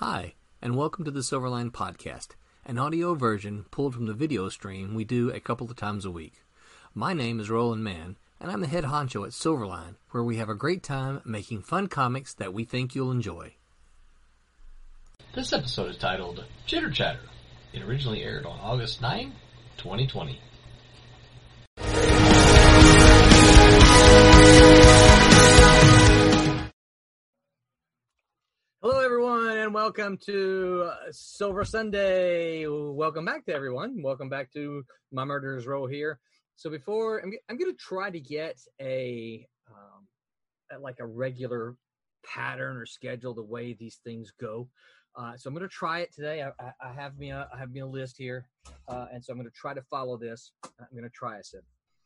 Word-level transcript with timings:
Hi, 0.00 0.34
and 0.60 0.76
welcome 0.76 1.06
to 1.06 1.10
the 1.10 1.20
Silverline 1.20 1.70
Podcast, 1.70 2.34
an 2.66 2.78
audio 2.78 3.14
version 3.14 3.64
pulled 3.70 3.94
from 3.94 4.04
the 4.04 4.12
video 4.12 4.50
stream 4.50 4.94
we 4.94 5.04
do 5.04 5.30
a 5.30 5.40
couple 5.40 5.70
of 5.70 5.74
times 5.74 6.04
a 6.04 6.10
week. 6.10 6.42
My 6.94 7.14
name 7.14 7.40
is 7.40 7.48
Roland 7.48 7.82
Mann, 7.82 8.18
and 8.38 8.50
I'm 8.50 8.60
the 8.60 8.66
head 8.66 8.84
honcho 8.84 9.24
at 9.24 9.32
Silverline, 9.32 9.94
where 10.10 10.22
we 10.22 10.36
have 10.36 10.50
a 10.50 10.54
great 10.54 10.82
time 10.82 11.22
making 11.24 11.62
fun 11.62 11.86
comics 11.86 12.34
that 12.34 12.52
we 12.52 12.62
think 12.62 12.94
you'll 12.94 13.10
enjoy. 13.10 13.54
This 15.34 15.54
episode 15.54 15.92
is 15.92 15.96
titled 15.96 16.44
Chitter 16.66 16.90
Chatter. 16.90 17.20
It 17.72 17.80
originally 17.80 18.22
aired 18.22 18.44
on 18.44 18.60
August 18.60 19.00
9, 19.00 19.32
2020. 19.78 20.38
Welcome 29.86 30.18
to 30.26 30.90
uh, 30.90 31.12
Silver 31.12 31.64
Sunday. 31.64 32.66
Welcome 32.66 33.24
back 33.24 33.46
to 33.46 33.54
everyone. 33.54 34.02
Welcome 34.02 34.28
back 34.28 34.52
to 34.54 34.82
my 35.12 35.24
murderer's 35.24 35.64
row 35.64 35.86
here. 35.86 36.18
So 36.56 36.68
before 36.68 37.20
I'm, 37.20 37.32
I'm 37.48 37.56
going 37.56 37.70
to 37.70 37.78
try 37.78 38.10
to 38.10 38.18
get 38.18 38.58
a 38.82 39.46
um, 39.70 40.82
like 40.82 40.96
a 40.98 41.06
regular 41.06 41.76
pattern 42.24 42.78
or 42.78 42.84
schedule 42.84 43.32
the 43.32 43.44
way 43.44 43.74
these 43.74 44.00
things 44.02 44.32
go. 44.40 44.68
Uh, 45.14 45.36
so 45.36 45.46
I'm 45.46 45.54
going 45.54 45.68
to 45.68 45.72
try 45.72 46.00
it 46.00 46.12
today. 46.12 46.42
I, 46.42 46.48
I, 46.60 46.72
I 46.90 46.92
have 46.92 47.16
me 47.16 47.30
a, 47.30 47.48
I 47.54 47.56
have 47.56 47.70
me 47.70 47.78
a 47.78 47.86
list 47.86 48.16
here, 48.18 48.48
uh, 48.88 49.06
and 49.12 49.24
so 49.24 49.32
I'm 49.32 49.38
going 49.38 49.48
to 49.48 49.54
try 49.56 49.72
to 49.72 49.82
follow 49.82 50.16
this. 50.16 50.50
I'm 50.64 50.88
going 50.90 51.04
to 51.04 51.10
try. 51.10 51.38
I 51.38 51.42
said, 51.42 51.60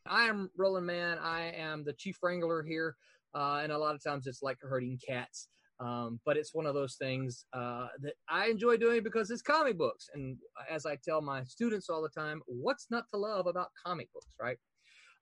I 0.04 0.24
am 0.24 0.50
Roland 0.54 0.86
Mann. 0.86 1.16
I 1.18 1.54
am 1.56 1.84
the 1.84 1.94
chief 1.94 2.18
wrangler 2.22 2.62
here, 2.62 2.96
uh, 3.34 3.60
and 3.62 3.72
a 3.72 3.78
lot 3.78 3.94
of 3.94 4.04
times 4.04 4.26
it's 4.26 4.42
like 4.42 4.58
herding 4.60 4.98
cats. 5.08 5.48
Um, 5.80 6.20
but 6.26 6.36
it's 6.36 6.54
one 6.54 6.66
of 6.66 6.74
those 6.74 6.96
things 6.96 7.46
uh, 7.54 7.88
that 8.02 8.12
I 8.28 8.48
enjoy 8.48 8.76
doing 8.76 9.02
because 9.02 9.30
it's 9.30 9.40
comic 9.40 9.78
books. 9.78 10.10
And 10.12 10.36
as 10.70 10.84
I 10.84 10.96
tell 10.96 11.22
my 11.22 11.42
students 11.44 11.88
all 11.88 12.02
the 12.02 12.10
time, 12.10 12.42
what's 12.46 12.88
not 12.90 13.04
to 13.14 13.18
love 13.18 13.46
about 13.46 13.70
comic 13.84 14.12
books, 14.12 14.26
right? 14.38 14.58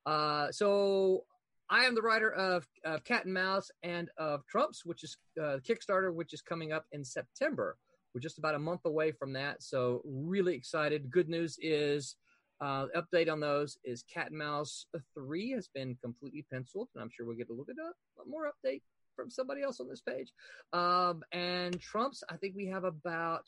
Uh, 0.04 0.50
so 0.50 1.22
I 1.70 1.84
am 1.84 1.94
the 1.94 2.02
writer 2.02 2.32
of, 2.32 2.66
of 2.84 3.04
Cat 3.04 3.24
and 3.24 3.34
Mouse 3.34 3.70
and 3.84 4.10
of 4.18 4.44
Trumps, 4.46 4.84
which 4.84 5.04
is 5.04 5.16
uh, 5.40 5.58
Kickstarter, 5.68 6.12
which 6.12 6.32
is 6.32 6.42
coming 6.42 6.72
up 6.72 6.86
in 6.90 7.04
September. 7.04 7.76
We're 8.12 8.20
just 8.20 8.38
about 8.38 8.56
a 8.56 8.58
month 8.58 8.80
away 8.84 9.12
from 9.12 9.34
that, 9.34 9.62
so 9.62 10.02
really 10.04 10.54
excited. 10.54 11.10
Good 11.10 11.28
news 11.28 11.56
is 11.60 12.16
uh, 12.60 12.86
update 12.96 13.30
on 13.30 13.38
those 13.38 13.78
is 13.84 14.02
Cat 14.12 14.30
and 14.30 14.38
Mouse 14.38 14.86
three 15.14 15.50
has 15.52 15.68
been 15.68 15.96
completely 16.02 16.44
penciled, 16.50 16.88
and 16.94 17.02
I'm 17.02 17.10
sure 17.14 17.26
we'll 17.26 17.36
get 17.36 17.48
a 17.48 17.52
little 17.52 17.66
bit 17.66 17.76
of 17.78 18.26
more 18.26 18.50
update 18.50 18.80
from 19.18 19.30
somebody 19.30 19.62
else 19.62 19.80
on 19.80 19.88
this 19.88 20.00
page. 20.00 20.32
Um, 20.72 21.24
and 21.32 21.80
Trump's, 21.80 22.22
I 22.30 22.36
think 22.36 22.54
we 22.54 22.66
have 22.66 22.84
about 22.84 23.42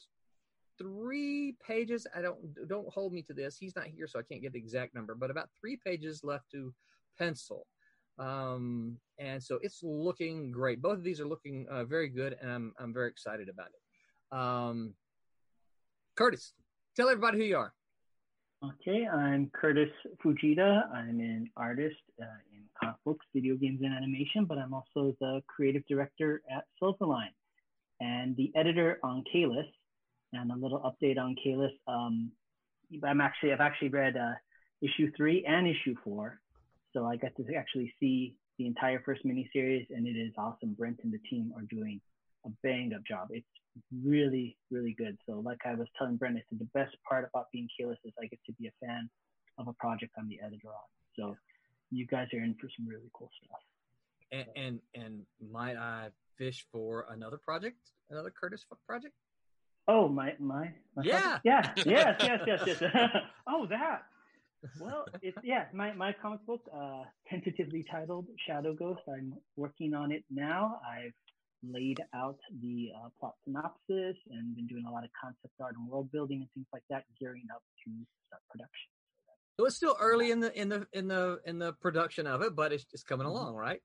three 0.78 1.56
pages. 1.64 2.06
I 2.16 2.22
don't 2.22 2.38
don't 2.68 2.92
hold 2.92 3.12
me 3.12 3.22
to 3.22 3.34
this. 3.34 3.56
He's 3.56 3.76
not 3.76 3.86
here, 3.86 4.08
so 4.08 4.18
I 4.18 4.22
can't 4.22 4.42
get 4.42 4.52
the 4.52 4.58
exact 4.58 4.94
number, 4.94 5.14
but 5.14 5.30
about 5.30 5.48
three 5.60 5.78
pages 5.84 6.24
left 6.24 6.50
to 6.52 6.74
pencil. 7.18 7.66
Um, 8.18 8.96
and 9.18 9.42
so 9.42 9.58
it's 9.62 9.80
looking 9.82 10.50
great. 10.50 10.82
Both 10.82 10.98
of 10.98 11.04
these 11.04 11.20
are 11.20 11.28
looking 11.28 11.66
uh, 11.70 11.84
very 11.84 12.08
good, 12.08 12.36
and 12.42 12.50
I'm 12.50 12.72
I'm 12.80 12.92
very 12.92 13.08
excited 13.08 13.48
about 13.48 13.68
it. 13.68 14.36
Um, 14.36 14.94
Curtis, 16.16 16.52
tell 16.96 17.08
everybody 17.08 17.38
who 17.38 17.44
you 17.44 17.56
are. 17.56 17.72
Okay, 18.62 19.06
I'm 19.06 19.50
Curtis 19.54 19.88
Fujita. 20.22 20.90
I'm 20.92 21.20
an 21.20 21.50
artist 21.56 21.96
uh, 22.20 22.26
comic 22.80 22.96
books, 23.04 23.26
video 23.34 23.56
games, 23.56 23.80
and 23.82 23.94
animation, 23.94 24.44
but 24.44 24.58
I'm 24.58 24.74
also 24.74 25.14
the 25.20 25.42
creative 25.46 25.82
director 25.88 26.42
at 26.50 26.64
Silverline 26.82 27.34
and 28.00 28.36
the 28.36 28.52
editor 28.56 28.98
on 29.02 29.24
Kalis. 29.34 29.68
And 30.32 30.52
a 30.52 30.54
little 30.54 30.80
update 30.80 31.18
on 31.18 31.34
Kalis. 31.44 31.72
Um, 31.88 32.30
I'm 33.04 33.20
actually 33.20 33.52
I've 33.52 33.60
actually 33.60 33.88
read 33.88 34.16
uh, 34.16 34.34
issue 34.80 35.10
three 35.16 35.44
and 35.44 35.66
issue 35.66 35.96
four, 36.04 36.40
so 36.92 37.04
I 37.04 37.16
got 37.16 37.32
to 37.36 37.54
actually 37.56 37.92
see 37.98 38.34
the 38.58 38.66
entire 38.66 39.02
first 39.04 39.24
miniseries, 39.24 39.86
and 39.90 40.06
it 40.06 40.18
is 40.18 40.32
awesome. 40.38 40.74
Brent 40.74 41.00
and 41.02 41.12
the 41.12 41.18
team 41.28 41.52
are 41.56 41.62
doing 41.62 42.00
a 42.46 42.50
bang 42.62 42.92
up 42.94 43.02
job. 43.08 43.28
It's 43.30 43.46
really, 44.04 44.56
really 44.70 44.94
good. 44.98 45.16
So, 45.26 45.40
like 45.40 45.58
I 45.64 45.74
was 45.74 45.88
telling 45.98 46.16
Brent, 46.16 46.36
I 46.36 46.42
said 46.48 46.58
the 46.58 46.78
best 46.78 46.96
part 47.08 47.28
about 47.32 47.46
being 47.52 47.68
Kalis 47.80 47.96
is 48.04 48.12
I 48.22 48.26
get 48.26 48.38
to 48.46 48.52
be 48.52 48.68
a 48.68 48.86
fan 48.86 49.08
of 49.58 49.68
a 49.68 49.72
project 49.74 50.12
I'm 50.18 50.28
the 50.28 50.40
editor 50.44 50.68
on. 50.68 50.88
So, 51.16 51.36
you 51.90 52.06
guys 52.06 52.28
are 52.32 52.42
in 52.42 52.54
for 52.54 52.68
some 52.76 52.86
really 52.86 53.10
cool 53.12 53.30
stuff. 53.44 53.60
And 54.32 54.46
and, 54.56 54.80
and 54.94 55.22
might 55.50 55.76
I 55.76 56.10
fish 56.38 56.66
for 56.72 57.06
another 57.10 57.36
project, 57.36 57.90
another 58.10 58.30
Curtis 58.30 58.64
project? 58.86 59.14
Oh, 59.88 60.08
my, 60.08 60.34
my, 60.38 60.72
my 60.94 61.02
Yeah. 61.02 61.38
yeah, 61.44 61.72
yes, 61.76 62.16
yes, 62.20 62.40
yes, 62.46 62.78
yes. 62.80 62.92
oh, 63.48 63.66
that. 63.66 64.02
Well, 64.78 65.04
it's 65.22 65.36
yeah, 65.42 65.64
my 65.72 65.92
my 65.94 66.12
comic 66.12 66.44
book, 66.46 66.62
uh, 66.72 67.04
tentatively 67.28 67.84
titled 67.90 68.26
Shadow 68.46 68.74
Ghost. 68.74 69.00
I'm 69.08 69.34
working 69.56 69.94
on 69.94 70.12
it 70.12 70.24
now. 70.30 70.80
I've 70.86 71.14
laid 71.62 71.98
out 72.14 72.38
the 72.62 72.90
uh, 72.96 73.08
plot 73.18 73.34
synopsis 73.44 74.16
and 74.30 74.54
been 74.54 74.66
doing 74.66 74.84
a 74.86 74.92
lot 74.92 75.04
of 75.04 75.10
concept 75.20 75.54
art 75.60 75.74
and 75.76 75.88
world 75.88 76.10
building 76.12 76.40
and 76.40 76.50
things 76.52 76.66
like 76.72 76.84
that, 76.90 77.04
gearing 77.18 77.48
up 77.54 77.62
to 77.84 77.90
start 78.28 78.42
production. 78.50 78.90
So 79.60 79.66
it's 79.66 79.76
still 79.76 79.94
early 80.00 80.30
in 80.30 80.40
the 80.40 80.58
in 80.58 80.70
the 80.70 80.86
in 80.94 81.06
the 81.06 81.38
in 81.44 81.58
the 81.58 81.74
production 81.74 82.26
of 82.26 82.40
it, 82.40 82.56
but 82.56 82.72
it's 82.72 82.84
just 82.84 83.06
coming 83.06 83.26
Mhm. 83.26 83.30
along, 83.32 83.56
right? 83.56 83.82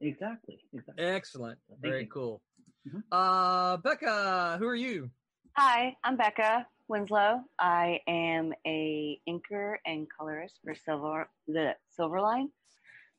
Exactly, 0.00 0.64
exactly. 0.72 1.04
Excellent, 1.04 1.60
Thank 1.68 1.82
very 1.82 2.04
you. 2.04 2.08
cool. 2.08 2.42
Mhm. 2.88 3.04
Uh, 3.12 3.76
Becca, 3.76 4.56
who 4.58 4.66
are 4.66 4.74
you? 4.74 5.10
Hi, 5.58 5.94
I'm 6.04 6.16
Becca 6.16 6.66
Winslow. 6.88 7.44
I 7.58 8.00
am 8.06 8.54
a 8.66 9.20
inker 9.28 9.76
and 9.84 10.08
colorist 10.10 10.58
for 10.64 10.74
Silver 10.74 11.28
the 11.46 11.76
Silverline. 11.98 12.50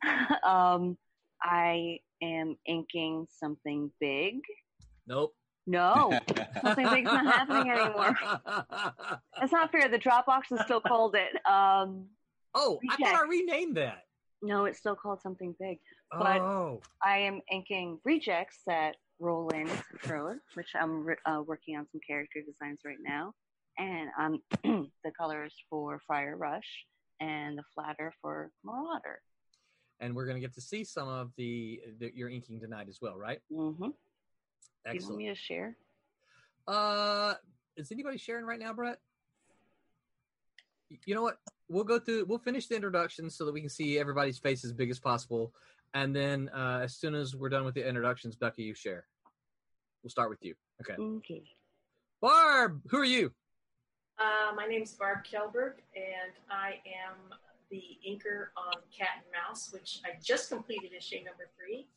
um, 0.43 0.97
I 1.43 1.99
am 2.19 2.57
inking 2.65 3.27
something 3.29 3.91
big. 3.99 4.41
Nope. 5.05 5.35
No, 5.67 6.17
something 6.61 6.89
big's 6.89 7.05
not 7.11 7.25
happening 7.25 7.71
anymore. 7.71 8.15
That's 9.39 9.51
not 9.51 9.71
fair. 9.71 9.87
The 9.89 9.99
Dropbox 9.99 10.51
is 10.51 10.59
still 10.65 10.81
called 10.81 11.15
it. 11.15 11.33
Um, 11.49 12.07
oh, 12.55 12.79
I 12.89 12.95
thought 12.97 13.25
I 13.25 13.27
renamed 13.29 13.77
that. 13.77 13.99
no, 14.41 14.65
it's 14.65 14.79
still 14.79 14.95
called 14.95 15.21
something 15.21 15.55
big. 15.59 15.77
But- 16.11 16.41
oh, 16.41 16.81
I 17.03 17.19
am 17.19 17.41
inking 17.51 17.99
rejects 18.03 18.59
that 18.67 18.95
roll 19.19 19.49
in 19.49 19.67
Controller, 19.91 20.41
which 20.55 20.69
I'm 20.75 21.05
uh, 21.25 21.41
working 21.45 21.77
on 21.77 21.85
some 21.91 22.01
character 22.05 22.39
designs 22.41 22.79
right 22.83 22.97
now, 22.99 23.33
and 23.77 24.09
um, 24.19 24.41
the 25.03 25.11
colors 25.17 25.53
for 25.69 26.01
Fire 26.07 26.35
Rush 26.35 26.85
and 27.19 27.55
the 27.57 27.63
flatter 27.75 28.11
for 28.19 28.49
Marauder. 28.65 29.19
and 29.99 30.15
we're 30.15 30.25
gonna 30.25 30.39
get 30.39 30.55
to 30.55 30.61
see 30.61 30.83
some 30.83 31.07
of 31.07 31.31
the, 31.37 31.79
the 31.99 32.11
your 32.15 32.29
inking 32.29 32.59
tonight 32.59 32.87
as 32.89 32.97
well, 32.99 33.15
right? 33.15 33.39
Mm-hmm. 33.53 33.89
You 34.91 34.99
want 35.03 35.17
me 35.17 35.27
to 35.27 35.35
share? 35.35 35.75
Uh, 36.67 37.35
is 37.77 37.91
anybody 37.91 38.17
sharing 38.17 38.45
right 38.45 38.59
now, 38.59 38.73
Brett? 38.73 38.97
You 41.05 41.15
know 41.15 41.21
what? 41.21 41.37
We'll 41.69 41.83
go 41.83 41.99
through. 41.99 42.25
We'll 42.25 42.39
finish 42.39 42.67
the 42.67 42.75
introduction 42.75 43.29
so 43.29 43.45
that 43.45 43.53
we 43.53 43.61
can 43.61 43.69
see 43.69 43.97
everybody's 43.97 44.37
face 44.37 44.65
as 44.65 44.73
big 44.73 44.89
as 44.89 44.99
possible, 44.99 45.53
and 45.93 46.15
then 46.15 46.49
uh, 46.49 46.81
as 46.83 46.95
soon 46.95 47.15
as 47.15 47.35
we're 47.35 47.49
done 47.49 47.63
with 47.63 47.75
the 47.75 47.87
introductions, 47.87 48.35
Becky, 48.35 48.63
you 48.63 48.73
share. 48.73 49.05
We'll 50.03 50.09
start 50.09 50.29
with 50.29 50.43
you. 50.43 50.55
Okay. 50.81 51.01
Okay. 51.01 51.43
Barb, 52.21 52.81
who 52.89 52.97
are 52.97 53.05
you? 53.05 53.31
Uh, 54.19 54.53
my 54.55 54.65
name's 54.65 54.91
Barb 54.91 55.19
Kelberg, 55.23 55.75
and 55.95 56.33
I 56.49 56.79
am 56.85 57.37
the 57.69 57.81
inker 58.07 58.47
on 58.57 58.73
Cat 58.95 59.23
and 59.23 59.31
Mouse, 59.31 59.71
which 59.71 59.99
I 60.05 60.19
just 60.21 60.49
completed 60.49 60.91
issue 60.95 61.17
number 61.17 61.49
three. 61.57 61.87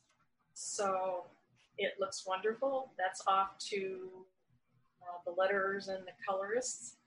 So 0.53 1.25
it 1.77 1.93
looks 1.99 2.25
wonderful. 2.25 2.91
That's 2.97 3.21
off 3.27 3.57
to 3.71 4.09
uh, 5.01 5.17
the 5.25 5.31
letterers 5.31 5.87
and 5.89 6.05
the 6.05 6.13
colorists. 6.27 6.97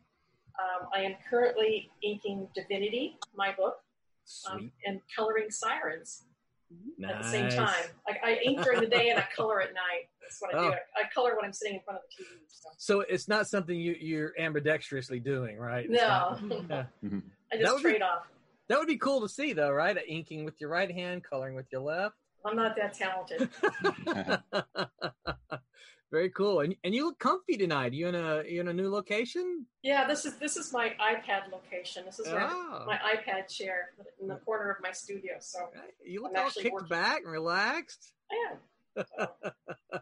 Um, 0.58 0.88
I 0.94 1.02
am 1.02 1.14
currently 1.30 1.90
inking 2.02 2.48
Divinity, 2.54 3.16
my 3.36 3.52
book, 3.56 3.76
um, 4.50 4.72
and 4.84 5.00
coloring 5.16 5.50
Sirens 5.50 6.24
nice. 6.98 7.12
at 7.12 7.22
the 7.22 7.28
same 7.28 7.50
time. 7.50 7.84
I, 8.06 8.30
I 8.30 8.38
ink 8.44 8.62
during 8.62 8.80
the 8.80 8.86
day 8.86 9.10
and 9.10 9.18
I 9.18 9.26
color 9.34 9.60
at 9.60 9.72
night. 9.72 10.08
That's 10.20 10.40
what 10.40 10.54
I 10.54 10.58
do. 10.58 10.66
Oh. 10.66 10.70
I, 10.70 11.02
I 11.04 11.08
color 11.14 11.36
when 11.36 11.44
I'm 11.44 11.52
sitting 11.52 11.76
in 11.76 11.80
front 11.82 11.98
of 11.98 12.02
the 12.10 12.24
TV. 12.24 12.28
So. 12.48 12.68
So 12.76 13.00
it's 13.00 13.28
not 13.28 13.46
something 13.46 13.78
you, 13.78 13.96
you're 13.98 14.32
ambidextrously 14.38 15.22
doing, 15.22 15.58
right? 15.58 15.88
No, 15.88 16.38
not- 16.40 16.40
yeah. 17.02 17.18
I 17.52 17.56
just 17.56 17.72
would 17.74 17.82
be- 17.82 17.90
trade 17.90 18.02
off. 18.02 18.26
That 18.68 18.78
would 18.78 18.88
be 18.88 18.98
cool 18.98 19.22
to 19.22 19.28
see, 19.30 19.54
though, 19.54 19.70
right? 19.70 19.96
Inking 20.06 20.44
with 20.44 20.60
your 20.60 20.68
right 20.68 20.90
hand, 20.90 21.24
coloring 21.24 21.54
with 21.54 21.66
your 21.72 21.80
left. 21.80 22.16
I'm 22.44 22.56
not 22.56 22.76
that 22.76 22.94
talented. 22.94 23.48
Very 26.10 26.30
cool. 26.30 26.60
And 26.60 26.74
and 26.84 26.94
you 26.94 27.04
look 27.04 27.18
comfy 27.18 27.58
tonight. 27.58 27.92
You 27.92 28.08
in 28.08 28.14
a 28.14 28.42
you 28.48 28.60
in 28.60 28.68
a 28.68 28.72
new 28.72 28.90
location? 28.90 29.66
Yeah, 29.82 30.06
this 30.06 30.24
is 30.24 30.36
this 30.38 30.56
is 30.56 30.72
my 30.72 30.94
iPad 31.00 31.52
location. 31.52 32.04
This 32.06 32.18
is 32.18 32.26
my, 32.28 32.44
Oh. 32.50 32.50
Ah. 32.50 32.84
my 32.86 32.96
iPad 32.96 33.46
chair 33.48 33.90
in 34.20 34.28
the 34.28 34.36
corner 34.36 34.70
of 34.70 34.76
my 34.82 34.92
studio. 34.92 35.34
So 35.40 35.58
You 36.02 36.22
look 36.22 36.32
I'm 36.34 36.40
all 36.40 36.46
actually 36.46 36.62
kicked 36.62 36.72
working. 36.74 36.88
back 36.88 37.22
and 37.24 37.32
relaxed. 37.32 38.12
I 38.30 38.56
am. 39.02 39.08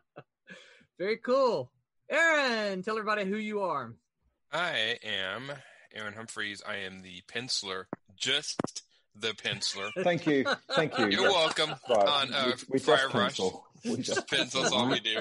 Very 0.98 1.16
cool. 1.18 1.72
Aaron, 2.08 2.82
tell 2.82 2.96
everybody 2.96 3.24
who 3.28 3.36
you 3.36 3.62
are. 3.62 3.92
I 4.52 4.98
am 5.02 5.50
Aaron 5.92 6.14
Humphreys. 6.14 6.62
I 6.66 6.76
am 6.76 7.02
the 7.02 7.22
penciler, 7.28 7.86
just 8.14 8.82
the 9.20 9.28
penciler. 9.32 9.90
Thank 10.02 10.26
you, 10.26 10.44
thank 10.72 10.98
you. 10.98 11.06
You're 11.08 11.22
Yeah. 11.22 11.28
welcome. 11.30 11.70
Right, 11.88 12.08
on 12.08 12.32
uh, 12.32 12.52
we, 12.68 12.74
we 12.74 12.78
Fire 12.80 12.96
just 12.96 13.14
Rush. 13.14 13.36
pencil. 13.36 13.66
We 13.84 13.96
Just 14.02 14.28
pencils, 14.28 14.72
all 14.72 14.88
we 14.88 15.00
do. 15.00 15.20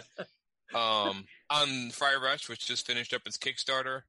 Um, 0.74 1.26
on 1.50 1.92
Fire 1.92 2.20
Rush, 2.20 2.50
which 2.50 2.66
just 2.66 2.86
finished 2.88 3.14
up 3.14 3.22
its 3.26 3.38
Kickstarter, 3.38 4.02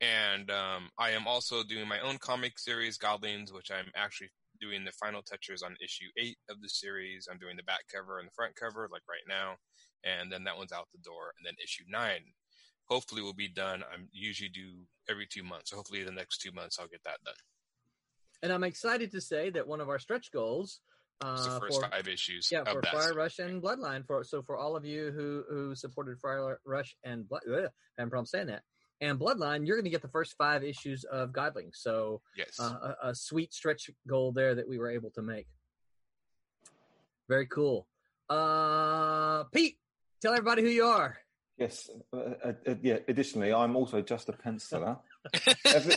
and 0.00 0.50
um, 0.50 0.90
I 0.98 1.10
am 1.10 1.26
also 1.26 1.62
doing 1.62 1.88
my 1.88 2.00
own 2.00 2.18
comic 2.18 2.58
series, 2.58 2.98
Godlings, 2.98 3.52
which 3.52 3.70
I'm 3.70 3.90
actually 3.96 4.28
doing 4.60 4.84
the 4.84 4.92
final 4.92 5.22
touches 5.22 5.62
on 5.62 5.76
issue 5.82 6.06
eight 6.18 6.36
of 6.50 6.60
the 6.62 6.68
series. 6.68 7.28
I'm 7.30 7.38
doing 7.38 7.56
the 7.56 7.62
back 7.62 7.84
cover 7.92 8.18
and 8.18 8.28
the 8.28 8.32
front 8.34 8.54
cover, 8.56 8.88
like 8.92 9.02
right 9.08 9.24
now, 9.28 9.56
and 10.04 10.30
then 10.30 10.44
that 10.44 10.56
one's 10.56 10.72
out 10.72 10.88
the 10.92 10.98
door. 11.02 11.32
And 11.38 11.46
then 11.46 11.54
issue 11.62 11.84
nine, 11.88 12.20
hopefully, 12.84 13.22
will 13.22 13.34
be 13.34 13.48
done. 13.48 13.82
I'm 13.92 14.08
usually 14.12 14.50
do 14.50 14.86
every 15.08 15.26
two 15.26 15.42
months, 15.42 15.70
so 15.70 15.76
hopefully, 15.76 16.04
the 16.04 16.12
next 16.12 16.38
two 16.38 16.52
months 16.52 16.78
I'll 16.78 16.88
get 16.88 17.02
that 17.04 17.18
done. 17.24 17.34
And 18.42 18.52
I'm 18.52 18.64
excited 18.64 19.10
to 19.12 19.20
say 19.20 19.50
that 19.50 19.66
one 19.66 19.80
of 19.80 19.88
our 19.88 19.98
stretch 19.98 20.30
goals 20.32 20.80
It's 21.22 21.46
the 21.46 21.52
uh, 21.52 21.60
first 21.60 21.80
for 21.80 21.88
five 21.88 22.08
issues 22.08 22.48
yeah 22.52 22.64
for 22.64 22.80
that. 22.82 22.92
Fire. 22.92 23.14
Rush 23.14 23.38
and 23.38 23.62
Bloodline 23.62 24.06
for 24.06 24.22
so 24.24 24.42
for 24.42 24.56
all 24.56 24.76
of 24.76 24.84
you 24.84 25.10
who 25.10 25.44
who 25.48 25.74
supported 25.74 26.18
Fire 26.18 26.60
Rush 26.64 26.94
and 27.04 27.28
Blood, 27.28 27.42
ugh, 27.50 27.70
I'm 27.98 28.08
a 28.08 28.10
problem 28.10 28.26
saying 28.26 28.48
that 28.48 28.62
and 29.00 29.18
Bloodline, 29.18 29.66
you're 29.66 29.76
going 29.76 29.84
to 29.84 29.90
get 29.90 30.02
the 30.02 30.08
first 30.08 30.34
five 30.38 30.64
issues 30.64 31.04
of 31.04 31.30
Godling. 31.30 31.70
So 31.74 32.22
Yes. 32.36 32.58
uh, 32.58 32.94
a, 33.02 33.08
a 33.10 33.14
sweet 33.14 33.52
stretch 33.52 33.90
goal 34.08 34.32
there 34.32 34.54
that 34.54 34.68
we 34.68 34.78
were 34.78 34.90
able 34.90 35.10
to 35.10 35.22
make. 35.22 35.46
Very 37.28 37.46
cool. 37.46 37.86
Uh, 38.30 39.44
Pete, 39.52 39.78
tell 40.20 40.32
everybody 40.32 40.62
who 40.62 40.68
you 40.68 40.84
are. 40.84 41.18
Yes, 41.58 41.90
uh, 42.12 42.18
uh, 42.44 42.52
yeah. 42.82 42.98
Additionally, 43.08 43.52
I'm 43.52 43.76
also 43.76 44.02
just 44.02 44.28
a 44.28 44.32
penciler. 44.32 44.98
Every, 45.64 45.94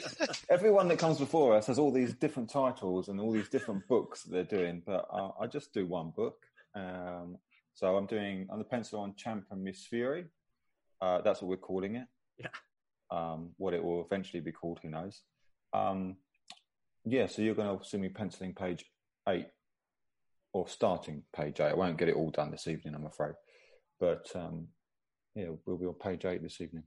everyone 0.49 0.87
that 0.89 0.99
comes 0.99 1.19
before 1.19 1.55
us 1.55 1.67
has 1.67 1.79
all 1.79 1.91
these 1.91 2.13
different 2.13 2.49
titles 2.49 3.07
and 3.07 3.19
all 3.19 3.31
these 3.31 3.49
different 3.49 3.87
books 3.87 4.23
that 4.23 4.31
they're 4.31 4.59
doing, 4.59 4.81
but 4.85 5.07
uh, 5.11 5.31
I 5.39 5.47
just 5.47 5.73
do 5.73 5.85
one 5.85 6.11
book. 6.15 6.37
Um, 6.75 7.37
so 7.73 7.95
I'm 7.95 8.05
doing 8.05 8.47
I'm 8.51 8.59
the 8.59 8.65
pencil 8.65 8.99
on 8.99 9.15
Champ 9.15 9.45
and 9.51 9.63
Miss 9.63 9.85
Fury. 9.85 10.25
Uh, 11.01 11.21
that's 11.21 11.41
what 11.41 11.49
we're 11.49 11.57
calling 11.57 11.95
it. 11.95 12.07
Yeah. 12.37 12.47
Um, 13.11 13.51
what 13.57 13.73
it 13.73 13.83
will 13.83 14.05
eventually 14.05 14.41
be 14.41 14.51
called, 14.51 14.79
who 14.81 14.89
knows? 14.89 15.21
Um, 15.73 16.17
yeah. 17.05 17.27
So 17.27 17.41
you're 17.41 17.55
going 17.55 17.77
to 17.77 17.85
see 17.85 17.97
me 17.97 18.09
penciling 18.09 18.53
page 18.53 18.85
eight 19.27 19.47
or 20.53 20.67
starting 20.67 21.23
page 21.35 21.59
eight. 21.59 21.71
I 21.71 21.75
won't 21.75 21.97
get 21.97 22.09
it 22.09 22.15
all 22.15 22.31
done 22.31 22.51
this 22.51 22.67
evening, 22.67 22.95
I'm 22.95 23.05
afraid, 23.05 23.33
but 23.99 24.27
um, 24.35 24.67
yeah, 25.35 25.47
we'll 25.65 25.77
be 25.77 25.85
on 25.85 25.93
page 25.93 26.25
eight 26.25 26.43
this 26.43 26.59
evening. 26.59 26.83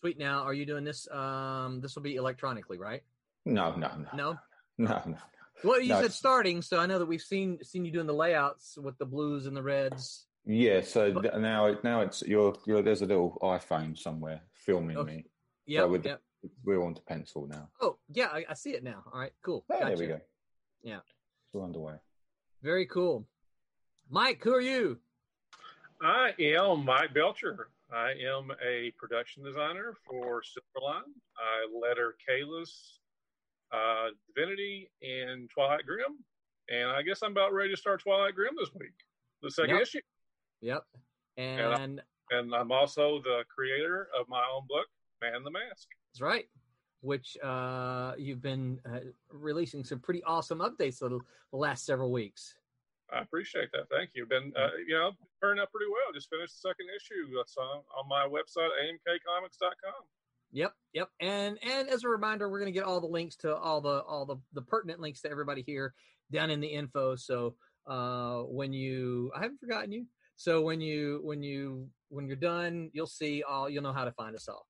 Sweet. 0.00 0.18
Now, 0.18 0.42
are 0.42 0.54
you 0.54 0.64
doing 0.64 0.84
this? 0.84 1.06
Um, 1.10 1.80
this 1.82 1.94
will 1.94 2.02
be 2.02 2.16
electronically, 2.16 2.78
right? 2.78 3.02
No, 3.44 3.74
no, 3.76 3.88
no, 3.98 4.06
No. 4.14 4.38
no, 4.78 5.02
no. 5.06 5.16
Well, 5.62 5.78
you 5.80 5.90
No, 5.90 6.00
said 6.00 6.12
starting, 6.12 6.62
so 6.62 6.78
I 6.80 6.86
know 6.86 6.98
that 6.98 7.04
we've 7.06 7.20
seen 7.20 7.62
seen 7.62 7.84
you 7.84 7.92
doing 7.92 8.06
the 8.06 8.14
layouts 8.14 8.78
with 8.78 8.96
the 8.96 9.04
blues 9.04 9.44
and 9.44 9.54
the 9.54 9.62
reds. 9.62 10.24
Yeah, 10.46 10.80
so 10.80 11.12
But- 11.12 11.20
th- 11.22 11.34
now 11.34 11.66
it 11.66 11.84
now 11.84 12.00
it's 12.00 12.22
you're, 12.22 12.56
you're 12.66 12.80
there's 12.80 13.02
a 13.02 13.06
little 13.06 13.36
iPhone 13.42 13.96
somewhere 13.98 14.40
filming 14.54 14.96
Okay. 14.96 15.16
me. 15.16 15.24
Yeah. 15.66 15.84
with 15.84 16.02
the- 16.04 16.08
yeah. 16.42 16.48
We're 16.64 16.82
on 16.82 16.94
to 16.94 17.02
pencil 17.02 17.46
now. 17.46 17.68
Oh, 17.82 17.98
yeah. 18.08 18.28
I, 18.28 18.46
I 18.48 18.54
see 18.54 18.70
it 18.70 18.82
now. 18.82 19.02
All 19.12 19.20
right. 19.20 19.32
Cool. 19.42 19.62
Oh, 19.68 19.78
Gotcha. 19.78 19.84
There 19.96 19.98
we 19.98 20.06
go. 20.06 20.20
Yeah. 20.82 21.00
We're 21.52 21.62
underway. 21.64 21.96
Very 22.62 22.86
cool. 22.86 23.26
Mike, 24.08 24.42
who 24.42 24.54
are 24.54 24.60
you? 24.62 24.98
I 26.00 26.32
am 26.38 26.86
Mike 26.86 27.12
Belcher. 27.12 27.68
I 27.92 28.12
am 28.12 28.50
a 28.64 28.92
production 28.98 29.42
designer 29.44 29.94
for 30.08 30.42
Silverline. 30.42 31.10
I 31.36 31.66
letter 31.76 32.14
Kalis 32.28 32.98
uh, 33.72 34.08
Divinity 34.34 34.90
and 35.02 35.48
Twilight 35.50 35.86
Grim. 35.86 36.18
And 36.68 36.88
I 36.90 37.02
guess 37.02 37.20
I'm 37.22 37.32
about 37.32 37.52
ready 37.52 37.70
to 37.70 37.76
start 37.76 38.00
Twilight 38.02 38.34
Grim 38.34 38.54
this 38.58 38.70
week, 38.74 38.92
the 39.42 39.50
second 39.50 39.74
Yep. 39.76 39.82
issue. 39.82 40.00
Yep. 40.60 40.82
I- 40.94 41.40
And 41.42 42.02
And 42.30 42.54
I'm 42.54 42.70
also 42.70 43.20
the 43.22 43.44
creator 43.54 44.08
of 44.18 44.28
my 44.28 44.44
own 44.54 44.66
book, 44.68 44.86
Man 45.20 45.42
the 45.42 45.50
Mask. 45.50 45.88
that's 46.12 46.20
right. 46.20 46.48
Which 47.00 47.36
uh, 47.42 48.12
you've 48.18 48.42
been 48.42 48.78
uh, 48.84 49.00
releasing 49.30 49.82
some 49.84 49.98
pretty 50.00 50.22
awesome 50.24 50.58
updates 50.60 50.98
the, 51.00 51.08
the 51.50 51.56
last 51.56 51.86
several 51.86 52.12
weeks. 52.12 52.54
I 53.12 53.20
appreciate 53.22 53.70
that. 53.72 53.88
Thank 53.90 54.10
you. 54.14 54.26
Been, 54.26 54.52
uh, 54.56 54.68
you 54.86 54.94
know, 54.94 55.12
turned 55.42 55.60
out 55.60 55.70
pretty 55.72 55.90
well. 55.90 56.12
Just 56.14 56.30
finished 56.30 56.54
the 56.62 56.68
second 56.68 56.86
issue. 56.94 57.36
That's 57.36 57.56
on, 57.56 57.82
on 57.98 58.08
my 58.08 58.26
website, 58.26 58.70
amkcomics.com. 58.84 60.04
Yep, 60.52 60.72
yep. 60.92 61.08
And 61.20 61.58
and 61.62 61.88
as 61.88 62.04
a 62.04 62.08
reminder, 62.08 62.48
we're 62.48 62.58
going 62.58 62.72
to 62.72 62.78
get 62.78 62.84
all 62.84 63.00
the 63.00 63.06
links 63.06 63.36
to 63.36 63.54
all 63.54 63.80
the 63.80 64.02
all 64.02 64.26
the 64.26 64.36
the 64.52 64.62
pertinent 64.62 65.00
links 65.00 65.20
to 65.22 65.30
everybody 65.30 65.62
here 65.64 65.94
down 66.32 66.50
in 66.50 66.60
the 66.60 66.66
info. 66.66 67.14
So 67.14 67.54
uh, 67.86 68.40
when 68.42 68.72
you, 68.72 69.30
I 69.34 69.42
haven't 69.42 69.60
forgotten 69.60 69.92
you. 69.92 70.06
So 70.36 70.62
when 70.62 70.80
you 70.80 71.20
when 71.22 71.42
you 71.42 71.88
when 72.08 72.26
you're 72.26 72.36
done, 72.36 72.90
you'll 72.92 73.06
see 73.06 73.42
all. 73.42 73.68
You'll 73.68 73.82
know 73.82 73.92
how 73.92 74.04
to 74.04 74.12
find 74.12 74.34
us 74.34 74.48
all. 74.48 74.66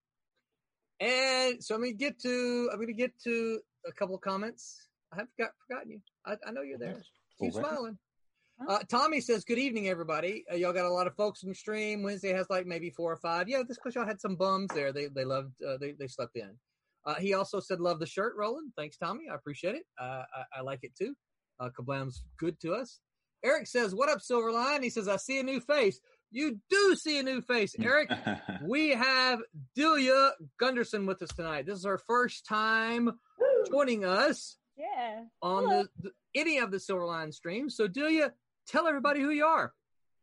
And 1.01 1.63
so 1.65 1.75
I'm 1.75 1.81
going 1.81 1.93
to 1.93 1.99
get 1.99 2.21
to 2.21 2.69
I'm 2.73 2.79
going 2.79 2.89
to 2.89 2.93
get 2.93 3.13
to 3.25 3.61
a 3.87 3.93
couple 3.93 4.15
of 4.15 4.21
comments. 4.21 4.89
I 5.13 5.17
haven't 5.17 5.31
got, 5.39 5.51
forgotten 5.67 5.91
you. 5.91 6.01
I, 6.27 6.35
I 6.47 6.53
know 6.53 6.63
you're 6.63 6.79
there. 6.79 7.03
Keep 7.41 7.55
smiling. 7.55 7.99
Uh, 8.69 8.79
Tommy 8.91 9.21
says, 9.21 9.45
"Good 9.45 9.59
evening, 9.59 9.89
everybody. 9.89 10.45
Uh, 10.53 10.57
y'all 10.57 10.73
got 10.73 10.85
a 10.85 10.93
lot 10.93 11.07
of 11.07 11.15
folks 11.15 11.43
in 11.43 11.49
the 11.49 11.55
stream. 11.55 12.03
Wednesday 12.03 12.33
has 12.33 12.49
like 12.51 12.67
maybe 12.67 12.91
four 12.91 13.11
or 13.12 13.17
five. 13.17 13.49
Yeah, 13.49 13.62
this 13.67 13.79
because 13.79 13.95
y'all 13.95 14.07
had 14.07 14.21
some 14.21 14.37
bums 14.37 14.69
there. 14.75 14.93
They 14.93 15.07
they 15.07 15.25
loved 15.25 15.53
uh, 15.67 15.79
they 15.79 15.93
they 15.93 16.07
slept 16.07 16.37
in. 16.37 16.51
Uh, 17.07 17.15
he 17.15 17.33
also 17.33 17.59
said, 17.61 17.81
"Love 17.81 18.01
the 18.01 18.07
shirt, 18.07 18.35
Roland. 18.37 18.73
Thanks, 18.77 18.97
Tommy. 18.99 19.25
I 19.31 19.35
appreciate 19.35 19.77
it. 19.77 19.85
Uh, 19.99 20.25
I, 20.55 20.59
I 20.59 20.61
like 20.61 20.81
it 20.83 20.93
too. 20.95 21.15
Uh, 21.59 21.71
Kablam's 21.71 22.23
good 22.39 22.61
to 22.61 22.75
us." 22.75 23.01
Eric 23.43 23.67
says, 23.67 23.95
"What 23.95 24.11
up, 24.11 24.19
Silverline?" 24.19 24.83
He 24.83 24.91
says, 24.91 25.09
"I 25.09 25.17
see 25.17 25.39
a 25.41 25.43
new 25.43 25.61
face. 25.61 25.99
You 26.31 26.61
do 26.69 26.95
see 26.97 27.19
a 27.19 27.23
new 27.23 27.41
face, 27.41 27.75
Eric." 27.83 28.11
we 28.63 28.91
have 28.91 29.41
Delia 29.75 30.33
Gunderson 30.59 31.06
with 31.06 31.23
us 31.23 31.31
tonight. 31.31 31.65
This 31.65 31.79
is 31.79 31.85
her 31.87 31.99
first 31.99 32.45
time 32.47 33.11
joining 33.71 34.05
us 34.05 34.59
Yeah. 34.77 35.23
on 35.43 35.65
the, 35.65 35.89
the 36.03 36.11
any 36.35 36.59
of 36.59 36.71
the 36.71 36.77
Silverline 36.77 37.33
streams. 37.35 37.75
So, 37.77 37.89
Delia, 37.89 38.33
tell 38.70 38.87
everybody 38.87 39.20
who 39.20 39.31
you 39.31 39.44
are. 39.44 39.72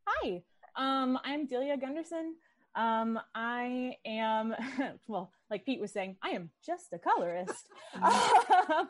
Hi. 0.06 0.42
Um, 0.74 1.18
I'm 1.22 1.46
Delia 1.46 1.76
Gunderson. 1.76 2.34
Um, 2.74 3.20
I 3.34 3.96
am, 4.06 4.54
well, 5.08 5.32
like 5.50 5.66
Pete 5.66 5.80
was 5.80 5.92
saying, 5.92 6.16
I 6.22 6.30
am 6.30 6.50
just 6.64 6.92
a 6.94 6.98
colorist. 6.98 7.66
um, 7.94 8.88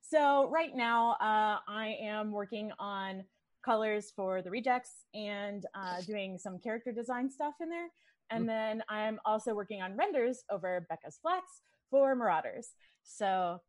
so 0.00 0.48
right 0.50 0.74
now, 0.74 1.12
uh, 1.12 1.58
I 1.66 1.96
am 2.00 2.30
working 2.30 2.70
on 2.78 3.24
colors 3.64 4.12
for 4.14 4.40
the 4.40 4.50
rejects 4.50 5.06
and 5.14 5.66
uh, 5.74 6.00
doing 6.02 6.38
some 6.38 6.58
character 6.58 6.92
design 6.92 7.28
stuff 7.28 7.54
in 7.60 7.70
there. 7.70 7.88
And 8.30 8.48
then 8.48 8.82
I'm 8.88 9.18
also 9.24 9.52
working 9.52 9.82
on 9.82 9.96
renders 9.96 10.44
over 10.48 10.86
Becca's 10.88 11.18
Flats 11.20 11.62
for 11.90 12.14
Marauders. 12.14 12.68
So 13.02 13.60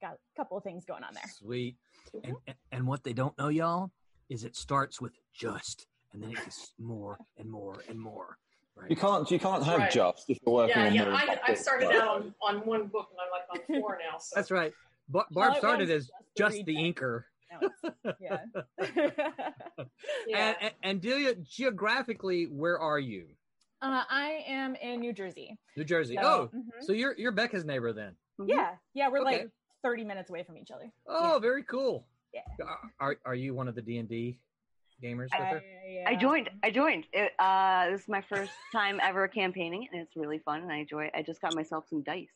got 0.00 0.12
a 0.12 0.36
couple 0.36 0.56
of 0.56 0.62
things 0.62 0.84
going 0.84 1.04
on 1.04 1.14
there. 1.14 1.30
Sweet. 1.38 1.76
And, 2.22 2.36
and 2.46 2.56
and 2.72 2.86
what 2.86 3.02
they 3.02 3.12
don't 3.12 3.36
know, 3.38 3.48
y'all, 3.48 3.90
is 4.28 4.44
it 4.44 4.56
starts 4.56 5.00
with 5.00 5.12
just, 5.34 5.86
and 6.12 6.22
then 6.22 6.30
it 6.30 6.36
gets 6.36 6.72
more 6.78 7.18
and 7.38 7.50
more 7.50 7.82
and 7.88 7.98
more. 7.98 8.36
Right. 8.76 8.90
you 8.90 8.96
can't 8.96 9.28
you 9.28 9.40
can't 9.40 9.64
have 9.64 9.78
Right. 9.80 9.90
just 9.90 10.30
if 10.30 10.38
you're 10.46 10.54
working 10.54 10.76
Yeah, 10.76 10.86
on 10.86 10.94
yeah. 10.94 11.04
more 11.06 11.14
I, 11.14 11.38
I 11.48 11.54
started 11.54 11.90
out 11.90 12.08
on, 12.08 12.34
on 12.40 12.56
one 12.64 12.86
book 12.86 13.08
and 13.10 13.18
I'm 13.20 13.30
like 13.32 13.66
on 13.76 13.80
four 13.80 13.98
now. 13.98 14.18
So 14.20 14.34
That's 14.36 14.52
right. 14.52 14.72
Bar- 15.08 15.26
Barb 15.32 15.54
it 15.54 15.58
started 15.58 15.90
as 15.90 16.08
just 16.36 16.64
the 16.64 16.76
reject. 16.76 17.00
inker. 17.00 17.22
Now 17.50 18.14
yeah. 18.20 18.38
yeah. 20.28 20.46
And, 20.48 20.56
and, 20.60 20.72
and 20.84 21.00
Delia, 21.00 21.34
geographically, 21.34 22.44
where 22.44 22.78
are 22.78 22.98
you? 23.00 23.26
Uh, 23.82 24.02
I 24.08 24.44
am 24.46 24.74
in 24.76 25.00
New 25.00 25.12
Jersey. 25.12 25.56
New 25.76 25.84
Jersey. 25.84 26.16
So, 26.16 26.50
oh, 26.52 26.56
mhm. 26.56 26.62
so 26.82 26.92
you're 26.92 27.14
you're 27.16 27.32
Becca's 27.32 27.64
neighbor 27.64 27.92
then. 27.92 28.12
yeah, 28.46 28.72
yeah, 28.94 29.08
we're 29.08 29.22
Okay. 29.22 29.30
like 29.42 29.50
30 29.82 30.04
minutes 30.04 30.30
away 30.30 30.42
from 30.44 30.56
each 30.56 30.70
other. 30.70 30.90
Oh, 31.06 31.38
very 31.40 31.62
cool. 31.64 32.06
Yeah. 32.58 32.66
Are 33.00 33.16
are 33.24 33.34
you 33.34 33.54
one 33.54 33.68
of 33.68 33.74
the 33.74 33.82
D 33.82 33.98
and 33.98 34.08
D 34.08 34.38
gamers 35.02 35.28
with 35.38 35.48
her? 35.48 35.62
I 36.06 36.16
joined. 36.16 36.50
I 36.62 36.70
joined. 36.70 37.06
It, 37.12 37.32
uh, 37.38 37.90
this 37.90 38.02
is 38.02 38.08
my 38.08 38.22
first 38.22 38.52
time 38.72 39.00
ever 39.02 39.28
campaigning, 39.28 39.88
and 39.92 40.00
it's 40.00 40.16
really 40.16 40.38
fun, 40.38 40.62
and 40.62 40.72
I 40.72 40.78
enjoy 40.78 41.04
it. 41.04 41.12
I 41.14 41.22
just 41.22 41.40
got 41.40 41.54
myself 41.54 41.86
some 41.88 42.02
dice. 42.02 42.28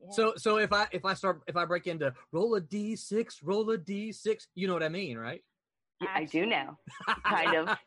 Yeah. 0.00 0.10
So 0.12 0.34
so 0.36 0.58
if 0.58 0.72
I 0.72 0.86
if 0.92 1.04
I 1.04 1.14
start 1.14 1.42
if 1.46 1.56
I 1.56 1.64
break 1.64 1.86
into 1.86 2.12
roll 2.32 2.54
a 2.54 2.60
D 2.60 2.96
six, 2.96 3.42
roll 3.42 3.68
a 3.70 3.78
D 3.78 4.12
six, 4.12 4.48
you 4.54 4.66
know 4.66 4.74
what 4.74 4.82
I 4.82 4.88
mean, 4.88 5.16
right? 5.18 5.42
Yeah, 6.00 6.08
I 6.14 6.24
do 6.24 6.42
Actually, 6.42 6.46
now, 6.46 6.78
Kind 7.24 7.56
of. 7.56 7.78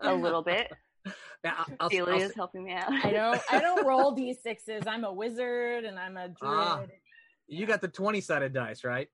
a 0.00 0.14
little 0.14 0.42
bit. 0.42 0.70
Yeah, 1.42 1.54
I'll, 1.56 1.76
I'll, 1.80 1.90
Celia 1.90 2.26
is 2.26 2.34
helping 2.34 2.64
me 2.64 2.72
out. 2.74 2.92
I 2.92 3.10
don't. 3.10 3.40
I 3.50 3.58
don't 3.58 3.86
roll 3.86 4.14
d6s. 4.14 4.86
I'm 4.86 5.04
a 5.04 5.10
wizard 5.12 5.86
and 5.86 5.98
I'm 5.98 6.18
a 6.18 6.28
druid. 6.28 6.38
Ah. 6.42 6.82
you 7.46 7.64
got 7.64 7.80
the 7.80 7.88
twenty 7.88 8.20
sided 8.20 8.52
dice, 8.52 8.84
right? 8.84 9.08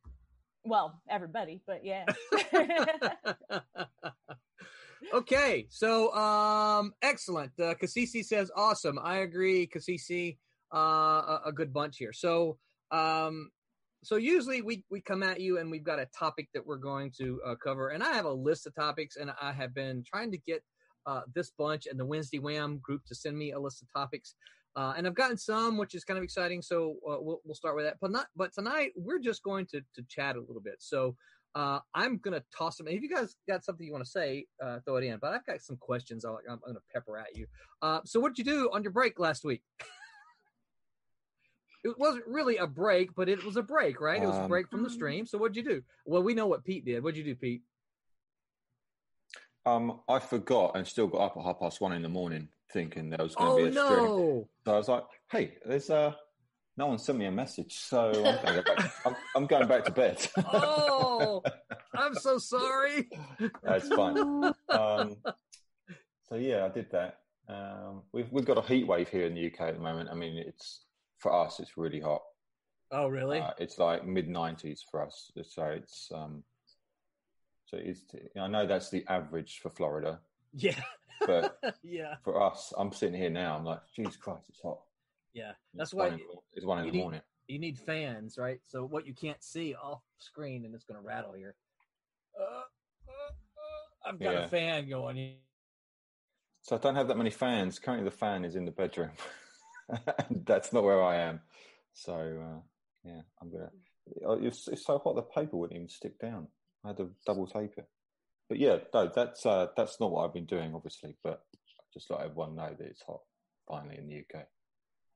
Well, 0.67 1.01
everybody, 1.09 1.63
but 1.67 1.85
yeah. 1.85 2.05
Okay, 5.15 5.67
so 5.71 6.13
um, 6.15 6.93
excellent. 7.01 7.53
Uh, 7.61 7.75
Kasisi 7.75 8.25
says 8.25 8.51
awesome. 8.57 8.99
I 9.01 9.19
agree, 9.19 9.69
Kasisi. 9.69 10.37
Uh, 10.75 10.79
a, 10.79 11.41
a 11.47 11.53
good 11.53 11.73
bunch 11.73 11.99
here. 11.99 12.13
So 12.13 12.59
um, 12.91 13.51
so 14.03 14.17
usually 14.17 14.63
we 14.63 14.85
we 14.91 15.01
come 15.01 15.23
at 15.23 15.41
you 15.41 15.59
and 15.59 15.71
we've 15.71 15.85
got 15.85 15.99
a 15.99 16.07
topic 16.07 16.49
that 16.55 16.67
we're 16.67 16.77
going 16.77 17.13
to 17.19 17.41
uh, 17.47 17.55
cover, 17.57 17.91
and 17.91 18.03
I 18.03 18.15
have 18.15 18.25
a 18.25 18.33
list 18.33 18.67
of 18.67 18.75
topics, 18.75 19.17
and 19.17 19.31
I 19.41 19.53
have 19.53 19.75
been 19.75 20.03
trying 20.07 20.33
to 20.33 20.39
get 20.39 20.63
uh, 21.07 21.23
this 21.35 21.53
bunch 21.57 21.87
and 21.87 21.99
the 21.99 22.07
Wednesday 22.07 22.39
Wham 22.39 22.79
group 22.79 23.03
to 23.07 23.15
send 23.15 23.37
me 23.39 23.53
a 23.53 23.59
list 23.59 23.83
of 23.83 23.93
topics. 23.93 24.35
Uh, 24.76 24.92
and 24.95 25.06
I've 25.06 25.14
gotten 25.14 25.38
some, 25.38 25.78
which 25.78 25.95
is 25.95 26.04
kind 26.04 26.18
of 26.18 26.25
exciting. 26.25 26.61
So 26.61 26.97
uh, 27.09 27.16
we'll 27.18 27.40
we'll 27.45 27.54
start 27.54 27.76
with 27.76 27.87
that. 27.87 27.97
But 28.00 28.11
not. 28.11 28.26
But 28.37 28.52
tonight 28.52 28.92
we're 28.95 29.18
just 29.18 29.42
going 29.42 29.64
to 29.66 29.80
to 29.80 30.02
chat 30.09 30.37
a 30.37 30.40
little 30.40 30.61
bit. 30.62 30.76
So 30.80 31.16
uh, 31.54 31.78
I'm 31.95 32.18
gonna 32.18 32.42
toss 32.56 32.76
them. 32.76 32.87
If 32.87 33.02
you 33.02 33.09
guys 33.09 33.37
got 33.49 33.64
something 33.64 33.87
you 33.87 33.92
want 33.92 34.04
to 34.04 34.11
say, 34.11 34.45
uh, 34.62 34.80
throw 34.85 34.97
it 34.97 35.04
in. 35.04 35.16
But 35.18 35.33
I've 35.33 35.47
got 35.47 35.62
some 35.62 35.78
questions. 35.78 36.26
I'll, 36.26 36.38
I'm, 36.47 36.61
I'm 36.66 36.75
gonna 36.75 36.80
pepper 36.92 37.16
at 37.16 37.35
you. 37.35 37.47
Uh, 37.80 38.00
so 38.04 38.21
what 38.21 38.35
did 38.35 38.47
you 38.47 38.52
do 38.52 38.71
on 38.71 38.83
your 38.83 38.92
break 38.92 39.18
last 39.18 39.45
week? 39.45 39.62
it 41.85 41.99
wasn't 41.99 42.26
really 42.26 42.59
a 42.59 42.66
break, 42.66 43.14
but 43.14 43.30
it 43.30 43.42
was 43.42 43.56
a 43.56 43.62
break, 43.62 43.99
right? 43.99 44.23
It 44.23 44.26
was 44.26 44.37
a 44.37 44.42
Um, 44.42 44.49
break 44.49 44.68
from 44.68 44.83
the 44.83 44.90
stream. 44.90 45.25
So 45.25 45.38
what'd 45.38 45.56
you 45.56 45.64
do? 45.64 45.83
Well, 46.04 46.23
we 46.23 46.35
know 46.35 46.47
what 46.47 46.64
Pete 46.64 46.85
did. 46.85 47.02
What'd 47.02 47.16
you 47.16 47.25
do, 47.25 47.35
Pete? 47.35 47.62
Um, 49.64 50.00
I 50.06 50.18
forgot 50.18 50.76
and 50.76 50.87
still 50.87 51.06
got 51.06 51.23
up 51.23 51.37
at 51.38 51.42
half 51.42 51.61
past 51.61 51.80
one 51.80 51.92
in 51.92 52.02
the 52.02 52.09
morning 52.09 52.49
thinking 52.73 53.11
there 53.11 53.23
was 53.23 53.35
going 53.35 53.51
to 53.51 53.53
Oh 53.53 53.57
be 53.57 53.69
a 53.69 53.73
stream. 53.73 54.17
no! 54.17 54.49
So 54.65 54.75
I 54.75 54.77
was 54.77 54.89
like, 54.89 55.05
"Hey, 55.31 55.55
there's 55.65 55.91
uh, 55.91 56.13
no 56.77 56.87
one 56.87 56.99
sent 56.99 57.19
me 57.19 57.27
a 57.27 57.31
message, 57.31 57.75
so 57.79 58.09
I'm 58.09 58.45
going, 58.45 58.57
to 58.57 58.63
go 58.63 58.75
back, 58.75 58.93
I'm, 59.05 59.17
I'm 59.35 59.47
going 59.47 59.69
back 59.69 59.85
to 59.85 59.93
bed." 59.93 60.27
Oh, 60.53 61.43
I'm 61.95 62.15
so 62.15 62.39
sorry. 62.39 63.09
That's 63.63 63.89
fine. 63.89 64.19
Um, 64.69 65.17
so 66.29 66.35
yeah, 66.37 66.65
I 66.65 66.69
did 66.69 66.91
that. 66.93 67.19
Um, 67.49 68.03
we've 68.13 68.31
we've 68.33 68.45
got 68.45 68.59
a 68.59 68.63
heat 68.63 68.87
wave 68.87 69.09
here 69.09 69.27
in 69.27 69.35
the 69.35 69.47
UK 69.47 69.61
at 69.61 69.75
the 69.75 69.81
moment. 69.81 70.09
I 70.11 70.15
mean, 70.15 70.37
it's 70.37 70.83
for 71.19 71.33
us, 71.33 71.61
it's 71.61 71.77
really 71.77 72.01
hot. 72.01 72.23
Oh 72.91 73.09
really? 73.09 73.39
Uh, 73.41 73.51
it's 73.59 73.79
like 73.79 74.07
mid 74.07 74.29
nineties 74.29 74.85
for 74.91 75.05
us. 75.05 75.31
So 75.45 75.65
it's 75.65 76.11
um, 76.15 76.43
so 77.67 77.79
it's. 77.81 78.03
I 78.39 78.49
know 78.49 78.67
that's 78.67 78.91
the 78.91 79.05
average 79.09 79.61
for 79.63 79.71
Florida, 79.71 80.21
yeah. 80.57 80.81
but 81.27 81.59
yeah. 81.83 82.17
for 82.25 82.43
us, 82.43 82.73
I'm 82.77 82.93
sitting 82.93 83.19
here 83.21 83.31
now. 83.31 83.57
I'm 83.57 83.65
like, 83.65 83.81
Jesus 83.95 84.17
Christ, 84.17 84.45
it's 84.49 84.61
hot. 84.61 84.81
Yeah. 85.35 85.53
That's 85.75 85.91
It's 85.91 85.95
why 85.95 86.09
one 86.11 86.15
in, 86.15 86.21
it's 86.55 86.67
one 86.67 86.79
in 86.81 86.87
the 86.87 86.93
need- 86.93 86.99
morning. 86.99 87.21
you 87.49 87.59
need 87.59 87.79
fans, 87.79 88.39
right? 88.39 88.61
So 88.67 88.85
what 88.85 89.07
you 89.07 89.15
can't 89.15 89.43
see 89.43 89.75
off 89.75 90.03
screen, 90.19 90.65
and 90.65 90.75
it's 90.75 90.85
going 90.85 91.01
to 91.01 91.07
rattle 91.07 91.33
here. 91.35 91.55
Uh, 92.39 92.43
uh, 92.45 92.59
uh, 93.09 94.09
I've 94.11 94.19
got 94.19 94.33
Yeah. 94.33 94.45
a 94.45 94.49
fan 94.49 94.89
going. 94.89 95.37
So 96.63 96.77
I 96.77 96.79
don't 96.81 96.97
have 96.97 97.09
that 97.09 97.17
many 97.17 97.31
fans. 97.31 97.79
Currently, 97.79 98.05
the 98.05 98.17
fan 98.17 98.45
is 98.45 98.57
in 98.57 98.65
the 98.65 98.73
bedroom. 98.73 99.11
That's 100.45 100.73
not 100.73 100.83
where 100.83 101.03
I 101.03 101.17
am. 101.17 101.41
So 101.93 102.13
uh, 102.15 102.61
yeah, 103.05 103.21
I'm 103.41 103.51
gonna. 103.51 103.71
oh, 104.27 104.39
It's, 104.43 104.67
it's 104.69 104.85
so 104.85 104.99
hot 104.99 105.15
the 105.15 105.23
paper 105.23 105.57
wouldn't 105.57 105.77
even 105.77 105.89
stick 105.89 106.19
down. 106.19 106.49
I 106.85 106.89
had 106.89 106.97
to 106.99 107.11
double 107.25 107.47
tape 107.47 107.75
it. 107.77 107.87
But 108.49 108.59
yeah, 108.59 108.79
no, 108.95 109.11
that's 109.12 109.45
uh, 109.45 109.69
that's 109.76 110.00
not 110.00 110.11
what 110.11 110.25
I've 110.25 110.35
been 110.35 110.47
doing, 110.47 110.75
obviously. 110.75 111.17
But 111.25 111.43
just 111.93 112.11
let 112.11 112.21
everyone 112.21 112.55
know 112.55 112.75
that 112.79 112.87
it's 112.87 113.03
hot 113.03 113.21
finally 113.69 113.99
in 113.99 114.07
the 114.07 114.19
UK. 114.19 114.47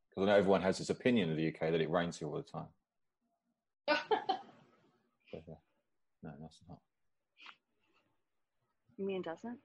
Because 0.08 0.22
I 0.22 0.24
know 0.24 0.36
everyone 0.36 0.62
has 0.62 0.78
this 0.78 0.90
opinion 0.90 1.30
of 1.30 1.36
the 1.36 1.48
UK 1.48 1.70
that 1.70 1.80
it 1.80 1.90
rains 1.90 2.18
here 2.18 2.28
all 2.28 2.36
the 2.36 2.42
time. 2.42 3.98
But, 5.32 5.44
uh, 5.48 5.54
no, 6.24 6.30
that's 6.40 6.58
not. 6.68 6.78
You 8.98 9.06
mean 9.06 9.20
it 9.20 9.24
doesn't? 9.24 9.58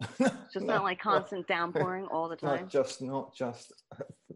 It's 0.00 0.52
just 0.54 0.66
not 0.66 0.82
like 0.82 1.00
constant 1.00 1.46
downpouring 1.46 2.06
all 2.06 2.28
the 2.28 2.36
time. 2.36 2.62
Not 2.62 2.68
just, 2.70 3.00
not 3.00 3.34
just, 3.34 3.72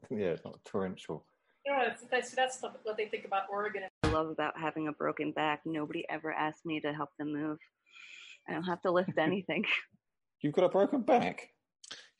yeah, 0.08 0.37
not 0.44 0.64
torrential. 0.64 1.26
You 1.66 1.72
know, 1.72 1.84
that's, 1.87 2.04
that's, 2.10 2.30
that's 2.30 2.62
what 2.62 2.96
they 2.96 3.06
think 3.06 3.25
about 3.25 3.42
Oregon. 3.50 3.82
I 4.04 4.08
love 4.08 4.28
about 4.28 4.58
having 4.58 4.88
a 4.88 4.92
broken 4.92 5.32
back. 5.32 5.62
Nobody 5.66 6.04
ever 6.08 6.32
asked 6.32 6.64
me 6.64 6.80
to 6.80 6.92
help 6.92 7.10
them 7.18 7.32
move. 7.32 7.58
I 8.49 8.52
don't 8.52 8.64
have 8.64 8.82
to 8.82 8.90
lift 8.90 9.16
anything. 9.18 9.64
You've 10.40 10.54
got 10.54 10.64
a 10.64 10.68
broken 10.68 11.02
back. 11.02 11.50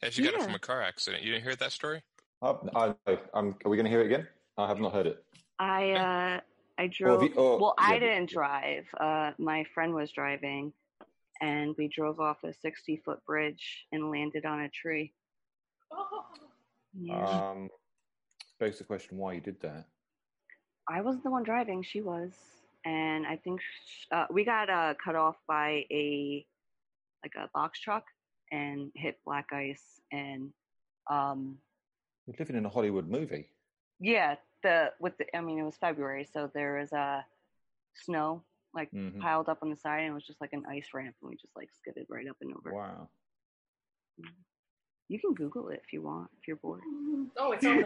Yeah, 0.03 0.11
she 0.11 0.23
got 0.23 0.35
it 0.35 0.43
from 0.43 0.55
a 0.55 0.59
car 0.59 0.83
accident. 0.83 1.23
You 1.23 1.33
didn't 1.33 1.45
hear 1.45 1.57
that 1.57 1.73
story? 1.73 2.03
I, 2.43 2.55
I, 3.07 3.19
I'm, 3.35 3.57
are 3.65 3.71
we 3.71 3.77
going 3.77 3.85
to 3.85 3.91
hear 3.91 4.01
it 4.01 4.07
again? 4.07 4.27
I 4.57 4.67
have 4.69 4.79
not 4.81 4.93
heard 4.93 5.07
it. 5.07 5.25
I 5.59 5.91
uh 5.93 6.41
I 6.79 6.87
drove 6.87 7.21
have 7.23 7.31
you- 7.31 7.37
or- 7.37 7.59
well, 7.61 7.75
I 7.79 7.95
yeah, 7.95 7.99
didn't 8.01 8.31
drive. 8.31 8.87
Uh 8.99 9.33
my 9.39 9.65
friend 9.75 9.95
was 9.95 10.11
driving 10.11 10.73
and 11.43 11.75
we 11.77 11.89
drove 11.89 12.19
off 12.21 12.43
a 12.45 12.53
60 12.55 13.03
foot 13.05 13.25
bridge 13.27 13.87
and 13.93 14.11
landed 14.11 14.45
on 14.47 14.61
a 14.61 14.69
tree. 14.71 15.13
Oh, 15.93 16.25
Yeah. 16.99 17.51
Um, 17.51 17.69
begs 18.59 18.79
the 18.79 18.85
question 18.85 19.17
why 19.19 19.35
you 19.35 19.41
did 19.41 19.61
that. 19.61 19.87
I 20.89 21.01
wasn't 21.03 21.25
the 21.25 21.31
one 21.31 21.43
driving, 21.45 21.83
she 21.83 22.01
was. 22.01 22.33
And 22.85 23.27
I 23.27 23.37
think 23.37 23.61
uh, 24.11 24.27
we 24.31 24.45
got 24.45 24.71
uh, 24.71 24.95
cut 25.03 25.15
off 25.15 25.37
by 25.47 25.85
a 25.91 26.45
like 27.23 27.35
a 27.37 27.49
box 27.53 27.79
truck 27.81 28.05
and 28.51 28.91
hit 28.95 29.19
black 29.25 29.53
ice 29.53 30.01
and 30.11 30.51
um 31.11 31.59
You're 32.27 32.37
living 32.39 32.57
in 32.57 32.65
a 32.65 32.71
Hollywood 32.71 33.09
movie. 33.09 33.49
yeah, 34.01 34.37
the 34.63 34.93
with 35.01 35.17
the 35.19 35.27
I 35.37 35.41
mean 35.43 35.59
it 35.59 35.63
was 35.65 35.77
February, 35.77 36.27
so 36.33 36.51
there 36.55 36.79
was 36.81 36.93
uh 36.93 37.23
snow 37.95 38.43
like 38.73 38.91
Mhm. 38.93 39.21
piled 39.21 39.49
up 39.49 39.59
on 39.63 39.69
the 39.71 39.77
side 39.77 40.01
and 40.01 40.11
it 40.13 40.15
was 40.15 40.27
just 40.27 40.41
like 40.41 40.53
an 40.53 40.65
ice 40.71 40.87
ramp 40.95 41.15
and 41.21 41.29
we 41.31 41.37
just 41.37 41.55
like 41.57 41.69
skidded 41.75 42.07
right 42.09 42.27
up 42.29 42.37
and 42.41 42.55
over. 42.55 42.73
Wow. 42.73 43.09
You 45.09 45.19
can 45.19 45.35
Google 45.35 45.69
it 45.71 45.83
if 45.85 45.93
you 45.93 46.03
want, 46.03 46.31
if 46.41 46.47
you're 46.47 46.57
bored. 46.57 46.83
oh, 47.37 47.53
it's 47.53 47.67
on 47.67 47.79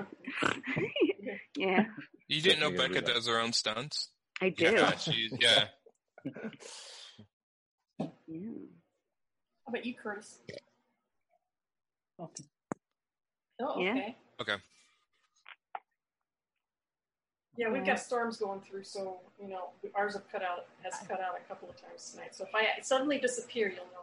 the. 0.43 0.59
yeah, 1.57 1.87
You 2.29 2.41
didn't 2.43 2.61
know 2.61 2.71
Becca 2.71 3.01
does 3.01 3.27
her 3.27 3.39
own 3.41 3.53
stunts? 3.53 4.11
I 4.41 4.49
do. 4.51 4.65
Yeah, 4.65 4.97
she's, 4.97 5.33
yeah. 5.41 5.65
Yeah. 6.27 6.33
How 7.99 9.69
about 9.69 9.85
you, 9.87 9.95
Curtis? 9.95 10.39
Okay. 12.21 12.45
Oh, 13.61 13.81
Yeah. 13.81 13.91
okay. 13.93 14.17
Okay. 14.41 14.57
Yeah, 17.57 17.71
we've 17.71 17.87
got 17.87 18.01
storms 18.01 18.37
going 18.37 18.61
through, 18.63 18.83
so 18.83 19.21
you 19.41 19.49
know 19.49 19.69
ours 19.95 20.15
have 20.15 20.29
cut 20.29 20.43
out 20.43 20.67
has 20.83 20.95
cut 21.07 21.21
out 21.21 21.35
a 21.41 21.49
couple 21.49 21.69
of 21.71 21.81
times 21.81 22.11
tonight. 22.11 22.35
So 22.35 22.45
if 22.45 22.51
I 22.53 22.67
suddenly 22.83 23.19
disappear, 23.19 23.69
you'll 23.69 23.85
know 23.87 24.03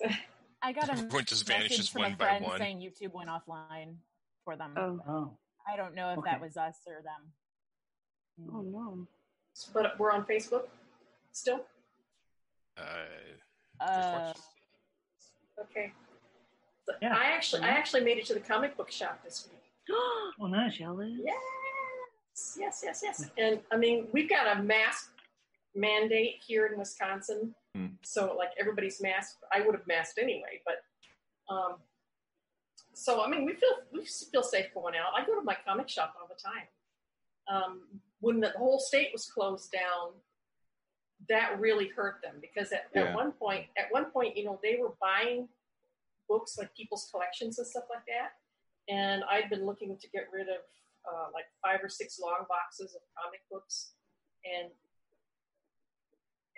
why. 0.00 0.18
I 0.60 0.72
got 0.72 0.88
a 0.88 0.92
Everyone 0.92 1.24
just 1.24 1.48
message 1.48 1.68
vanishes 1.68 1.88
from 1.88 2.02
one 2.02 2.12
a 2.12 2.16
by 2.16 2.24
friend 2.26 2.44
one. 2.44 2.58
saying 2.58 2.78
YouTube 2.80 3.12
went 3.12 3.28
offline 3.30 3.94
for 4.44 4.56
them. 4.56 4.74
Oh, 4.76 5.00
Oh, 5.06 5.38
I 5.72 5.76
don't 5.76 5.94
know 5.94 6.10
if 6.10 6.16
oh, 6.18 6.20
Okay. 6.22 6.30
that 6.32 6.40
was 6.40 6.56
us 6.56 6.78
or 6.88 7.00
them. 7.02 7.30
Oh 8.52 8.62
no. 8.62 9.06
but 9.72 9.98
we're 9.98 10.12
on 10.12 10.24
Facebook 10.24 10.64
still. 11.32 11.60
Uh, 12.78 12.82
Uh, 13.80 14.32
Okay. 15.60 15.92
So 16.86 16.92
Yeah. 17.00 17.16
I 17.16 17.26
actually 17.26 17.62
I 17.62 17.68
actually 17.68 18.02
made 18.04 18.18
it 18.18 18.26
to 18.26 18.34
the 18.34 18.40
comic 18.40 18.76
book 18.76 18.90
shop 18.90 19.22
this 19.24 19.48
week. 19.50 19.60
oh, 20.40 20.46
nice. 20.46 20.76
Jealous. 20.76 21.12
Yes, 21.22 22.56
yes, 22.58 22.80
yes, 22.84 23.00
yes. 23.02 23.30
And 23.38 23.60
I 23.72 23.76
mean, 23.76 24.08
we've 24.12 24.28
got 24.28 24.56
a 24.58 24.62
mask 24.62 25.10
mandate 25.74 26.36
here 26.46 26.66
in 26.66 26.78
Wisconsin, 26.78 27.54
Hmm. 27.74 27.86
so 28.02 28.34
like 28.36 28.50
everybody's 28.58 29.00
masked. 29.00 29.42
I 29.52 29.60
would 29.62 29.74
have 29.74 29.86
masked 29.86 30.18
anyway, 30.18 30.60
but 30.66 30.76
um, 31.52 31.74
so 32.92 33.22
I 33.24 33.28
mean, 33.28 33.44
we 33.44 33.54
feel 33.54 33.76
we 33.92 34.04
feel 34.04 34.42
safe 34.42 34.66
going 34.74 34.94
out. 34.96 35.12
I 35.16 35.24
go 35.24 35.34
to 35.34 35.42
my 35.42 35.56
comic 35.66 35.88
shop 35.88 36.14
all 36.20 36.28
the 36.28 36.40
time. 36.40 36.66
Um, 37.48 37.80
when 38.24 38.40
the 38.40 38.50
whole 38.50 38.78
state 38.78 39.10
was 39.12 39.26
closed 39.30 39.70
down, 39.70 40.12
that 41.28 41.58
really 41.60 41.88
hurt 41.88 42.20
them 42.22 42.36
because 42.40 42.72
at, 42.72 42.88
Yeah. 42.94 43.02
at 43.04 43.14
one 43.14 43.32
point, 43.32 43.66
at 43.76 43.92
one 43.92 44.06
point, 44.10 44.36
you 44.36 44.44
know, 44.44 44.58
they 44.62 44.76
were 44.76 44.94
buying 45.00 45.48
books 46.28 46.56
like 46.58 46.74
people's 46.74 47.08
collections 47.10 47.58
and 47.58 47.66
stuff 47.66 47.84
like 47.90 48.04
that 48.06 48.32
and 48.88 49.24
I'd 49.30 49.48
been 49.48 49.64
looking 49.64 49.96
to 49.96 50.08
get 50.10 50.28
rid 50.32 50.48
of 50.48 50.62
uh, 51.08 51.26
like 51.32 51.46
five 51.62 51.80
or 51.82 51.88
six 51.88 52.18
long 52.20 52.44
boxes 52.48 52.94
of 52.94 53.00
comic 53.16 53.40
books. 53.50 53.92
And 54.44 54.70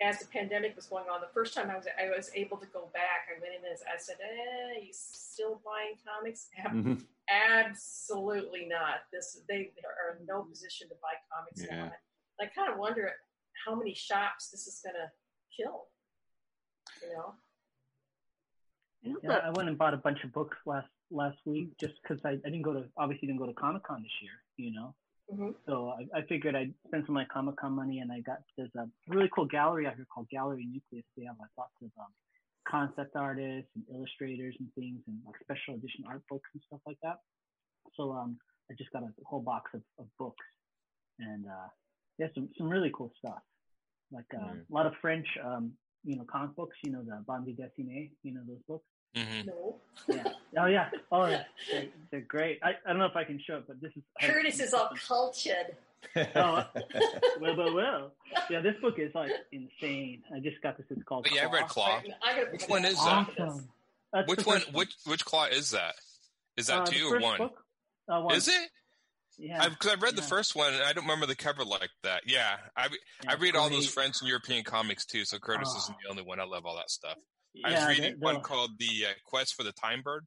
as 0.01 0.19
the 0.19 0.27
pandemic 0.27 0.75
was 0.75 0.85
going 0.85 1.05
on, 1.11 1.21
the 1.21 1.33
first 1.33 1.53
time 1.55 1.69
I 1.69 1.75
was 1.75 1.87
I 1.99 2.09
was 2.15 2.29
able 2.35 2.57
to 2.57 2.67
go 2.67 2.89
back, 2.93 3.27
I 3.35 3.39
went 3.41 3.53
in 3.55 3.65
and 3.65 3.77
I 3.91 3.97
said, 3.97 4.17
"Eh, 4.21 4.79
you 4.85 4.89
still 4.93 5.61
buying 5.65 5.95
comics?" 6.05 6.49
Ab- 6.57 6.71
Mhm. 6.73 7.05
Absolutely 7.29 8.65
not. 8.67 9.01
This 9.11 9.41
they 9.49 9.71
are 9.83 10.17
in 10.17 10.25
no 10.25 10.43
position 10.43 10.87
to 10.89 10.95
buy 11.01 11.13
comics 11.33 11.63
Yeah. 11.65 11.85
now. 11.85 11.91
I 12.39 12.45
kind 12.45 12.71
of 12.71 12.77
wonder 12.77 13.11
how 13.65 13.75
many 13.75 13.93
shops 13.95 14.49
this 14.51 14.67
is 14.67 14.79
going 14.83 14.95
to 14.95 15.11
kill. 15.55 15.87
You 17.01 17.09
know. 17.13 17.35
I 19.05 19.15
Yeah, 19.23 19.37
I 19.47 19.49
went 19.51 19.67
and 19.69 19.77
bought 19.77 19.93
a 19.93 19.97
bunch 19.97 20.23
of 20.23 20.31
books 20.31 20.57
last 20.65 20.87
last 21.09 21.37
week 21.45 21.75
just 21.79 21.93
because 22.01 22.23
I, 22.25 22.31
I 22.31 22.35
didn't 22.51 22.61
go 22.61 22.73
to 22.73 22.89
obviously 22.97 23.27
didn't 23.27 23.39
go 23.39 23.45
to 23.47 23.53
Comic 23.53 23.83
Con 23.83 24.03
this 24.03 24.11
year, 24.21 24.31
you 24.57 24.71
know. 24.73 24.93
Hmm 25.31 25.49
So 25.67 25.93
I, 25.97 26.19
I 26.19 26.21
figured 26.23 26.55
I'd 26.55 26.73
spend 26.87 27.03
some 27.05 27.15
of 27.17 27.21
my 27.21 27.25
Comic 27.25 27.57
Con 27.57 27.73
money, 27.73 27.99
and 27.99 28.11
I 28.11 28.21
got 28.21 28.37
there's 28.57 28.73
a 28.75 28.87
really 29.07 29.29
cool 29.33 29.45
gallery 29.45 29.87
out 29.87 29.95
here 29.95 30.07
called 30.13 30.29
Gallery 30.29 30.65
Nucleus. 30.65 31.05
They 31.17 31.25
have 31.25 31.35
like 31.39 31.49
lots 31.57 31.73
of 31.81 31.89
um, 31.99 32.11
concept 32.67 33.15
artists 33.15 33.69
and 33.75 33.83
illustrators 33.93 34.55
and 34.59 34.69
things, 34.75 34.99
and 35.07 35.17
like 35.25 35.35
special 35.41 35.75
edition 35.75 36.05
art 36.07 36.21
books 36.29 36.49
and 36.53 36.63
stuff 36.67 36.81
like 36.85 36.97
that. 37.03 37.17
So 37.95 38.11
um, 38.11 38.37
I 38.71 38.75
just 38.77 38.91
got 38.91 39.03
a 39.03 39.09
whole 39.25 39.41
box 39.41 39.71
of, 39.73 39.81
of 39.99 40.05
books, 40.17 40.45
and 41.19 41.45
uh, 41.45 41.67
yeah, 42.17 42.27
some 42.35 42.49
some 42.57 42.69
really 42.69 42.91
cool 42.95 43.11
stuff. 43.19 43.41
Like 44.11 44.25
uh, 44.33 44.39
Mm. 44.39 44.61
a 44.69 44.73
lot 44.73 44.85
of 44.85 44.93
French, 45.01 45.27
um, 45.43 45.73
you 46.03 46.15
know, 46.15 46.23
comic 46.31 46.55
books. 46.55 46.77
You 46.83 46.91
know, 46.93 47.03
the 47.03 47.23
bande 47.27 47.55
dessinée. 47.57 48.11
You 48.23 48.33
know 48.33 48.41
those 48.47 48.61
books. 48.67 48.85
Hmm 49.25 49.47
No. 49.47 49.79
Yeah. 50.07 50.23
Oh 50.59 50.65
yeah. 50.67 50.89
Oh, 51.11 51.25
yeah. 51.27 51.43
They're, 51.71 51.85
they're 52.11 52.21
great. 52.21 52.59
I, 52.63 52.69
I 52.85 52.89
don't 52.89 52.99
know 52.99 53.05
if 53.05 53.15
I 53.15 53.23
can 53.23 53.39
show 53.45 53.57
it, 53.57 53.65
but 53.67 53.81
this 53.81 53.91
is 53.95 54.03
Curtis 54.21 54.59
is 54.59 54.73
all 54.73 54.89
cultured. 55.07 55.75
Oh. 56.15 56.63
well, 57.41 57.57
well, 57.57 57.73
well. 57.73 58.11
Yeah, 58.51 58.61
this 58.61 58.75
book 58.81 58.95
is 58.99 59.13
like 59.15 59.31
insane. 59.51 60.21
I 60.33 60.39
just 60.39 60.61
got 60.61 60.77
this. 60.77 60.85
It's 60.91 61.03
called. 61.03 61.23
But 61.23 61.33
yeah, 61.35 61.47
I 61.47 61.51
read 61.51 61.67
Claw. 61.67 62.01
I 62.23 62.35
gotta 62.35 62.51
Which 62.51 62.63
one 62.67 62.85
is 62.85 62.97
up. 62.99 63.35
that? 63.35 63.63
That's 64.13 64.27
Which 64.29 64.45
one? 64.45 64.59
first 64.59 64.73
Which 64.73 64.93
which 65.05 65.25
claw 65.25 65.45
is 65.45 65.71
that? 65.71 65.95
Is 66.55 66.67
that 66.67 66.81
Uh, 66.81 66.85
two 66.85 67.07
or 67.11 67.19
one? 67.19 67.37
book? 67.39 67.63
Uh, 68.07 68.21
one. 68.21 68.35
Is 68.35 68.47
it? 68.47 68.69
Yeah. 69.39 69.67
Because 69.69 69.91
I, 69.91 69.95
read 69.95 70.15
the 70.15 70.21
first 70.21 70.55
one 70.55 70.73
and 70.73 70.81
I 70.83 70.93
don't 70.93 71.03
remember 71.03 71.25
the 71.25 71.35
cover 71.35 71.63
like 71.65 71.89
that. 72.03 72.23
Yeah, 72.25 72.57
I 72.75 72.85
Yeah, 73.23 73.31
I 73.31 73.35
read 73.35 73.55
all 73.55 73.69
those. 73.69 73.87
French 73.87 74.15
and 74.21 74.27
European 74.29 74.63
comics 74.63 75.05
too. 75.05 75.25
So 75.25 75.37
Curtis 75.39 75.69
Oh. 75.73 75.77
isn't 75.79 75.97
the 76.03 76.09
only 76.09 76.23
one. 76.23 76.39
I 76.39 76.45
love 76.45 76.65
all 76.65 76.75
that 76.77 76.89
stuff. 76.89 77.17
I 77.63 77.71
Yeah, 77.71 77.87
was 77.87 77.97
reading 77.97 78.19
the- 78.19 78.25
one 78.25 78.41
called 78.41 78.71
the 78.79 79.05
uh, 79.07 79.13
Quest 79.25 79.55
for 79.55 79.63
the 79.63 79.71
Time 79.73 80.01
Bird. 80.01 80.25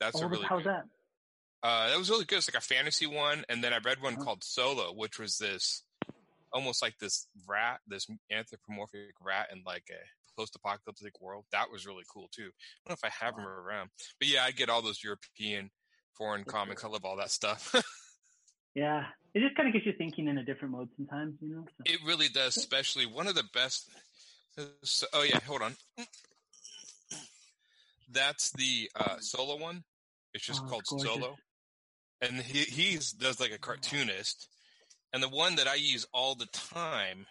That's 0.00 0.20
oh, 0.20 0.24
a 0.24 0.28
really 0.28 0.46
how's 0.46 0.62
good. 0.62 0.72
that? 0.72 0.84
Uh, 1.62 1.88
that 1.90 1.98
was 1.98 2.08
really 2.08 2.24
good. 2.24 2.38
It's 2.38 2.48
like 2.52 2.62
a 2.62 2.64
fantasy 2.64 3.06
one, 3.06 3.44
and 3.48 3.62
then 3.64 3.72
I 3.72 3.78
read 3.78 4.00
one 4.00 4.14
Uh-huh. 4.14 4.24
called 4.24 4.44
Solo, 4.44 4.92
which 4.92 5.18
was 5.18 5.38
this 5.38 5.82
almost 6.52 6.80
like 6.82 6.96
this 6.98 7.26
rat, 7.46 7.80
this 7.86 8.06
anthropomorphic 8.30 9.14
rat 9.20 9.48
in 9.52 9.62
like 9.66 9.84
a 9.90 10.00
post-apocalyptic 10.40 11.20
world. 11.20 11.44
That 11.52 11.70
was 11.70 11.84
really 11.86 12.04
cool 12.12 12.28
too. 12.32 12.50
I 12.50 12.88
don't 12.88 12.90
know 12.90 13.08
if 13.08 13.12
I 13.12 13.24
have 13.24 13.34
them 13.36 13.44
around, 13.46 13.90
but 14.20 14.28
yeah, 14.28 14.44
I 14.44 14.52
get 14.52 14.70
all 14.70 14.80
those 14.82 15.02
European, 15.02 15.70
foreign 16.16 16.42
That's 16.42 16.52
comics. 16.52 16.84
I 16.84 16.88
love 16.88 17.04
all 17.04 17.16
that 17.16 17.30
stuff. 17.32 17.74
Yeah, 18.74 19.06
it 19.34 19.40
just 19.40 19.56
kind 19.56 19.66
of 19.66 19.72
gets 19.74 19.86
you 19.86 19.92
thinking 19.98 20.28
in 20.28 20.38
a 20.38 20.44
different 20.44 20.72
mode 20.72 20.88
sometimes, 20.96 21.34
you 21.40 21.48
know. 21.48 21.64
So. 21.66 21.82
it 21.84 21.98
really 22.06 22.28
does. 22.28 22.56
Especially 22.56 23.06
one 23.06 23.26
of 23.26 23.34
the 23.34 23.42
best. 23.52 23.90
Oh 25.12 25.22
yeah, 25.24 25.40
hold 25.40 25.62
on. 25.62 25.74
That's 28.10 28.50
the 28.52 28.90
uh, 28.96 29.18
Solo 29.18 29.56
one. 29.58 29.84
It's 30.34 30.44
just 30.44 30.62
Oh, 30.64 30.68
called 30.68 30.84
gorgeous. 30.88 31.08
Solo, 31.12 31.36
and 32.20 32.36
he 32.36 32.60
he's 32.60 33.12
does 33.12 33.40
like 33.40 33.52
a 33.52 33.58
cartoonist. 33.58 34.48
And 35.12 35.22
the 35.22 35.28
one 35.28 35.56
that 35.56 35.66
I 35.66 35.74
use 35.76 36.06
all 36.12 36.34
the 36.34 36.46
time 36.46 37.26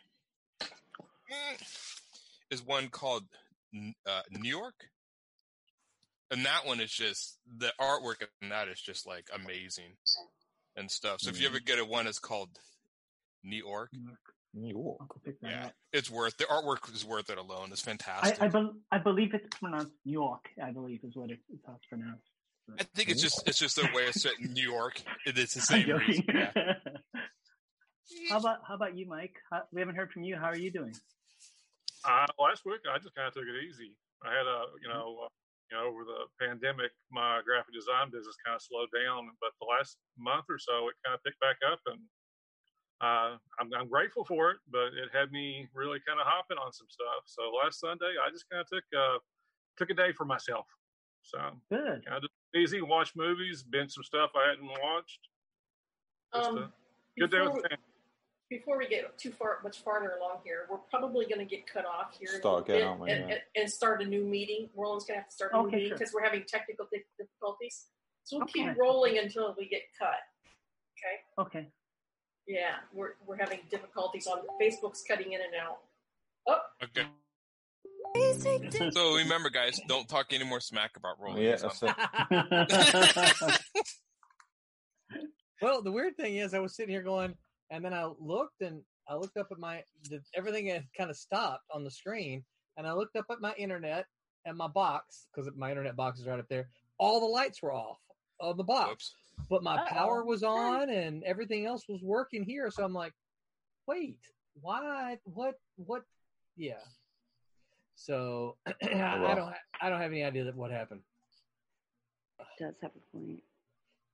is 2.49 2.65
one 2.65 2.89
called 2.89 3.23
uh, 4.05 4.21
New 4.31 4.49
York, 4.49 4.89
and 6.31 6.45
that 6.45 6.65
one 6.65 6.79
is 6.79 6.91
just 6.91 7.37
the 7.57 7.71
artwork 7.79 8.23
in 8.41 8.49
that 8.49 8.67
is 8.67 8.81
just 8.81 9.05
like 9.05 9.27
amazing 9.33 9.95
and 10.75 10.89
stuff. 10.89 11.19
So 11.21 11.29
if 11.29 11.39
you 11.39 11.47
ever 11.47 11.59
get 11.59 11.79
a 11.79 11.85
one 11.85 12.07
it's 12.07 12.19
called 12.19 12.49
New 13.43 13.57
York, 13.63 13.89
New 13.93 14.07
York. 14.07 14.19
I'll 14.65 15.07
go 15.07 15.19
pick 15.23 15.39
that 15.41 15.49
yeah, 15.49 15.69
it's 15.93 16.09
worth 16.09 16.37
the 16.37 16.45
artwork 16.45 16.93
is 16.93 17.05
worth 17.05 17.29
it 17.29 17.37
alone. 17.37 17.69
It's 17.71 17.81
fantastic. 17.81 18.41
I, 18.41 18.45
I, 18.45 18.47
bel 18.47 18.73
I 18.91 18.97
believe 18.97 19.33
it's 19.33 19.47
pronounced 19.57 19.93
New 20.05 20.13
York. 20.13 20.45
I 20.63 20.71
believe 20.71 21.01
is 21.03 21.15
what 21.15 21.31
it, 21.31 21.39
it's 21.49 21.65
how 21.65 21.73
it's 21.75 21.85
pronounced. 21.85 22.29
I 22.79 22.83
think 22.95 23.09
it's 23.09 23.21
just 23.21 23.47
it's 23.47 23.57
just 23.57 23.77
a 23.77 23.89
way 23.93 24.07
of 24.07 24.13
saying 24.13 24.35
New 24.53 24.69
York. 24.69 25.01
It 25.25 25.37
is 25.37 25.53
the 25.53 25.61
same 25.71 25.89
reason. 25.89 26.25
Yeah. 26.33 26.51
how 28.29 28.39
about 28.39 28.59
how 28.67 28.75
about 28.75 28.97
you, 28.97 29.07
Mike? 29.07 29.35
How, 29.51 29.63
we 29.71 29.81
haven't 29.81 29.95
heard 29.95 30.11
from 30.11 30.23
you. 30.23 30.35
How 30.35 30.47
are 30.47 30.57
you 30.57 30.71
doing? 30.71 30.93
Uh, 32.05 32.27
last 32.39 32.63
week, 32.65 32.81
I 32.87 32.99
just 32.99 33.15
kind 33.15 33.27
of 33.27 33.33
took 33.33 33.43
it 33.43 33.57
easy. 33.67 33.95
I 34.23 34.31
had 34.31 34.47
a, 34.47 34.71
you 34.81 34.89
know, 34.89 35.27
uh, 35.27 35.31
you 35.69 35.75
know, 35.75 35.91
over 35.91 36.07
the 36.07 36.31
pandemic, 36.39 36.95
my 37.11 37.43
graphic 37.43 37.75
design 37.75 38.07
business 38.07 38.39
kind 38.45 38.55
of 38.55 38.63
slowed 38.63 38.89
down, 38.95 39.27
but 39.43 39.51
the 39.59 39.67
last 39.67 39.99
month 40.15 40.47
or 40.47 40.57
so, 40.57 40.87
it 40.87 40.95
kind 41.03 41.15
of 41.15 41.23
picked 41.27 41.39
back 41.43 41.59
up, 41.67 41.83
and 41.91 41.99
uh, 43.01 43.37
I'm, 43.59 43.69
I'm 43.77 43.87
grateful 43.89 44.25
for 44.25 44.51
it. 44.51 44.57
But 44.71 44.87
it 44.93 45.09
had 45.13 45.31
me 45.31 45.67
really 45.73 45.99
kind 46.07 46.19
of 46.19 46.25
hopping 46.27 46.57
on 46.57 46.71
some 46.71 46.87
stuff. 46.89 47.23
So 47.25 47.43
last 47.63 47.79
Sunday, 47.79 48.13
I 48.25 48.31
just 48.31 48.49
kind 48.49 48.61
of 48.61 48.67
took 48.67 48.83
uh, 48.97 49.17
took 49.77 49.89
a 49.89 49.93
day 49.93 50.11
for 50.11 50.25
myself. 50.25 50.65
So 51.23 51.37
Good. 51.69 52.05
kind 52.05 52.23
of 52.23 52.29
easy, 52.55 52.81
watch 52.81 53.11
movies, 53.15 53.63
binge 53.63 53.91
some 53.91 54.03
stuff 54.03 54.31
I 54.35 54.49
hadn't 54.49 54.67
watched. 54.81 55.19
Just 56.33 56.49
Um, 56.49 56.73
good 57.19 57.31
day 57.31 57.37
before, 57.37 57.53
with 57.53 57.63
the 57.63 57.69
family. 57.69 57.83
before 58.49 58.77
we 58.77 58.87
get 58.87 59.17
too 59.17 59.31
far, 59.31 59.59
much 59.63 59.83
farther 59.83 60.13
along 60.19 60.39
here, 60.45 60.67
we're 60.69 60.77
probably 60.89 61.25
going 61.25 61.39
to 61.39 61.45
get 61.45 61.67
cut 61.67 61.85
off 61.85 62.17
here 62.17 62.29
Start 62.29 62.43
little 62.43 62.59
again, 62.59 62.75
bit 62.75 62.83
aren't 62.87 63.01
we? 63.01 63.11
and, 63.11 63.31
and, 63.31 63.41
and 63.57 63.69
start 63.69 64.01
a 64.01 64.05
new 64.05 64.23
meeting. 64.23 64.69
Roland's 64.75 65.05
going 65.05 65.17
to 65.17 65.21
have 65.21 65.29
to 65.29 65.35
start 65.35 65.51
a 65.53 65.57
new 65.57 65.67
Okay, 65.67 65.75
meeting 65.75 65.89
sure. 65.89 65.97
because 65.97 66.13
we're 66.13 66.23
having 66.23 66.43
technical 66.47 66.87
difficulties. 67.19 67.87
So 68.23 68.37
we'll 68.37 68.45
Okay. 68.45 68.63
keep 68.63 68.77
rolling 68.77 69.17
until 69.19 69.53
we 69.57 69.67
get 69.67 69.81
cut. 69.99 70.19
Okay. 71.37 71.59
Okay. 71.59 71.67
Yeah, 72.47 72.75
we're 72.93 73.11
we're 73.25 73.37
having 73.37 73.59
difficulties 73.69 74.27
on 74.27 74.39
Facebook's 74.61 75.03
cutting 75.07 75.33
in 75.33 75.41
and 75.41 75.53
out. 75.61 75.79
Oh, 76.47 76.59
Okay. 76.83 77.07
So 78.91 79.15
remember, 79.15 79.49
guys, 79.49 79.79
don't 79.87 80.07
talk 80.07 80.27
any 80.31 80.45
more 80.45 80.59
smack 80.61 80.95
about 80.97 81.19
rolling. 81.19 81.43
Yeah, 81.43 81.57
that's 81.57 81.83
it. 81.83 83.61
Well, 85.61 85.81
the 85.81 85.91
weird 85.91 86.15
thing 86.17 86.35
is, 86.37 86.53
I 86.53 86.59
was 86.59 86.75
sitting 86.75 86.91
here 86.91 87.01
going, 87.01 87.33
and 87.71 87.83
then 87.83 87.93
I 87.93 88.09
looked 88.19 88.61
and 88.61 88.81
I 89.09 89.15
looked 89.15 89.37
up 89.37 89.47
at 89.51 89.57
my 89.57 89.81
the, 90.09 90.21
everything 90.35 90.67
had 90.67 90.85
kind 90.95 91.09
of 91.09 91.17
stopped 91.17 91.63
on 91.73 91.83
the 91.83 91.89
screen, 91.91 92.43
and 92.77 92.85
I 92.85 92.93
looked 92.93 93.15
up 93.15 93.25
at 93.31 93.41
my 93.41 93.53
internet 93.57 94.05
and 94.45 94.55
my 94.55 94.67
box 94.67 95.27
because 95.33 95.49
my 95.55 95.69
internet 95.71 95.95
box 95.95 96.19
is 96.19 96.27
right 96.27 96.39
up 96.39 96.47
there. 96.47 96.69
All 96.99 97.19
the 97.19 97.25
lights 97.25 97.61
were 97.61 97.73
off 97.73 97.97
on 98.39 98.55
the 98.57 98.63
box, 98.63 98.89
Whoops. 98.89 99.13
But 99.49 99.63
my 99.63 99.77
power 99.87 100.21
Uh-oh. 100.21 100.25
was 100.25 100.43
on 100.43 100.89
and 100.89 101.23
everything 101.23 101.65
else 101.65 101.85
was 101.87 102.01
working 102.01 102.43
here. 102.43 102.69
So 102.69 102.83
I'm 102.83 102.93
like, 102.93 103.13
wait, 103.87 104.19
why? 104.61 105.17
What? 105.23 105.55
What? 105.75 106.03
Yeah. 106.55 106.79
So 107.95 108.57
I, 108.67 108.73
oh, 108.93 109.25
I 109.25 109.35
don't. 109.35 109.53
I 109.81 109.89
don't 109.89 110.01
have 110.01 110.11
any 110.11 110.23
idea 110.23 110.43
that 110.43 110.55
what 110.55 110.71
happened. 110.71 111.01
Does 112.59 112.75
have 112.81 112.91
a 112.95 113.17
point. 113.17 113.41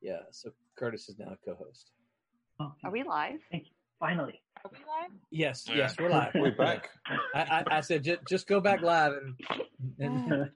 Yeah. 0.02 0.20
So 0.32 0.52
Curtis 0.78 1.08
is 1.10 1.18
now 1.18 1.34
a 1.34 1.38
co-host. 1.46 1.92
Oh, 2.60 2.74
Are 2.84 2.92
we 2.92 3.04
live? 3.04 3.40
Thank 3.52 3.66
you. 3.68 3.72
Finally. 4.04 4.42
Are 4.66 4.70
we 4.70 4.80
live? 4.80 5.12
Yes. 5.32 5.64
Yeah. 5.66 5.76
Yes, 5.78 5.96
we're 5.98 6.10
live. 6.10 6.32
We're 6.36 6.52
back. 6.52 6.90
I, 7.34 7.40
I, 7.40 7.64
I 7.78 7.80
said 7.80 8.04
just, 8.04 8.20
just 8.28 8.48
go 8.48 8.60
back 8.60 8.82
live 8.82 9.14
and 9.14 9.36
and, 9.98 10.50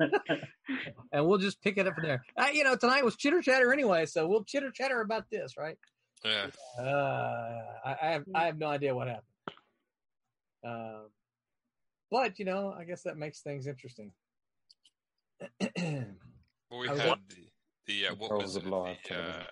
and 1.14 1.26
we'll 1.26 1.38
just 1.38 1.62
pick 1.62 1.78
it 1.78 1.88
up 1.88 1.96
from 1.96 2.04
there. 2.04 2.26
I, 2.38 2.52
you 2.52 2.66
know, 2.66 2.76
tonight 2.76 3.06
was 3.06 3.16
chitter 3.16 3.42
chatter 3.42 3.72
anyway, 3.72 4.06
so 4.06 4.28
we'll 4.28 4.44
chitter 4.44 4.70
chatter 4.70 5.00
about 5.00 5.30
this, 5.32 5.56
right? 5.58 5.78
Yeah. 6.26 6.48
Uh, 6.78 7.62
I, 7.86 7.96
I 8.02 8.08
have 8.12 8.24
I 8.36 8.46
have 8.48 8.58
no 8.58 8.68
idea 8.68 8.94
what 8.94 9.08
happened. 9.08 9.24
Um, 10.66 11.06
but 12.12 12.40
you 12.40 12.44
know, 12.44 12.76
I 12.78 12.84
guess 12.84 13.04
that 13.04 13.16
makes 13.16 13.40
things 13.40 13.66
interesting. 13.66 14.12
Well, 16.70 16.82
we 16.82 16.88
had 16.90 16.98
the, 17.30 17.48
the 17.86 18.08
uh, 18.08 18.16
what 18.16 18.28
Controls 18.28 18.44
was 18.44 18.56
of 18.58 18.66
it? 18.66 18.70
live 18.70 18.98
The, 19.08 19.16
uh, 19.16 19.22
television. 19.22 19.48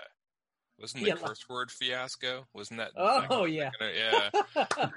Wasn't 0.79 1.03
the 1.03 1.09
Yeah, 1.09 1.15
curse 1.15 1.47
word 1.49 1.71
fiasco? 1.71 2.45
Wasn't 2.53 2.79
that? 2.79 2.91
oh 2.97 3.45
yeah, 3.45 3.71
yeah. 3.79 4.29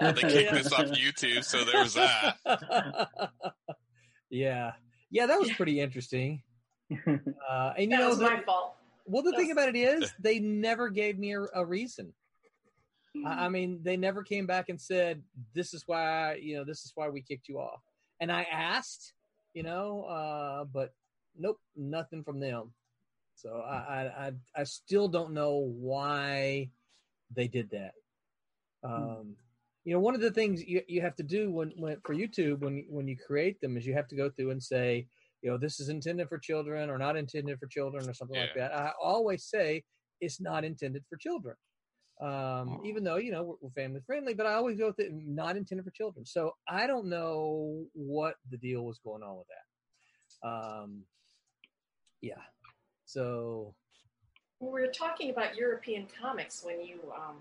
They 0.12 0.20
kicked 0.22 0.52
this 0.52 0.72
off 0.72 0.86
YouTube, 0.86 1.44
so 1.44 1.64
there 1.64 1.82
was 1.82 1.94
that. 1.94 2.36
yeah, 4.30 4.72
yeah, 5.10 5.26
that 5.26 5.38
was 5.38 5.50
pretty 5.52 5.80
interesting. 5.80 6.42
Uh, 7.50 7.72
and 7.76 7.84
you 7.84 7.90
that 7.90 7.98
know, 8.00 8.08
was 8.08 8.18
the, 8.18 8.24
my 8.24 8.40
fault. 8.42 8.74
well, 9.06 9.22
the 9.22 9.32
thing 9.32 9.50
about 9.50 9.68
it 9.68 9.76
is, 9.76 10.10
they 10.18 10.38
never 10.38 10.88
gave 10.88 11.18
me 11.18 11.34
a, 11.34 11.42
a 11.54 11.64
reason. 11.64 12.14
Mm-hmm. 13.16 13.26
I, 13.26 13.46
I 13.46 13.48
mean, 13.50 13.80
they 13.82 13.96
never 13.96 14.22
came 14.22 14.46
back 14.46 14.68
and 14.70 14.80
said, 14.80 15.22
"This 15.54 15.74
is 15.74 15.84
why 15.86 16.34
you 16.42 16.56
know 16.56 16.64
this 16.64 16.84
is 16.84 16.92
why 16.94 17.08
we 17.10 17.20
kicked 17.22 17.48
you 17.48 17.58
off." 17.58 17.82
And 18.20 18.32
I 18.32 18.46
asked, 18.50 19.12
you 19.54 19.62
know, 19.62 20.02
uh, 20.04 20.64
but 20.64 20.94
nope, 21.36 21.58
nothing 21.76 22.24
from 22.24 22.40
them. 22.40 22.72
So 23.40 23.60
I, 23.60 23.76
I, 23.76 24.26
I, 24.26 24.32
I 24.56 24.64
still 24.64 25.08
don't 25.08 25.32
know 25.32 25.72
why 25.78 26.70
they 27.34 27.48
did 27.48 27.70
that. 27.70 27.92
Um, 28.82 29.36
you 29.84 29.94
know, 29.94 30.00
one 30.00 30.14
of 30.14 30.20
the 30.20 30.30
things 30.30 30.62
you, 30.62 30.82
you 30.86 31.00
have 31.00 31.16
to 31.16 31.22
do 31.22 31.50
when, 31.50 31.72
when 31.76 31.98
for 32.04 32.14
YouTube 32.14 32.60
when 32.60 32.84
when 32.88 33.08
you 33.08 33.16
create 33.16 33.60
them 33.60 33.76
is 33.76 33.86
you 33.86 33.94
have 33.94 34.08
to 34.08 34.16
go 34.16 34.30
through 34.30 34.50
and 34.50 34.62
say, 34.62 35.06
you 35.42 35.50
know, 35.50 35.56
this 35.56 35.80
is 35.80 35.88
intended 35.88 36.28
for 36.28 36.38
children 36.38 36.90
or 36.90 36.98
not 36.98 37.16
intended 37.16 37.58
for 37.58 37.66
children 37.66 38.08
or 38.08 38.14
something 38.14 38.38
like 38.38 38.54
that. 38.56 38.74
I 38.74 38.92
always 39.02 39.44
say 39.44 39.84
it's 40.20 40.40
not 40.40 40.64
intended 40.64 41.04
for 41.08 41.16
children 41.16 41.54
um, 42.20 42.80
even 42.84 43.04
though 43.04 43.16
you 43.16 43.30
know 43.30 43.42
we're, 43.44 43.54
we're 43.60 43.70
family 43.70 44.00
friendly. 44.06 44.34
But 44.34 44.46
I 44.46 44.54
always 44.54 44.76
go 44.76 44.88
with 44.88 44.98
it 45.00 45.12
not 45.12 45.56
intended 45.56 45.84
for 45.84 45.90
children. 45.90 46.26
So 46.26 46.52
I 46.68 46.86
don't 46.86 47.06
know 47.06 47.86
what 47.92 48.34
the 48.50 48.56
deal 48.56 48.84
was 48.84 48.98
going 48.98 49.22
on 49.22 49.36
with 49.36 49.46
that. 49.48 50.48
Um, 50.48 51.02
yeah. 52.20 52.42
So 53.08 53.74
We 54.60 54.68
were 54.68 54.86
talking 54.88 55.30
about 55.30 55.56
European 55.56 56.06
comics 56.20 56.62
when 56.62 56.84
you 56.84 57.00
um, 57.16 57.36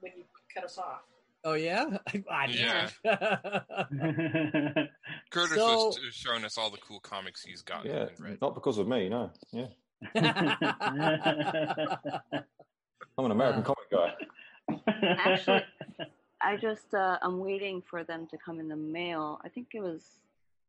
when 0.00 0.12
you 0.18 0.24
cut 0.54 0.64
us 0.64 0.76
off. 0.76 1.00
Oh 1.44 1.54
yeah, 1.54 1.96
I 2.30 2.46
Yeah. 2.46 2.90
Curtis 5.30 5.56
So- 5.56 5.86
was 5.86 5.98
showing 6.10 6.44
us 6.44 6.58
all 6.58 6.68
the 6.70 6.76
cool 6.86 7.00
comics 7.00 7.42
he's 7.42 7.62
gotten 7.62 7.90
Yeah, 7.90 8.08
read. 8.18 8.38
not 8.42 8.54
because 8.54 8.76
of 8.76 8.86
me. 8.86 9.08
No, 9.08 9.30
yeah, 9.50 9.68
I'm 13.16 13.24
an 13.24 13.30
American 13.30 13.62
Wow. 13.64 13.74
comic 13.74 13.90
guy. 13.90 14.12
Actually- 15.24 15.64
I 16.42 16.58
just 16.58 16.92
uh, 16.92 17.16
I'm 17.22 17.38
waiting 17.38 17.80
for 17.88 18.04
them 18.04 18.26
to 18.26 18.36
come 18.36 18.60
in 18.60 18.68
the 18.68 18.76
mail. 18.76 19.40
I 19.42 19.48
think 19.48 19.68
it 19.72 19.80
was 19.80 20.04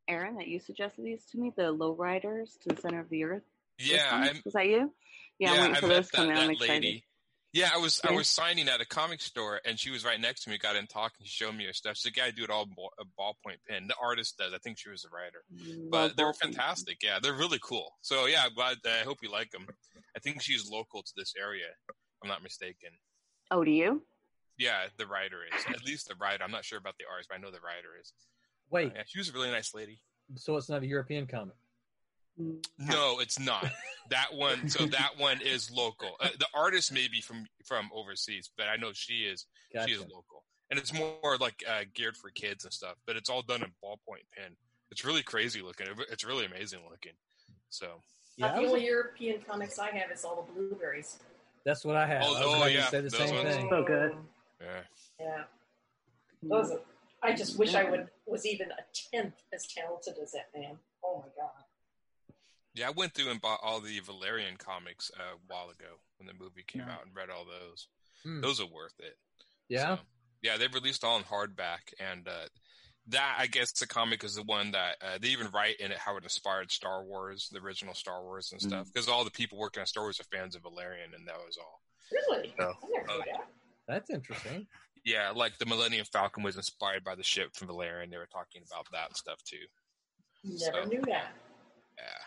Aaron 0.08 0.36
that 0.38 0.48
you 0.48 0.60
suggested 0.62 1.04
these 1.04 1.26
to 1.32 1.38
me, 1.38 1.52
the 1.58 1.74
lowriders 1.76 2.58
to 2.62 2.70
the 2.74 2.80
center 2.82 3.02
of 3.02 3.10
the 3.10 3.26
earth. 3.26 3.44
Those 3.80 3.88
Yeah, 3.90 4.10
comics? 4.10 4.42
Was 4.46 4.54
that 4.54 4.68
you? 4.68 4.92
Yeah, 5.40 5.52
I'm 5.54 5.60
I 5.60 5.68
met 5.70 5.82
those 5.82 5.90
to 5.90 5.90
that, 5.90 6.12
come 6.14 6.30
in. 6.32 6.38
I'm 6.38 6.48
that 6.50 6.60
lady. 6.62 7.04
Yeah, 7.54 7.70
I 7.74 7.78
was 7.78 8.02
I 8.04 8.12
was 8.12 8.28
signing 8.28 8.68
at 8.68 8.82
a 8.82 8.86
comic 8.86 9.22
store, 9.22 9.62
and 9.64 9.80
she 9.80 9.90
was 9.90 10.04
right 10.04 10.20
next 10.20 10.44
to 10.44 10.50
me. 10.50 10.58
Got 10.58 10.76
in 10.76 10.88
talking. 10.88 11.26
She 11.26 11.44
showed 11.46 11.56
me 11.56 11.66
her 11.66 11.72
stuff. 11.72 11.96
She's 11.96 12.08
like, 12.12 12.18
"Yeah, 12.18 12.26
I 12.26 12.32
do 12.32 12.44
it 12.44 12.50
all 12.50 12.66
ball, 12.66 12.92
a 13.00 13.06
ballpoint 13.18 13.60
pen." 13.70 13.88
The 13.88 13.96
artist 14.02 14.38
does. 14.38 14.54
I 14.54 14.58
think 14.58 14.78
she 14.78 14.90
was 14.90 15.06
a 15.06 15.10
writer, 15.10 15.42
Love 15.50 15.90
but 15.90 16.18
they 16.18 16.24
were 16.26 16.32
ballpoint 16.34 16.40
pens. 16.42 16.56
fantastic. 16.56 16.98
Yeah, 17.02 17.20
they're 17.24 17.34
really 17.34 17.60
cool. 17.64 17.94
So 18.02 18.26
yeah, 18.26 18.44
I'm 18.46 18.54
glad. 18.54 18.78
I 18.86 19.04
hope 19.06 19.20
you 19.22 19.32
like 19.32 19.52
them. 19.52 19.68
I 20.16 20.20
think 20.20 20.42
she's 20.42 20.70
local 20.70 21.02
to 21.02 21.12
this 21.16 21.34
area. 21.42 21.68
If 21.88 21.96
I'm 22.24 22.28
not 22.30 22.44
mistaken. 22.44 22.90
Oh, 23.52 23.64
do 23.64 23.72
you? 23.72 24.02
Yeah, 24.58 24.88
the 24.98 25.08
writer 25.08 25.38
is 25.58 25.66
at 25.70 25.86
least 25.86 26.10
the 26.10 26.16
writer. 26.16 26.44
I'm 26.44 26.52
not 26.52 26.66
sure 26.66 26.80
about 26.80 26.96
the 27.00 27.06
artist, 27.10 27.30
but 27.30 27.38
I 27.38 27.42
know 27.42 27.52
the 27.52 27.60
writer 27.62 27.90
is. 28.02 28.12
Uh, 28.12 28.24
Wait, 28.72 28.92
Yeah, 28.96 29.04
she 29.06 29.18
was 29.20 29.30
a 29.30 29.34
really 29.34 29.52
nice 29.52 29.74
lady. 29.74 30.02
so 30.36 30.58
it's 30.58 30.68
not 30.70 30.84
a 30.84 30.88
European 30.88 31.26
comic? 31.28 31.56
Mm. 32.42 32.66
No, 32.80 33.20
it's 33.20 33.40
not. 33.40 33.72
That 34.10 34.34
one. 34.34 34.70
So 34.70 34.86
that 34.98 35.12
one 35.18 35.40
is 35.42 35.72
local. 35.72 36.16
Uh, 36.20 36.30
the 36.38 36.48
artist 36.54 36.92
may 36.92 37.08
be 37.08 37.22
from 37.22 37.46
from 37.64 37.90
overseas, 37.94 38.50
but 38.58 38.68
I 38.68 38.76
know 38.76 38.92
she 38.94 39.24
is. 39.26 39.46
Gotcha. 39.74 39.88
She 39.88 39.94
is 39.96 40.02
local, 40.02 40.44
and 40.70 40.80
it's 40.80 40.94
more 40.94 41.38
like 41.40 41.64
uh, 41.68 41.86
geared 41.94 42.18
for 42.18 42.30
kids 42.30 42.66
and 42.66 42.74
stuff. 42.74 42.96
But 43.08 43.16
it's 43.16 43.30
all 43.30 43.42
done 43.42 43.64
in 43.64 43.72
ballpoint 43.84 44.26
pen. 44.38 44.56
It's 44.92 45.04
really 45.04 45.24
crazy 45.24 45.62
looking. 45.62 45.88
It's 46.12 46.24
really 46.24 46.46
amazing 46.46 46.80
looking. 46.90 47.14
So 47.70 48.02
Yeah, 48.38 48.48
Uh, 48.48 48.62
the 48.62 48.68
only 48.68 48.86
European 48.86 49.42
comics 49.42 49.80
I 49.80 49.92
have 49.92 50.12
is 50.12 50.24
all 50.24 50.44
the 50.44 50.54
blueberries. 50.54 51.20
that's 51.66 51.84
what 51.84 51.96
I 51.96 52.06
have. 52.06 52.22
Oh, 52.24 52.36
I 52.36 52.46
was 52.46 52.62
oh, 52.62 52.66
yeah, 52.68 52.88
say 52.90 53.02
the 53.02 53.10
those 53.10 53.18
same 53.18 53.36
ones. 53.36 53.56
thing. 53.56 53.68
So 53.70 53.84
good. 53.84 54.16
yeah, 54.62 54.82
Yeah, 55.20 55.44
those. 56.44 56.72
Are, 56.72 56.80
I 57.24 57.34
just 57.34 57.58
wish 57.58 57.74
I 57.74 57.90
would 57.90 58.08
was 58.28 58.46
even 58.46 58.70
a 58.72 58.84
tenth 58.94 59.34
as 59.52 59.66
talented 59.68 60.16
as 60.22 60.32
that 60.34 60.50
man. 60.56 60.78
Oh 61.04 61.24
my 61.26 61.42
god. 61.42 61.65
Yeah. 62.76 62.88
I 62.88 62.92
went 62.92 63.14
through 63.14 63.32
and 63.32 63.42
bought 63.42 63.60
all 63.64 63.80
the 63.82 64.00
Valerian 64.02 64.58
comics 64.58 65.10
uh, 65.18 65.36
a 65.36 65.54
while 65.54 65.70
ago 65.70 65.96
when 66.18 66.28
the 66.28 66.34
movie 66.34 66.64
came 66.68 66.84
Yeah. 66.86 66.94
out 66.94 67.06
and 67.06 67.16
read 67.16 67.30
all 67.30 67.46
those. 67.46 67.88
Hmm. 68.24 68.42
Those 68.42 68.60
are 68.62 68.68
worth 68.68 68.94
it. 69.00 69.18
Yeah. 69.70 69.96
So, 69.96 70.02
yeah, 70.44 70.58
they 70.58 70.68
released 70.68 71.04
all 71.04 71.18
in 71.18 71.24
hardback, 71.24 71.94
and 72.00 72.28
uh, 72.28 72.48
that 73.08 73.36
I 73.40 73.48
guess 73.48 73.72
the 73.72 73.88
comic 73.88 74.24
is 74.24 74.36
the 74.36 74.44
one 74.44 74.72
that 74.72 74.98
uh, 75.02 75.18
they 75.20 75.30
even 75.30 75.48
write 75.52 75.80
in 75.80 75.92
it 75.92 75.98
how 75.98 76.18
it 76.18 76.24
inspired 76.24 76.72
Star 76.72 77.04
Wars, 77.04 77.50
the 77.52 77.60
original 77.60 77.94
Star 77.96 78.22
Wars 78.24 78.52
and 78.52 78.62
stuff, 78.62 78.88
because 78.94 79.08
all 79.08 79.24
the 79.24 79.32
people 79.32 79.58
working 79.58 79.82
on 79.82 79.88
Star 79.88 80.04
Wars 80.04 80.20
are 80.20 80.38
fans 80.38 80.56
of 80.56 80.62
Valerian, 80.62 81.12
and 81.18 81.28
that 81.28 81.38
was 81.38 81.58
all. 81.58 81.82
Really? 82.12 82.54
I 82.60 82.64
never 82.64 83.08
knew 83.08 83.24
that. 83.32 83.48
That's 83.88 84.10
interesting. 84.10 84.68
Yeah, 85.08 85.34
like 85.36 85.60
the 85.60 85.68
Millennium 85.68 86.08
Falcon 86.12 86.42
was 86.42 86.56
inspired 86.56 87.04
by 87.04 87.14
the 87.14 87.22
ship 87.22 87.54
from 87.54 87.68
Valerian. 87.68 88.10
They 88.10 88.18
were 88.18 88.26
talking 88.26 88.64
about 88.66 88.88
that 88.92 89.10
and 89.10 89.16
stuff 89.16 89.38
too. 89.44 89.58
Never 90.44 90.82
So- 90.82 90.90
knew 90.90 91.02
that. 91.02 91.28
Yeah, 91.96 92.22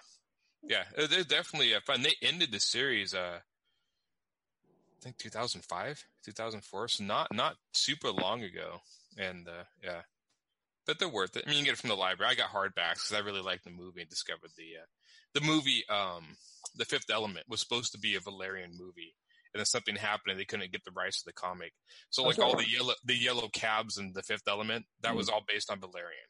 yeah, 0.62 0.85
they're 0.97 1.25
definitely 1.25 1.75
uh, 1.75 1.81
fun. 1.87 2.03
They 2.03 2.14
ended 2.23 2.53
the 2.53 2.61
series, 2.61 3.14
uh, 3.14 3.38
I 3.38 5.03
think 5.03 5.18
2005, 5.18 6.05
2004, 6.25 6.88
so 6.88 7.05
not 7.05 7.29
not 7.33 7.57
super 7.73 8.11
long 8.11 8.42
ago. 8.42 8.81
And 9.16 9.49
uh, 9.49 9.64
yeah, 9.83 10.03
but 10.87 10.99
they're 10.99 11.09
worth 11.09 11.37
it. 11.37 11.44
I 11.47 11.49
mean, 11.49 11.59
you 11.59 11.64
can 11.64 11.73
get 11.73 11.79
it 11.79 11.81
from 11.81 11.90
the 11.90 11.97
library. 11.97 12.33
I 12.33 12.35
got 12.35 12.51
hardbacks 12.51 12.94
because 12.94 13.12
I 13.14 13.18
really 13.18 13.42
liked 13.42 13.64
the 13.64 13.71
movie 13.71 14.01
and 14.01 14.11
discovered 14.11 14.51
the 14.57 14.79
uh, 14.83 14.87
the 15.35 15.47
movie. 15.47 15.85
Um, 15.88 16.37
the 16.77 16.85
Fifth 16.85 17.11
Element 17.11 17.47
was 17.49 17.61
supposed 17.61 17.92
to 17.92 17.99
be 17.99 18.14
a 18.14 18.21
Valerian 18.21 18.73
movie, 18.79 19.14
and 19.53 19.61
then 19.61 19.66
something 19.66 19.97
happened 19.97 20.33
and 20.33 20.40
they 20.40 20.44
couldn't 20.44 20.73
get 20.73 20.85
the 20.85 20.92
rights 20.92 21.21
to 21.21 21.27
the 21.27 21.33
comic. 21.33 21.73
So 22.11 22.23
like 22.23 22.38
all 22.38 22.57
the 22.57 22.68
yellow 22.68 22.94
the 23.05 23.16
yellow 23.16 23.49
cabs 23.49 23.99
and 23.99 24.14
the 24.14 24.23
Fifth 24.23 24.49
Element, 24.49 24.87
that 25.03 25.14
was 25.14 25.29
all 25.29 25.44
based 25.47 25.71
on 25.71 25.81
Valerian. 25.81 26.29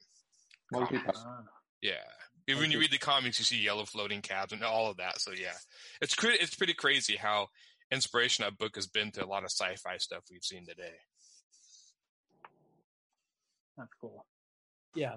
comics. 1.83 2.05
Yeah. 2.49 2.59
When 2.61 2.71
you 2.71 2.81
read 2.81 2.91
the 2.91 2.99
comics, 2.99 3.39
you 3.39 3.45
see 3.45 3.59
yellow 3.63 3.85
floating 3.85 4.23
cabs 4.23 4.53
and 4.53 4.65
all 4.65 4.91
of 4.91 4.97
that. 4.97 5.21
So 5.21 5.33
yeah, 5.33 5.53
it's 6.01 6.15
cra- 6.15 6.33
it's 6.41 6.55
pretty 6.55 6.73
crazy 6.75 7.15
how 7.17 7.49
inspiration 7.93 8.45
that 8.45 8.57
book 8.59 8.75
has 8.77 8.87
been 8.87 9.11
to 9.13 9.25
a 9.25 9.27
lot 9.27 9.45
of 9.45 9.51
sci-fi 9.51 9.99
stuff 9.99 10.25
we've 10.31 10.43
seen 10.43 10.65
today. 10.67 10.95
That's 13.77 13.93
cool. 14.01 14.25
Yeah. 14.95 15.15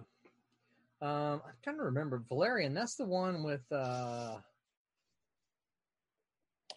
Um, 1.01 1.41
I'm 1.45 1.53
trying 1.63 1.77
to 1.77 1.83
remember 1.83 2.21
Valerian. 2.27 2.73
That's 2.73 2.95
the 2.95 3.05
one 3.05 3.43
with 3.43 3.61
uh, 3.71 4.37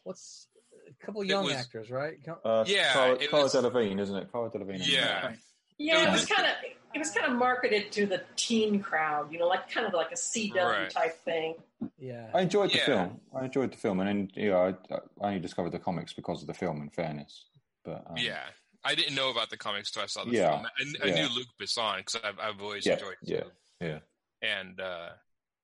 what's 0.05 0.47
a 0.89 1.05
couple 1.05 1.23
young 1.25 1.45
was- 1.45 1.55
actors, 1.55 1.91
right? 1.91 2.17
Uh, 2.45 2.65
Yeah, 2.67 2.93
Cara, 2.93 3.13
it 3.15 3.31
Cara 3.31 3.43
was- 3.43 3.55
Delevingne, 3.55 4.01
isn't 4.01 4.17
it? 4.17 4.33
Cara 4.33 4.51
Delevingne. 4.51 4.87
Yeah. 4.87 5.33
Yeah, 5.79 6.09
it 6.09 6.13
was 6.13 6.21
was- 6.23 6.31
kind 6.31 6.47
of 6.47 6.53
it 6.95 6.99
was 6.99 7.11
kind 7.11 7.31
of 7.31 7.37
marketed 7.39 7.91
to 7.93 8.07
the 8.07 8.23
teen 8.37 8.81
crowd, 8.81 9.33
you 9.33 9.39
know, 9.39 9.47
like 9.49 9.69
kind 9.71 9.87
of 9.87 9.93
like 9.93 10.13
a 10.13 10.17
CW 10.17 10.55
Right. 10.55 10.91
type 10.91 11.23
thing. 11.25 11.55
Yeah. 11.99 12.31
I 12.33 12.41
enjoyed 12.43 12.71
the 12.71 12.79
Yeah. 12.79 12.87
film. 12.87 13.21
I 13.35 13.45
enjoyed 13.45 13.73
the 13.73 13.77
film, 13.77 14.01
and 14.01 14.09
then 14.09 14.31
you 14.35 14.51
know, 14.51 14.75
I, 14.91 14.95
I 15.25 15.29
only 15.29 15.41
discovered 15.41 15.71
the 15.73 15.79
comics 15.81 16.13
because 16.13 16.41
of 16.41 16.47
the 16.47 16.55
film. 16.55 16.81
In 16.81 16.91
fairness, 16.91 17.47
but 17.85 18.05
um, 18.09 18.17
yeah, 18.17 18.45
I 18.85 18.95
didn't 18.95 19.15
know 19.15 19.31
about 19.31 19.51
the 19.51 19.57
comics 19.57 19.91
until 19.91 20.05
I 20.05 20.07
saw 20.07 20.25
the 20.25 20.31
Yeah, 20.33 20.51
film. 20.51 20.67
I, 21.03 21.05
I 21.05 21.09
yeah. 21.09 21.15
knew 21.27 21.35
Luc 21.35 21.47
Besson 21.61 21.99
because 21.99 22.21
I've, 22.23 22.39
I've 22.39 22.61
always 22.63 22.87
Yeah, 22.87 22.93
enjoyed. 22.95 23.17
yeah, 23.23 23.43
yeah. 23.81 23.99
and 24.41 24.81
uh, 24.81 25.09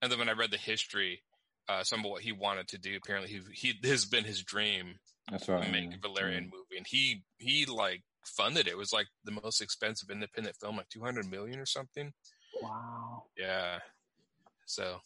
and 0.02 0.10
then 0.10 0.18
when 0.18 0.28
I 0.28 0.32
read 0.32 0.50
the 0.50 0.58
history, 0.58 1.22
uh, 1.68 1.84
some 1.84 2.00
of 2.04 2.10
what 2.10 2.22
he 2.22 2.32
wanted 2.32 2.68
to 2.68 2.78
do, 2.78 2.96
apparently 2.96 3.30
he 3.30 3.40
he 3.52 3.88
has 3.88 4.04
been 4.04 4.24
his 4.24 4.42
dream 4.42 4.98
that's 5.30 5.48
right. 5.48 5.62
to 5.64 5.70
make 5.70 5.90
yeah. 5.90 5.96
a 5.96 6.00
Valerian 6.00 6.44
movie, 6.44 6.76
and 6.76 6.86
he 6.88 7.22
he 7.38 7.66
like 7.66 8.02
funded 8.24 8.66
it. 8.66 8.70
It 8.70 8.78
was 8.78 8.92
like 8.92 9.06
the 9.24 9.32
most 9.42 9.60
expensive 9.60 10.10
independent 10.10 10.56
film, 10.56 10.76
like 10.76 10.88
two 10.88 11.02
hundred 11.02 11.30
million 11.30 11.58
or 11.58 11.66
something. 11.66 12.12
Wow. 12.62 13.24
Yeah, 13.38 13.78
so 14.66 15.00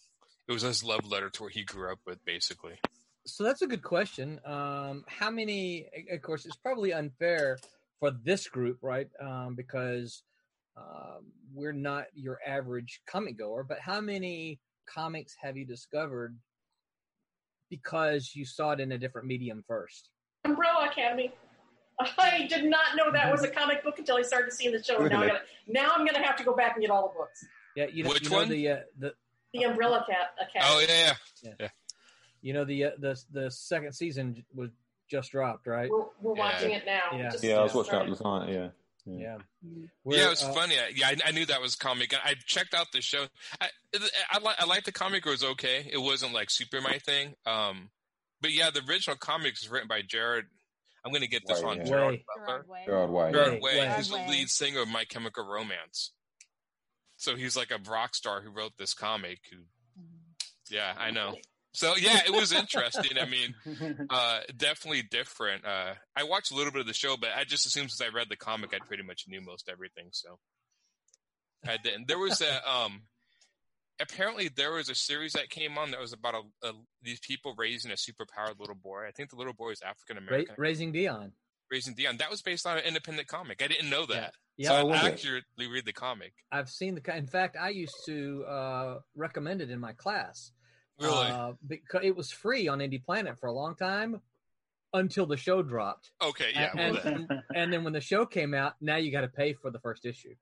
it 0.49 0.53
was 0.53 0.63
his 0.63 0.85
love 0.85 1.07
letter 1.07 1.31
to 1.31 1.43
where 1.43 1.51
he 1.51 1.65
grew 1.65 1.91
up 1.93 2.01
with, 2.07 2.25
basically. 2.25 2.79
So 3.27 3.45
that's 3.45 3.63
a 3.63 3.67
good 3.67 3.83
question. 3.83 4.41
Um, 4.45 5.05
how 5.09 5.31
many? 5.31 5.87
Of 6.11 6.21
course, 6.23 6.45
it's 6.45 6.57
probably 6.57 6.93
unfair 6.93 7.59
for 8.01 8.11
this 8.11 8.49
group, 8.49 8.79
right? 8.83 9.09
Um, 9.21 9.55
because 9.55 10.23
um, 10.77 11.33
we're 11.55 11.73
not 11.73 12.05
your 12.15 12.39
average 12.47 13.01
comic 13.07 13.39
goer. 13.39 13.65
But 13.65 13.79
how 13.81 14.01
many 14.01 14.61
comics 14.87 15.35
have 15.41 15.57
you 15.57 15.65
discovered 15.65 16.37
because 17.71 18.33
you 18.35 18.45
saw 18.45 18.73
it 18.73 18.81
in 18.81 18.93
a 18.93 18.99
different 18.99 19.27
medium 19.27 19.65
first? 19.67 20.11
Umbrella 20.45 20.89
Academy. 20.91 21.33
I 22.19 22.47
did 22.49 22.65
not 22.65 22.97
know 22.97 23.13
that 23.13 23.31
was 23.31 23.43
a 23.45 23.49
comic 23.49 23.85
book 23.85 23.99
until 23.99 24.17
I 24.17 24.23
started 24.23 24.53
seeing 24.53 24.73
the 24.73 24.83
show. 24.83 24.99
And 24.99 25.11
now, 25.11 25.19
I 25.19 25.21
Really? 25.21 25.33
gotta, 25.33 25.45
now 25.69 25.91
I'm 25.93 26.01
going 26.05 26.15
to 26.15 26.23
have 26.23 26.37
to 26.37 26.45
go 26.45 26.55
back 26.55 26.75
and 26.75 26.83
get 26.83 26.91
all 26.91 27.09
the 27.09 27.19
books. 27.19 27.45
Yeah, 27.77 27.87
you 27.93 28.03
know, 28.05 28.11
Which 28.11 28.23
you 28.25 28.31
know 28.31 28.37
one? 28.39 28.49
the 28.49 28.69
uh, 28.69 28.77
the 28.99 29.15
The 29.53 29.63
Umbrella 29.65 30.05
Cat 30.09 30.35
Academy. 30.41 30.71
Oh 30.71 30.85
yeah, 30.89 31.15
yeah. 31.61 31.69
you 32.43 32.53
know 32.53 32.65
the 32.65 32.85
uh, 32.85 32.91
the 32.99 33.21
the 33.33 33.51
second 33.51 33.93
season 33.93 34.45
was 34.55 34.71
just 35.09 35.33
dropped, 35.33 35.67
right? 35.67 35.91
We're, 35.91 36.05
we're 36.21 36.37
Yeah. 36.37 36.43
watching 36.53 36.71
it 36.73 36.85
now. 36.87 37.03
Yeah. 37.17 37.31
Just- 37.31 37.45
Yeah, 37.45 37.57
I 37.57 37.63
was 37.65 37.75
watching 37.75 37.93
that 37.93 38.17
started. 38.17 38.25
last 38.25 38.47
night. 38.49 38.55
Yeah, 38.55 38.69
yeah. 39.07 39.19
Yeah, 39.63 39.87
yeah, 40.17 40.27
it 40.27 40.31
was 40.31 40.43
uh, 40.43 40.53
funny. 40.53 40.77
I- 40.77 40.93
Yeah, 40.95 41.09
I, 41.09 41.17
I 41.27 41.31
knew 41.33 41.47
that 41.47 41.61
was 41.61 41.77
comic. 41.77 42.13
and 42.13 42.23
I 42.25 42.35
checked 42.47 42.75
out 42.75 42.87
the 42.93 43.01
show. 43.03 43.27
I 43.61 43.69
I, 44.31 44.39
like 44.39 44.57
I 44.61 44.65
like 44.67 44.85
the 44.85 44.93
comic. 44.93 45.27
It 45.27 45.31
was 45.31 45.45
okay. 45.45 45.89
It 45.93 45.99
wasn't 45.99 46.33
like 46.33 46.51
super 46.51 46.81
my 46.81 46.99
thing. 46.99 47.35
Um, 47.47 47.91
but 48.41 48.53
yeah, 48.53 48.71
the 48.71 48.83
original 48.89 49.17
comics 49.17 49.63
is 49.63 49.69
written 49.69 49.89
by 49.89 50.03
Jared. 50.03 50.47
I'm 51.05 51.13
going 51.13 51.23
to 51.23 51.29
get 51.29 51.43
this 51.47 51.61
Way, 51.61 51.65
wrong. 51.65 51.77
yeah. 51.79 51.85
Gerard 51.85 52.13
Way. 52.13 52.25
Butler. 52.27 52.65
Gerard 52.87 53.11
Way. 53.11 53.33
Gerard 53.33 53.53
Way, 53.53 53.59
Way. 53.61 53.79
Way. 53.81 53.95
He's 53.97 54.09
the 54.09 54.25
lead 54.29 54.49
singer 54.49 54.81
of 54.83 54.89
My 54.89 55.05
Chemical 55.05 55.47
Romance. 55.47 56.13
So 57.17 57.37
he's 57.37 57.57
like 57.57 57.71
a 57.71 57.79
rock 57.91 58.15
star 58.15 58.41
who 58.41 58.51
wrote 58.51 58.73
this 58.79 58.95
comic. 58.95 59.39
Who, 59.51 59.59
yeah, 60.71 60.95
I 60.99 61.11
know. 61.11 61.37
So 61.73 61.95
yeah, 61.97 62.21
it 62.25 62.33
was 62.33 62.53
interesting. 62.53 63.19
I 63.21 63.27
mean, 63.27 64.07
uh, 64.11 64.41
definitely 64.57 65.03
different. 65.03 65.65
Uh, 65.65 65.95
I 66.17 66.25
watched 66.25 66.53
a 66.53 66.55
little 66.55 66.73
bit 66.73 66.81
of 66.81 66.87
the 66.87 66.95
show, 66.95 67.17
but 67.17 67.31
I 67.37 67.45
just 67.45 67.67
assumed 67.67 67.91
since 67.91 68.01
I 68.01 68.15
read 68.15 68.29
the 68.31 68.37
comic, 68.37 68.73
I 68.75 68.79
pretty 68.87 69.03
much 69.03 69.25
knew 69.27 69.41
most 69.41 69.69
everything. 69.69 70.09
So 70.13 70.39
I 71.67 71.77
didn't. 71.83 72.09
There 72.09 72.19
was 72.19 72.41
a 72.41 72.71
um, 72.71 73.03
apparently 74.01 74.49
there 74.49 74.73
was 74.73 74.89
a 74.89 74.95
series 74.95 75.33
that 75.35 75.51
came 75.51 75.79
on 75.79 75.91
that 75.93 76.01
was 76.01 76.13
about 76.13 76.35
a, 76.35 76.69
a 76.69 76.73
these 77.03 77.21
people 77.21 77.55
raising 77.57 77.91
a 77.91 77.95
superpowered 77.95 78.59
little 78.59 78.75
boy. 78.75 79.07
I 79.07 79.11
think 79.11 79.31
the 79.31 79.37
little 79.37 79.53
boy 79.53 79.71
is 79.71 79.83
African 79.83 80.17
Ra- 80.17 80.23
American, 80.29 80.55
raising 80.59 80.93
Dion. 80.93 81.33
raising 81.71 81.95
Dion. 81.95 82.17
That 82.19 82.31
was 82.31 82.43
based 82.43 82.67
on 82.67 82.79
an 82.79 82.85
independent 82.85 83.29
comic. 83.29 83.63
I 83.63 83.69
didn't 83.69 83.91
know 83.91 84.07
that. 84.07 84.35
Yeah, 84.57 84.69
So 84.69 84.75
Oh, 84.89 84.91
I 84.91 85.07
it? 85.07 85.13
accurately 85.15 85.67
read 85.67 85.85
the 85.85 85.93
comic. 85.93 86.33
I've 86.53 86.71
seen 86.71 86.95
the. 86.95 87.17
In 87.17 87.27
fact, 87.27 87.57
I 87.61 87.71
used 87.71 87.97
to 88.07 88.45
uh, 88.45 88.99
recommend 89.17 89.61
it 89.61 89.71
in 89.71 89.81
my 89.81 89.93
class. 89.93 90.53
Really? 91.01 91.27
Uh, 91.27 91.53
because 91.67 92.03
it 92.05 92.15
was 92.15 92.31
free 92.31 92.69
on 92.69 92.79
IndyPlanet 92.79 93.39
for 93.41 93.47
a 93.49 93.53
long 93.53 93.75
time. 93.75 94.21
until 94.93 95.27
the 95.27 95.37
show 95.37 95.61
dropped. 95.61 96.13
Okay, 96.23 96.51
yeah. 96.55 96.71
and, 96.79 96.97
and, 96.99 97.43
and 97.53 97.73
then 97.73 97.83
when 97.83 97.93
the 97.93 98.01
show 98.01 98.25
came 98.25 98.55
out, 98.55 98.75
now 98.81 98.95
you 98.95 99.11
got 99.11 99.23
to 99.23 99.29
pay 99.29 99.53
for 99.55 99.73
the 99.73 99.81
first 99.81 100.07
issue. 100.07 100.37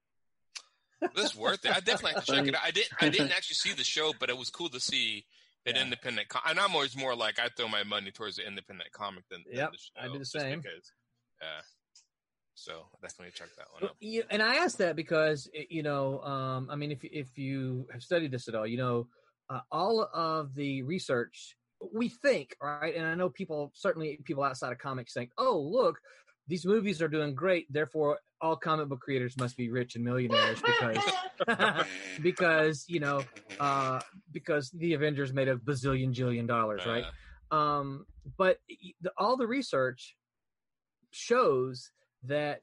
It's 1.17 1.35
worth 1.35 1.65
it. 1.65 1.71
I 1.77 1.81
definitely 1.81 2.13
have 2.15 2.25
to 2.25 2.33
check 2.33 2.47
it 2.47 2.55
out. 2.55 2.63
I 2.65 2.71
didn't. 2.71 2.93
I 3.01 3.09
didn't 3.09 3.31
actually 3.37 3.55
see 3.55 3.73
the 3.73 3.85
show, 3.85 4.13
but 4.19 4.31
it 4.31 4.37
was 4.37 4.51
cool 4.51 4.69
to 4.71 4.81
see 4.81 5.25
an 5.67 5.77
Yeah. 5.77 5.83
independent. 5.83 6.29
Com- 6.29 6.43
and 6.47 6.59
I'm 6.61 6.75
always 6.75 6.97
more 6.97 7.15
like 7.15 7.39
I 7.39 7.49
throw 7.57 7.69
my 7.69 7.85
money 7.85 8.11
towards 8.11 8.37
the 8.37 8.47
independent 8.47 8.91
comic 8.93 9.25
than, 9.31 9.43
than 9.47 9.57
Yep, 9.57 9.73
the 9.73 9.79
show. 9.79 9.93
I 10.09 10.13
do 10.13 10.19
the 10.19 10.25
same. 10.25 10.61
Because, 10.61 10.93
yeah. 11.41 11.61
So 12.55 12.87
definitely 13.01 13.33
check 13.35 13.49
that 13.57 13.67
one 13.73 13.85
out. 13.91 13.97
you- 14.01 14.25
and 14.31 14.43
I 14.43 14.57
ask 14.57 14.77
that 14.79 14.95
because 14.97 15.49
you 15.71 15.83
know, 15.83 16.21
um, 16.23 16.69
I 16.71 16.77
mean, 16.77 16.93
if 16.93 17.03
if 17.05 17.37
you 17.39 17.87
have 17.93 18.03
studied 18.03 18.31
this 18.31 18.49
at 18.49 18.55
all, 18.55 18.67
you 18.67 18.77
know, 18.79 19.09
uh, 19.49 19.61
all 19.71 20.03
of 20.15 20.55
the 20.55 20.83
research 20.83 21.57
we 21.93 22.09
think, 22.09 22.55
right? 22.63 22.95
And 22.95 23.05
I 23.05 23.17
know 23.17 23.29
people, 23.29 23.73
certainly 23.75 24.21
people 24.25 24.45
outside 24.45 24.71
of 24.71 24.79
comics, 24.79 25.15
think, 25.15 25.33
"Oh, 25.37 25.59
look, 25.59 25.99
these 26.49 26.67
movies 26.67 27.01
are 27.01 27.09
doing 27.09 27.35
great, 27.35 27.73
therefore 27.73 28.19
all 28.41 28.57
comic 28.57 28.89
book 28.89 29.01
creators 29.01 29.37
must 29.37 29.57
be 29.57 29.71
rich 29.71 29.95
and 29.95 30.05
millionaires 30.05 30.61
because 30.61 31.87
because 32.23 32.85
you 32.89 33.01
know 33.01 33.23
uh, 33.61 34.01
because 34.33 34.71
the 34.71 34.95
Avengers 34.95 35.33
made 35.33 35.49
a 35.49 35.57
bazillion 35.57 36.13
jillion 36.13 36.47
dollars, 36.47 36.85
right?" 36.87 37.05
Uh, 37.51 37.55
um, 37.55 38.07
but 38.37 38.59
the, 39.01 39.13
all 39.17 39.37
the 39.37 39.47
research 39.47 40.17
shows 41.11 41.91
that 42.25 42.63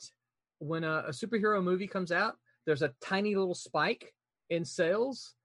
when 0.60 0.84
a, 0.84 1.06
a 1.08 1.12
superhero 1.12 1.64
movie 1.64 1.88
comes 1.88 2.12
out, 2.12 2.36
there's 2.66 2.82
a 2.82 2.94
tiny 3.02 3.36
little 3.36 3.56
spike 3.56 4.14
in 4.50 4.66
sales, 4.66 5.36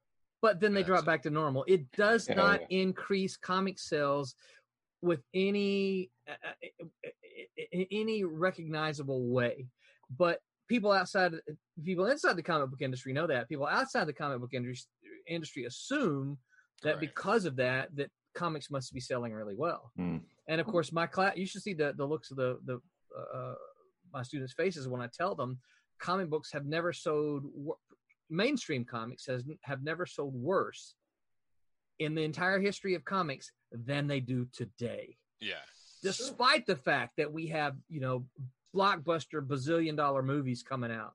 but 0.42 0.60
then 0.60 0.72
they 0.74 0.82
drop 0.82 1.04
back 1.04 1.22
to 1.22 1.30
normal. 1.30 1.64
It 1.68 1.90
does 1.92 2.28
Yeah, 2.28 2.34
not 2.34 2.60
yeah. 2.62 2.78
increase 2.80 3.36
comic 3.36 3.78
sales 3.78 4.34
with 5.04 5.20
any 5.34 6.10
uh, 6.28 6.32
uh, 6.32 7.10
in 7.72 7.86
any 7.90 8.24
recognizable 8.24 9.28
way. 9.28 9.66
But 10.16 10.40
people 10.68 10.90
outside, 10.92 11.32
people 11.84 12.06
inside 12.06 12.36
the 12.36 12.42
comic 12.42 12.70
book 12.70 12.80
industry 12.82 13.12
know 13.12 13.26
that. 13.26 13.48
People 13.48 13.66
outside 13.66 14.06
the 14.06 14.12
comic 14.12 14.40
book 14.40 14.54
industry 14.54 14.88
industry 15.28 15.64
assume 15.64 16.38
that 16.82 16.96
Correct. 16.96 17.00
because 17.00 17.44
of 17.44 17.56
that, 17.56 17.94
that 17.96 18.10
comics 18.34 18.70
must 18.70 18.92
be 18.92 19.00
selling 19.00 19.32
really 19.32 19.54
well. 19.54 19.92
Hmm. 19.96 20.18
And 20.48 20.60
of 20.60 20.66
course, 20.66 20.92
my 20.92 21.06
class, 21.06 21.36
you 21.36 21.46
should 21.46 21.62
see 21.62 21.74
the, 21.74 21.94
the 21.96 22.04
looks 22.04 22.30
of 22.30 22.36
the, 22.36 22.58
the, 22.64 22.80
uh, 23.34 23.54
my 24.12 24.22
students' 24.22 24.52
faces 24.52 24.88
when 24.88 25.00
I 25.00 25.08
tell 25.16 25.34
them 25.34 25.58
comic 26.00 26.28
books 26.28 26.52
have 26.52 26.66
never 26.66 26.92
sold, 26.92 27.44
mainstream 28.28 28.84
comics 28.84 29.24
has, 29.26 29.44
have 29.62 29.82
never 29.82 30.04
sold 30.04 30.34
worse 30.34 30.94
in 31.98 32.14
the 32.14 32.22
entire 32.22 32.60
history 32.60 32.94
of 32.94 33.04
comics 33.04 33.50
than 33.74 34.06
they 34.06 34.20
do 34.20 34.46
today. 34.52 35.16
yeah. 35.40 35.54
Despite 36.02 36.66
the 36.66 36.76
fact 36.76 37.16
that 37.16 37.32
we 37.32 37.46
have, 37.46 37.76
you 37.88 37.98
know, 37.98 38.26
blockbuster 38.74 39.40
bazillion 39.40 39.96
dollar 39.96 40.22
movies 40.22 40.62
coming 40.62 40.90
out. 40.92 41.14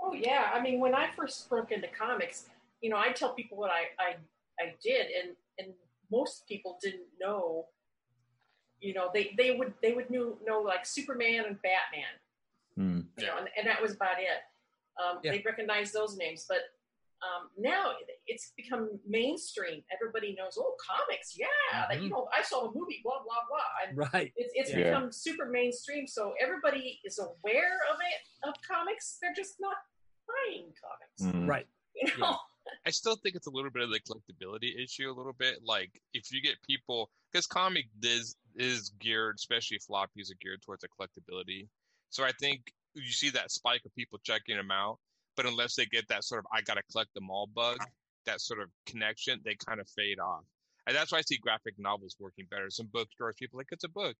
Oh 0.00 0.12
yeah, 0.12 0.50
I 0.54 0.60
mean, 0.60 0.78
when 0.78 0.94
I 0.94 1.08
first 1.16 1.48
broke 1.48 1.72
into 1.72 1.88
comics, 1.88 2.46
you 2.80 2.88
know, 2.88 2.96
I 2.96 3.10
tell 3.10 3.34
people 3.34 3.58
what 3.58 3.70
I 3.72 3.86
I, 3.98 4.14
I 4.60 4.74
did, 4.80 5.06
and 5.20 5.34
and 5.58 5.74
most 6.12 6.46
people 6.46 6.78
didn't 6.80 7.08
know. 7.20 7.66
You 8.80 8.94
know, 8.94 9.10
they 9.12 9.34
they 9.36 9.56
would 9.56 9.74
they 9.82 9.92
would 9.92 10.08
know 10.08 10.38
know 10.46 10.60
like 10.60 10.86
Superman 10.86 11.44
and 11.46 11.58
Batman, 11.62 12.14
Hmm. 12.76 13.00
you 13.18 13.26
know, 13.26 13.38
and, 13.38 13.48
and 13.58 13.66
that 13.66 13.82
was 13.82 13.92
about 13.94 14.18
it. 14.20 14.40
Um, 15.02 15.18
Yeah. 15.24 15.32
They'd 15.32 15.44
recognize 15.44 15.90
those 15.90 16.16
names, 16.16 16.46
but 16.48 16.58
um, 17.22 17.48
now 17.56 17.92
it's 18.26 18.52
become 18.56 18.98
mainstream. 19.06 19.82
Everybody 19.92 20.34
knows, 20.38 20.58
oh, 20.58 20.74
comics, 20.84 21.36
yeah, 21.38 21.46
that, 21.72 21.90
Mhm. 21.98 22.02
you 22.04 22.08
know, 22.10 22.28
I 22.36 22.42
saw 22.42 22.68
the 22.70 22.78
movie, 22.78 23.00
blah 23.04 23.22
blah 23.22 23.44
blah, 23.48 23.88
and 23.88 23.96
Right. 23.96 24.32
it's, 24.36 24.52
it's 24.54 24.70
Yeah. 24.70 24.90
become 24.90 25.12
super 25.12 25.46
mainstream. 25.46 26.06
So 26.06 26.34
everybody 26.40 27.00
is 27.04 27.18
aware 27.18 27.78
of 27.92 27.98
it 28.00 28.48
of 28.48 28.54
comics. 28.66 29.18
They're 29.20 29.34
just 29.34 29.60
not 29.60 29.76
buying 30.26 30.72
comics. 30.82 31.36
Hmm. 31.36 31.46
Right. 31.48 31.66
You 31.94 32.18
know, 32.18 32.38
I 32.86 32.90
still 32.90 33.16
think 33.16 33.36
it's 33.36 33.46
a 33.46 33.50
little 33.50 33.70
bit 33.70 33.82
of 33.82 33.90
the 33.90 34.00
collectability 34.00 34.82
issue, 34.82 35.10
a 35.10 35.12
little 35.12 35.34
bit. 35.34 35.62
Like 35.62 36.00
if 36.14 36.32
you 36.32 36.40
get 36.40 36.56
people, 36.62 37.10
because 37.30 37.46
comic 37.46 37.86
is 38.02 38.34
is 38.56 38.90
geared, 38.98 39.36
especially 39.36 39.78
floppies 39.78 40.30
are 40.32 40.38
geared 40.40 40.62
towards 40.62 40.82
a 40.84 40.88
collectability. 40.88 41.68
So 42.10 42.24
I 42.24 42.32
think 42.40 42.72
you 42.94 43.12
see 43.12 43.30
that 43.30 43.50
spike 43.50 43.82
of 43.84 43.94
people 43.94 44.18
checking 44.24 44.56
them 44.56 44.70
out, 44.70 44.98
but 45.36 45.46
unless 45.46 45.74
they 45.74 45.86
get 45.86 46.08
that 46.08 46.24
sort 46.24 46.40
of 46.40 46.46
I 46.52 46.60
gotta 46.62 46.82
collect 46.90 47.14
them 47.14 47.30
all 47.30 47.48
bug, 47.54 47.78
that 48.26 48.40
sort 48.40 48.60
of 48.60 48.68
connection, 48.86 49.40
they 49.44 49.56
kind 49.66 49.80
of 49.80 49.88
fade 49.88 50.18
off. 50.18 50.44
And 50.86 50.96
that's 50.96 51.12
why 51.12 51.18
I 51.18 51.22
see 51.22 51.38
graphic 51.38 51.74
novels 51.78 52.16
working 52.18 52.46
better. 52.50 52.68
Some 52.70 52.88
bookstores, 52.92 53.36
people 53.38 53.58
are 53.58 53.60
like 53.60 53.68
it's 53.70 53.84
a 53.84 53.88
book. 53.88 54.16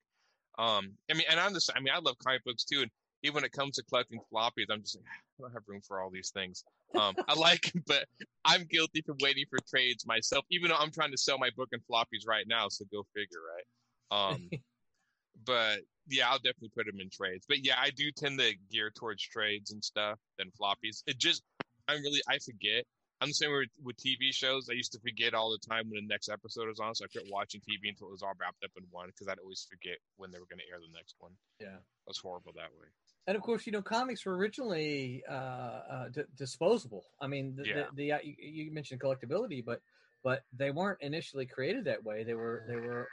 Um, 0.59 0.92
I 1.11 1.14
mean, 1.14 1.25
and 1.31 1.40
I'm 1.40 1.53
the 1.53 1.72
I 1.75 1.81
mean, 1.81 1.92
I 1.94 1.98
love 1.98 2.16
comic 2.18 2.44
books 2.44 2.64
too, 2.64 2.83
and 2.83 2.90
even 3.22 3.37
when 3.37 3.44
it 3.44 3.53
comes 3.53 3.77
to 3.77 3.85
collecting 3.85 4.20
floppies, 4.33 4.66
I'm 4.70 4.83
just 4.83 4.96
like 4.96 5.05
I 5.07 5.42
don't 5.42 5.53
have 5.53 5.62
room 5.66 5.81
for 5.87 6.01
all 6.01 6.11
these 6.11 6.31
things. 6.31 6.64
Um, 6.98 7.14
I 7.29 7.35
like, 7.35 7.72
but 7.87 8.05
I'm 8.44 8.64
guilty 8.64 9.03
for 9.03 9.14
waiting 9.20 9.44
for 9.48 9.59
trades 9.68 10.07
myself, 10.07 10.44
even 10.51 10.70
though 10.70 10.77
I'm 10.77 10.90
trying 10.90 11.12
to 11.12 11.18
sell 11.18 11.38
my 11.38 11.51
book 11.57 11.68
in 11.72 11.81
floppies 11.81 12.27
right 12.27 12.46
now. 12.46 12.68
So 12.68 12.85
go 12.92 13.05
figure, 13.14 13.38
right? 13.57 14.33
Um, 14.33 14.51
but 15.46 15.81
yeah, 16.08 16.28
I'll 16.30 16.38
definitely 16.38 16.70
put 16.76 16.86
them 16.86 17.00
in 17.00 17.10
trades. 17.10 17.44
But 17.48 17.64
yeah, 17.64 17.74
I 17.78 17.90
do 17.90 18.10
tend 18.10 18.38
to 18.40 18.54
gear 18.70 18.90
towards 18.90 19.22
trades 19.22 19.70
and 19.72 19.82
stuff 19.82 20.18
than 20.38 20.50
floppies. 20.60 21.02
It 21.06 21.18
just, 21.18 21.42
I'm 21.88 22.00
really, 22.02 22.20
I 22.28 22.38
forget. 22.38 22.84
I'm 23.20 23.28
the 23.28 23.34
same 23.34 23.50
way 23.52 23.58
with, 23.58 23.68
with 23.84 23.96
TV 23.98 24.32
shows. 24.34 24.68
I 24.68 24.74
used 24.74 24.90
to 24.92 24.98
forget 25.00 25.32
all 25.32 25.50
the 25.52 25.58
time 25.68 25.88
when 25.88 26.02
the 26.02 26.08
next 26.12 26.28
episode 26.28 26.66
was 26.66 26.80
on, 26.80 26.92
so 26.96 27.04
I 27.04 27.08
quit 27.08 27.24
watching 27.30 27.60
TV 27.60 27.88
until 27.88 28.08
it 28.08 28.10
was 28.12 28.22
all 28.22 28.32
wrapped 28.40 28.64
up 28.64 28.72
in 28.76 28.82
one 28.90 29.06
because 29.08 29.28
I'd 29.28 29.38
always 29.38 29.64
forget 29.70 29.98
when 30.16 30.32
they 30.32 30.40
were 30.40 30.46
going 30.46 30.58
to 30.58 30.64
air 30.72 30.80
the 30.80 30.92
next 30.92 31.14
one. 31.20 31.30
Yeah. 31.60 31.76
It 31.76 32.08
was 32.08 32.18
horrible 32.18 32.52
that 32.56 32.72
way. 32.80 32.88
and 33.28 33.36
of 33.36 33.42
course, 33.44 33.64
you 33.64 33.70
know, 33.70 33.80
comics 33.82 34.26
were 34.26 34.36
originally 34.36 35.22
uh, 35.30 35.32
uh, 35.34 36.08
d- 36.08 36.22
disposable. 36.36 37.04
I 37.20 37.28
mean, 37.28 37.54
the, 37.54 37.64
Yeah. 37.64 37.74
the, 37.74 37.96
the 37.96 38.12
uh, 38.12 38.18
you, 38.24 38.34
you 38.40 38.72
mentioned 38.72 39.00
collectability, 39.00 39.64
but 39.64 39.80
but 40.24 40.42
they 40.52 40.72
weren't 40.72 40.98
initially 41.00 41.46
created 41.46 41.84
that 41.84 42.02
way. 42.02 42.24
They 42.24 42.34
were 42.34 42.64
they 42.68 42.76
were 42.76 43.08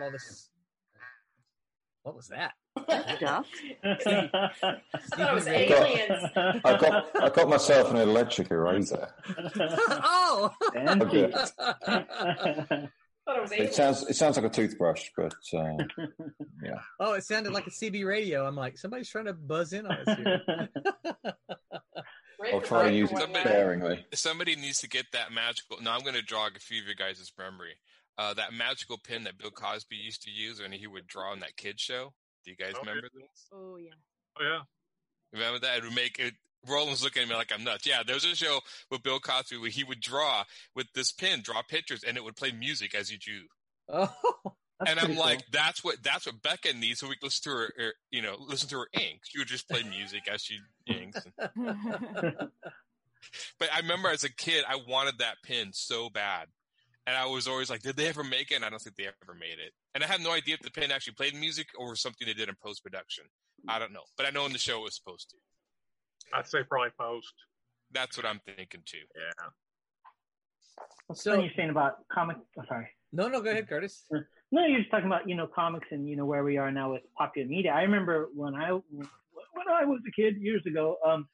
well, 0.00 0.10
this. 0.10 0.48
What 2.06 2.14
was 2.14 2.28
that? 2.28 2.52
Duck? 3.18 3.46
I 3.84 3.96
thought 4.54 5.32
it 5.32 5.34
was 5.34 5.48
aliens. 5.48 6.30
I 6.64 6.76
got 6.78 7.06
I 7.20 7.28
got 7.30 7.48
myself 7.48 7.90
an 7.90 7.96
electric 7.96 8.52
eraser. 8.52 9.08
oh. 9.58 10.52
Fancy. 10.72 11.24
Okay. 11.24 11.32
I 11.84 12.86
it 13.26 13.42
was 13.42 13.50
It 13.50 13.74
sounds 13.74 14.04
it 14.04 14.14
sounds 14.14 14.36
like 14.36 14.46
a 14.46 14.48
toothbrush, 14.48 15.08
but 15.16 15.34
uh, 15.52 15.72
oh, 17.00 17.14
it 17.14 17.24
sounded 17.24 17.52
like 17.52 17.66
a 17.66 17.70
CB 17.70 18.06
radio. 18.06 18.46
I'm 18.46 18.54
like, 18.54 18.78
somebody's 18.78 19.08
trying 19.08 19.24
to 19.24 19.34
buzz 19.34 19.72
in 19.72 19.84
on 19.84 19.92
us 20.06 20.16
here. 20.16 20.40
I'll 22.52 22.60
try 22.60 22.88
to 22.88 22.94
use 22.94 23.10
for 23.10 23.18
it 23.18 23.30
one 23.30 23.40
sparingly. 23.40 24.06
Somebody 24.14 24.54
needs 24.54 24.78
to 24.78 24.88
get 24.88 25.06
that 25.12 25.32
magical. 25.32 25.78
Now 25.82 25.96
I'm 25.96 26.02
going 26.02 26.14
to 26.14 26.22
jog 26.22 26.52
a 26.54 26.60
few 26.60 26.82
of 26.82 26.86
you 26.86 26.94
guys' 26.94 27.32
memory. 27.36 27.74
Uh, 28.18 28.32
that 28.34 28.52
magical 28.54 28.98
pen 28.98 29.24
that 29.24 29.36
Bill 29.38 29.50
Cosby 29.50 29.94
used 29.96 30.22
to 30.22 30.30
use 30.30 30.60
when 30.60 30.72
he 30.72 30.86
would 30.86 31.06
draw 31.06 31.32
on 31.32 31.40
that 31.40 31.56
kid 31.56 31.78
show. 31.78 32.14
Do 32.44 32.50
you 32.50 32.56
guys 32.56 32.70
Okay. 32.74 32.80
remember 32.88 33.08
this? 33.14 33.48
Oh 33.52 33.76
yeah. 33.76 33.90
Oh 34.40 34.42
yeah. 34.44 34.60
Remember 35.32 35.58
that? 35.58 35.78
It 35.78 35.84
would 35.84 35.94
make 35.94 36.18
it. 36.18 36.34
Roland's 36.68 37.04
looking 37.04 37.22
at 37.22 37.28
me 37.28 37.34
like 37.34 37.52
I'm 37.52 37.62
nuts. 37.62 37.86
Yeah, 37.86 38.02
there 38.04 38.14
was 38.14 38.24
a 38.24 38.34
show 38.34 38.60
with 38.90 39.02
Bill 39.02 39.20
Cosby 39.20 39.58
where 39.58 39.70
he 39.70 39.84
would 39.84 40.00
draw 40.00 40.44
with 40.74 40.86
this 40.94 41.12
pen, 41.12 41.40
draw 41.42 41.62
pictures, 41.62 42.02
and 42.04 42.16
it 42.16 42.24
would 42.24 42.36
play 42.36 42.50
music 42.52 42.94
as 42.94 43.10
you 43.12 43.18
drew. 43.18 43.42
Oh, 43.88 44.12
and 44.86 44.98
I'm 44.98 45.06
pretty 45.06 45.20
like, 45.20 45.44
that's 45.52 45.84
what 45.84 46.02
that's 46.02 46.26
what 46.26 46.42
Becca 46.42 46.72
needs, 46.72 47.00
so 47.00 47.08
we 47.08 47.16
can 47.16 47.26
listen 47.26 47.52
to 47.52 47.56
her, 47.58 47.72
her, 47.76 47.92
you 48.10 48.22
know, 48.22 48.36
listen 48.40 48.68
to 48.70 48.78
her 48.78 48.88
ink. 48.94 49.20
She 49.24 49.38
would 49.38 49.46
just 49.48 49.68
play 49.68 49.82
music 49.84 50.22
as 50.32 50.42
she 50.42 50.58
inks. 50.86 51.24
But 53.58 53.70
I 53.74 53.80
remember 53.80 54.08
as 54.08 54.22
a 54.24 54.32
kid, 54.32 54.64
I 54.68 54.76
wanted 54.86 55.18
that 55.18 55.36
pen 55.44 55.70
so 55.72 56.08
bad. 56.08 56.46
And 57.06 57.16
I 57.16 57.24
was 57.26 57.46
always 57.46 57.70
like, 57.70 57.82
did 57.82 57.96
they 57.96 58.08
ever 58.08 58.24
make 58.24 58.50
it? 58.50 58.56
And 58.56 58.64
I 58.64 58.68
don't 58.70 58.80
think 58.82 58.96
they 58.96 59.04
ever 59.06 59.34
made 59.38 59.58
it. 59.64 59.72
And 59.94 60.02
I 60.02 60.08
have 60.08 60.20
no 60.20 60.32
idea 60.32 60.54
if 60.54 60.60
the 60.60 60.70
pin 60.72 60.90
actually 60.90 61.14
played 61.14 61.34
music 61.34 61.68
or 61.78 61.94
something 61.94 62.26
they 62.26 62.34
did 62.34 62.48
in 62.48 62.56
post 62.62 62.82
production. 62.82 63.24
I 63.68 63.78
don't 63.78 63.92
know. 63.92 64.02
But 64.16 64.26
I 64.26 64.30
know 64.30 64.44
in 64.46 64.52
the 64.52 64.58
show 64.58 64.78
it 64.80 64.82
was 64.84 64.96
supposed 64.96 65.30
to. 65.30 65.36
I'd 66.36 66.48
say 66.48 66.64
probably 66.68 66.90
post. 66.98 67.32
That's 67.92 68.16
what 68.16 68.26
I'm 68.26 68.40
thinking 68.44 68.82
too. 68.84 68.98
Yeah. 69.14 69.46
What's 71.06 71.22
So- 71.22 71.32
funny 71.32 71.44
you're 71.44 71.52
saying 71.56 71.70
about 71.70 72.06
comic? 72.12 72.36
Oh, 72.58 72.62
sorry. 72.68 72.88
no, 73.12 73.28
no, 73.28 73.40
go 73.40 73.50
ahead, 73.50 73.68
Curtis. 73.68 74.04
No, 74.52 74.64
you're 74.66 74.80
just 74.80 74.90
talking 74.90 75.06
about 75.06 75.28
you 75.28 75.34
know 75.36 75.46
comics 75.46 75.86
and 75.90 76.08
you 76.08 76.16
know 76.16 76.24
where 76.26 76.42
we 76.44 76.56
are 76.56 76.70
now 76.70 76.92
with 76.92 77.02
popular 77.16 77.48
media. 77.48 77.72
I 77.72 77.82
remember 77.82 78.28
when 78.34 78.54
I 78.54 78.72
when 78.72 79.68
I 79.72 79.84
was 79.84 80.00
a 80.06 80.10
kid 80.20 80.36
years 80.38 80.62
ago. 80.66 80.96
Um, 81.06 81.28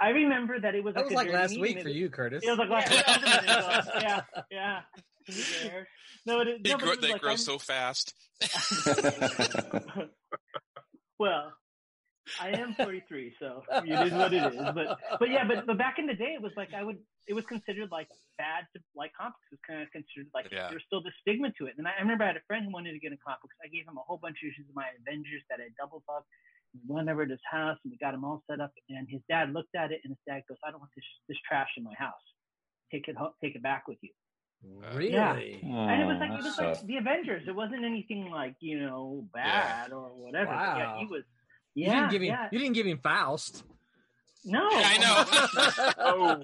I, 0.00 0.06
I 0.06 0.08
remember 0.10 0.58
that 0.60 0.74
it 0.74 0.82
was 0.84 0.94
That 0.94 1.06
like 1.06 1.10
was 1.10 1.16
like 1.26 1.32
last 1.32 1.58
week 1.60 1.82
for 1.82 1.88
you, 1.88 2.08
Curtis. 2.10 2.42
It 2.44 2.50
was 2.50 2.58
like 2.58 2.70
last 2.70 2.90
week. 2.90 4.02
yeah, 4.02 4.20
yeah. 4.50 4.80
yeah. 5.30 5.70
No, 6.26 6.40
it, 6.40 6.62
They 6.62 6.70
no, 6.70 6.76
but 6.78 6.84
grow, 6.84 6.94
they 6.96 7.12
like, 7.12 7.20
grow 7.22 7.30
I'm- 7.30 7.38
so 7.38 7.58
fast. 7.58 8.14
well, 11.18 11.52
I 12.40 12.50
am 12.50 12.74
43, 12.74 13.34
so 13.40 13.62
it 13.72 13.88
is 14.06 14.12
what 14.12 14.32
it 14.34 14.52
is. 14.52 14.56
But 14.74 14.98
but 15.18 15.30
yeah, 15.30 15.44
but 15.48 15.64
but 15.66 15.78
back 15.78 15.96
in 15.98 16.06
the 16.06 16.14
day, 16.14 16.34
it 16.36 16.42
was 16.42 16.52
like 16.56 16.74
I 16.74 16.82
would. 16.84 16.98
It 17.26 17.34
was 17.34 17.44
considered 17.44 17.88
like 17.90 18.08
bad 18.36 18.64
to 18.76 18.80
like 18.96 19.12
comics. 19.16 19.40
It 19.52 19.56
was 19.56 19.64
kind 19.66 19.80
of 19.82 19.90
considered 19.92 20.28
like 20.34 20.48
Yeah. 20.52 20.68
there's 20.68 20.84
still 20.86 21.02
the 21.02 21.12
stigma 21.20 21.52
to 21.60 21.66
it. 21.66 21.74
And 21.76 21.86
I, 21.88 21.92
I 21.98 22.00
remember 22.04 22.24
I 22.24 22.28
had 22.28 22.36
a 22.36 22.44
friend 22.48 22.64
who 22.64 22.72
wanted 22.72 22.92
to 22.92 22.98
get 23.00 23.12
into 23.12 23.20
comics. 23.24 23.56
I 23.64 23.68
gave 23.68 23.84
him 23.88 23.96
a 23.96 24.04
whole 24.04 24.16
bunch 24.20 24.40
of 24.44 24.48
issues 24.52 24.68
of 24.68 24.76
my 24.76 24.88
Avengers 25.00 25.44
that 25.48 25.60
I 25.60 25.68
doubled 25.80 26.04
up. 26.08 26.24
We 26.74 26.94
went 26.94 27.08
over 27.08 27.24
to 27.26 27.30
his 27.32 27.40
house 27.50 27.78
and 27.84 27.90
we 27.90 27.96
got 27.98 28.14
him 28.14 28.24
all 28.24 28.42
set 28.50 28.60
up. 28.60 28.70
And 28.88 29.06
his 29.08 29.20
dad 29.28 29.52
looked 29.52 29.74
at 29.74 29.90
it 29.92 30.00
and 30.04 30.10
his 30.12 30.18
dad 30.26 30.42
goes, 30.48 30.58
"I 30.66 30.70
don't 30.70 30.80
want 30.80 30.92
this 30.94 31.04
this 31.28 31.38
trash 31.48 31.68
in 31.76 31.84
my 31.84 31.94
house. 31.98 32.14
Take 32.92 33.08
it 33.08 33.16
ho- 33.16 33.34
take 33.42 33.54
it 33.56 33.62
back 33.62 33.88
with 33.88 33.98
you." 34.02 34.10
Really? 34.92 35.60
and 35.62 36.02
it 36.02 36.06
was 36.06 36.18
like 36.18 36.30
it 36.30 36.32
Oh, 36.32 36.36
was 36.36 36.56
that's 36.56 36.78
like 36.80 36.86
the 36.86 36.96
Avengers. 36.96 37.42
It 37.46 37.54
wasn't 37.54 37.84
anything 37.84 38.30
like 38.30 38.56
you 38.60 38.80
know 38.80 39.26
bad 39.32 39.92
or 39.92 40.08
whatever. 40.14 40.50
But 40.50 40.78
Yeah, 40.78 40.98
he 40.98 41.06
was. 41.06 41.22
You 41.74 41.86
Yeah, 41.86 41.94
didn't 41.94 42.10
give 42.10 42.22
him. 42.22 42.28
yeah. 42.28 42.48
You 42.50 42.58
didn't 42.58 42.74
give 42.74 42.86
him 42.86 42.98
Faust. 42.98 43.64
No, 44.44 44.68
Yeah, 44.70 44.82
I 44.84 44.98
know. 44.98 45.92
Oh, 45.98 46.42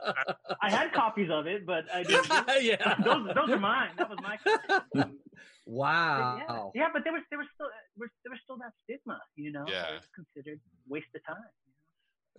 I 0.61 0.71
had 0.71 0.93
copies 0.93 1.31
of 1.31 1.47
it, 1.47 1.65
but 1.65 1.85
I 1.93 2.03
didn't. 2.03 2.27
yeah. 2.63 2.95
those, 3.05 3.27
those 3.35 3.51
are 3.51 3.59
mine. 3.59 3.91
That 3.97 4.11
was 4.11 4.19
my 4.23 4.37
copy. 4.37 4.85
But 4.93 5.11
Wow. 5.67 6.73
yeah, 6.75 6.83
yeah, 6.83 6.89
but 6.93 7.05
there 7.05 7.13
was 7.13 7.23
there 7.31 7.39
was 7.39 7.49
still 7.55 7.67
there 7.97 8.01
was, 8.05 8.11
there 8.23 8.31
was 8.31 8.41
still 8.45 8.59
that 8.59 8.73
stigma, 8.85 9.19
you 9.37 9.51
know. 9.53 9.65
Yeah. 9.67 9.89
it 9.93 9.95
was 9.95 10.09
considered 10.15 10.61
waste 10.89 11.07
of 11.15 11.25
time. 11.25 11.43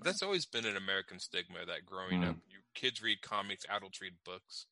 That's 0.03 0.21
always 0.21 0.45
been 0.45 0.65
an 0.65 0.75
American 0.77 1.19
stigma 1.19 1.65
that 1.65 1.85
growing 1.85 2.21
Mm. 2.21 2.29
up, 2.31 2.35
you 2.49 2.59
kids 2.75 3.01
read 3.01 3.21
comics, 3.21 3.65
adults 3.69 3.99
read 4.01 4.13
books, 4.25 4.67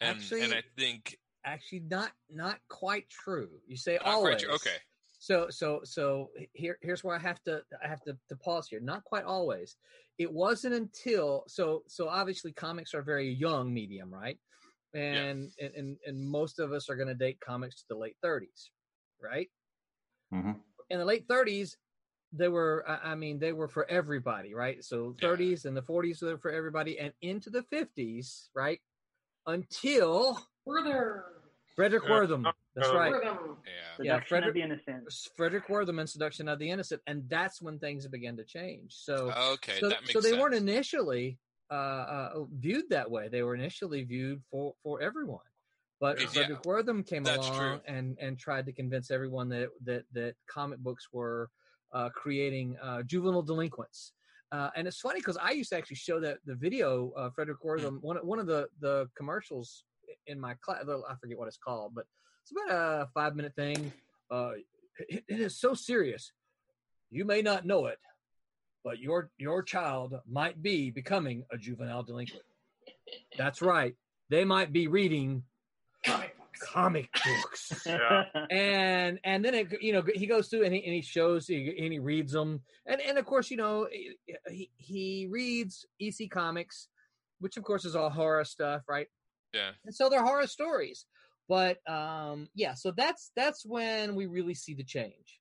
and 0.00 0.16
Actually- 0.18 0.42
and 0.42 0.54
I 0.54 0.62
think 0.78 1.18
Actually, 1.44 1.80
not 1.80 2.12
not 2.30 2.60
quite 2.68 3.10
true. 3.10 3.50
You 3.66 3.76
say 3.76 3.94
not 3.94 4.04
quite 4.04 4.12
always. 4.14 4.42
true. 4.42 4.52
Okay, 4.54 4.76
So 5.22 5.46
so 5.50 5.82
so 5.84 6.32
here 6.52 6.78
here's 6.82 7.04
where 7.04 7.14
I 7.14 7.20
have 7.20 7.40
to 7.44 7.62
I 7.80 7.86
have 7.86 8.02
to, 8.02 8.18
to 8.28 8.34
pause 8.34 8.66
here. 8.66 8.80
Not 8.80 9.04
quite 9.04 9.22
always. 9.22 9.76
It 10.18 10.32
wasn't 10.32 10.74
until 10.74 11.44
so 11.46 11.84
so 11.86 12.08
obviously 12.08 12.52
comics 12.52 12.92
are 12.92 12.98
a 12.98 13.04
very 13.04 13.30
young 13.32 13.72
medium, 13.72 14.12
right? 14.12 14.36
And 14.94 15.52
and, 15.60 15.74
and 15.76 15.96
and 16.04 16.28
most 16.28 16.58
of 16.58 16.72
us 16.72 16.90
are 16.90 16.96
going 16.96 17.06
to 17.06 17.14
date 17.14 17.38
comics 17.38 17.76
to 17.76 17.84
the 17.88 17.96
late 17.96 18.16
30s, 18.20 18.70
right? 19.22 19.48
Mm-hmm. 20.34 20.58
In 20.90 20.98
the 20.98 21.04
late 21.04 21.28
30s, 21.28 21.76
they 22.32 22.48
were 22.48 22.84
I 22.88 23.12
I 23.12 23.14
mean 23.14 23.38
they 23.38 23.52
were 23.52 23.68
for 23.68 23.88
everybody, 23.88 24.54
right? 24.54 24.82
So 24.82 25.14
Yeah. 25.20 25.28
30s 25.28 25.66
and 25.66 25.76
the 25.76 25.82
40s 25.82 26.20
were 26.20 26.36
for 26.36 26.50
everybody, 26.50 26.98
and 26.98 27.12
into 27.20 27.48
the 27.48 27.62
50s, 27.72 28.48
right? 28.56 28.80
Until 29.46 30.40
Further. 30.66 31.26
Frederick 31.76 32.02
Yeah. 32.08 32.52
Wertham. 32.76 32.80
That's 32.80 32.88
Uh, 32.88 32.96
right. 32.98 33.12
Further. 33.12 33.26
yeah, 33.66 33.96
Seduction 33.96 34.04
Yeah, 34.06 34.16
of 34.16 34.24
Frederick- 34.28 34.54
the 34.54 34.62
innocent. 34.62 35.30
Frederick 35.36 35.66
Wertham 35.68 36.00
and 36.00 36.08
Seduction 36.08 36.48
of 36.48 36.58
the 36.58 36.70
Innocent, 36.70 37.02
and 37.06 37.28
that's 37.28 37.60
when 37.60 37.78
things 37.78 38.06
began 38.08 38.36
to 38.36 38.44
change. 38.44 38.94
So, 38.94 39.32
okay, 39.52 39.78
so, 39.80 39.88
that 39.88 40.02
makes 40.02 40.12
so 40.12 40.20
they 40.20 40.30
sense. 40.30 40.40
weren't 40.40 40.54
initially 40.54 41.38
uh, 41.70 41.74
uh, 41.74 42.44
viewed 42.58 42.88
that 42.90 43.10
way. 43.10 43.28
They 43.28 43.42
were 43.42 43.54
initially 43.54 44.04
viewed 44.04 44.42
for 44.50 44.74
for 44.82 45.00
everyone. 45.00 45.44
But 46.00 46.20
Yeah, 46.20 46.26
Frederick 46.26 46.62
Wertham 46.64 47.06
came 47.06 47.22
that's 47.24 47.46
along 47.48 47.58
true. 47.58 47.80
and 47.86 48.18
and 48.18 48.38
tried 48.38 48.66
to 48.66 48.72
convince 48.72 49.10
everyone 49.10 49.48
that 49.50 49.70
that 49.84 50.04
that 50.12 50.34
comic 50.46 50.80
books 50.80 51.08
were 51.12 51.48
uh, 51.92 52.10
creating 52.10 52.76
uh, 52.82 53.02
juvenile 53.04 53.42
delinquents. 53.42 54.12
Uh, 54.50 54.68
and 54.76 54.86
it's 54.86 55.00
funny 55.00 55.20
because 55.20 55.38
I 55.38 55.52
used 55.52 55.70
to 55.70 55.78
actually 55.78 55.96
show 55.96 56.20
that 56.20 56.38
the 56.44 56.54
video 56.54 57.12
uh, 57.12 57.30
Frederick 57.30 57.62
Wertham 57.62 58.02
one 58.02 58.16
one 58.18 58.38
of 58.38 58.46
the 58.46 58.68
the 58.80 59.08
commercials 59.16 59.84
in 60.26 60.38
my 60.38 60.52
class. 60.60 60.84
I 60.86 61.14
forget 61.16 61.38
what 61.38 61.48
it's 61.48 61.56
called, 61.56 61.94
but 61.94 62.04
it's 62.42 62.52
about 62.52 62.74
a 62.76 63.08
five 63.14 63.34
minute 63.36 63.54
thing. 63.56 63.92
Uh, 64.30 64.52
it, 65.08 65.24
it 65.28 65.40
is 65.40 65.58
so 65.60 65.74
serious. 65.74 66.32
You 67.10 67.24
may 67.24 67.42
not 67.42 67.66
know 67.66 67.86
it, 67.86 67.98
but 68.84 68.98
your 68.98 69.30
your 69.38 69.62
child 69.62 70.14
might 70.28 70.62
be 70.62 70.90
becoming 70.90 71.44
a 71.52 71.58
juvenile 71.58 72.02
delinquent. 72.02 72.44
That's 73.36 73.62
right. 73.62 73.94
They 74.30 74.44
might 74.44 74.72
be 74.72 74.86
reading 74.88 75.42
Comic 76.04 76.36
books. 76.38 76.60
comic 76.72 77.08
books. 77.12 77.82
Yeah. 77.86 78.24
and 78.50 79.18
and 79.24 79.44
then 79.44 79.54
it 79.54 79.82
you 79.82 79.92
know 79.92 80.02
he 80.14 80.26
goes 80.26 80.48
through 80.48 80.64
and 80.64 80.74
he, 80.74 80.82
and 80.84 80.94
he 80.94 81.02
shows 81.02 81.46
he, 81.46 81.74
and 81.78 81.92
he 81.92 81.98
reads 81.98 82.32
them 82.32 82.60
and 82.86 83.00
and 83.00 83.18
of 83.18 83.24
course 83.26 83.50
you 83.50 83.56
know 83.56 83.86
he 84.50 84.70
he 84.76 85.28
reads 85.30 85.84
EC 86.00 86.30
comics 86.30 86.88
which 87.40 87.56
of 87.56 87.64
course 87.64 87.84
is 87.84 87.94
all 87.94 88.08
horror 88.10 88.44
stuff 88.44 88.82
right 88.88 89.08
yeah, 89.52 89.70
and 89.84 89.94
so 89.94 90.08
they're 90.08 90.22
horror 90.24 90.46
stories 90.46 91.04
but 91.48 91.78
um 91.88 92.48
yeah 92.54 92.74
so 92.74 92.90
that's 92.90 93.30
that's 93.36 93.64
when 93.64 94.14
we 94.14 94.26
really 94.26 94.54
see 94.54 94.74
the 94.74 94.84
change 94.84 95.38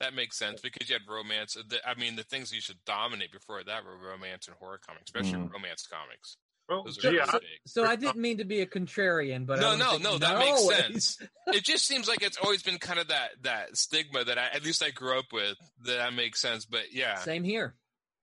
that 0.00 0.14
makes 0.14 0.38
sense 0.38 0.60
because 0.60 0.88
you 0.88 0.94
had 0.94 1.02
romance. 1.12 1.54
The, 1.54 1.80
I 1.84 1.98
mean, 1.98 2.14
the 2.14 2.22
things 2.22 2.52
you 2.54 2.60
should 2.60 2.78
dominate 2.86 3.32
before 3.32 3.64
that 3.64 3.84
were 3.84 3.98
romance 3.98 4.46
and 4.46 4.56
horror 4.56 4.78
comics, 4.86 5.10
especially 5.10 5.40
Mm. 5.40 5.52
romance 5.52 5.88
comics. 5.90 6.36
Well, 6.68 6.84
Those 6.84 7.02
So- 7.02 7.08
are 7.10 7.20
I, 7.22 7.40
so 7.66 7.84
i 7.84 7.96
didn't 7.96 8.20
mean 8.20 8.38
to 8.38 8.44
be 8.44 8.60
a 8.60 8.66
contrarian 8.66 9.44
but 9.44 9.58
No, 9.58 9.70
was 9.70 9.78
no, 9.80 9.84
thinking, 9.90 10.02
no, 10.04 10.18
that 10.18 10.32
not 10.34 10.38
makes 10.38 10.60
always. 10.60 10.78
sense. 10.78 11.18
it 11.48 11.64
just 11.64 11.84
seems 11.84 12.06
like 12.06 12.22
it's 12.22 12.36
always 12.36 12.62
been 12.62 12.78
kind 12.78 13.00
of 13.00 13.08
that 13.08 13.30
that 13.42 13.76
stigma 13.76 14.22
that 14.22 14.38
I 14.38 14.46
at 14.52 14.62
least 14.62 14.84
I 14.84 14.90
grew 14.90 15.18
up 15.18 15.32
with. 15.32 15.56
That, 15.84 15.96
that 15.96 16.12
makes 16.14 16.40
sense, 16.40 16.64
but 16.64 16.92
yeah, 16.92 17.16
same 17.16 17.42
here 17.42 17.74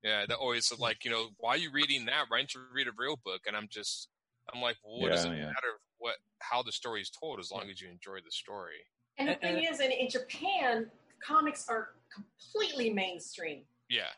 yeah, 0.06 0.24
that 0.28 0.38
always 0.38 0.72
like 0.78 1.04
you 1.04 1.12
know 1.12 1.30
why 1.40 1.56
are 1.56 1.58
you 1.58 1.72
reading 1.72 2.06
that? 2.06 2.26
Why 2.30 2.38
don't 2.38 2.54
you 2.54 2.62
read 2.72 2.88
a 2.88 2.92
real 2.96 3.18
book? 3.26 3.42
And 3.48 3.58
I'm 3.58 3.68
just 3.70 4.08
I'm 4.54 4.62
like, 4.62 4.78
well, 4.84 5.02
what 5.02 5.12
does 5.12 5.26
it 5.26 5.30
yeah. 5.30 5.46
matter 5.48 5.74
what 6.06 6.18
how 6.40 6.62
the 6.62 6.72
story 6.72 7.02
is 7.02 7.10
told 7.10 7.40
as 7.40 7.52
long 7.52 7.68
as 7.72 7.82
you 7.82 7.90
enjoy 7.90 8.20
the 8.24 8.32
story? 8.32 8.86
And 9.18 9.28
the 9.28 9.36
thing 9.36 9.64
is, 9.64 9.80
in, 9.80 9.92
in 9.92 10.08
Japan, 10.08 10.86
comics 11.26 11.68
are 11.68 11.90
completely 12.14 12.94
mainstream. 12.94 13.62
Yeah, 13.90 14.14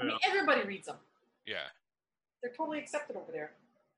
I 0.00 0.04
mean, 0.04 0.16
everybody 0.26 0.66
reads 0.66 0.86
them. 0.86 0.96
yeah. 1.46 1.68
They're 2.42 2.52
totally 2.56 2.78
accepted 2.78 3.16
over 3.16 3.30
there. 3.30 3.50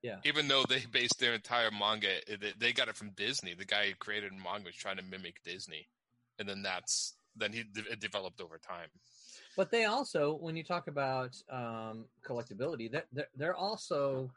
Yeah. 0.03 0.17
Even 0.25 0.49
though 0.49 0.65
they 0.69 0.83
based 0.91 1.21
their 1.21 1.33
entire 1.33 1.71
manga, 1.71 2.09
they, 2.27 2.53
they 2.59 2.73
got 2.73 2.89
it 2.89 2.97
from 2.97 3.11
Disney. 3.11 3.55
The 3.55 3.65
guy 3.65 3.87
who 3.87 3.95
created 3.95 4.33
manga 4.33 4.67
was 4.67 4.75
trying 4.75 4.97
to 4.97 5.05
mimic 5.05 5.41
Disney, 5.45 5.87
and 6.41 6.49
then 6.49 6.61
that's 6.61 7.15
then 7.37 7.53
he 7.53 7.61
it 7.89 8.01
developed 8.01 8.41
over 8.41 8.59
time. 8.59 8.89
But 9.57 9.71
they 9.71 9.85
also, 9.85 10.35
when 10.41 10.57
you 10.57 10.65
talk 10.65 10.89
about 10.89 11.37
um, 11.53 12.07
collectability, 12.27 12.91
that 12.91 13.07
they're, 13.13 13.29
they're 13.37 13.57
also 13.57 14.33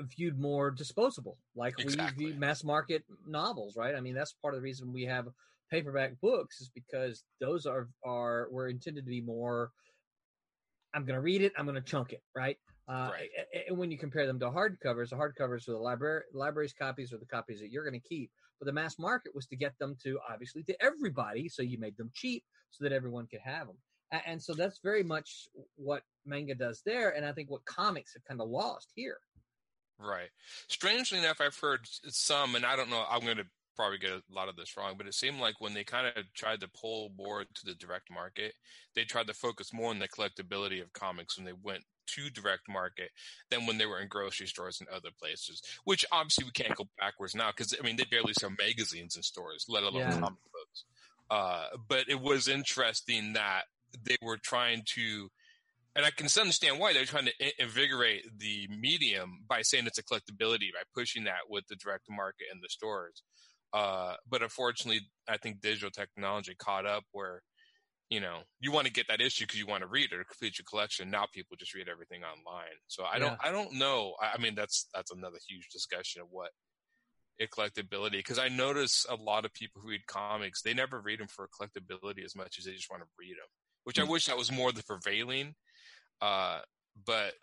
viewed 0.00 0.38
more 0.38 0.70
disposable, 0.70 1.38
like 1.54 1.74
Exactly. 1.78 2.26
we 2.26 2.30
view 2.30 2.38
mass 2.38 2.64
market 2.64 3.04
novels, 3.26 3.76
right? 3.76 3.94
I 3.94 4.00
mean, 4.00 4.14
that's 4.14 4.32
part 4.32 4.54
of 4.54 4.60
the 4.60 4.64
reason 4.64 4.92
we 4.92 5.04
have 5.04 5.28
paperback 5.70 6.20
books 6.20 6.60
is 6.60 6.70
because 6.74 7.24
those 7.40 7.66
are 7.66 7.88
are 8.04 8.48
were 8.50 8.68
intended 8.68 9.04
to 9.04 9.10
be 9.10 9.20
more. 9.20 9.70
I'm 10.94 11.04
going 11.04 11.16
to 11.16 11.20
read 11.20 11.42
it. 11.42 11.52
I'm 11.58 11.66
going 11.66 11.74
to 11.74 11.82
chunk 11.82 12.12
it, 12.12 12.22
right? 12.34 12.56
Uh, 12.88 13.10
Right. 13.12 13.28
And 13.68 13.76
when 13.76 13.90
you 13.90 13.98
compare 13.98 14.26
them 14.26 14.40
to 14.40 14.46
hardcovers, 14.46 15.10
the 15.10 15.16
hardcovers 15.16 15.68
are 15.68 15.72
the 15.72 15.78
library 15.78 16.22
library's 16.32 16.72
copies 16.72 17.12
or 17.12 17.18
the 17.18 17.26
copies 17.26 17.60
that 17.60 17.70
you're 17.70 17.84
going 17.84 18.00
to 18.00 18.08
keep. 18.08 18.30
But 18.58 18.66
the 18.66 18.72
mass 18.72 18.98
market 18.98 19.34
was 19.34 19.46
to 19.48 19.56
get 19.56 19.78
them 19.78 19.96
to 20.02 20.18
obviously 20.28 20.62
to 20.64 20.82
everybody, 20.82 21.48
so 21.48 21.62
you 21.62 21.78
made 21.78 21.96
them 21.96 22.10
cheap 22.14 22.44
so 22.70 22.84
that 22.84 22.92
everyone 22.92 23.26
could 23.26 23.40
have 23.44 23.66
them. 23.66 23.76
And 24.24 24.42
so 24.42 24.54
that's 24.54 24.80
very 24.82 25.02
much 25.02 25.48
what 25.76 26.02
manga 26.24 26.54
does 26.54 26.80
there, 26.84 27.10
and 27.10 27.26
I 27.26 27.32
think 27.32 27.50
what 27.50 27.64
comics 27.66 28.14
have 28.14 28.24
kind 28.24 28.40
of 28.40 28.48
lost 28.48 28.90
here. 28.94 29.18
Right. 29.98 30.30
Strangely 30.68 31.18
enough, 31.18 31.40
I've 31.40 31.58
heard 31.58 31.80
some, 31.86 32.54
and 32.54 32.64
I 32.64 32.76
don't 32.76 32.90
know. 32.90 33.04
I'm 33.08 33.22
going 33.22 33.36
to 33.38 33.46
probably 33.74 33.98
get 33.98 34.10
a 34.12 34.22
lot 34.30 34.48
of 34.48 34.56
this 34.56 34.76
wrong, 34.76 34.94
but 34.96 35.06
it 35.06 35.14
seemed 35.14 35.40
like 35.40 35.60
when 35.60 35.74
they 35.74 35.84
kind 35.84 36.06
of 36.16 36.32
tried 36.34 36.60
to 36.60 36.68
pull 36.68 37.10
more 37.16 37.44
to 37.44 37.64
the 37.64 37.74
direct 37.74 38.10
market, 38.10 38.54
they 38.94 39.04
tried 39.04 39.26
to 39.28 39.34
focus 39.34 39.72
more 39.72 39.90
on 39.90 39.98
the 39.98 40.08
collectability 40.08 40.82
of 40.82 40.92
comics 40.92 41.36
when 41.36 41.44
they 41.46 41.52
went 41.52 41.84
to 42.08 42.30
direct 42.30 42.68
market 42.68 43.10
than 43.50 43.66
when 43.66 43.76
they 43.78 43.86
were 43.86 44.00
in 44.00 44.08
grocery 44.08 44.46
stores 44.46 44.80
and 44.80 44.88
other 44.88 45.10
places. 45.16 45.62
Which 45.84 46.04
obviously 46.10 46.44
we 46.44 46.52
can't 46.52 46.74
go 46.74 46.86
backwards 46.98 47.34
now 47.34 47.50
because 47.50 47.74
I 47.78 47.84
mean 47.84 47.96
they 47.96 48.04
barely 48.04 48.32
sell 48.34 48.50
magazines 48.50 49.16
in 49.16 49.22
stores, 49.22 49.66
let 49.68 49.82
alone 49.82 50.06
Yeah. 50.06 50.10
comic 50.10 50.38
books. 50.52 50.84
Uh, 51.30 51.68
but 51.88 52.08
it 52.08 52.20
was 52.20 52.48
interesting 52.48 53.34
that 53.34 53.64
they 54.02 54.16
were 54.22 54.38
trying 54.38 54.82
to 54.94 55.28
and 55.96 56.04
I 56.04 56.10
can 56.10 56.28
understand 56.40 56.78
why 56.78 56.92
they're 56.92 57.04
trying 57.04 57.26
to 57.26 57.62
invigorate 57.62 58.24
the 58.38 58.68
medium 58.68 59.44
by 59.48 59.62
saying 59.62 59.86
it's 59.86 59.98
a 59.98 60.02
collectability 60.02 60.72
by 60.72 60.82
pushing 60.94 61.24
that 61.24 61.48
with 61.48 61.66
the 61.68 61.76
direct 61.76 62.04
market 62.08 62.46
and 62.52 62.62
the 62.62 62.68
stores. 62.68 63.22
Uh, 63.72 64.14
but 64.28 64.42
unfortunately, 64.42 65.02
I 65.28 65.36
think 65.36 65.60
digital 65.60 65.90
technology 65.90 66.54
caught 66.58 66.86
up 66.86 67.04
where 67.12 67.42
you 68.10 68.20
know 68.20 68.38
you 68.60 68.72
want 68.72 68.86
to 68.86 68.92
get 68.92 69.08
that 69.08 69.20
issue 69.20 69.44
because 69.44 69.58
you 69.58 69.66
want 69.66 69.82
to 69.82 69.88
read 69.88 70.12
it 70.12 70.18
or 70.18 70.24
complete 70.24 70.58
your 70.58 70.64
collection. 70.68 71.10
Now 71.10 71.26
people 71.32 71.56
just 71.58 71.74
read 71.74 71.88
everything 71.88 72.22
online. 72.22 72.78
So 72.86 73.04
I 73.04 73.18
don't, 73.18 73.38
I 73.42 73.50
don't 73.50 73.74
know. 73.74 74.14
I, 74.20 74.38
mean, 74.38 74.54
that's 74.54 74.88
that's 74.94 75.10
another 75.10 75.38
huge 75.46 75.68
discussion 75.70 76.22
of 76.22 76.28
what 76.30 76.50
a 77.40 77.46
collectability 77.46 78.12
because 78.12 78.38
I 78.38 78.48
notice 78.48 79.06
a 79.08 79.14
lot 79.14 79.44
of 79.44 79.52
people 79.52 79.80
who 79.80 79.90
read 79.90 80.06
comics 80.06 80.62
they 80.62 80.74
never 80.74 81.00
read 81.00 81.20
them 81.20 81.28
for 81.28 81.48
collectability 81.48 82.24
as 82.24 82.34
much 82.34 82.56
as 82.58 82.64
they 82.64 82.72
just 82.72 82.90
want 82.90 83.02
to 83.02 83.08
read 83.18 83.32
them, 83.32 83.48
which 83.84 84.00
I 84.00 84.04
wish 84.04 84.26
that 84.26 84.38
was 84.38 84.50
more 84.50 84.72
the 84.72 84.82
prevailing. 84.82 85.54
Uh, 86.20 86.60
but 87.06 87.34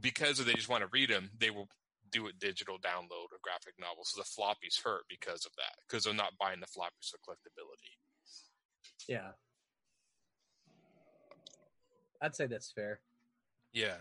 because 0.00 0.38
they 0.38 0.54
just 0.54 0.68
want 0.68 0.82
to 0.82 0.88
read 0.92 1.10
them, 1.10 1.30
they 1.38 1.50
will 1.50 1.68
do 2.10 2.26
a 2.26 2.32
digital 2.32 2.76
download 2.76 3.32
or 3.32 3.38
graphic 3.42 3.74
novel. 3.80 4.04
So 4.04 4.20
the 4.20 4.28
floppies 4.28 4.82
hurt 4.82 5.02
because 5.08 5.46
of 5.46 5.52
that 5.56 5.74
because 5.86 6.04
they're 6.04 6.14
not 6.14 6.38
buying 6.38 6.60
the 6.60 6.66
floppies 6.66 7.10
for 7.10 7.18
collectability. 7.18 7.96
Yeah. 9.08 9.32
I'd 12.20 12.36
say 12.36 12.46
that's 12.46 12.70
fair. 12.70 13.00
Yeah. 13.72 13.96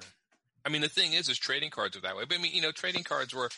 I 0.63 0.69
mean, 0.69 0.81
the 0.81 0.89
thing 0.89 1.13
is, 1.13 1.27
is 1.27 1.39
trading 1.39 1.71
cards 1.71 1.97
are 1.97 2.01
that 2.01 2.15
way. 2.15 2.25
But 2.27 2.37
I 2.37 2.41
mean, 2.41 2.53
you 2.53 2.61
know, 2.61 2.71
trading 2.71 3.03
cards 3.03 3.33
were, 3.33 3.49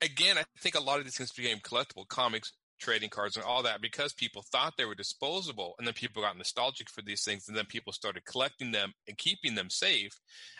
again, 0.00 0.38
I 0.38 0.44
think 0.58 0.76
a 0.76 0.80
lot 0.80 0.98
of 0.98 1.04
these 1.04 1.16
things 1.16 1.32
became 1.32 1.58
collectible 1.58 2.08
comics, 2.08 2.52
trading 2.78 3.10
cards, 3.10 3.36
and 3.36 3.44
all 3.44 3.62
that 3.64 3.80
because 3.80 4.12
people 4.12 4.42
thought 4.42 4.74
they 4.76 4.84
were 4.84 4.94
disposable. 4.94 5.74
And 5.78 5.86
then 5.86 5.94
people 5.94 6.22
got 6.22 6.36
nostalgic 6.36 6.88
for 6.90 7.02
these 7.02 7.22
things. 7.24 7.48
And 7.48 7.56
then 7.56 7.66
people 7.66 7.92
started 7.92 8.24
collecting 8.24 8.72
them 8.72 8.94
and 9.06 9.16
keeping 9.18 9.54
them 9.54 9.70
safe. 9.70 10.12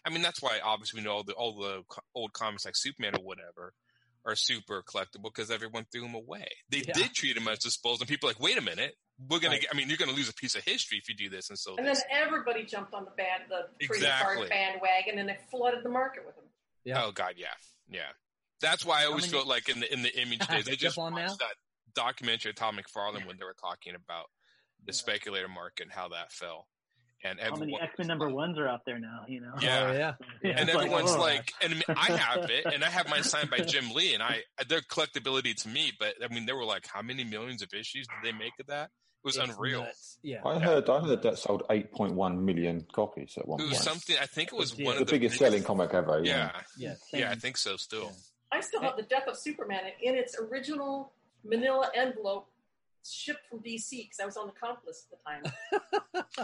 I 0.04 0.10
mean, 0.10 0.22
that's 0.22 0.42
why 0.42 0.58
obviously 0.62 1.00
we 1.00 1.04
know 1.04 1.12
all 1.12 1.24
the, 1.24 1.32
all 1.34 1.56
the 1.58 1.82
old 2.14 2.32
comics 2.32 2.64
like 2.64 2.76
Superman 2.76 3.14
or 3.16 3.22
whatever 3.24 3.72
are 4.26 4.34
super 4.34 4.82
collectible 4.82 5.24
because 5.34 5.50
everyone 5.50 5.86
threw 5.90 6.02
them 6.02 6.14
away. 6.14 6.48
They 6.68 6.78
Yeah. 6.86 6.92
did 6.92 7.14
treat 7.14 7.34
them 7.34 7.48
as 7.48 7.60
disposable. 7.60 8.02
And 8.02 8.08
people 8.08 8.28
are 8.28 8.32
like, 8.32 8.40
wait 8.42 8.58
a 8.58 8.62
minute. 8.62 8.96
We're 9.28 9.40
gonna. 9.40 9.54
Right. 9.54 9.62
get 9.62 9.70
I 9.72 9.76
mean, 9.76 9.88
you're 9.88 9.96
gonna 9.98 10.12
lose 10.12 10.28
a 10.28 10.34
piece 10.34 10.54
of 10.54 10.62
history 10.62 10.98
if 10.98 11.08
you 11.08 11.16
do 11.16 11.28
this, 11.28 11.48
and 11.50 11.58
so 11.58 11.74
And 11.76 11.84
then 11.84 11.96
everybody 12.08 12.64
jumped 12.64 12.94
on 12.94 13.04
the 13.04 13.10
band, 13.10 13.42
the 13.48 13.66
trading 13.84 14.04
Exactly. 14.04 14.36
card 14.36 14.48
bandwagon, 14.48 15.18
and 15.18 15.28
they 15.28 15.36
flooded 15.50 15.82
the 15.82 15.88
market 15.88 16.24
with 16.24 16.36
them. 16.36 16.44
Yeah. 16.84 17.02
Oh 17.04 17.10
God, 17.10 17.34
yeah, 17.36 17.48
yeah. 17.90 18.10
That's 18.60 18.84
why 18.84 19.02
I 19.02 19.06
always 19.06 19.22
many- 19.24 19.32
felt 19.32 19.48
like 19.48 19.68
in 19.68 19.80
the 19.80 19.92
in 19.92 20.02
the 20.02 20.20
image 20.20 20.38
days. 20.46 20.68
I 20.68 20.76
just 20.76 20.96
on 20.98 21.14
watched 21.14 21.26
now? 21.30 21.34
that 21.34 21.54
documentary 21.94 22.52
Todd 22.52 22.74
McFarlane 22.74 23.26
when 23.26 23.36
they 23.38 23.44
were 23.44 23.56
talking 23.60 23.94
about 23.94 24.26
the 24.84 24.92
speculator 24.92 25.48
market 25.48 25.84
and 25.84 25.92
how 25.92 26.08
that 26.08 26.32
fell, 26.32 26.68
and 27.24 27.40
How 27.40 27.56
many 27.56 27.76
X 27.80 27.98
Men 27.98 28.06
number 28.06 28.28
ones 28.28 28.58
are 28.58 28.68
out 28.68 28.84
there 28.86 28.98
now? 28.98 29.24
You 29.26 29.40
know. 29.40 29.54
Yeah. 29.60 29.88
Oh, 29.88 29.92
yeah. 29.92 30.14
Yeah, 30.42 30.50
and 30.60 30.68
it's 30.68 30.76
like, 30.76 30.90
oh, 30.90 30.94
everyone's 30.94 31.16
oh. 31.16 31.20
like, 31.20 31.52
and 31.60 31.84
I, 31.88 32.12
have 32.12 32.48
it, 32.48 32.64
and 32.72 32.84
I 32.84 32.88
have 32.88 33.08
mine 33.08 33.22
signed 33.24 33.50
by 33.50 33.58
Jim 33.58 33.90
Lee, 33.92 34.14
and 34.14 34.22
I 34.22 34.42
their 34.68 34.80
collectability 34.80 35.54
to 35.62 35.68
me. 35.68 35.92
But 35.98 36.14
I 36.24 36.32
mean, 36.32 36.46
they 36.46 36.52
were 36.52 36.64
like, 36.64 36.86
how 36.86 37.02
many 37.02 37.24
millions 37.24 37.60
of 37.62 37.70
issues 37.74 38.06
did 38.06 38.18
they 38.22 38.36
make 38.36 38.52
of 38.60 38.66
that? 38.66 38.84
It 38.84 39.24
was 39.24 39.36
It's 39.36 39.48
unreal. 39.50 39.82
nuts. 39.82 40.18
Yeah. 40.22 40.42
I 40.44 40.60
heard 40.60 40.88
I 40.88 41.00
heard 41.00 41.22
that 41.22 41.38
sold 41.38 41.64
8.1 41.68 42.38
million 42.40 42.86
copies 42.92 43.34
at 43.36 43.48
one 43.48 43.60
It 43.60 43.64
point. 43.64 43.76
something. 43.76 44.16
I 44.20 44.26
think 44.26 44.52
it 44.52 44.56
was 44.56 44.78
Yeah. 44.78 44.86
one 44.86 44.94
the 44.94 45.02
of 45.02 45.08
the 45.08 45.12
biggest 45.12 45.38
selling 45.38 45.64
comic 45.64 45.92
ever. 45.92 46.20
Yeah, 46.22 46.52
Yeah. 46.76 46.94
yeah, 47.12 47.30
I 47.32 47.34
think 47.34 47.56
so. 47.56 47.76
Still, 47.76 48.12
I 48.52 48.60
still 48.60 48.80
have 48.80 48.96
the 48.96 49.02
Death 49.02 49.26
of 49.26 49.36
Superman 49.36 49.80
in 50.00 50.14
its 50.14 50.38
original 50.38 51.12
manila 51.48 51.90
envelope 51.94 52.46
shipped 53.10 53.46
from 53.48 53.60
DC 53.60 53.90
because 53.90 54.20
I 54.20 54.26
was 54.26 54.36
on 54.36 54.46
the 54.48 54.52
comp 54.52 54.80
list 54.86 55.06
at 55.12 55.18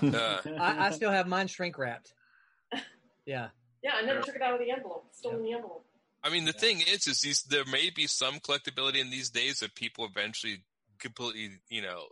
the 0.00 0.08
time. 0.08 0.14
uh, 0.14 0.58
I, 0.60 0.86
I 0.86 0.90
still 0.92 1.10
have 1.10 1.26
mine 1.28 1.46
shrink 1.46 1.78
wrapped. 1.78 2.14
Yeah. 3.26 3.48
Yeah, 3.82 3.92
I 3.96 4.02
never 4.02 4.20
took 4.20 4.34
it 4.36 4.42
out 4.42 4.52
of 4.54 4.60
the 4.60 4.70
envelope. 4.70 5.06
It's 5.08 5.18
still 5.18 5.30
in 5.32 5.42
the 5.44 5.52
envelope. 5.52 5.86
I 6.22 6.28
mean, 6.30 6.44
the 6.44 6.52
Yeah. 6.54 6.60
thing 6.60 6.80
is, 6.82 7.06
is 7.06 7.20
these 7.22 7.42
there 7.44 7.64
may 7.64 7.88
be 7.88 8.06
some 8.06 8.38
collectability 8.38 8.98
in 8.98 9.08
these 9.10 9.30
days 9.30 9.60
that 9.60 9.74
people 9.74 10.04
eventually 10.04 10.62
completely, 10.98 11.52
you 11.70 11.80
know, 11.80 12.08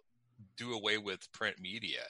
do 0.56 0.72
away 0.72 0.96
with 0.98 1.30
print 1.32 1.60
media. 1.60 2.00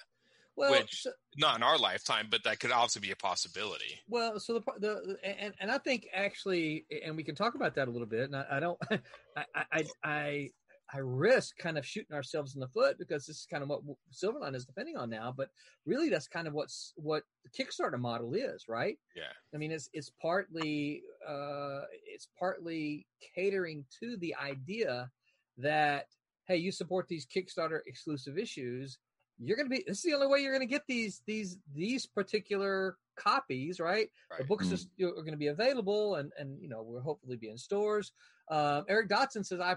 Well, 0.55 0.71
Which- 0.71 1.03
so- 1.03 1.13
Not 1.37 1.57
in 1.57 1.63
our 1.65 1.79
lifetime, 1.79 2.29
but 2.31 2.45
that 2.45 2.61
could 2.61 2.71
also 2.71 3.01
be 3.01 3.11
a 3.11 3.17
possibility. 3.17 3.99
Well, 4.09 4.39
so 4.39 4.53
the 4.55 4.63
the 4.79 5.17
and 5.25 5.53
and 5.61 5.71
I 5.71 5.79
think 5.79 6.07
actually, 6.13 6.87
and 7.05 7.17
we 7.17 7.25
can 7.25 7.35
talk 7.35 7.55
about 7.57 7.75
that 7.77 7.89
a 7.89 7.91
little 7.91 8.07
bit. 8.07 8.25
And 8.31 8.37
I, 8.37 8.47
I 8.53 8.61
don't, 8.61 8.79
I, 9.37 9.45
I 9.73 9.85
I 10.05 10.51
I 10.95 10.99
risk 10.99 11.57
kind 11.57 11.79
of 11.79 11.87
shooting 11.87 12.15
ourselves 12.15 12.55
in 12.55 12.61
the 12.61 12.69
foot 12.69 12.99
because 12.99 13.25
this 13.27 13.39
is 13.39 13.47
kind 13.51 13.63
of 13.63 13.69
what 13.69 13.81
Silverline 14.13 14.55
is 14.55 14.67
depending 14.67 14.97
on 14.97 15.09
now. 15.09 15.33
But 15.35 15.49
really, 15.87 16.09
that's 16.11 16.29
kind 16.29 16.47
of 16.47 16.53
what's 16.53 16.93
what 16.97 17.23
the 17.45 17.65
Kickstarter 17.65 17.99
model 17.99 18.35
is, 18.35 18.69
right? 18.69 18.99
Yeah. 19.17 19.33
I 19.55 19.57
mean, 19.57 19.73
it's 19.73 19.89
it's 19.93 20.11
partly 20.21 21.03
uh, 21.27 21.83
it's 22.07 22.29
partly 22.39 23.07
catering 23.35 23.85
to 24.01 24.17
the 24.19 24.35
idea 24.35 25.11
that 25.59 26.07
hey, 26.45 26.57
you 26.57 26.73
support 26.73 27.09
these 27.09 27.25
Kickstarter 27.27 27.81
exclusive 27.87 28.37
issues, 28.37 28.99
you're 29.39 29.57
going 29.57 29.71
to 29.71 29.75
be. 29.75 29.85
This 29.87 29.99
is 29.99 30.03
the 30.05 30.15
only 30.15 30.27
way 30.27 30.41
you're 30.41 30.53
going 30.53 30.67
to 30.67 30.73
get 30.73 30.87
these 30.87 31.23
these 31.27 31.57
these 31.75 32.05
particular 32.07 32.99
copies, 33.17 33.81
right? 33.81 34.09
The 34.39 34.45
books 34.45 34.67
Mm. 34.67 34.87
you 34.97 35.07
know, 35.07 35.13
are 35.13 35.23
going 35.23 35.33
to 35.33 35.37
be 35.39 35.49
available, 35.49 36.17
and 36.17 36.33
and 36.39 36.61
you 36.61 36.69
know 36.69 36.83
we'll 36.83 37.01
hopefully 37.01 37.37
be 37.37 37.49
in 37.49 37.57
stores. 37.59 38.13
Um, 38.51 38.85
Eric 38.89 39.09
Dotson 39.09 39.45
says 39.47 39.61
I 39.61 39.77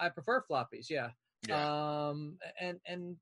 I 0.00 0.08
prefer 0.08 0.42
floppies. 0.50 0.88
Yeah. 0.90 1.10
Yeah. 1.48 2.08
Um, 2.08 2.38
and 2.60 2.80
and 2.86 3.16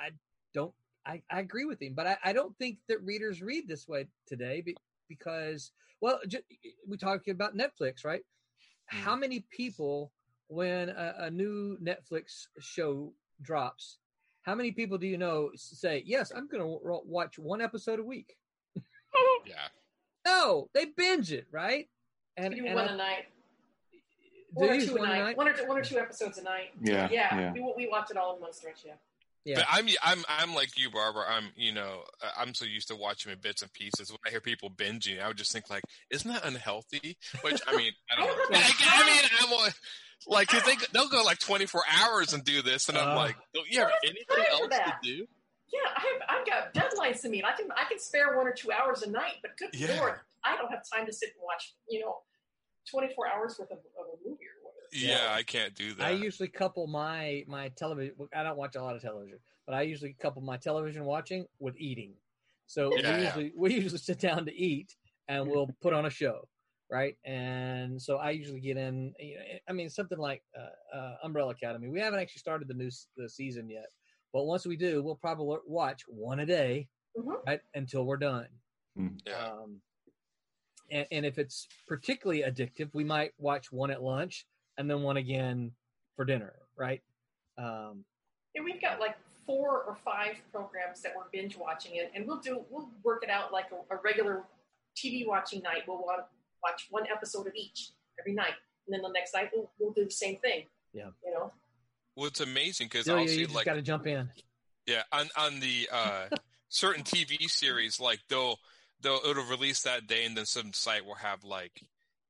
I, 0.00 0.06
I 0.06 0.10
don't 0.52 0.72
I, 1.06 1.22
I 1.30 1.40
agree 1.40 1.64
with 1.64 1.80
him, 1.82 1.94
but 1.94 2.06
I, 2.06 2.16
I 2.24 2.32
don't 2.32 2.56
think 2.58 2.78
that 2.88 3.02
readers 3.02 3.42
read 3.42 3.68
this 3.68 3.86
way 3.86 4.06
today 4.26 4.60
be, 4.62 4.76
because 5.08 5.72
well, 6.00 6.18
ju- 6.26 6.42
we 6.88 6.96
talked 6.96 7.28
about 7.28 7.56
Netflix, 7.56 8.04
right? 8.04 8.22
Mm. 8.94 8.98
How 9.00 9.16
many 9.16 9.44
people 9.50 10.12
when 10.48 10.88
a, 10.90 11.14
a 11.20 11.30
new 11.30 11.76
Netflix 11.82 12.46
show 12.58 13.12
drops? 13.42 13.98
How 14.42 14.54
many 14.54 14.72
people 14.72 14.98
do 14.98 15.06
you 15.06 15.18
know 15.18 15.50
say 15.56 16.02
yes? 16.06 16.30
I'm 16.34 16.48
going 16.48 16.62
to 16.62 16.78
watch 17.06 17.38
one 17.38 17.60
episode 17.62 17.98
a 17.98 18.04
week. 18.04 18.36
yeah. 19.46 19.68
No, 20.26 20.68
they 20.74 20.86
binge 20.86 21.32
it, 21.32 21.46
right? 21.50 21.88
And, 22.36 22.52
We 22.54 22.66
and 22.66 22.74
one 22.74 22.88
I- 22.88 22.92
a 22.92 22.96
night, 22.96 23.24
do 23.26 23.33
one 24.54 24.70
or 24.70 24.80
two 24.80 24.96
a 24.96 25.02
night, 25.06 25.18
night? 25.22 25.36
one 25.36 25.48
or 25.48 25.52
two, 25.52 25.66
one 25.66 25.78
or 25.78 25.84
two 25.84 25.98
episodes 25.98 26.38
a 26.38 26.42
night. 26.42 26.70
Yeah, 26.80 27.08
Yeah, 27.10 27.38
yeah. 27.38 27.52
We, 27.52 27.72
we 27.76 27.88
watch 27.88 28.10
it 28.10 28.16
all 28.16 28.34
in 28.36 28.40
one 28.42 28.52
stretch. 28.52 28.80
Yeah. 28.86 28.92
Yeah. 29.44 29.56
But 29.56 29.66
I'm 29.70 29.86
I'm 30.02 30.24
I'm 30.26 30.54
like 30.54 30.78
you, 30.78 30.90
Barbara. 30.90 31.24
I'm 31.28 31.50
you 31.54 31.72
know 31.72 32.04
uh, 32.22 32.30
I'm 32.38 32.54
so 32.54 32.64
used 32.64 32.88
to 32.88 32.96
watching 32.96 33.30
in 33.30 33.38
bits 33.40 33.60
and 33.60 33.70
pieces. 33.74 34.10
When 34.10 34.18
I 34.26 34.30
hear 34.30 34.40
people 34.40 34.70
binging, 34.70 35.20
I 35.22 35.28
would 35.28 35.36
just 35.36 35.52
think 35.52 35.68
like, 35.68 35.82
isn't 36.10 36.32
that 36.32 36.46
unhealthy? 36.46 37.18
Which 37.42 37.60
I 37.66 37.76
mean, 37.76 37.92
I 38.10 38.16
don't 38.24 38.26
know. 38.28 38.32
I 38.32 38.46
don't 38.46 38.54
I, 38.54 38.58
know. 38.60 39.04
I 39.04 39.06
mean, 39.06 39.30
I'm 39.42 39.50
like, 39.64 39.74
like 40.26 40.48
'cause 40.48 40.62
they 40.64 40.76
they'll 40.94 41.10
go 41.10 41.22
like 41.22 41.40
24 41.40 41.82
hours 42.00 42.32
and 42.32 42.42
do 42.42 42.62
this, 42.62 42.88
and 42.88 42.96
I'm 42.96 43.08
Uh. 43.10 43.16
like, 43.16 43.36
don't 43.52 43.68
you 43.68 43.80
have 43.80 43.90
anything 44.02 44.44
else 44.50 44.68
to 44.68 44.94
do? 45.02 45.26
Yeah, 45.70 45.80
I 45.94 46.00
have. 46.00 46.38
I've 46.40 46.46
got 46.46 46.72
deadlines 46.74 47.20
to 47.22 47.28
meet. 47.28 47.44
I 47.44 47.52
can. 47.52 47.68
I 47.76 47.84
can 47.86 47.98
spare 47.98 48.34
one 48.38 48.46
or 48.46 48.52
two 48.52 48.72
hours 48.72 49.02
a 49.02 49.10
night, 49.10 49.34
but 49.42 49.58
good 49.58 49.70
Yeah. 49.74 49.98
lord, 50.00 50.20
I 50.42 50.56
don't 50.56 50.70
have 50.70 50.84
time 50.90 51.04
to 51.04 51.12
sit 51.12 51.30
and 51.34 51.42
watch. 51.44 51.74
You 51.88 52.00
know, 52.00 52.16
twenty 52.90 53.12
four 53.14 53.28
hours 53.28 53.56
worth 53.58 53.70
of, 53.72 53.78
of 53.78 54.06
a 54.06 54.16
movie 54.28 54.28
or 54.28 54.30
whatever. 54.30 54.43
Yeah, 54.94 55.32
I 55.32 55.42
can't 55.42 55.74
do 55.74 55.94
that. 55.94 56.06
I 56.06 56.10
usually 56.10 56.48
couple 56.48 56.86
my 56.86 57.44
my 57.46 57.68
television. 57.70 58.14
I 58.34 58.42
don't 58.42 58.56
watch 58.56 58.76
a 58.76 58.82
lot 58.82 58.94
of 58.96 59.02
television, 59.02 59.38
but 59.66 59.74
I 59.74 59.82
usually 59.82 60.14
couple 60.14 60.42
my 60.42 60.56
television 60.56 61.04
watching 61.04 61.46
with 61.58 61.76
eating. 61.78 62.14
So 62.66 62.96
Yeah. 62.96 63.16
we 63.16 63.24
usually 63.24 63.52
we 63.56 63.74
usually 63.74 63.98
sit 63.98 64.18
down 64.20 64.46
to 64.46 64.54
eat, 64.54 64.94
and 65.28 65.48
we'll 65.48 65.68
put 65.82 65.92
on 65.92 66.06
a 66.06 66.10
show, 66.10 66.48
right? 66.90 67.16
And 67.24 68.00
so 68.00 68.18
I 68.18 68.30
usually 68.30 68.60
get 68.60 68.76
in. 68.76 69.14
You 69.18 69.36
know, 69.38 69.44
I 69.68 69.72
mean, 69.72 69.90
something 69.90 70.18
like 70.18 70.42
uh, 70.56 70.96
uh, 70.96 71.16
Umbrella 71.24 71.50
Academy. 71.52 71.88
We 71.88 72.00
haven't 72.00 72.20
actually 72.20 72.40
started 72.40 72.68
the 72.68 72.74
new 72.74 72.90
the 73.16 73.28
season 73.28 73.68
yet, 73.68 73.90
but 74.32 74.44
once 74.44 74.64
we 74.64 74.76
do, 74.76 75.02
we'll 75.02 75.16
probably 75.16 75.58
watch 75.66 76.02
one 76.06 76.40
a 76.40 76.46
day, 76.46 76.88
Mhm. 77.16 77.44
right, 77.46 77.60
until 77.74 78.04
we're 78.06 78.16
done. 78.16 78.48
yeah. 79.26 79.48
Um, 79.48 79.82
and, 80.90 81.06
and 81.10 81.26
if 81.26 81.38
it's 81.38 81.66
particularly 81.88 82.42
addictive, 82.42 82.90
we 82.94 83.04
might 83.04 83.32
watch 83.38 83.72
one 83.72 83.90
at 83.90 84.02
lunch 84.02 84.46
and 84.78 84.90
then 84.90 85.02
one 85.02 85.16
again 85.16 85.72
for 86.16 86.24
dinner, 86.24 86.52
right? 86.76 87.02
Um, 87.58 88.04
Yeah, 88.54 88.62
we've 88.62 88.80
got 88.80 89.00
like 89.00 89.16
four 89.46 89.82
or 89.82 89.96
five 90.04 90.36
programs 90.52 91.02
that 91.02 91.12
we're 91.16 91.24
binge 91.32 91.56
watching 91.56 91.96
it, 91.96 92.10
and 92.14 92.26
we'll 92.26 92.40
do. 92.40 92.64
We'll 92.70 92.88
work 93.02 93.22
it 93.22 93.30
out 93.30 93.52
like 93.52 93.66
a, 93.72 93.94
a 93.94 93.98
regular 94.02 94.44
TV 94.96 95.26
watching 95.26 95.62
night. 95.62 95.82
We'll 95.86 96.04
watch 96.62 96.86
one 96.90 97.04
episode 97.10 97.46
of 97.46 97.54
each 97.54 97.90
every 98.18 98.32
night, 98.32 98.54
and 98.86 98.94
then 98.94 99.02
the 99.02 99.08
next 99.08 99.34
night 99.34 99.50
we'll, 99.54 99.70
we'll 99.78 99.92
do 99.92 100.04
the 100.04 100.10
same 100.10 100.36
thing. 100.38 100.64
Yeah. 100.92 101.08
You 101.24 101.32
know. 101.32 101.52
Well, 102.16 102.26
it's 102.26 102.40
amazing 102.40 102.86
because 102.86 103.06
Delia, 103.06 103.22
I'll 103.22 103.28
see 103.28 103.40
you 103.40 103.44
just 103.46 103.56
like 103.56 103.66
got 103.66 103.74
to 103.74 103.82
jump 103.82 104.06
in. 104.06 104.28
Yeah, 104.86 105.02
on 105.12 105.28
on 105.36 105.60
the 105.60 105.88
uh, 105.92 106.26
certain 106.68 107.02
TV 107.02 107.48
series, 107.48 108.00
like 108.00 108.20
they'll 108.28 108.58
they'll 109.00 109.20
it'll 109.28 109.44
release 109.44 109.82
that 109.82 110.06
day, 110.06 110.24
and 110.24 110.36
then 110.36 110.46
some 110.46 110.72
site 110.72 111.04
will 111.04 111.14
have 111.16 111.44
like, 111.44 111.82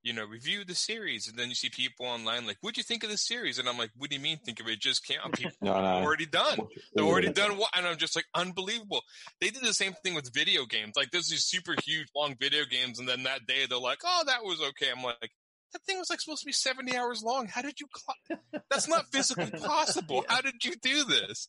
you 0.04 0.12
know, 0.12 0.24
review 0.24 0.64
the 0.64 0.74
series, 0.76 1.26
and 1.28 1.36
then 1.38 1.48
you 1.48 1.54
see 1.56 1.70
people 1.70 2.06
online 2.06 2.46
like, 2.46 2.58
"What'd 2.60 2.76
you 2.76 2.82
think 2.84 3.02
of 3.02 3.10
the 3.10 3.16
series?" 3.16 3.58
And 3.58 3.68
I'm 3.68 3.78
like, 3.78 3.90
"What 3.96 4.10
do 4.10 4.16
you 4.16 4.22
mean? 4.22 4.38
Think 4.44 4.60
of 4.60 4.68
it? 4.68 4.74
it 4.74 4.80
Just 4.80 5.04
came 5.04 5.18
out. 5.24 5.32
People 5.32 5.52
No, 5.62 5.72
are 5.72 5.82
no. 5.82 6.04
already 6.06 6.26
done. 6.26 6.58
Watch 6.58 6.76
it 6.76 6.82
They're 6.94 7.04
already 7.04 7.32
done. 7.32 7.56
What? 7.56 7.70
And 7.76 7.86
I'm 7.86 7.96
just 7.96 8.14
like, 8.14 8.26
unbelievable. 8.34 9.02
They 9.40 9.50
did 9.50 9.62
the 9.64 9.74
same 9.74 9.94
thing 10.04 10.14
with 10.14 10.32
video 10.32 10.66
games. 10.66 10.92
Like 10.94 11.10
there's 11.10 11.28
these 11.28 11.44
super 11.44 11.74
huge 11.84 12.08
long 12.14 12.36
video 12.40 12.64
games, 12.70 12.98
and 13.00 13.08
then 13.08 13.24
that 13.24 13.46
day 13.46 13.66
they're 13.68 13.78
like, 13.78 13.98
"Oh, 14.04 14.22
that 14.26 14.44
was 14.44 14.60
okay." 14.60 14.86
I'm 14.96 15.02
like. 15.02 15.30
That 15.72 15.82
thing 15.86 15.98
was 15.98 16.08
like 16.08 16.20
supposed 16.20 16.42
to 16.42 16.46
be 16.46 16.52
70 16.52 16.96
hours 16.96 17.20
long. 17.24 17.48
How 17.48 17.60
did 17.60 17.80
you? 17.80 17.88
Cl- 17.92 18.38
That's 18.70 18.86
not 18.86 19.06
physically 19.10 19.50
possible. 19.50 20.24
How 20.28 20.40
did 20.40 20.64
you 20.64 20.74
do 20.80 21.02
this? 21.02 21.48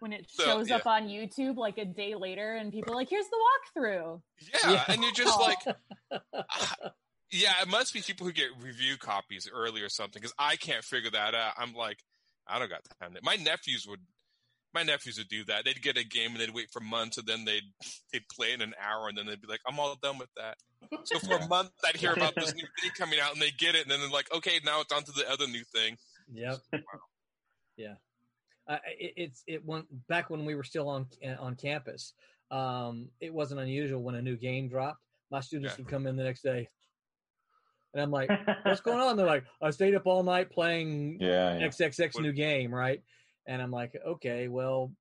when 0.00 0.12
it 0.12 0.26
So, 0.28 0.42
shows 0.44 0.68
yeah. 0.68 0.76
up 0.78 0.86
on 0.88 1.06
YouTube 1.06 1.56
like 1.56 1.78
a 1.78 1.84
day 1.84 2.16
later, 2.16 2.56
and 2.56 2.72
people 2.72 2.92
are 2.92 2.96
like, 2.96 3.08
"Here's 3.08 3.26
the 3.28 3.36
walkthrough." 3.76 4.20
Yeah, 4.52 4.72
Yeah. 4.72 4.84
and 4.88 5.02
you're 5.04 5.12
just 5.12 5.38
like, 5.40 5.58
ah, 6.34 6.74
yeah, 7.32 7.52
it 7.62 7.68
must 7.68 7.92
be 7.94 8.00
people 8.02 8.26
who 8.26 8.32
get 8.32 8.48
review 8.60 8.96
copies 8.98 9.48
early 9.52 9.82
or 9.82 9.88
something 9.88 10.20
because 10.20 10.34
I 10.38 10.56
can't 10.56 10.84
figure 10.84 11.10
that 11.10 11.34
out. 11.34 11.54
I'm 11.56 11.74
like, 11.74 11.98
I 12.46 12.58
don't 12.58 12.68
got 12.70 12.82
time. 13.00 13.16
My 13.22 13.36
nephews 13.36 13.86
would, 13.88 14.00
my 14.74 14.82
nephews 14.82 15.18
would 15.18 15.28
do 15.28 15.44
that. 15.46 15.64
They'd 15.64 15.80
get 15.82 15.96
a 15.98 16.04
game 16.04 16.32
and 16.32 16.40
they'd 16.40 16.54
wait 16.54 16.70
for 16.72 16.80
months, 16.80 17.18
and 17.18 17.26
then 17.26 17.44
they'd 17.44 17.62
they'd 18.12 18.28
play 18.30 18.48
it 18.52 18.54
in 18.54 18.62
an 18.62 18.74
hour, 18.82 19.08
and 19.08 19.16
then 19.18 19.26
they'd 19.26 19.40
be 19.40 19.48
like, 19.48 19.60
I'm 19.66 19.78
all 19.80 19.96
done 20.02 20.18
with 20.18 20.30
that. 20.36 20.56
So 21.04 21.18
for 21.20 21.36
a 21.36 21.46
month, 21.48 21.70
I'd 21.86 21.96
hear 21.96 22.12
about 22.12 22.34
this 22.36 22.54
new 22.56 22.66
thing 22.80 22.90
coming 22.96 23.18
out, 23.20 23.32
and 23.32 23.40
they 23.42 23.50
get 23.50 23.74
it, 23.74 23.82
and 23.82 23.90
then 23.90 24.00
they're 24.00 24.08
like, 24.10 24.32
okay, 24.34 24.60
now 24.64 24.80
it's 24.80 24.92
on 24.92 25.02
to 25.04 25.12
the 25.12 25.30
other 25.30 25.46
new 25.46 25.64
thing. 25.74 25.96
Yep. 26.32 26.58
yeah. 27.76 27.94
Uh, 28.68 28.78
it, 28.98 29.12
it's 29.16 29.42
it 29.46 29.64
went 29.66 29.86
back 30.08 30.30
when 30.30 30.44
we 30.44 30.54
were 30.54 30.62
still 30.64 30.88
on 30.88 31.06
on 31.38 31.54
campus. 31.56 32.14
um, 32.50 33.08
it 33.20 33.32
wasn't 33.32 33.60
unusual 33.60 34.02
when 34.02 34.14
a 34.14 34.22
new 34.22 34.36
game 34.36 34.68
dropped. 34.68 34.98
My 35.30 35.40
students 35.40 35.72
Yeah. 35.74 35.82
would 35.84 35.90
come 35.90 36.06
in 36.06 36.16
the 36.16 36.22
next 36.24 36.42
day, 36.42 36.68
and 37.94 38.02
I'm 38.02 38.10
like, 38.10 38.30
"What's 38.64 38.80
going 38.88 39.00
on?" 39.00 39.16
They're 39.16 39.26
like, 39.26 39.44
"I 39.60 39.70
stayed 39.70 39.94
up 39.94 40.06
all 40.06 40.22
night 40.22 40.50
playing 40.50 41.18
Yeah, 41.20 41.58
yeah. 41.58 41.68
XXX 41.68 42.20
new 42.20 42.32
game, 42.32 42.74
right?" 42.74 43.02
And 43.46 43.60
I'm 43.60 43.70
like, 43.70 43.96
"Okay, 44.06 44.48
well, 44.48 44.92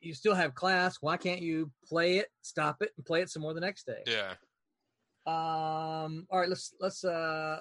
you 0.00 0.14
still 0.14 0.34
have 0.34 0.54
class. 0.54 0.98
Why 1.00 1.16
can't 1.16 1.40
you 1.40 1.70
play 1.84 2.18
it, 2.18 2.28
stop 2.42 2.82
it, 2.82 2.92
and 2.96 3.04
play 3.06 3.22
it 3.22 3.30
some 3.30 3.42
more 3.42 3.54
the 3.54 3.60
next 3.60 3.86
day?" 3.86 4.02
Yeah. 4.06 4.34
Um. 5.24 6.26
All 6.30 6.40
right. 6.40 6.48
Let's 6.48 6.74
let's. 6.80 7.04
Uh, 7.04 7.60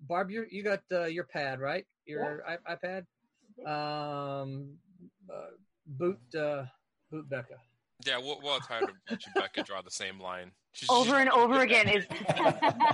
Barb, 0.00 0.30
you 0.30 0.46
you 0.50 0.62
got 0.62 0.80
uh, 0.92 1.06
your 1.06 1.24
pad 1.24 1.60
right? 1.60 1.84
Your 2.06 2.44
I, 2.46 2.74
iPad. 2.74 3.04
Um. 3.66 4.76
Uh, 5.28 5.50
boot. 5.86 6.18
Uh, 6.34 6.64
boot 7.10 7.28
Becca. 7.28 7.56
Yeah, 8.06 8.18
we'll, 8.18 8.40
we'll 8.42 8.60
try 8.60 8.80
to 8.80 8.88
let 9.10 9.26
you, 9.26 9.32
Becca, 9.34 9.62
draw 9.64 9.82
the 9.82 9.90
same 9.90 10.20
line. 10.20 10.52
She's- 10.72 10.88
Over 10.90 11.10
she's- 11.10 11.20
and 11.20 11.30
over 11.30 11.60
again 11.60 11.88
is. 11.88 12.06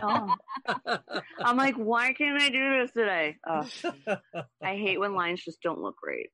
Oh. 0.02 0.34
I'm 1.40 1.56
like, 1.56 1.76
why 1.76 2.12
can't 2.12 2.40
I 2.40 2.48
do 2.48 2.80
this 2.80 2.92
today? 2.92 3.36
Oh, 3.46 3.68
I 4.62 4.76
hate 4.76 4.98
when 4.98 5.14
lines 5.14 5.44
just 5.44 5.62
don't 5.62 5.80
look 5.80 5.96
great. 5.96 6.30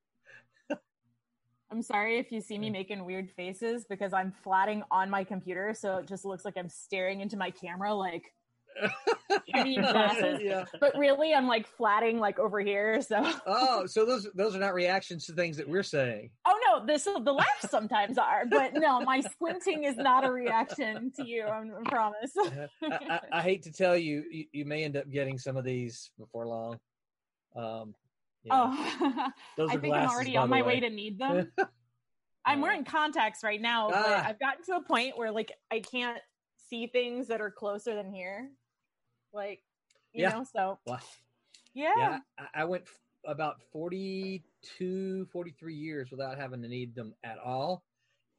I'm 1.70 1.82
sorry 1.82 2.18
if 2.18 2.30
you 2.30 2.42
see 2.42 2.58
me 2.58 2.68
mm. 2.68 2.72
making 2.72 3.04
weird 3.04 3.30
faces 3.30 3.86
because 3.88 4.12
I'm 4.12 4.34
flatting 4.44 4.82
on 4.90 5.08
my 5.08 5.24
computer, 5.24 5.72
so 5.74 5.96
it 5.96 6.06
just 6.06 6.26
looks 6.26 6.44
like 6.44 6.58
I'm 6.58 6.68
staring 6.68 7.20
into 7.20 7.36
my 7.36 7.50
camera, 7.50 7.94
like. 7.94 8.24
Need 9.64 9.76
glasses. 9.80 10.40
yeah. 10.42 10.64
But 10.80 10.96
really, 10.96 11.34
I'm 11.34 11.46
like 11.46 11.66
flatting 11.66 12.18
like 12.18 12.38
over 12.38 12.60
here. 12.60 13.00
So. 13.02 13.32
Oh, 13.46 13.86
so 13.86 14.04
those 14.04 14.28
those 14.34 14.54
are 14.56 14.58
not 14.58 14.74
reactions 14.74 15.26
to 15.26 15.32
things 15.32 15.56
that 15.56 15.68
we're 15.68 15.82
saying. 15.82 16.30
Oh 16.46 16.58
no, 16.66 16.86
this 16.86 17.04
the 17.04 17.32
laughs 17.32 17.70
sometimes 17.70 18.18
are, 18.18 18.44
but 18.46 18.74
no, 18.74 19.00
my 19.00 19.20
squinting 19.20 19.84
is 19.84 19.96
not 19.96 20.24
a 20.24 20.30
reaction 20.30 21.12
to 21.16 21.26
you. 21.26 21.46
I 21.46 21.62
promise. 21.88 22.32
I, 22.38 22.68
I, 22.82 23.20
I 23.32 23.42
hate 23.42 23.62
to 23.64 23.72
tell 23.72 23.96
you, 23.96 24.24
you, 24.30 24.44
you 24.52 24.64
may 24.64 24.84
end 24.84 24.96
up 24.96 25.10
getting 25.10 25.38
some 25.38 25.56
of 25.56 25.64
these 25.64 26.10
before 26.18 26.46
long. 26.46 26.78
Um, 27.54 27.94
yeah. 28.44 28.52
Oh, 28.54 29.28
those 29.56 29.70
I 29.70 29.76
think 29.76 29.94
I'm 29.94 30.08
already 30.08 30.36
on 30.36 30.50
my 30.50 30.62
way 30.62 30.80
to 30.80 30.90
need 30.90 31.18
them. 31.18 31.52
I'm 32.44 32.60
wearing 32.60 32.84
contacts 32.84 33.44
right 33.44 33.60
now, 33.60 33.88
but 33.88 34.04
Ah. 34.04 34.26
I've 34.26 34.40
gotten 34.40 34.64
to 34.64 34.76
a 34.76 34.82
point 34.82 35.16
where 35.16 35.30
like 35.30 35.52
I 35.70 35.80
can't 35.80 36.18
see 36.68 36.86
things 36.88 37.28
that 37.28 37.40
are 37.40 37.50
closer 37.50 37.94
than 37.94 38.12
here. 38.12 38.50
Like, 39.32 39.62
you 40.12 40.22
Yeah. 40.22 40.30
know, 40.30 40.44
so 40.44 40.78
Wow. 40.86 40.98
yeah. 41.74 41.92
Yeah, 41.96 42.18
I, 42.38 42.62
I 42.62 42.64
went 42.64 42.84
f- 42.84 43.00
about 43.24 43.60
42, 43.72 45.26
43 45.26 45.74
years 45.74 46.10
without 46.10 46.38
having 46.38 46.62
to 46.62 46.68
need 46.68 46.94
them 46.94 47.14
at 47.24 47.38
all. 47.38 47.84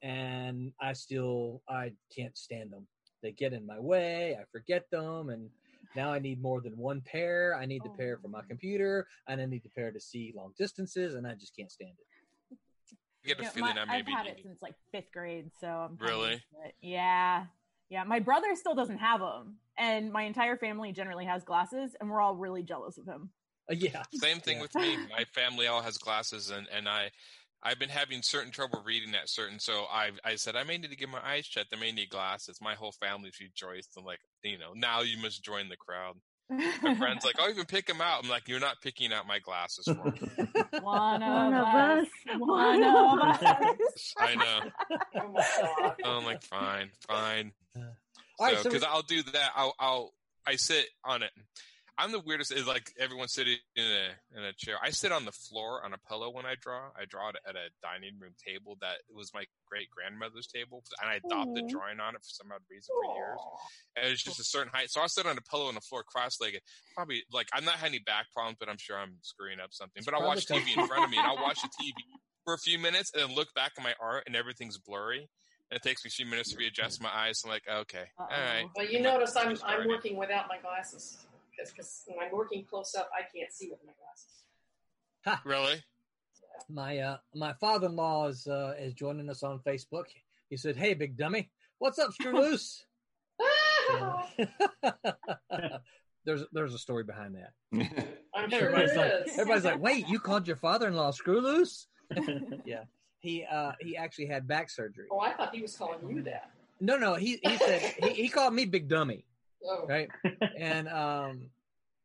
And 0.01 0.73
I 0.81 0.93
still, 0.93 1.61
I 1.69 1.93
can't 2.15 2.37
stand 2.37 2.71
them. 2.71 2.87
They 3.21 3.31
get 3.31 3.53
in 3.53 3.65
my 3.65 3.79
way. 3.79 4.35
I 4.39 4.43
forget 4.51 4.89
them. 4.91 5.29
And 5.29 5.49
now 5.95 6.11
I 6.11 6.19
need 6.19 6.41
more 6.41 6.59
than 6.61 6.77
one 6.77 7.01
pair. 7.01 7.55
I 7.55 7.65
need 7.65 7.83
the 7.83 7.89
oh. 7.89 7.97
pair 7.97 8.17
for 8.17 8.27
my 8.27 8.39
Oh. 8.39 8.47
computer 8.47 9.07
and 9.27 9.39
I 9.39 9.45
need 9.45 9.63
the 9.63 9.69
pair 9.69 9.91
to 9.91 9.99
see 9.99 10.33
long 10.35 10.53
distances. 10.57 11.15
And 11.15 11.25
I 11.25 11.35
just 11.35 11.55
can't 11.55 11.71
stand 11.71 11.91
it. 11.97 12.57
I 13.23 13.27
get 13.29 13.39
a 13.39 13.43
Yeah, 13.43 13.49
feeling 13.51 13.75
my- 13.75 13.81
I 13.81 13.85
may 13.85 13.99
I've 13.99 14.05
be 14.05 14.11
had 14.11 14.27
it 14.27 14.41
since 14.43 14.61
like 14.61 14.75
fifth 14.91 15.11
grade, 15.13 15.49
so 15.61 15.67
I'm 15.67 15.97
Really? 15.97 16.43
it. 16.65 16.75
Yeah, 16.81 17.45
yeah. 17.93 18.03
My 18.03 18.19
brother 18.19 18.55
still 18.55 18.73
doesn't 18.75 18.97
have 18.97 19.19
them, 19.19 19.57
and 19.77 20.11
my 20.11 20.23
entire 20.23 20.57
family 20.57 20.91
generally 20.91 21.25
has 21.25 21.43
glasses, 21.43 21.95
and 21.99 22.09
we're 22.09 22.19
all 22.21 22.35
really 22.35 22.63
jealous 22.63 22.97
of 22.97 23.05
him. 23.05 23.29
Uh, 23.71 23.75
yeah. 23.75 24.03
Same 24.15 24.39
thing 24.39 24.57
Yeah. 24.57 24.61
with 24.63 24.75
me. 24.75 24.97
My 25.09 25.23
family 25.33 25.67
all 25.67 25.81
has 25.81 25.97
glasses, 25.97 26.49
and 26.49 26.67
and 26.75 26.89
I, 26.89 27.11
I've 27.61 27.79
been 27.79 27.89
having 27.89 28.21
certain 28.23 28.51
trouble 28.51 28.81
reading 28.85 29.13
at 29.15 29.29
certain. 29.29 29.59
So 29.59 29.85
I 29.91 30.11
I 30.25 30.35
said 30.35 30.55
I 30.55 30.63
may 30.63 30.77
need 30.77 30.89
to 30.89 30.97
get 30.97 31.07
my 31.09 31.21
eyes 31.23 31.47
checked. 31.47 31.73
I 31.73 31.79
may 31.79 31.91
need 31.91 32.09
glasses. 32.09 32.59
My 32.61 32.73
whole 32.73 32.91
family's 32.93 33.39
rejoiced. 33.39 33.91
I'm 33.97 34.03
like, 34.03 34.19
you 34.43 34.57
know, 34.57 34.73
now 34.75 35.01
you 35.01 35.17
must 35.21 35.43
join 35.43 35.69
the 35.69 35.77
crowd. 35.77 36.15
My 36.81 36.95
friends 36.95 37.23
like, 37.25 37.35
oh, 37.39 37.49
even 37.51 37.65
pick 37.65 37.85
them 37.87 38.01
out. 38.01 38.23
I'm 38.23 38.29
like, 38.29 38.47
you're 38.47 38.59
not 38.59 38.81
picking 38.81 39.11
out 39.13 39.27
my 39.27 39.39
glasses 39.39 39.85
for 39.85 40.11
me. 40.11 40.19
One 40.81 41.23
of, 41.23 41.53
us. 41.53 42.07
us. 42.27 42.37
One 42.39 42.83
of 42.83 43.19
us. 43.19 44.13
I 44.17 44.35
know. 44.35 44.59
Oh 46.05 46.17
I'm 46.17 46.25
like, 46.25 46.43
fine, 46.43 46.89
fine. 47.07 47.51
All 47.75 47.83
right, 48.47 48.57
So, 48.57 48.63
so 48.63 48.69
because 48.69 48.81
we- 48.81 48.87
I'll 48.87 49.01
do 49.03 49.23
that. 49.23 49.51
I'll, 49.55 49.75
I'll, 49.79 50.13
I 50.47 50.55
sit 50.55 50.85
on 51.05 51.23
it. 51.23 51.31
I'm 51.97 52.11
the 52.11 52.19
weirdest. 52.19 52.51
Is 52.51 52.65
like 52.65 52.91
everyone 52.99 53.27
sitting 53.27 53.57
in 53.75 53.83
a 53.83 54.37
in 54.37 54.43
a 54.43 54.53
chair. 54.53 54.77
I 54.81 54.89
sit 54.89 55.11
on 55.11 55.25
the 55.25 55.31
floor 55.31 55.85
on 55.85 55.93
a 55.93 55.97
pillow 56.09 56.31
when 56.31 56.45
I 56.45 56.55
draw. 56.59 56.89
I 56.97 57.05
draw 57.05 57.29
it 57.29 57.35
at 57.47 57.55
a 57.55 57.69
dining 57.83 58.17
room 58.19 58.33
table 58.45 58.77
that 58.81 58.97
was 59.13 59.31
my 59.33 59.45
great 59.69 59.89
grandmother's 59.91 60.47
table, 60.47 60.83
and 61.01 61.09
I 61.09 61.15
adopted 61.15 61.65
Aw. 61.65 61.69
drawing 61.69 61.99
on 61.99 62.15
it 62.15 62.21
for 62.23 62.29
some 62.29 62.47
odd 62.51 62.61
reason 62.69 62.95
for 62.95 63.15
years. 63.15 63.39
And 63.95 64.11
it's 64.11 64.23
just 64.23 64.39
a 64.39 64.43
certain 64.43 64.71
height, 64.73 64.89
so 64.89 65.01
I'll 65.01 65.07
sit 65.07 65.27
on 65.27 65.37
a 65.37 65.41
pillow 65.41 65.67
on 65.67 65.75
the 65.75 65.81
floor, 65.81 66.03
cross-legged. 66.03 66.61
Probably 66.95 67.23
like 67.31 67.47
I'm 67.53 67.65
not 67.65 67.75
having 67.75 67.93
any 67.93 67.99
back 67.99 68.25
problems, 68.33 68.57
but 68.59 68.69
I'm 68.69 68.79
sure 68.79 68.97
I'm 68.97 69.17
screwing 69.21 69.59
up 69.59 69.69
something. 69.71 70.01
But 70.03 70.15
I'll 70.15 70.25
watch 70.25 70.47
TV 70.47 70.75
in 70.75 70.87
front 70.87 71.05
of 71.05 71.11
me, 71.11 71.17
and 71.17 71.27
I'll 71.27 71.41
watch 71.43 71.61
the 71.61 71.69
TV 71.81 71.93
for 72.43 72.55
a 72.55 72.59
few 72.59 72.79
minutes, 72.79 73.11
and 73.13 73.21
then 73.21 73.35
look 73.35 73.53
back 73.53 73.73
at 73.77 73.83
my 73.83 73.93
art, 74.01 74.23
and 74.25 74.35
everything's 74.35 74.79
blurry. 74.79 75.29
And 75.69 75.77
it 75.77 75.83
takes 75.83 76.03
me 76.03 76.09
a 76.09 76.11
few 76.11 76.25
minutes 76.25 76.51
to 76.51 76.57
readjust 76.57 77.01
my 77.01 77.09
eyes. 77.09 77.41
I'm 77.45 77.51
like, 77.51 77.63
okay, 77.69 78.05
all 78.19 78.27
right. 78.29 78.63
Uh-oh. 78.63 78.71
Well, 78.75 78.85
you 78.87 78.99
My 78.99 79.11
notice 79.11 79.35
I'm 79.35 79.57
I'm 79.63 79.87
working 79.87 80.17
without 80.17 80.47
my 80.49 80.57
glasses 80.57 81.25
because 81.55 81.71
because 81.71 82.03
when 82.07 82.25
I'm 82.25 82.31
working 82.33 82.65
close 82.65 82.95
up, 82.95 83.09
I 83.17 83.21
can't 83.21 83.51
see 83.51 83.69
with 83.69 83.79
my 83.85 83.93
glasses. 83.93 85.43
Really? 85.45 85.83
my 86.69 86.97
uh 86.99 87.17
my 87.35 87.51
father-in-law 87.53 88.27
is 88.27 88.47
uh 88.47 88.73
is 88.79 88.93
joining 88.93 89.29
us 89.29 89.43
on 89.43 89.59
facebook. 89.65 90.05
He 90.49 90.57
said 90.57 90.75
hey 90.77 90.93
big 90.93 91.17
dummy 91.17 91.49
what's 91.79 91.99
up 91.99 92.13
screw 92.13 92.33
loose? 92.41 92.85
There's 96.25 96.43
there's 96.53 96.73
a 96.73 96.77
story 96.77 97.03
behind 97.03 97.35
that. 97.35 97.51
I'm 98.33 98.49
sure 98.49 98.69
everybody's 98.69 98.95
like 98.95 99.11
is. 99.27 99.33
everybody's 99.33 99.65
like 99.65 99.81
wait 99.81 100.07
you 100.07 100.19
called 100.19 100.47
your 100.47 100.55
father-in-law 100.55 101.11
screw 101.11 101.41
loose? 101.41 101.87
Yeah. 102.65 102.83
He 103.19 103.43
uh 103.51 103.73
he 103.81 103.97
actually 103.97 104.27
had 104.27 104.47
back 104.47 104.69
surgery. 104.69 105.07
Oh, 105.11 105.19
I 105.19 105.33
thought 105.33 105.53
he 105.53 105.61
was 105.61 105.75
calling 105.75 105.99
you 106.09 106.21
that. 106.23 106.51
no 106.79 106.95
no 106.97 107.15
he 107.15 107.39
he 107.43 107.57
said 107.57 107.81
he, 108.01 108.09
he 108.13 108.29
called 108.29 108.53
me 108.53 108.63
big 108.65 108.87
dummy 108.87 109.25
Oh, 109.65 109.85
right? 109.87 110.09
And 110.57 110.87
um 110.89 111.49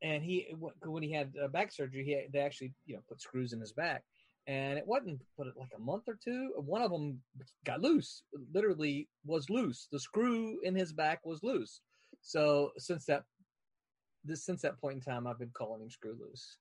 and 0.02 0.22
he 0.22 0.54
when 0.84 1.02
he 1.02 1.12
had 1.12 1.32
uh, 1.42 1.48
back 1.48 1.72
surgery 1.72 2.04
he 2.04 2.26
they 2.32 2.38
actually 2.40 2.72
you 2.86 2.94
know 2.94 3.02
put 3.08 3.20
screws 3.20 3.52
in 3.52 3.60
his 3.60 3.72
back. 3.72 4.04
And 4.46 4.78
it 4.78 4.86
wasn't 4.86 5.20
but 5.36 5.48
like 5.56 5.72
a 5.76 5.80
month 5.80 6.04
or 6.08 6.16
two. 6.22 6.52
One 6.56 6.80
of 6.80 6.90
them 6.90 7.20
got 7.64 7.82
loose. 7.82 8.22
Literally 8.54 9.06
was 9.26 9.50
loose. 9.50 9.88
The 9.92 10.00
screw 10.00 10.58
in 10.62 10.74
his 10.74 10.92
back 10.92 11.20
was 11.26 11.42
loose. 11.42 11.82
So 12.22 12.72
since 12.78 13.04
that 13.06 13.24
this 14.24 14.44
since 14.44 14.62
that 14.62 14.80
point 14.80 14.96
in 14.96 15.00
time 15.00 15.26
i've 15.26 15.38
been 15.38 15.50
calling 15.52 15.82
him 15.82 15.90
screw 15.90 16.16
loose. 16.18 16.56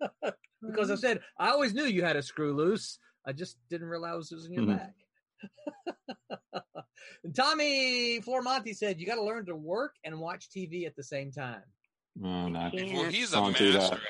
Because 0.64 0.90
i 0.92 0.94
said 0.94 1.20
i 1.38 1.50
always 1.50 1.74
knew 1.74 1.84
you 1.84 2.02
had 2.04 2.16
a 2.16 2.22
screw 2.22 2.52
loose. 2.54 2.98
I 3.26 3.32
just 3.32 3.56
didn't 3.68 3.88
realize 3.88 4.30
it 4.30 4.36
was 4.36 4.46
in 4.46 4.52
your 4.52 4.64
Mhm. 4.64 4.78
back. 4.78 4.94
and 4.94 5.11
tommy 7.36 8.20
flormonti 8.20 8.74
said 8.76 8.98
you 9.00 9.06
got 9.06 9.14
to 9.16 9.22
learn 9.24 9.46
to 9.46 9.54
work 9.56 9.94
and 10.04 10.18
watch 10.18 10.48
tv 10.50 10.86
at 10.86 10.96
the 10.96 11.02
same 11.04 11.30
time 11.32 11.62
Oh 12.22 12.46
no. 12.46 12.68
Yeah. 12.74 12.92
Well, 12.92 13.10
he's 13.10 13.32
a 13.32 13.36
Can't 13.36 13.52
master 13.52 13.70
that. 13.72 13.92
at 13.94 13.96
it. 13.96 14.04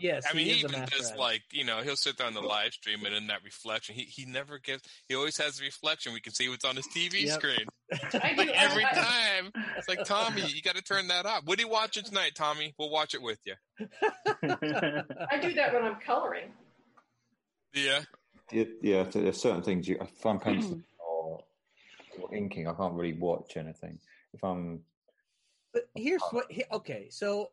yes 0.00 0.24
I 0.30 0.34
mean, 0.34 0.46
he 0.46 0.52
he 0.52 0.58
even 0.60 0.72
master 0.72 0.96
does 0.96 1.12
like 1.18 1.42
you 1.52 1.62
know 1.62 1.82
he'll 1.82 1.94
sit 1.94 2.16
there 2.16 2.26
on 2.26 2.32
the 2.32 2.40
live 2.40 2.72
stream 2.72 3.04
and 3.04 3.14
in 3.14 3.26
that 3.26 3.44
reflection, 3.44 3.94
he 3.94 4.04
he 4.04 4.24
never 4.24 4.58
gives. 4.58 4.82
He 5.10 5.14
always 5.14 5.36
has 5.36 5.60
a 5.60 5.62
reflection. 5.62 6.14
We 6.14 6.20
can 6.20 6.32
see 6.32 6.48
what's 6.48 6.64
on 6.64 6.74
his 6.76 6.86
TV 6.86 7.24
Yep. 7.26 7.34
screen. 7.34 7.66
I 8.22 8.32
do 8.32 8.38
Like 8.38 8.48
every 8.56 8.82
time, 8.94 9.52
it's 9.76 9.88
like 9.88 10.04
Tommy, 10.04 10.40
you 10.40 10.62
got 10.62 10.76
to 10.76 10.82
turn 10.82 11.08
that 11.08 11.26
up. 11.26 11.42
What 11.44 11.58
are 11.58 11.62
you 11.62 11.68
watching 11.68 12.02
tonight, 12.04 12.32
Tommy? 12.34 12.72
We'll 12.78 12.88
watch 12.88 13.12
it 13.12 13.20
with 13.20 13.40
you. 13.44 13.54
I 14.42 15.38
do 15.38 15.52
that 15.52 15.74
when 15.74 15.84
I'm 15.84 15.96
coloring. 16.00 16.50
Yeah, 17.74 18.04
Yeah, 18.50 18.64
yeah, 18.82 19.02
there's 19.04 19.40
certain 19.40 19.62
things 19.62 19.86
you 19.88 19.98
if 20.00 20.24
I'm 20.24 20.40
penciling 20.40 20.78
mm. 20.78 20.84
or, 21.06 21.44
or 22.20 22.34
inking, 22.34 22.66
I 22.66 22.72
can't 22.72 22.94
really 22.94 23.14
watch 23.14 23.56
anything. 23.56 23.98
If 24.32 24.42
I'm, 24.42 24.80
But 25.72 25.88
here's 25.94 26.22
what. 26.30 26.50
he- 26.50 26.64
Okay, 26.72 27.08
so 27.10 27.50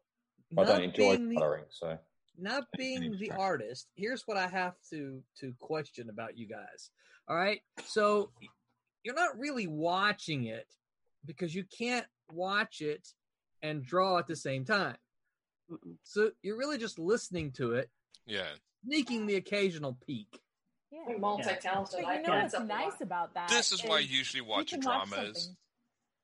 I 0.58 0.64
not 0.64 0.68
don't 0.68 0.84
enjoy 0.84 1.18
being 1.18 1.30
the, 1.30 1.36
coloring, 1.36 1.66
so 1.70 1.98
not 2.38 2.66
being 2.78 3.18
the 3.20 3.32
artist. 3.32 3.88
Here's 3.96 4.24
what 4.28 4.38
I 4.38 4.48
have 4.48 4.76
to 4.90 5.22
to 5.40 5.54
question 5.60 6.10
about 6.10 6.38
you 6.38 6.48
guys. 6.48 6.92
All 7.28 7.36
right, 7.36 7.62
so 7.86 8.32
you're 9.04 9.16
not 9.16 9.38
really 9.38 9.68
watching 9.68 10.46
it 10.46 10.68
because 11.26 11.54
you 11.54 11.64
can't 11.78 12.06
watch 12.32 12.82
it 12.82 13.08
and 13.62 13.84
draw 13.84 14.18
at 14.18 14.28
the 14.28 14.36
same 14.36 14.66
time. 14.66 14.98
So 16.04 16.32
you're 16.44 16.58
really 16.58 16.78
just 16.78 17.00
listening 17.00 17.52
to 17.54 17.74
it, 17.74 17.90
yeah. 18.28 18.48
sneaking 18.86 19.26
the 19.26 19.36
occasional 19.36 19.98
peek. 20.06 20.40
Yeah. 21.08 21.14
I'm 21.16 21.22
multi-talented. 21.22 22.00
But 22.04 22.16
you 22.16 22.22
know 22.22 22.34
pick 22.34 22.44
what's 22.44 22.54
up 22.54 22.66
nice 22.68 23.02
about 23.02 23.34
that? 23.34 23.50
This 23.50 23.72
is 23.72 23.84
why 23.84 24.00
is 24.00 24.10
you 24.12 24.18
usually 24.20 24.42
watch 24.42 24.70
can 24.70 24.80
watch 24.82 25.10
dramas 25.10 25.44
something- 25.44 25.58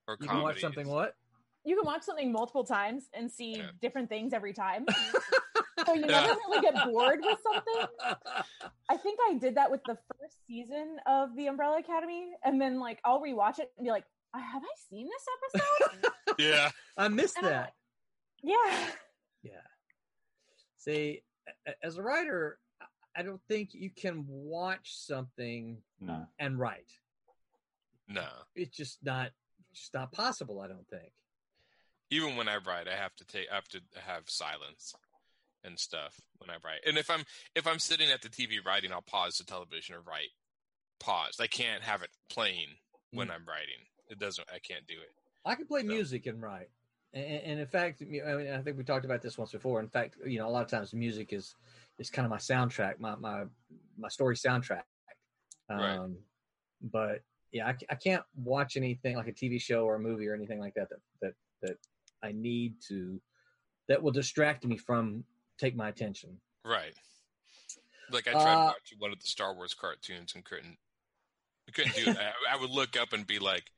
or 0.07 0.17
You 0.21 0.27
can 0.27 0.41
watch 0.41 0.61
something 0.61 0.87
what? 0.87 1.15
You 1.65 1.75
can 1.75 1.85
watch 1.85 2.03
something 2.03 2.31
multiple 2.31 2.63
times 2.63 3.09
and 3.13 3.31
see 3.31 3.57
Yeah. 3.57 3.69
different 3.81 4.09
things 4.09 4.33
every 4.33 4.53
time. 4.53 4.85
so 5.85 5.93
you 5.93 6.05
never 6.05 6.33
really 6.47 6.61
get 6.61 6.73
bored 6.85 7.19
with 7.23 7.39
something. 7.43 7.87
I 8.89 8.97
think 8.97 9.19
I 9.29 9.33
did 9.35 9.55
that 9.55 9.69
with 9.71 9.81
the 9.85 9.97
first 10.19 10.37
season 10.47 10.97
of 11.05 11.35
the 11.35 11.47
Umbrella 11.47 11.79
Academy, 11.79 12.31
and 12.43 12.59
then 12.61 12.79
like 12.79 12.99
I'll 13.03 13.21
rewatch 13.21 13.59
it 13.59 13.71
and 13.77 13.85
be 13.85 13.91
like, 13.91 14.05
uh, 14.33 14.39
"Have 14.39 14.61
I 14.63 14.73
seen 14.89 15.07
this 15.07 15.61
episode?" 15.61 16.11
Yeah. 16.39 16.71
I 16.97 17.07
missed 17.09 17.37
And 17.37 17.47
that. 17.47 17.61
like, 17.61 18.53
yeah. 18.63 18.87
Yeah. 19.43 19.51
See, 20.77 21.21
a- 21.47 21.71
a- 21.71 21.85
as 21.85 21.97
a 21.97 22.03
writer, 22.03 22.57
I- 23.15 23.19
I 23.19 23.23
don't 23.23 23.41
think 23.47 23.73
you 23.73 23.89
can 23.89 24.25
watch 24.27 24.93
something 24.95 25.81
No. 25.99 26.27
and 26.39 26.57
write. 26.59 26.97
No. 28.07 28.27
It's 28.55 28.75
just 28.75 29.03
not 29.03 29.31
just 29.73 29.93
not 29.93 30.11
possible, 30.11 30.59
I 30.59 30.67
don't 30.67 30.87
think. 30.89 31.13
Even 32.09 32.35
when 32.35 32.49
I 32.49 32.57
write, 32.57 32.89
I 32.89 32.95
have 32.95 33.15
to 33.17 33.25
take 33.25 33.49
I 33.49 33.55
have 33.55 33.67
to 33.69 33.81
have 34.05 34.29
silence 34.29 34.93
and 35.63 35.79
stuff 35.79 36.19
when 36.39 36.49
I 36.49 36.55
write. 36.63 36.81
And 36.85 36.97
if 36.97 37.09
I'm 37.09 37.23
if 37.55 37.65
I'm 37.67 37.79
sitting 37.79 38.09
at 38.11 38.21
the 38.21 38.29
TV 38.29 38.59
writing, 38.65 38.91
I'll 38.91 39.01
pause 39.01 39.37
the 39.37 39.45
television 39.45 39.95
or 39.95 40.01
write. 40.01 40.31
Pause. 40.99 41.39
I 41.39 41.47
can't 41.47 41.83
have 41.83 42.01
it 42.03 42.11
playing 42.29 42.77
when 43.11 43.29
Mm. 43.29 43.31
I'm 43.35 43.45
writing. 43.45 43.87
It 44.09 44.19
doesn't. 44.19 44.49
I 44.51 44.59
can't 44.59 44.85
do 44.87 44.99
it. 45.01 45.15
I 45.45 45.55
can 45.55 45.67
play 45.67 45.81
So- 45.81 45.87
music 45.87 46.25
and 46.27 46.41
write. 46.41 46.69
And, 47.13 47.25
and 47.25 47.59
in 47.59 47.67
fact, 47.67 48.01
I, 48.01 48.05
mean, 48.05 48.53
I 48.53 48.61
think 48.61 48.77
we 48.77 48.83
talked 48.83 49.03
about 49.05 49.21
this 49.21 49.37
once 49.37 49.51
before. 49.51 49.79
In 49.79 49.89
fact, 49.89 50.15
you 50.25 50.37
know, 50.39 50.47
a 50.47 50.51
lot 50.51 50.63
of 50.63 50.69
times 50.69 50.93
music 50.93 51.33
is 51.33 51.55
is 52.01 52.09
kind 52.09 52.25
of 52.25 52.31
my 52.31 52.37
soundtrack, 52.37 52.99
my 52.99 53.15
my 53.15 53.43
my 53.97 54.09
story 54.09 54.35
soundtrack. 54.35 54.83
Um, 55.69 55.79
Right. 55.79 56.09
But 56.81 57.19
yeah, 57.51 57.67
I, 57.67 57.75
I 57.89 57.95
can't 57.95 58.23
watch 58.35 58.75
anything 58.75 59.15
like 59.15 59.27
a 59.27 59.31
TV 59.31 59.61
show 59.61 59.85
or 59.85 59.95
a 59.95 59.99
movie 59.99 60.27
or 60.27 60.33
anything 60.33 60.59
like 60.59 60.73
that 60.73 60.89
that 60.89 60.99
that 61.21 61.33
that 61.61 61.77
I 62.23 62.31
need 62.31 62.75
to 62.89 63.21
that 63.87 64.01
will 64.01 64.11
distract 64.11 64.65
me 64.65 64.77
from 64.77 65.23
take 65.59 65.75
my 65.75 65.89
attention. 65.89 66.39
Right. 66.65 66.93
Like 68.11 68.27
I 68.27 68.31
tried 68.31 68.53
Uh, 68.53 68.73
watching 68.73 68.97
one 68.99 69.11
of 69.13 69.19
the 69.19 69.27
Star 69.27 69.53
Wars 69.53 69.73
cartoons 69.73 70.33
and 70.35 70.43
couldn't. 70.43 70.77
I 71.69 71.71
couldn't 71.71 71.95
do 71.95 72.09
it. 72.11 72.17
I, 72.17 72.55
I 72.55 72.59
would 72.59 72.71
look 72.71 72.97
up 72.99 73.13
and 73.13 73.25
be 73.27 73.37
like, 73.39 73.71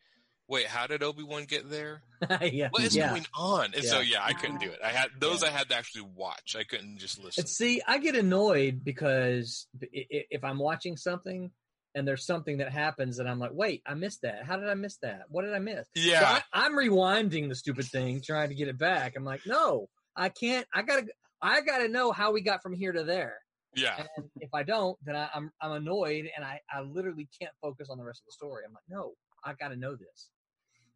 "Wait, 0.48 0.66
how 0.68 0.88
did 0.88 1.04
Obi 1.04 1.24
Wan 1.24 1.46
get 1.46 1.70
there? 1.70 2.02
yeah, 2.42 2.70
What 2.70 2.84
is 2.84 2.96
yeah. 2.96 3.10
going 3.10 3.26
on?" 3.36 3.74
And 3.74 3.84
so 3.84 4.00
Yeah. 4.00 4.20
yeah, 4.20 4.26
I 4.26 4.34
couldn't 4.34 4.60
do 4.60 4.70
it. 4.72 4.80
I 4.84 4.90
had 4.90 5.10
those. 5.20 5.42
Yeah. 5.42 5.50
I 5.50 5.52
had 5.52 5.70
to 5.70 5.76
actually 5.76 6.08
watch. 6.16 6.56
I 6.58 6.64
couldn't 6.64 6.98
just 6.98 7.24
listen. 7.24 7.42
And 7.42 7.50
see, 7.50 7.82
I 7.88 7.98
get 7.98 8.16
annoyed 8.16 8.84
because 8.84 9.68
if 9.82 10.44
I'm 10.44 10.60
watching 10.60 10.98
something 10.98 11.52
and 11.96 12.08
there's 12.08 12.26
something 12.26 12.58
that 12.58 12.72
happens 12.72 13.20
and 13.20 13.30
I'm 13.30 13.38
like, 13.40 13.52
wait, 13.54 13.84
I 13.86 13.94
missed 13.94 14.24
that. 14.24 14.46
How 14.46 14.58
did 14.58 14.68
I 14.70 14.74
miss 14.74 14.98
that? 15.04 15.24
What 15.30 15.44
did 15.44 15.54
I 15.54 15.60
miss? 15.60 15.88
So 15.96 16.02
Yeah. 16.02 16.40
I, 16.54 16.66
I'm 16.66 16.74
rewinding 16.74 17.50
the 17.50 17.56
stupid 17.56 17.86
thing, 17.86 18.20
trying 18.22 18.50
to 18.50 18.56
get 18.56 18.68
it 18.68 18.78
back. 18.80 19.14
I'm 19.16 19.24
like, 19.24 19.42
no, 19.46 19.90
I 20.16 20.30
can't. 20.30 20.66
I 20.74 20.82
gotta, 20.82 21.06
I 21.42 21.62
gotta 21.62 21.88
know 21.88 22.12
how 22.12 22.32
we 22.32 22.42
got 22.42 22.64
from 22.64 22.74
here 22.74 22.92
to 22.94 23.04
there. 23.04 23.36
yeah. 23.76 24.04
And 24.18 24.26
if 24.40 24.50
I 24.56 24.64
don't, 24.64 24.98
then 25.06 25.16
I, 25.16 25.30
I'm, 25.36 25.52
I'm 25.62 25.72
annoyed 25.74 26.30
and 26.36 26.44
I, 26.44 26.62
I 26.72 26.82
literally 26.82 27.28
can't 27.40 27.54
focus 27.62 27.90
on 27.92 27.98
the 28.00 28.04
rest 28.04 28.22
of 28.22 28.26
the 28.26 28.32
story. 28.34 28.64
I'm 28.68 28.74
like, 28.74 28.84
no, 28.90 29.14
I 29.46 29.54
gotta 29.54 29.76
know 29.76 29.96
this. 29.96 30.30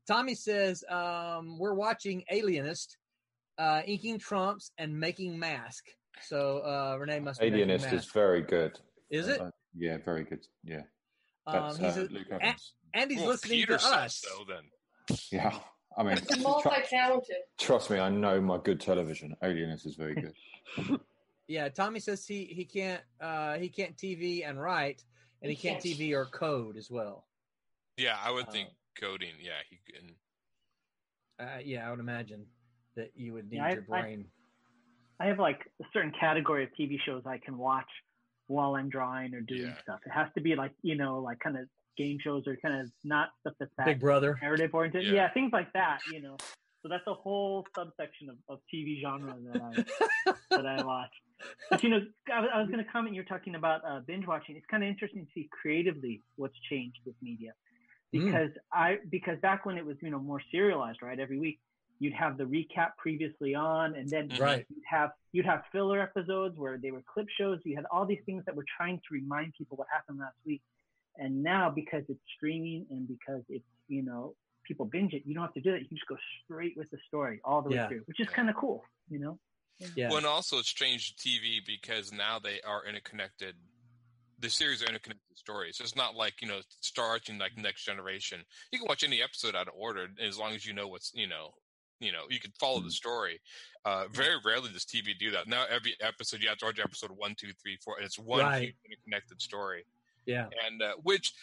Tommy 0.07 0.35
says, 0.35 0.83
um, 0.89 1.57
we're 1.59 1.73
watching 1.73 2.23
Alienist, 2.31 2.97
uh, 3.57 3.81
inking 3.85 4.19
trumps 4.19 4.71
and 4.77 4.97
making 4.97 5.37
mask. 5.37 5.85
So 6.21 6.59
uh, 6.59 6.97
Renee 6.97 7.19
must 7.19 7.39
be 7.39 7.47
Alienist 7.47 7.91
is 7.93 8.05
very 8.05 8.41
good. 8.41 8.79
Is 9.09 9.27
it? 9.27 9.39
Uh, 9.41 9.51
yeah, 9.75 9.97
very 10.03 10.23
good. 10.23 10.45
Yeah. 10.63 10.81
Um, 11.45 11.77
he's 11.77 11.97
uh, 11.97 12.07
a, 12.09 12.13
Luke 12.13 12.27
a- 12.31 12.55
and 12.93 13.11
he's 13.11 13.19
Well, 13.19 13.29
listening 13.29 13.59
Peter 13.59 13.73
to 13.73 13.79
says 13.79 13.93
us. 13.93 14.25
so. 14.27 14.43
Then 14.47 15.19
Yeah. 15.31 15.57
I 15.97 16.03
mean, 16.03 16.17
multi-talented. 16.41 17.35
trust 17.57 17.89
me, 17.89 17.99
I 17.99 18.09
know 18.09 18.39
my 18.39 18.57
good 18.63 18.79
television. 18.79 19.35
Alienist 19.43 19.85
is 19.85 19.95
very 19.95 20.15
good. 20.15 20.33
Yeah, 21.49 21.69
Tommy 21.69 22.01
says 22.01 22.27
he 22.27 22.43
he 22.43 22.65
can't 22.65 23.01
uh, 23.21 23.57
he 23.57 23.69
can't 23.69 23.95
TV 23.95 24.45
and 24.45 24.61
write, 24.61 25.05
and 25.41 25.49
he, 25.49 25.55
He 25.55 25.69
can't 25.69 25.81
can't. 25.81 25.97
TV 25.97 26.11
or 26.13 26.25
code 26.25 26.75
as 26.75 26.91
well. 26.91 27.25
yeah, 27.95 28.17
I 28.21 28.31
would 28.31 28.51
think 28.51 28.67
Uh, 28.67 28.71
coding. 28.99 29.33
Yeah, 29.41 29.59
he 29.69 29.79
can. 29.91 30.15
Uh, 31.39 31.59
yeah, 31.63 31.87
I 31.87 31.91
would 31.91 31.99
imagine 31.99 32.45
that 32.95 33.11
you 33.15 33.33
would 33.33 33.49
need 33.49 33.57
Yeah, 33.57 33.73
your 33.73 33.83
I- 33.93 34.01
brain. 34.01 34.25
I 35.19 35.25
have 35.27 35.39
like 35.39 35.61
a 35.81 35.85
certain 35.93 36.11
category 36.19 36.63
of 36.63 36.69
TV 36.79 36.97
shows 37.03 37.23
I 37.25 37.39
can 37.39 37.57
watch 37.57 37.89
while 38.47 38.75
I'm 38.75 38.89
drawing 38.89 39.33
or 39.33 39.41
doing 39.41 39.63
Yeah. 39.63 39.81
stuff. 39.81 39.99
It 40.05 40.11
has 40.11 40.27
to 40.35 40.41
be 40.41 40.55
like 40.55 40.71
you 40.83 40.95
know, 40.95 41.19
like 41.19 41.39
kind 41.39 41.57
of 41.57 41.67
game 41.97 42.17
shows 42.19 42.43
or 42.47 42.55
kind 42.57 42.81
of 42.81 42.91
not 43.03 43.29
stuff 43.41 43.53
that's 43.59 43.71
that 43.77 43.85
Big 43.87 43.99
Brother. 43.99 44.37
narrative 44.41 44.73
oriented. 44.73 45.05
Yeah. 45.05 45.13
Yeah. 45.13 45.33
things 45.33 45.51
like 45.53 45.71
that. 45.73 45.99
You 46.11 46.21
know, 46.21 46.37
so 46.83 46.89
that's 46.89 47.05
a 47.07 47.13
whole 47.13 47.65
subsection 47.75 48.29
of, 48.29 48.37
of 48.47 48.59
TV 48.73 49.01
genre 49.01 49.35
that 49.51 49.61
I 49.61 50.33
that 50.51 50.65
I 50.65 50.83
watch. 50.83 51.11
But 51.69 51.83
you 51.83 51.89
know, 51.89 51.99
I, 52.31 52.39
was- 52.39 52.49
I 52.53 52.59
was 52.61 52.69
going 52.69 52.83
to 52.83 52.91
comment. 52.91 53.15
You're 53.15 53.23
talking 53.25 53.55
about 53.55 53.81
uh, 53.85 53.99
binge 54.01 54.25
watching. 54.27 54.55
It's 54.55 54.65
kind 54.69 54.83
of 54.83 54.89
interesting 54.89 55.25
to 55.25 55.31
see 55.33 55.49
creatively 55.61 56.23
what's 56.35 56.57
changed 56.69 56.99
with 57.05 57.15
media, 57.21 57.53
Mm. 58.13 58.25
because 58.25 58.51
I 58.71 58.97
because 59.09 59.39
back 59.39 59.65
when 59.65 59.77
it 59.77 59.85
was 59.85 59.97
you 60.01 60.09
know 60.09 60.19
more 60.19 60.41
serialized, 60.51 61.01
right? 61.01 61.19
Every 61.19 61.39
week 61.39 61.59
you'd 61.99 62.13
have 62.13 62.37
the 62.37 62.43
recap 62.43 62.95
previously 62.97 63.55
on, 63.55 63.95
and 63.95 64.07
then 64.09 64.29
Mhm. 64.29 64.39
Right. 64.39 64.65
you'd 64.69 64.83
have 64.89 65.11
you'd 65.31 65.45
have 65.45 65.63
filler 65.71 65.99
episodes 65.99 66.57
where 66.57 66.77
they 66.77 66.91
were 66.91 67.01
clip 67.01 67.27
shows. 67.37 67.59
You 67.65 67.75
had 67.75 67.85
all 67.91 68.05
these 68.05 68.23
things 68.25 68.45
that 68.45 68.55
were 68.55 68.65
trying 68.77 68.97
to 68.99 69.13
remind 69.13 69.53
people 69.55 69.77
what 69.77 69.87
happened 69.91 70.19
last 70.19 70.37
week. 70.45 70.61
And 71.15 71.41
now 71.43 71.69
because 71.71 72.03
it's 72.07 72.21
streaming 72.35 72.85
and 72.91 73.07
because 73.07 73.43
it's 73.49 73.65
you 73.87 74.03
know 74.03 74.35
people 74.63 74.85
binge 74.85 75.13
it, 75.13 75.23
you 75.25 75.33
don't 75.33 75.43
have 75.43 75.53
to 75.53 75.61
do 75.61 75.71
that. 75.71 75.81
You 75.81 75.87
can 75.87 75.97
just 75.97 76.07
go 76.07 76.17
straight 76.43 76.75
with 76.77 76.89
the 76.91 76.97
story 77.07 77.39
all 77.43 77.61
the 77.61 77.69
way 77.69 77.87
through, 77.87 78.01
which 78.05 78.19
is 78.19 78.27
kind 78.29 78.49
of 78.49 78.55
cool, 78.55 78.83
you 79.09 79.17
know. 79.19 79.39
Yeah. 79.95 80.07
Well, 80.09 80.17
and 80.17 80.25
also 80.25 80.57
it's 80.59 80.73
changed 80.73 81.19
TV 81.19 81.61
because 81.65 82.11
now 82.11 82.37
they 82.39 82.61
are 82.61 82.85
interconnected. 82.85 83.55
The 84.39 84.49
series 84.49 84.83
are 84.83 84.87
interconnected 84.87 85.35
stories. 85.37 85.79
It's 85.81 85.95
not 85.95 86.15
like 86.15 86.41
you 86.41 86.47
know 86.47 86.59
starting 86.81 87.37
like 87.39 87.57
Next 87.57 87.83
Generation. 87.85 88.41
You 88.71 88.79
can 88.79 88.87
watch 88.87 89.03
any 89.03 89.21
episode 89.21 89.55
out 89.55 89.67
of 89.67 89.73
order 89.75 90.07
as 90.23 90.37
long 90.37 90.53
as 90.53 90.65
you 90.65 90.73
know 90.73 90.87
what's 90.87 91.11
you 91.15 91.27
know 91.27 91.53
you 91.99 92.11
know 92.11 92.23
you 92.29 92.39
can 92.39 92.51
follow 92.59 92.79
the 92.81 92.91
story. 92.91 93.39
Uh, 93.85 94.05
very 94.11 94.35
rarely 94.45 94.69
does 94.71 94.85
TV 94.85 95.17
do 95.19 95.31
that. 95.31 95.47
Now 95.47 95.65
every 95.69 95.95
episode 96.01 96.41
you 96.41 96.49
have 96.49 96.57
to 96.59 96.65
watch 96.65 96.79
episode 96.79 97.11
one, 97.15 97.35
two, 97.37 97.51
three, 97.63 97.77
four, 97.83 97.95
and 97.97 98.05
it's 98.05 98.19
one 98.19 98.41
Right. 98.41 98.61
huge 98.63 98.75
interconnected 98.85 99.41
story. 99.41 99.85
yeah. 100.25 100.49
and 100.65 100.81
uh, 100.81 100.93
which 101.03 101.33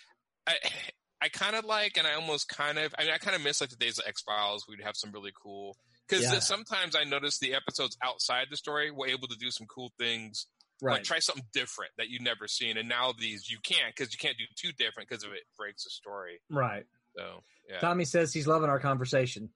I 0.46 0.54
I 1.20 1.28
kind 1.30 1.56
of 1.56 1.64
like, 1.64 1.96
and 1.96 2.06
I 2.06 2.14
almost 2.14 2.48
kind 2.48 2.78
of 2.78 2.94
I 2.98 3.04
mean 3.04 3.12
I 3.14 3.18
kind 3.18 3.34
of 3.34 3.42
miss 3.42 3.60
like 3.60 3.70
the 3.70 3.76
days 3.76 3.98
of 3.98 4.04
X 4.06 4.20
Files. 4.22 4.66
We'd 4.68 4.82
have 4.82 4.94
some 4.96 5.10
really 5.10 5.32
cool 5.42 5.76
because 6.06 6.22
Yeah. 6.22 6.38
sometimes 6.38 6.94
I 6.94 7.04
noticed 7.04 7.40
the 7.40 7.54
episodes 7.54 7.96
outside 8.02 8.48
the 8.50 8.56
story 8.58 8.90
were 8.90 9.08
able 9.08 9.26
to 9.28 9.36
do 9.36 9.50
some 9.50 9.66
cool 9.66 9.90
things, 9.98 10.46
Right. 10.82 10.94
like 10.94 11.02
try 11.04 11.18
something 11.20 11.44
different 11.52 11.92
that 11.98 12.08
you've 12.10 12.22
never 12.22 12.46
seen, 12.48 12.76
and 12.76 12.88
now 12.88 13.12
these 13.18 13.48
you 13.50 13.58
can't 13.62 13.94
because 13.94 14.12
you 14.12 14.18
can't 14.18 14.36
do 14.36 14.44
too 14.56 14.72
different 14.76 15.08
because 15.08 15.24
of 15.24 15.32
it 15.32 15.42
breaks 15.56 15.84
the 15.84 15.90
story. 15.90 16.40
right. 16.50 16.84
So 17.16 17.42
yeah, 17.70 17.78
Tommy 17.78 18.04
says 18.04 18.32
he's 18.32 18.46
loving 18.46 18.68
our 18.70 18.80
conversation. 18.80 19.50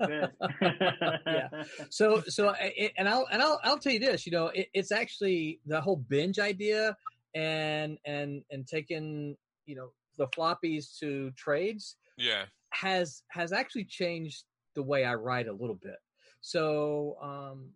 Yeah. 0.00 1.48
So 1.90 2.22
so 2.26 2.50
I- 2.50 2.92
and 2.96 3.08
I'll 3.08 3.26
and 3.30 3.42
I'll 3.42 3.60
I'll 3.62 3.78
tell 3.78 3.92
you 3.92 4.00
this, 4.00 4.26
you 4.26 4.32
know, 4.32 4.46
it, 4.48 4.68
it's 4.74 4.92
actually 4.92 5.60
the 5.66 5.80
whole 5.80 5.96
binge 5.96 6.38
idea 6.38 6.96
and 7.34 7.98
and 8.04 8.42
and 8.50 8.66
taking, 8.66 9.36
you 9.66 9.76
know, 9.76 9.90
the 10.18 10.26
floppies 10.28 10.98
to 11.00 11.30
trades 11.32 11.96
yeah, 12.16 12.44
has 12.70 13.22
has 13.28 13.52
actually 13.52 13.84
changed 13.84 14.44
the 14.74 14.82
way 14.82 15.04
I 15.04 15.14
write 15.14 15.48
a 15.48 15.52
little 15.52 15.78
bit. 15.80 15.96
So, 16.40 17.16
um, 17.22 17.70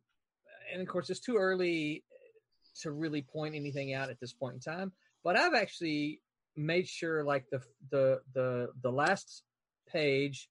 and 0.73 0.83
of 0.83 0.89
course, 0.89 1.11
it's 1.11 1.21
too 1.21 1.37
early 1.37 2.05
to 2.83 2.93
really 2.93 3.23
point 3.23 3.55
anything 3.55 3.95
out 3.95 4.11
at 4.11 4.21
this 4.21 4.33
point 4.33 4.55
in 4.55 4.61
time. 4.61 4.93
But 5.25 5.37
I've 5.37 5.55
actually 5.55 6.21
made 6.57 6.89
sure, 6.89 7.25
like 7.25 7.45
the 7.51 7.61
the 7.91 8.21
the 8.35 8.69
the 8.83 8.93
last 8.93 9.43
page 9.89 10.49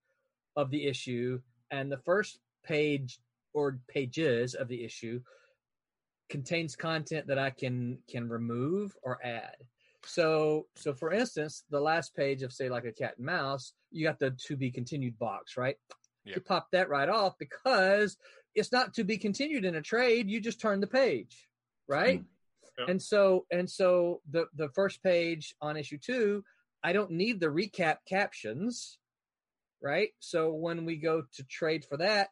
of 0.55 0.71
the 0.71 0.85
issue 0.85 1.39
and 1.71 1.91
the 1.91 1.97
first 1.97 2.39
page 2.63 3.19
or 3.53 3.79
pages 3.87 4.55
of 4.55 4.67
the 4.67 4.83
issue 4.83 5.21
contains 6.29 6.75
content 6.75 7.27
that 7.27 7.39
I 7.39 7.49
can 7.49 7.99
can 8.09 8.27
remove 8.27 8.95
or 9.03 9.19
add. 9.23 9.55
So 10.05 10.67
so 10.75 10.93
for 10.93 11.11
instance, 11.11 11.63
the 11.69 11.81
last 11.81 12.15
page 12.15 12.43
of 12.43 12.53
say 12.53 12.69
like 12.69 12.85
a 12.85 12.91
cat 12.91 13.15
and 13.17 13.25
mouse, 13.25 13.73
you 13.91 14.05
got 14.05 14.19
the 14.19 14.31
to 14.47 14.55
be 14.55 14.71
continued 14.71 15.17
box, 15.17 15.57
right? 15.57 15.77
You 16.25 16.41
pop 16.41 16.67
that 16.71 16.89
right 16.89 17.07
off 17.07 17.37
because 17.37 18.17
it's 18.57 18.71
not 18.71 18.93
to 18.95 19.03
be 19.03 19.17
continued 19.17 19.65
in 19.65 19.75
a 19.75 19.81
trade, 19.81 20.29
you 20.29 20.41
just 20.41 20.59
turn 20.59 20.81
the 20.81 20.87
page, 20.87 21.47
right? 21.87 22.19
Hmm. 22.19 22.25
Yep. 22.79 22.89
And 22.89 23.01
so 23.01 23.45
and 23.51 23.69
so 23.69 24.21
the 24.29 24.47
the 24.55 24.69
first 24.69 25.01
page 25.01 25.55
on 25.61 25.77
issue 25.77 25.97
2, 25.97 26.43
I 26.83 26.93
don't 26.93 27.11
need 27.11 27.39
the 27.39 27.47
recap 27.47 27.97
captions, 28.07 28.99
right? 29.81 30.09
So 30.19 30.53
when 30.53 30.85
we 30.85 30.97
go 30.97 31.23
to 31.35 31.43
trade 31.45 31.85
for 31.85 31.97
that, 31.97 32.29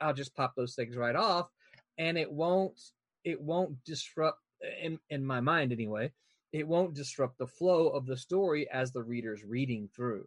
I'll 0.00 0.14
just 0.14 0.34
pop 0.34 0.54
those 0.56 0.74
things 0.74 0.96
right 0.96 1.14
off 1.14 1.50
and 1.98 2.16
it 2.16 2.30
won't 2.30 2.80
it 3.24 3.40
won't 3.40 3.84
disrupt 3.84 4.40
in 4.82 4.98
in 5.10 5.24
my 5.24 5.40
mind 5.40 5.72
anyway 5.72 6.10
it 6.52 6.66
won't 6.66 6.94
disrupt 6.94 7.38
the 7.38 7.46
flow 7.46 7.88
of 7.88 8.06
the 8.06 8.16
story 8.16 8.68
as 8.70 8.92
the 8.92 9.02
reader's 9.02 9.44
reading 9.44 9.88
through 9.94 10.26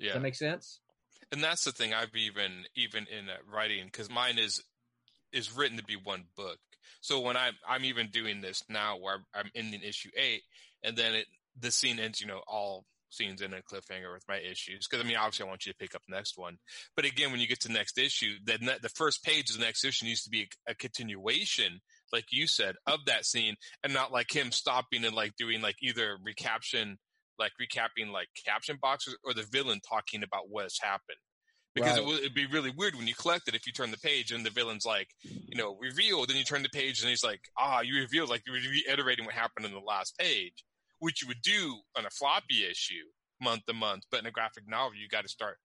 does 0.00 0.14
that 0.14 0.22
make 0.22 0.34
sense 0.34 0.80
and 1.32 1.42
that's 1.42 1.64
the 1.64 1.72
thing 1.72 1.92
I've 1.92 2.14
even 2.14 2.64
even 2.76 3.06
in 3.06 3.28
writing 3.52 3.86
because 3.86 4.10
mine 4.10 4.38
is 4.38 4.62
is 5.32 5.56
written 5.56 5.76
to 5.76 5.84
be 5.84 5.96
one 5.96 6.24
book. 6.36 6.58
So 7.00 7.20
when 7.20 7.36
I'm 7.36 7.54
I'm 7.68 7.84
even 7.84 8.08
doing 8.08 8.40
this 8.40 8.62
now 8.68 8.96
where 8.98 9.18
I'm, 9.34 9.50
ending 9.54 9.82
issue 9.82 10.10
eight, 10.16 10.42
and 10.82 10.96
then 10.96 11.14
it 11.14 11.26
the 11.58 11.70
scene 11.70 11.98
ends, 11.98 12.20
you 12.20 12.26
know, 12.26 12.42
all 12.46 12.84
scenes 13.10 13.40
in 13.40 13.52
a 13.52 13.56
cliffhanger 13.56 14.12
with 14.12 14.24
my 14.28 14.38
issues. 14.38 14.86
Because 14.86 15.04
I 15.04 15.08
mean, 15.08 15.16
obviously, 15.16 15.46
I 15.46 15.48
want 15.48 15.66
you 15.66 15.72
to 15.72 15.78
pick 15.78 15.94
up 15.94 16.02
the 16.08 16.14
next 16.14 16.36
one. 16.36 16.58
But 16.94 17.04
again, 17.04 17.30
when 17.30 17.40
you 17.40 17.46
get 17.46 17.60
to 17.60 17.68
the 17.68 17.74
next 17.74 17.98
issue, 17.98 18.34
the 18.44 18.58
ne- 18.60 18.78
the 18.82 18.88
first 18.90 19.24
page 19.24 19.50
of 19.50 19.58
the 19.58 19.64
next 19.64 19.84
issue 19.84 20.06
needs 20.06 20.22
to 20.24 20.30
be 20.30 20.42
a, 20.42 20.72
a 20.72 20.74
continuation, 20.74 21.80
like 22.12 22.26
you 22.30 22.46
said, 22.46 22.76
of 22.86 23.00
that 23.06 23.24
scene, 23.24 23.56
and 23.82 23.92
not 23.92 24.12
like 24.12 24.34
him 24.34 24.52
stopping 24.52 25.04
and 25.04 25.14
like 25.14 25.36
doing 25.36 25.60
like 25.60 25.76
either 25.82 26.18
recaption, 26.26 26.96
like 27.38 27.52
recapping 27.60 28.10
like 28.10 28.28
caption 28.44 28.78
boxes, 28.80 29.16
or 29.24 29.34
the 29.34 29.42
villain 29.44 29.80
talking 29.88 30.22
about 30.22 30.48
what 30.48 30.64
has 30.64 30.78
happened. 30.80 31.18
Because 31.74 31.96
it 31.98 32.00
Right. 32.00 32.06
would 32.06 32.18
it'd 32.20 32.34
be 32.34 32.46
really 32.46 32.70
weird 32.70 32.94
when 32.94 33.06
you 33.06 33.14
collect 33.14 33.48
it 33.48 33.54
if 33.54 33.66
you 33.66 33.72
turn 33.72 33.90
the 33.90 33.98
page 33.98 34.32
and 34.32 34.46
the 34.46 34.50
villain's 34.50 34.86
like, 34.86 35.08
you 35.22 35.58
know, 35.58 35.76
revealed, 35.78 36.28
then 36.28 36.36
you 36.38 36.44
turn 36.44 36.62
the 36.62 36.70
page 36.70 37.00
and 37.02 37.10
he's 37.10 37.22
like, 37.22 37.40
ah, 37.58 37.80
you 37.80 38.00
revealed, 38.00 38.30
like 38.30 38.42
you're 38.46 38.54
reiterating 38.56 39.26
what 39.26 39.34
happened 39.34 39.66
in 39.66 39.72
the 39.72 39.78
last 39.78 40.16
page, 40.18 40.64
which 41.00 41.20
you 41.20 41.28
would 41.28 41.42
do 41.42 41.78
on 41.96 42.06
a 42.06 42.10
floppy 42.10 42.64
issue 42.64 43.04
month 43.42 43.66
to 43.66 43.74
month. 43.74 44.04
But 44.10 44.20
in 44.20 44.26
a 44.26 44.30
graphic 44.30 44.64
novel, 44.66 44.96
you 44.96 45.06
got 45.08 45.22
to 45.22 45.28
start, 45.28 45.58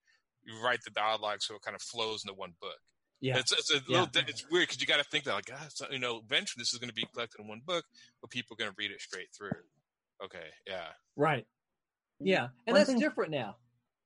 you 0.43 0.61
write 0.61 0.79
the 0.83 0.91
dialogue 0.91 1.41
so 1.41 1.55
it 1.55 1.61
kind 1.61 1.75
of 1.75 1.81
flows 1.81 2.23
into 2.25 2.33
one 2.33 2.55
book. 2.59 2.77
Yeah. 3.21 3.37
It's, 3.37 3.53
it's 3.53 3.71
a 3.71 3.81
Yeah. 3.87 4.01
little, 4.01 4.09
it's 4.27 4.45
weird 4.49 4.67
because 4.67 4.81
you 4.81 4.87
got 4.87 4.97
to 4.97 5.09
think 5.09 5.23
that, 5.23 5.33
like, 5.33 5.49
ah, 5.53 5.67
so, 5.69 5.85
you 5.89 5.99
know, 5.99 6.21
eventually 6.25 6.61
this 6.61 6.73
is 6.73 6.79
going 6.79 6.89
to 6.89 6.93
be 6.93 7.05
collected 7.13 7.39
in 7.39 7.47
one 7.47 7.61
book, 7.65 7.85
but 8.19 8.31
people 8.31 8.55
are 8.55 8.57
going 8.57 8.71
to 8.71 8.75
read 8.77 8.91
it 8.91 8.99
straight 8.99 9.29
through. 9.37 9.61
Okay, 10.25 10.49
yeah, 10.67 10.89
Right. 11.15 11.45
Yeah. 12.25 12.37
Mm-hmm. 12.37 12.45
And 12.67 12.73
One 12.73 12.75
that's 12.75 12.89
thing- 12.89 12.99
different 12.99 13.31
now. 13.31 13.55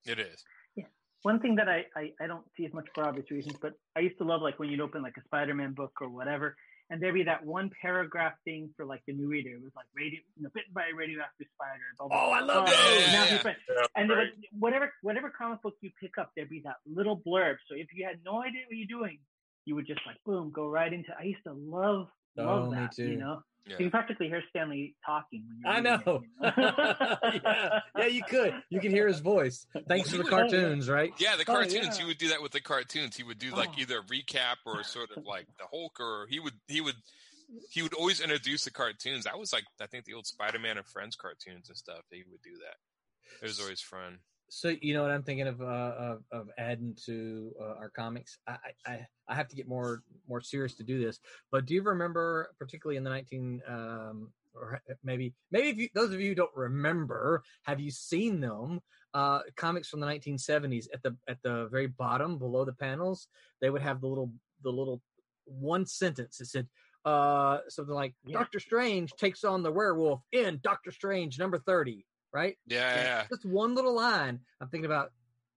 it 0.06 0.20
is. 0.20 0.44
Yeah. 0.76 0.86
One 1.24 1.40
thing 1.40 1.56
that 1.56 1.68
I, 1.70 1.86
I, 1.96 2.12
I 2.22 2.28
don't 2.28 2.46
see 2.56 2.66
as 2.66 2.74
much 2.74 2.88
for 2.94 3.04
obvious 3.08 3.30
reasons, 3.32 3.58
but 3.62 3.74
I 3.96 4.02
used 4.02 4.18
to 4.20 4.24
love 4.24 4.42
like 4.42 4.60
when 4.60 4.70
you'd 4.70 4.82
open 4.82 5.02
like 5.02 5.18
a 5.18 5.24
Spider-Man 5.24 5.74
book 5.74 5.94
or 6.02 6.10
whatever, 6.10 6.56
and 6.92 7.02
there'd 7.02 7.16
be 7.16 7.24
that 7.24 7.44
one 7.44 7.72
paragraph 7.82 8.34
thing 8.46 8.70
for 8.78 8.86
like 8.86 9.02
the 9.08 9.14
new 9.14 9.28
reader. 9.28 9.50
It 9.50 9.64
was 9.64 9.72
like 9.76 9.88
radio, 9.96 10.20
you 10.38 10.44
know, 10.44 10.50
bitten 10.54 10.72
by 10.74 10.84
a 10.92 10.96
radioactive 10.96 11.48
spider. 11.56 11.82
Blah, 11.98 12.08
blah, 12.10 12.28
Oh, 12.28 12.32
I 12.32 12.40
love 12.42 12.66
blah, 12.66 12.76
that. 12.76 13.04
and 13.06 13.12
Yeah. 13.44 13.54
Yeah, 13.54 13.86
And 13.96 14.10
there 14.10 14.18
right. 14.18 14.28
was, 14.38 14.46
whatever 14.60 14.94
whatever 15.02 15.34
comic 15.36 15.64
book 15.64 15.74
you 15.82 15.90
pick 16.00 16.20
up, 16.20 16.30
there'd 16.36 16.48
be 16.50 16.62
that 16.66 16.76
little 16.86 17.18
blurb. 17.26 17.56
So 17.68 17.76
if 17.76 17.88
you 17.96 18.06
had 18.06 18.20
no 18.24 18.44
idea 18.44 18.62
what 18.68 18.78
you're 18.78 18.86
doing, 19.00 19.18
you 19.66 19.74
would 19.74 19.88
just 19.88 20.02
like 20.06 20.18
boom, 20.28 20.52
go 20.54 20.68
right 20.70 20.94
into. 20.94 21.10
I 21.20 21.24
used 21.24 21.44
to 21.48 21.54
love 21.54 22.08
oh, 22.38 22.44
love 22.44 22.68
Oh, 22.68 22.70
me 22.72 22.78
that. 22.78 22.92
too. 22.96 23.08
You 23.10 23.18
know, 23.18 23.42
Yeah. 23.68 23.74
you 23.74 23.86
can 23.86 23.92
practically 23.92 24.28
hear 24.28 24.44
Stan 24.50 24.70
Lee 24.70 24.94
talking 25.06 25.44
when 25.48 25.60
you're. 25.60 25.72
I 25.72 25.78
reading 25.78 25.94
it, 25.94 26.06
know. 26.06 26.22
you 26.40 26.62
know? 26.62 27.42
yeah. 27.44 27.80
yeah, 27.98 28.06
you 28.06 28.22
could. 28.30 28.54
You 28.70 28.80
can 28.80 28.92
hear 28.92 29.08
his 29.08 29.20
voice. 29.20 29.66
Thanks 29.88 30.12
Well, 30.12 30.24
for 30.24 30.30
the 30.30 30.36
would- 30.36 30.46
oh, 30.46 30.50
cartoons, 30.50 30.90
right? 30.90 31.12
Yeah, 31.18 31.36
the 31.36 31.44
Oh, 31.44 31.54
cartoons. 31.56 31.98
He 31.98 32.06
would 32.06 32.18
do 32.20 32.30
that 32.30 32.42
with 32.42 32.52
the 32.52 32.62
cartoons. 32.62 33.16
He 33.16 33.24
would 33.24 33.40
do 33.40 33.52
like 33.56 33.70
Oh. 33.70 33.80
either 33.82 34.00
a 34.00 34.04
recap 34.04 34.58
or 34.66 34.84
sort 34.84 35.10
of 35.18 35.26
like 35.26 35.48
the 35.58 35.66
Hulk, 35.72 36.00
or 36.00 36.28
he 36.30 36.40
would 36.40 36.54
he 36.68 36.80
would 36.82 36.96
he 37.72 37.82
would 37.82 37.94
always 37.96 38.20
introduce 38.22 38.64
the 38.66 38.72
cartoons. 38.72 39.24
That 39.26 39.38
was 39.40 39.52
like 39.54 39.64
I 39.82 39.88
think 39.88 40.06
the 40.06 40.14
old 40.14 40.28
Spider-Man 40.28 40.78
and 40.78 40.86
Friends 40.86 41.16
cartoons 41.16 41.68
and 41.70 41.78
stuff. 41.78 42.02
He 42.12 42.24
would 42.30 42.42
do 42.44 42.58
that. 42.60 42.78
It 43.44 43.48
was 43.48 43.60
always 43.60 43.82
fun. 43.82 44.20
So 44.50 44.74
you 44.82 44.94
know 44.94 45.02
what 45.02 45.12
I'm 45.12 45.24
thinking 45.24 45.48
of 45.48 45.62
uh, 45.62 45.66
of, 45.98 46.24
of 46.32 46.50
adding 46.58 46.96
to 47.06 47.52
uh, 47.60 47.76
our 47.80 47.90
comics. 47.90 48.38
I, 48.48 48.58
I 48.86 49.08
I 49.28 49.36
have 49.36 49.48
to 49.50 49.56
get 49.56 49.68
more 49.68 50.04
more 50.28 50.42
serious 50.42 50.76
to 50.76 50.84
do 50.84 51.04
this. 51.04 51.20
But 51.52 51.66
do 51.66 51.74
you 51.74 51.82
remember, 51.82 52.52
particularly 52.60 52.98
in 52.98 53.04
the 53.04 53.10
19 53.10 53.62
um, 53.68 54.32
or 54.54 54.82
maybe 55.04 55.34
maybe 55.52 55.70
if 55.70 55.78
you, 55.78 55.90
those 55.94 56.14
of 56.14 56.22
you 56.22 56.30
who 56.30 56.36
don't 56.36 56.56
remember, 56.56 57.44
have 57.64 57.80
you 57.80 57.92
seen 57.92 58.40
them? 58.40 58.82
Uh, 59.14 59.40
comics 59.56 59.88
from 59.88 60.02
the 60.02 60.08
1970s 60.08 60.88
at 60.94 61.02
the 61.02 61.16
at 61.28 61.42
the 61.42 61.68
very 61.72 61.88
bottom 61.88 62.38
below 62.38 62.66
the 62.66 62.74
panels, 62.74 63.28
they 63.62 63.70
would 63.70 63.82
have 63.82 64.02
the 64.02 64.08
little 64.08 64.32
the 64.64 64.70
little 64.70 65.02
one 65.46 65.86
sentence 65.86 66.38
that 66.38 66.48
said 66.48 66.68
uh 67.06 67.60
something 67.70 67.94
like 67.94 68.14
Yeah. 68.26 68.40
Doctor 68.40 68.60
Strange 68.60 69.14
takes 69.14 69.44
on 69.44 69.64
the 69.64 69.72
werewolf 69.72 70.22
in 70.32 70.60
Doctor 70.64 70.92
Strange 70.92 71.38
number 71.40 71.60
30, 71.60 72.06
right? 72.36 72.58
Yeah, 72.68 72.96
yeah. 72.96 73.04
yeah. 73.04 73.24
just 73.30 73.46
one 73.46 73.74
little 73.76 73.96
line. 73.96 74.40
I'm 74.62 74.68
thinking 74.68 74.86
about 74.86 75.12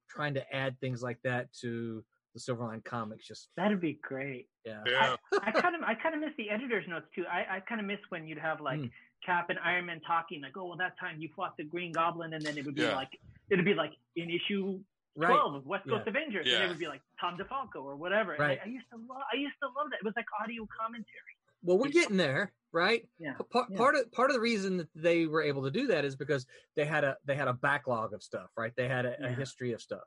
trying 0.09 0.35
to 0.35 0.55
add 0.55 0.79
things 0.81 1.03
like 1.03 1.19
that 1.25 1.53
to 1.61 2.03
the 2.35 2.41
Silverline 2.41 2.85
comics. 2.85 3.27
Just 3.27 3.49
That'd 3.57 3.81
be 3.81 3.99
great. 4.03 4.49
yeah, 4.65 4.83
Yeah. 4.87 5.17
I 5.43 5.51
kind 5.51 5.75
of 5.75 5.83
I 5.83 5.95
kind 5.95 6.15
of 6.15 6.21
miss 6.21 6.31
the 6.39 6.49
editor's 6.51 6.87
notes 6.89 7.07
too. 7.15 7.25
I, 7.31 7.57
I 7.57 7.61
kind 7.69 7.81
of 7.81 7.87
miss 7.87 7.99
when 8.11 8.27
you'd 8.27 8.39
have 8.39 8.61
like 8.61 8.79
Mm. 8.81 8.91
Cap 9.27 9.51
and 9.51 9.59
Iron 9.65 9.87
Man 9.87 10.01
talking 10.07 10.41
like, 10.43 10.57
oh 10.57 10.67
well, 10.67 10.77
that 10.79 10.95
time 11.01 11.17
you 11.19 11.29
fought 11.35 11.57
the 11.59 11.65
Green 11.65 11.91
Goblin, 11.93 12.33
and 12.35 12.43
then 12.43 12.57
it 12.57 12.65
would 12.65 12.77
be 12.77 12.83
Yeah. 12.83 12.95
like 12.95 13.11
it'd 13.51 13.65
be 13.65 13.75
like 13.75 13.93
in 14.15 14.31
issue 14.31 14.79
right. 15.17 15.29
twelve 15.31 15.57
of 15.57 15.67
West 15.67 15.89
Coast 15.89 16.05
Yeah. 16.07 16.11
Avengers, 16.11 16.47
Yeah. 16.47 16.55
and 16.57 16.65
it 16.67 16.69
would 16.69 16.79
be 16.79 16.87
like 16.87 17.03
Tom 17.21 17.37
DeFalco 17.37 17.83
or 17.83 17.97
whatever. 17.97 18.37
Right. 18.39 18.59
I, 18.63 18.67
I 18.69 18.71
used 18.71 18.87
to 18.93 18.97
love 18.97 19.23
I 19.33 19.37
used 19.37 19.57
to 19.63 19.67
love 19.77 19.91
that. 19.91 19.99
It 19.99 20.05
was 20.05 20.15
like 20.17 20.27
audio 20.41 20.67
commentary. 20.81 21.35
Well, 21.63 21.79
we're 21.79 21.89
getting 21.89 22.17
there, 22.17 22.53
right? 22.73 23.09
Yeah. 23.19 23.35
Part, 23.51 23.67
Yeah. 23.71 23.77
part 23.77 23.95
of 23.97 24.13
part 24.13 24.31
of 24.31 24.35
the 24.35 24.41
reason 24.41 24.77
that 24.79 24.89
they 24.95 25.27
were 25.27 25.43
able 25.43 25.63
to 25.65 25.71
do 25.71 25.87
that 25.89 26.05
is 26.05 26.17
because 26.17 26.47
they 26.77 26.85
had 26.85 27.05
a 27.05 27.17
they 27.25 27.35
had 27.35 27.49
a 27.49 27.53
backlog 27.55 28.13
of 28.13 28.23
stuff, 28.23 28.51
right? 28.57 28.73
They 28.77 28.89
had 28.89 29.07
a, 29.07 29.17
a 29.25 29.29
history 29.31 29.73
of 29.73 29.81
stuff, 29.81 30.05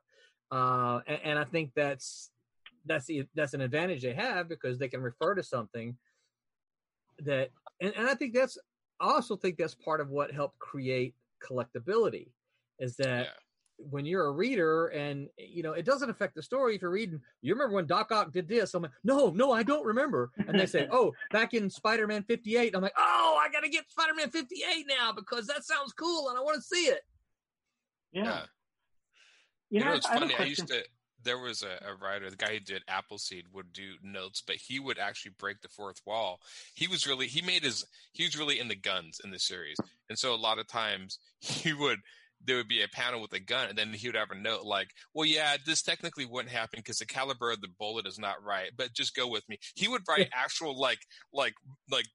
uh, 0.50 1.00
and, 1.06 1.20
and 1.24 1.38
I 1.38 1.44
think 1.44 1.72
that's 1.74 2.30
that's 2.86 3.06
the 3.06 3.26
that's 3.34 3.54
an 3.54 3.60
advantage 3.60 4.02
they 4.02 4.14
have 4.14 4.48
because 4.48 4.78
they 4.78 4.88
can 4.88 5.00
refer 5.02 5.34
to 5.34 5.42
something 5.42 5.96
that, 7.20 7.50
and, 7.80 7.92
and 7.96 8.08
I 8.08 8.14
think 8.14 8.34
that's 8.34 8.58
I 9.00 9.12
also 9.12 9.36
think 9.36 9.58
that's 9.58 9.74
part 9.74 10.00
of 10.00 10.10
what 10.10 10.32
helped 10.32 10.58
create 10.58 11.14
collectability 11.42 12.28
is 12.78 12.96
that 12.96 13.26
Yeah. 13.26 13.32
When 13.90 14.04
you're 14.06 14.26
a 14.26 14.30
reader 14.32 14.88
and 14.88 15.28
you 15.36 15.62
know 15.62 15.72
it 15.72 15.84
doesn't 15.84 16.10
affect 16.10 16.34
the 16.34 16.42
story 16.42 16.74
if 16.74 16.82
you're 16.82 16.90
reading 16.90 17.20
you 17.40 17.52
remember 17.54 17.74
when 17.74 17.86
doc 17.86 18.10
ock 18.12 18.32
did 18.32 18.48
this 18.48 18.74
i'm 18.74 18.82
like 18.82 18.92
no 19.04 19.30
no 19.30 19.52
i 19.52 19.62
don't 19.62 19.84
remember 19.84 20.30
and 20.46 20.58
they 20.58 20.66
say 20.66 20.88
oh 20.92 21.12
back 21.30 21.54
in 21.54 21.68
spider-man 21.68 22.22
58 22.22 22.74
i'm 22.74 22.82
like 22.82 22.92
oh 22.96 23.40
i 23.42 23.50
gotta 23.50 23.68
get 23.68 23.90
spider-man 23.90 24.30
58 24.30 24.86
now 24.88 25.12
because 25.12 25.46
that 25.46 25.64
sounds 25.64 25.92
cool 25.92 26.28
and 26.28 26.38
i 26.38 26.40
want 26.40 26.56
to 26.56 26.62
see 26.62 26.86
it 26.86 27.02
Yeah. 28.12 28.24
Yeah. 28.24 28.40
You, 29.70 29.78
You 29.78 29.80
know, 29.80 29.90
know, 29.90 29.96
it's 29.96 30.06
I 30.06 30.18
funny. 30.18 30.34
I 30.38 30.44
used 30.44 30.66
to. 30.68 30.82
There 31.24 31.38
was 31.38 31.62
a, 31.62 31.88
a 31.88 31.94
writer, 31.94 32.28
the 32.28 32.36
guy 32.36 32.54
who 32.54 32.58
did 32.60 32.82
Appleseed, 32.88 33.44
would 33.52 33.72
do 33.72 33.92
notes, 34.02 34.42
but 34.44 34.56
he 34.56 34.80
would 34.80 34.98
actually 34.98 35.30
break 35.38 35.60
the 35.62 35.68
fourth 35.68 36.00
wall. 36.04 36.40
He 36.74 36.88
was 36.88 37.06
really 37.06 37.28
he 37.28 37.40
made 37.42 37.62
his 37.62 37.86
he 38.12 38.24
was 38.24 38.36
really 38.36 38.58
in 38.58 38.66
the 38.68 38.74
guns 38.74 39.20
in 39.24 39.30
the 39.30 39.38
series, 39.38 39.76
and 40.10 40.18
so 40.18 40.34
a 40.34 40.36
lot 40.36 40.58
of 40.58 40.66
times 40.66 41.18
he 41.40 41.72
would 41.72 42.00
there 42.44 42.56
would 42.56 42.68
be 42.68 42.82
a 42.82 42.88
panel 42.88 43.20
with 43.20 43.32
a 43.32 43.40
gun, 43.40 43.68
and 43.68 43.78
then 43.78 43.92
he 43.92 44.08
would 44.08 44.16
have 44.16 44.30
a 44.30 44.34
note 44.34 44.64
like, 44.64 44.90
"Well, 45.14 45.26
yeah, 45.26 45.56
this 45.64 45.82
technically 45.82 46.26
wouldn't 46.26 46.54
happen 46.54 46.80
because 46.80 46.98
the 46.98 47.06
caliber 47.06 47.50
of 47.50 47.60
the 47.60 47.68
bullet 47.78 48.06
is 48.06 48.18
not 48.18 48.42
right, 48.42 48.70
but 48.76 48.92
just 48.92 49.14
go 49.14 49.26
with 49.28 49.48
me." 49.48 49.58
He 49.74 49.88
would 49.88 50.02
write 50.08 50.28
actual 50.32 50.78
like 50.78 51.00
like 51.32 51.54
like 51.90 52.06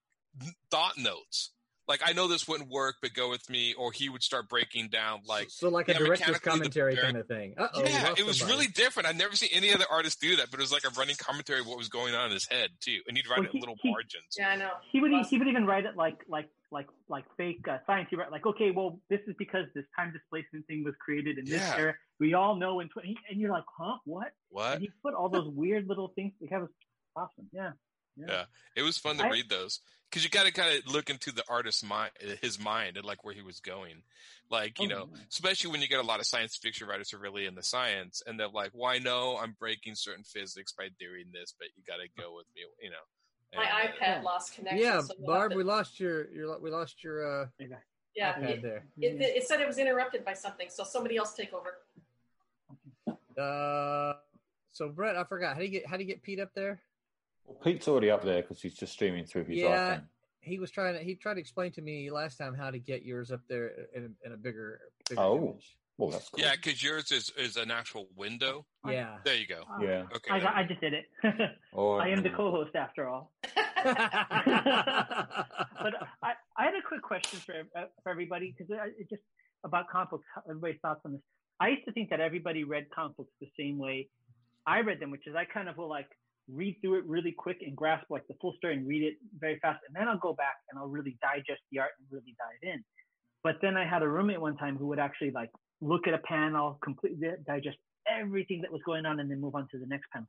thought 0.71 0.97
notes. 0.97 1.51
Like 1.87 2.01
I 2.05 2.13
know 2.13 2.27
this 2.27 2.47
wouldn't 2.47 2.69
work, 2.69 2.95
but 3.01 3.13
go 3.13 3.29
with 3.29 3.49
me. 3.49 3.73
Or 3.73 3.91
he 3.91 4.09
would 4.09 4.21
start 4.23 4.49
breaking 4.49 4.89
down 4.89 5.21
like 5.27 5.49
so 5.49 5.69
like 5.69 5.87
a 5.87 5.93
yeah, 5.93 5.97
director's 5.99 6.19
mechanically 6.27 6.39
the 6.43 6.49
commentary 6.49 6.97
kind 6.97 7.17
of 7.17 7.27
thing 7.27 7.53
Uh-oh, 7.57 7.83
yeah, 7.83 8.13
it 8.17 8.25
was 8.25 8.39
somebody. 8.39 8.57
really 8.59 8.71
different. 8.71 9.07
I've 9.07 9.15
never 9.15 9.35
seen 9.35 9.49
any 9.53 9.73
other 9.73 9.85
artist 9.89 10.19
do 10.19 10.35
that, 10.37 10.51
but 10.51 10.59
it 10.59 10.63
was 10.63 10.71
like 10.71 10.83
a 10.85 10.89
running 10.99 11.15
commentary 11.15 11.59
of 11.61 11.67
what 11.67 11.77
was 11.77 11.87
going 11.89 12.13
on 12.15 12.25
in 12.27 12.31
his 12.33 12.47
head 12.49 12.69
too, 12.81 12.99
and 13.07 13.15
he'd 13.15 13.27
write 13.29 13.39
Well, 13.39 13.45
it 13.47 13.51
he- 13.51 13.57
in 13.57 13.61
little 13.61 13.77
he- 13.81 13.91
margins. 13.91 14.35
Yeah, 14.37 14.49
I 14.49 14.55
know. 14.57 14.71
he 14.91 14.99
would 14.99 15.11
Lost- 15.11 15.29
he 15.29 15.37
would 15.37 15.47
even 15.47 15.65
write 15.65 15.85
it 15.85 15.95
like 15.95 16.17
like 16.27 16.49
like 16.71 16.87
like 17.07 17.23
fake 17.37 17.65
uh, 17.69 17.77
science. 17.87 18.07
He 18.09 18.17
write 18.17 18.31
like, 18.31 18.45
okay, 18.45 18.71
well, 18.71 18.99
this 19.09 19.21
is 19.27 19.35
because 19.39 19.65
this 19.73 19.85
time 19.95 20.11
displacement 20.11 20.67
thing 20.67 20.83
was 20.83 20.93
created 20.99 21.37
in 21.37 21.45
this 21.45 21.61
Yeah. 21.61 21.77
era. 21.77 21.95
We 22.19 22.33
all 22.33 22.55
know 22.57 22.81
in 22.81 22.89
20, 22.89 23.15
and 23.29 23.39
you're 23.39 23.51
like, 23.51 23.63
huh, 23.77 23.97
what? 24.03 24.33
What? 24.49 24.73
And 24.73 24.81
he 24.81 24.89
put 25.01 25.13
all 25.13 25.29
those 25.29 25.47
weird 25.47 25.87
little 25.87 26.09
things. 26.09 26.33
Like, 26.41 26.49
that 26.49 26.59
was 26.59 26.69
awesome. 27.15 27.47
Yeah. 27.53 27.71
Yeah, 28.17 28.45
it 28.75 28.81
was 28.81 28.97
fun 28.97 29.17
to 29.17 29.25
I- 29.25 29.29
read 29.29 29.49
those 29.49 29.81
because 30.09 30.23
you 30.23 30.29
got 30.29 30.45
to 30.45 30.51
kind 30.53 30.77
of 30.77 30.91
look 30.91 31.09
into 31.09 31.31
the 31.31 31.43
artist's 31.49 31.83
mind, 31.83 32.11
his 32.41 32.59
mind, 32.59 32.97
and 32.97 33.05
like 33.05 33.23
where 33.23 33.33
he 33.33 33.41
was 33.41 33.59
going. 33.59 34.01
Like 34.49 34.79
you 34.79 34.87
Oh, 34.87 34.89
know, 34.89 35.09
yeah. 35.13 35.19
especially 35.29 35.71
when 35.71 35.81
you 35.81 35.87
get 35.87 35.99
a 35.99 36.03
lot 36.07 36.19
of 36.21 36.25
science 36.25 36.55
fiction 36.55 36.87
writers 36.87 37.11
who 37.11 37.17
are 37.17 37.21
really 37.21 37.45
in 37.45 37.55
the 37.55 37.63
science, 37.63 38.23
and 38.25 38.39
they're 38.39 38.47
like, 38.47 38.71
"Well, 38.73 38.99
no, 39.01 39.37
I'm 39.37 39.55
breaking 39.59 39.95
certain 39.95 40.23
physics 40.23 40.71
by 40.71 40.89
doing 40.99 41.25
this, 41.33 41.53
but 41.59 41.67
you 41.75 41.83
got 41.85 41.97
to 41.97 42.07
go 42.21 42.33
with 42.35 42.45
me," 42.55 42.61
you 42.81 42.89
know. 42.89 42.95
My 43.55 43.63
And, 43.65 43.89
uh, 43.89 43.93
iPad 43.93 44.23
lost 44.23 44.55
connection. 44.55 44.79
yeah 44.79 45.01
so 45.01 45.13
barb 45.25 45.53
we 45.53 45.63
lost 45.63 45.99
your 45.99 46.29
your 46.31 46.59
we 46.59 46.69
lost 46.69 47.01
your 47.03 47.43
uh 47.43 47.47
yeah, 48.15 48.33
iPad 48.33 48.49
it, 48.49 48.61
there 48.61 48.83
it, 48.99 49.21
it 49.21 49.47
said 49.47 49.61
it 49.61 49.67
was 49.67 49.77
interrupted 49.77 50.25
by 50.25 50.33
something, 50.33 50.67
so 50.69 50.83
somebody 50.83 51.15
else 51.17 51.33
take 51.33 51.53
over. 51.53 51.77
uh 53.41 54.13
so 54.71 54.89
brett 54.89 55.15
i 55.15 55.23
forgot 55.23 55.53
how 55.53 55.59
do 55.59 55.65
you 55.65 55.71
get 55.71 55.87
how 55.87 55.95
do 55.97 56.03
you 56.03 56.07
get 56.09 56.21
pete 56.23 56.39
up 56.39 56.53
there 56.55 56.81
Well, 57.47 57.57
Pete's 57.63 57.87
already 57.87 58.11
up 58.11 58.23
there 58.23 58.41
because 58.41 58.61
he's 58.61 58.75
just 58.75 58.93
streaming 58.93 59.25
through 59.25 59.45
his 59.45 59.57
Yeah. 59.59 59.95
iPhone. 59.97 60.03
he 60.41 60.59
was 60.59 60.69
trying 60.71 60.93
to 60.93 61.01
he 61.03 61.15
tried 61.15 61.33
to 61.35 61.39
explain 61.41 61.71
to 61.73 61.81
me 61.81 62.09
last 62.11 62.37
time 62.37 62.53
how 62.53 62.69
to 62.71 62.79
get 62.79 63.03
yours 63.03 63.31
up 63.31 63.41
there 63.49 63.67
in 63.95 64.03
a, 64.23 64.27
in 64.27 64.33
a 64.33 64.37
bigger, 64.37 64.79
bigger 65.09 65.21
Oh. 65.21 65.37
image. 65.37 65.77
Well, 65.97 66.09
that's 66.11 66.29
cool. 66.29 66.43
Yeah, 66.43 66.51
because 66.55 66.81
yours 66.83 67.11
is 67.11 67.31
is 67.37 67.57
an 67.57 67.71
actual 67.71 68.07
window. 68.15 68.65
yeah 68.87 69.17
There 69.25 69.35
you 69.35 69.47
go. 69.47 69.63
Oh, 69.67 69.81
Yeah. 69.83 70.03
Okay. 70.15 70.29
I, 70.31 70.59
I 70.59 70.63
just 70.63 70.79
did 70.79 70.93
it. 70.93 71.05
Or, 71.73 71.99
I 72.01 72.09
am 72.09 72.21
the 72.23 72.29
co-host 72.29 72.75
after 72.75 73.07
all. 73.09 73.31
But 75.79 75.93
I, 76.23 76.33
I 76.57 76.63
had 76.65 76.73
a 76.75 76.81
quick 76.87 77.01
question 77.01 77.39
for 77.39 77.53
uh, 77.79 77.85
for 78.03 78.09
everybody 78.09 78.53
because 78.57 78.69
it 78.97 79.09
just 79.09 79.21
about 79.63 79.89
comic 79.89 80.09
books. 80.11 80.25
Everybody's 80.49 80.79
thoughts 80.81 81.01
on 81.05 81.13
this. 81.13 81.21
I 81.59 81.69
used 81.69 81.85
to 81.85 81.91
think 81.91 82.09
that 82.11 82.19
everybody 82.19 82.63
read 82.63 82.87
comic 82.93 83.15
books 83.17 83.31
the 83.41 83.49
same 83.57 83.77
way 83.77 84.09
I 84.65 84.79
read 84.81 84.99
them, 84.99 85.11
which 85.11 85.25
is 85.27 85.35
I 85.35 85.45
kind 85.45 85.67
of 85.69 85.77
will 85.77 85.89
like 85.89 86.09
read 86.51 86.77
through 86.81 86.99
it 86.99 87.05
really 87.05 87.31
quick 87.31 87.57
and 87.61 87.75
grasp 87.75 88.05
like 88.09 88.27
the 88.27 88.35
full 88.41 88.53
story 88.57 88.75
and 88.75 88.87
read 88.87 89.03
it 89.03 89.15
very 89.39 89.59
fast, 89.59 89.79
and 89.87 89.95
then 89.95 90.07
I'll 90.07 90.17
go 90.19 90.33
back 90.33 90.55
and 90.69 90.79
I'll 90.79 90.87
really 90.87 91.17
digest 91.21 91.61
the 91.71 91.79
art 91.79 91.91
and 91.99 92.07
really 92.11 92.35
dive 92.37 92.73
in. 92.73 92.83
But 93.43 93.57
then 93.61 93.77
I 93.77 93.87
had 93.87 94.01
a 94.01 94.07
roommate 94.07 94.41
one 94.41 94.57
time 94.57 94.77
who 94.77 94.87
would 94.87 94.99
actually 94.99 95.31
like 95.31 95.49
look 95.81 96.07
at 96.07 96.13
a 96.13 96.19
panel, 96.19 96.79
completely 96.83 97.29
digest 97.45 97.77
everything 98.09 98.61
that 98.61 98.71
was 98.71 98.81
going 98.85 99.05
on, 99.05 99.19
and 99.19 99.29
then 99.29 99.39
move 99.39 99.55
on 99.55 99.67
to 99.71 99.77
the 99.77 99.85
next 99.85 100.07
panel. 100.11 100.27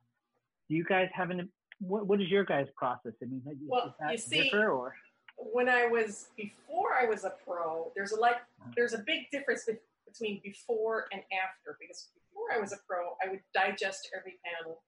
Do 0.69 0.75
you 0.75 0.83
guys 0.83 1.09
have 1.13 1.31
any? 1.31 1.43
What, 1.79 2.07
what 2.07 2.21
is 2.21 2.27
your 2.29 2.43
guys' 2.43 2.67
process? 2.75 3.13
I 3.23 3.25
mean, 3.25 3.41
well, 3.67 3.95
you 4.11 4.17
see, 4.17 4.51
or? 4.53 4.93
when 5.39 5.69
I 5.69 5.87
was 5.87 6.27
before 6.35 6.93
I 6.99 7.05
was 7.05 7.23
a 7.23 7.33
pro, 7.45 7.91
there's 7.95 8.11
a 8.11 8.19
like 8.19 8.37
there's 8.75 8.93
a 8.93 8.99
big 8.99 9.31
difference 9.31 9.67
between 10.05 10.41
before 10.43 11.07
and 11.11 11.21
after 11.31 11.77
because 11.79 12.09
before 12.13 12.53
I 12.53 12.59
was 12.59 12.73
a 12.73 12.77
pro, 12.87 13.15
I 13.23 13.29
would 13.29 13.41
digest 13.53 14.09
every 14.17 14.35
panel 14.43 14.81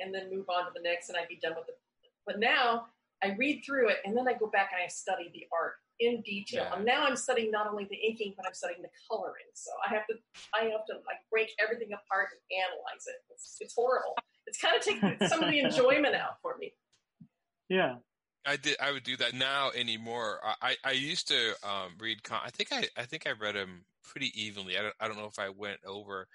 and 0.00 0.14
then 0.14 0.30
move 0.30 0.46
on 0.48 0.66
to 0.66 0.70
the 0.74 0.82
next, 0.82 1.08
and 1.08 1.18
I'd 1.18 1.28
be 1.28 1.38
done 1.42 1.54
with 1.56 1.68
it. 1.68 1.78
But 2.26 2.40
now 2.40 2.86
I 3.22 3.34
read 3.38 3.62
through 3.64 3.88
it 3.88 3.98
and 4.04 4.16
then 4.16 4.28
I 4.28 4.34
go 4.34 4.46
back 4.46 4.70
and 4.72 4.82
I 4.82 4.88
study 4.88 5.30
the 5.32 5.46
art 5.52 5.74
in 6.00 6.20
detail. 6.22 6.66
Yeah. 6.68 6.76
And 6.76 6.84
now 6.84 7.04
I'm 7.04 7.16
studying 7.16 7.50
not 7.50 7.66
only 7.66 7.86
the 7.88 7.96
inking, 7.96 8.34
but 8.36 8.46
I'm 8.46 8.54
studying 8.54 8.82
the 8.82 8.90
coloring. 9.08 9.48
So 9.54 9.70
I 9.84 9.94
have 9.94 10.06
to 10.08 10.14
I 10.54 10.64
have 10.64 10.84
to 10.86 10.94
like 11.06 11.22
break 11.30 11.50
everything 11.62 11.88
apart 11.88 12.28
and 12.32 12.60
analyze 12.60 13.06
it. 13.06 13.16
It's, 13.30 13.56
it's 13.60 13.74
horrible. 13.74 14.14
It's 14.46 14.60
kind 14.60 14.76
of 14.76 14.82
taking 14.82 15.28
some 15.28 15.42
of 15.42 15.50
the 15.50 15.60
enjoyment 15.60 16.14
out 16.14 16.40
for 16.42 16.56
me. 16.58 16.72
Yeah. 17.68 17.96
I 18.48 18.56
did. 18.56 18.76
I 18.80 18.92
would 18.92 19.02
do 19.02 19.16
that 19.16 19.34
now 19.34 19.70
anymore. 19.74 20.38
I 20.62 20.76
I 20.84 20.92
used 20.92 21.26
to 21.28 21.54
um, 21.64 21.94
read. 21.98 22.22
Com- 22.22 22.42
I 22.44 22.50
think 22.50 22.68
I 22.70 22.86
I 22.96 23.02
think 23.02 23.26
I 23.26 23.32
read 23.32 23.56
them 23.56 23.84
pretty 24.04 24.30
evenly. 24.40 24.78
I 24.78 24.82
don't 24.82 24.94
I 25.00 25.08
don't 25.08 25.16
know 25.16 25.26
if 25.26 25.40
I 25.40 25.48
went 25.48 25.80
over, 25.84 26.28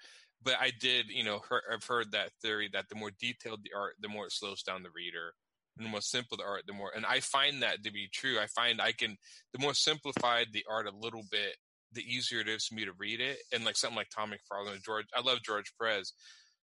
but 0.44 0.54
I 0.60 0.70
did. 0.78 1.06
You 1.08 1.24
know, 1.24 1.40
heard, 1.48 1.62
I've 1.72 1.84
heard 1.84 2.12
that 2.12 2.30
theory 2.42 2.68
that 2.72 2.88
the 2.88 2.94
more 2.94 3.10
detailed 3.20 3.60
the 3.62 3.72
art, 3.76 3.94
the 4.00 4.08
more 4.08 4.26
it 4.26 4.32
slows 4.32 4.62
down 4.62 4.82
the 4.82 4.90
reader. 4.94 5.34
And 5.78 5.86
the 5.86 5.90
more 5.90 6.02
simple 6.02 6.36
the 6.36 6.44
art, 6.44 6.64
the 6.66 6.74
more. 6.74 6.92
And 6.94 7.06
I 7.06 7.20
find 7.20 7.62
that 7.62 7.82
to 7.84 7.90
be 7.90 8.08
true. 8.12 8.38
I 8.38 8.46
find 8.46 8.80
I 8.80 8.92
can 8.92 9.16
the 9.54 9.58
more 9.58 9.72
simplified 9.72 10.48
the 10.52 10.66
art 10.70 10.86
a 10.86 10.94
little 10.94 11.22
bit, 11.30 11.56
the 11.92 12.02
easier 12.02 12.40
it 12.40 12.48
is 12.48 12.66
for 12.66 12.74
me 12.74 12.84
to 12.84 12.92
read 12.98 13.20
it. 13.20 13.38
And 13.52 13.64
like 13.64 13.76
something 13.76 13.96
like 13.96 14.10
Todd 14.10 14.28
McFarlane, 14.28 14.84
George. 14.84 15.06
I 15.16 15.22
love 15.22 15.38
George 15.42 15.72
Perez. 15.80 16.12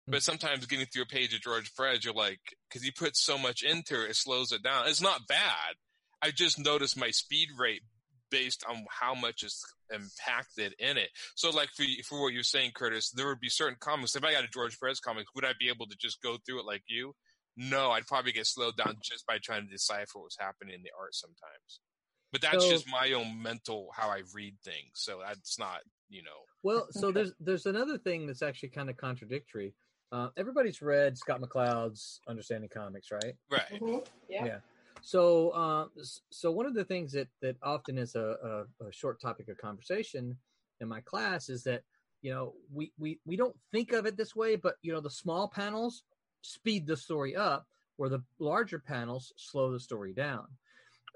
Mm. 0.09 0.11
But 0.11 0.23
sometimes 0.23 0.65
getting 0.65 0.87
through 0.87 1.03
a 1.03 1.05
page 1.05 1.33
of 1.33 1.41
George 1.41 1.73
Perez, 1.75 2.03
you're 2.03 2.13
like, 2.13 2.39
because 2.67 2.83
he 2.83 2.91
puts 2.91 3.23
so 3.23 3.37
much 3.37 3.63
into 3.63 4.03
it, 4.03 4.11
it 4.11 4.15
slows 4.17 4.51
it 4.51 4.61
down. 4.61 4.87
It's 4.87 5.01
not 5.01 5.27
bad. 5.27 5.75
I 6.21 6.31
just 6.31 6.59
noticed 6.59 6.97
my 6.97 7.11
speed 7.11 7.49
rate 7.57 7.83
based 8.29 8.63
on 8.69 8.85
how 8.89 9.13
much 9.15 9.43
is 9.43 9.63
impacted 9.93 10.73
in 10.79 10.97
it. 10.97 11.09
So, 11.35 11.49
like 11.49 11.69
for 11.75 11.83
for 12.05 12.21
what 12.21 12.33
you're 12.33 12.43
saying, 12.43 12.71
Curtis, 12.75 13.11
there 13.11 13.27
would 13.27 13.39
be 13.39 13.49
certain 13.49 13.77
comics. 13.79 14.15
If 14.15 14.23
I 14.23 14.31
got 14.33 14.43
a 14.43 14.47
George 14.47 14.79
Perez 14.79 14.99
comic, 14.99 15.25
would 15.35 15.45
I 15.45 15.53
be 15.59 15.69
able 15.69 15.87
to 15.87 15.95
just 15.97 16.21
go 16.21 16.37
through 16.45 16.59
it 16.59 16.65
like 16.65 16.83
you? 16.87 17.13
No, 17.55 17.91
I'd 17.91 18.05
probably 18.07 18.31
get 18.31 18.45
slowed 18.45 18.77
down 18.77 18.97
just 19.01 19.25
by 19.25 19.39
trying 19.43 19.65
to 19.65 19.71
decipher 19.71 20.19
what's 20.19 20.37
happening 20.39 20.75
in 20.75 20.83
the 20.83 20.91
art 20.99 21.15
sometimes. 21.15 21.79
But 22.31 22.41
that's 22.41 22.63
So- 22.63 22.69
just 22.71 22.87
my 22.89 23.13
own 23.13 23.41
mental 23.41 23.89
how 23.95 24.09
I 24.09 24.21
read 24.33 24.55
things. 24.63 24.91
So 24.95 25.21
that's 25.25 25.57
not, 25.57 25.79
you 26.09 26.21
know. 26.23 26.43
Well, 26.63 26.87
so 26.91 27.11
there's 27.11 27.31
there's 27.39 27.65
another 27.65 27.97
thing 27.97 28.27
that's 28.27 28.41
actually 28.41 28.69
kind 28.69 28.89
of 28.89 28.97
contradictory. 28.97 29.73
Uh, 30.11 30.29
everybody's 30.37 30.81
read 30.81 31.17
Scott 31.17 31.41
McCloud's 31.41 32.21
Understanding 32.27 32.69
Comics, 32.73 33.11
right? 33.11 33.35
Right. 33.49 33.69
Mhm. 33.81 34.05
Yeah. 34.29 34.45
Yeah. 34.45 34.59
So, 35.07 35.51
uh, 35.51 35.85
so 36.31 36.51
one 36.51 36.65
of 36.65 36.73
the 36.73 36.83
things 36.83 37.13
that 37.13 37.29
that 37.41 37.55
often 37.63 37.97
is 37.97 38.15
a, 38.15 38.65
a, 38.81 38.87
a 38.87 38.91
short 38.91 39.21
topic 39.21 39.47
of 39.47 39.57
conversation 39.57 40.37
in 40.81 40.89
my 40.89 40.99
class 40.99 41.47
is 41.47 41.63
that 41.63 41.83
you 42.21 42.33
know 42.33 42.55
we 42.73 42.91
we 42.99 43.17
we 43.23 43.37
don't 43.37 43.55
think 43.71 43.93
of 43.93 44.05
it 44.05 44.17
this 44.17 44.35
way, 44.35 44.57
but 44.57 44.75
you 44.81 44.91
know 44.91 44.99
the 44.99 45.09
small 45.09 45.47
panels 45.47 46.03
speed 46.41 46.85
the 46.85 46.97
story 46.97 47.37
up, 47.37 47.67
where 47.95 48.09
the 48.09 48.21
larger 48.37 48.79
panels 48.79 49.31
slow 49.37 49.71
the 49.71 49.79
story 49.79 50.11
down. 50.11 50.45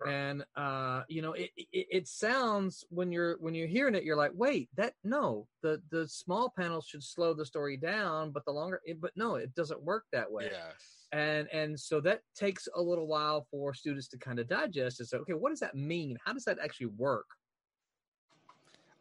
And 0.08 0.46
uh, 0.56 1.04
you 1.10 1.22
know, 1.22 1.34
it, 1.34 1.52
it 1.58 1.88
it 1.92 2.08
sounds 2.08 2.86
when 2.92 3.12
you're 3.12 3.36
when 3.42 3.54
you're 3.54 3.68
hearing 3.68 3.94
it, 3.96 4.06
you're 4.06 4.16
like, 4.16 4.32
wait, 4.34 4.70
that 4.78 4.94
no, 5.04 5.50
the 5.64 5.82
the 5.90 6.08
small 6.08 6.50
panels 6.50 6.86
should 6.86 7.04
slow 7.04 7.34
the 7.34 7.46
story 7.46 7.76
down, 7.76 8.32
but 8.32 8.46
the 8.46 8.52
longer, 8.54 8.80
it, 8.86 9.02
but 9.02 9.12
no, 9.18 9.36
it 9.36 9.54
doesn't 9.54 9.84
work 9.84 10.06
that 10.14 10.32
way 10.32 10.46
Yeah. 10.50 10.72
And 11.12 11.48
and 11.52 11.80
so 11.80 12.00
that 12.00 12.22
takes 12.36 12.68
a 12.76 12.82
little 12.82 13.08
while 13.08 13.46
for 13.52 13.74
students 13.74 14.08
to 14.08 14.18
kind 14.18 14.40
of 14.40 14.48
digest 14.48 15.00
and 15.00 15.10
say 15.10 15.18
okay 15.18 15.34
what 15.34 15.50
does 15.50 15.60
that 15.60 15.76
mean 15.76 16.18
how 16.24 16.34
does 16.34 16.46
that 16.46 16.58
actually 16.64 16.88
work 16.98 17.26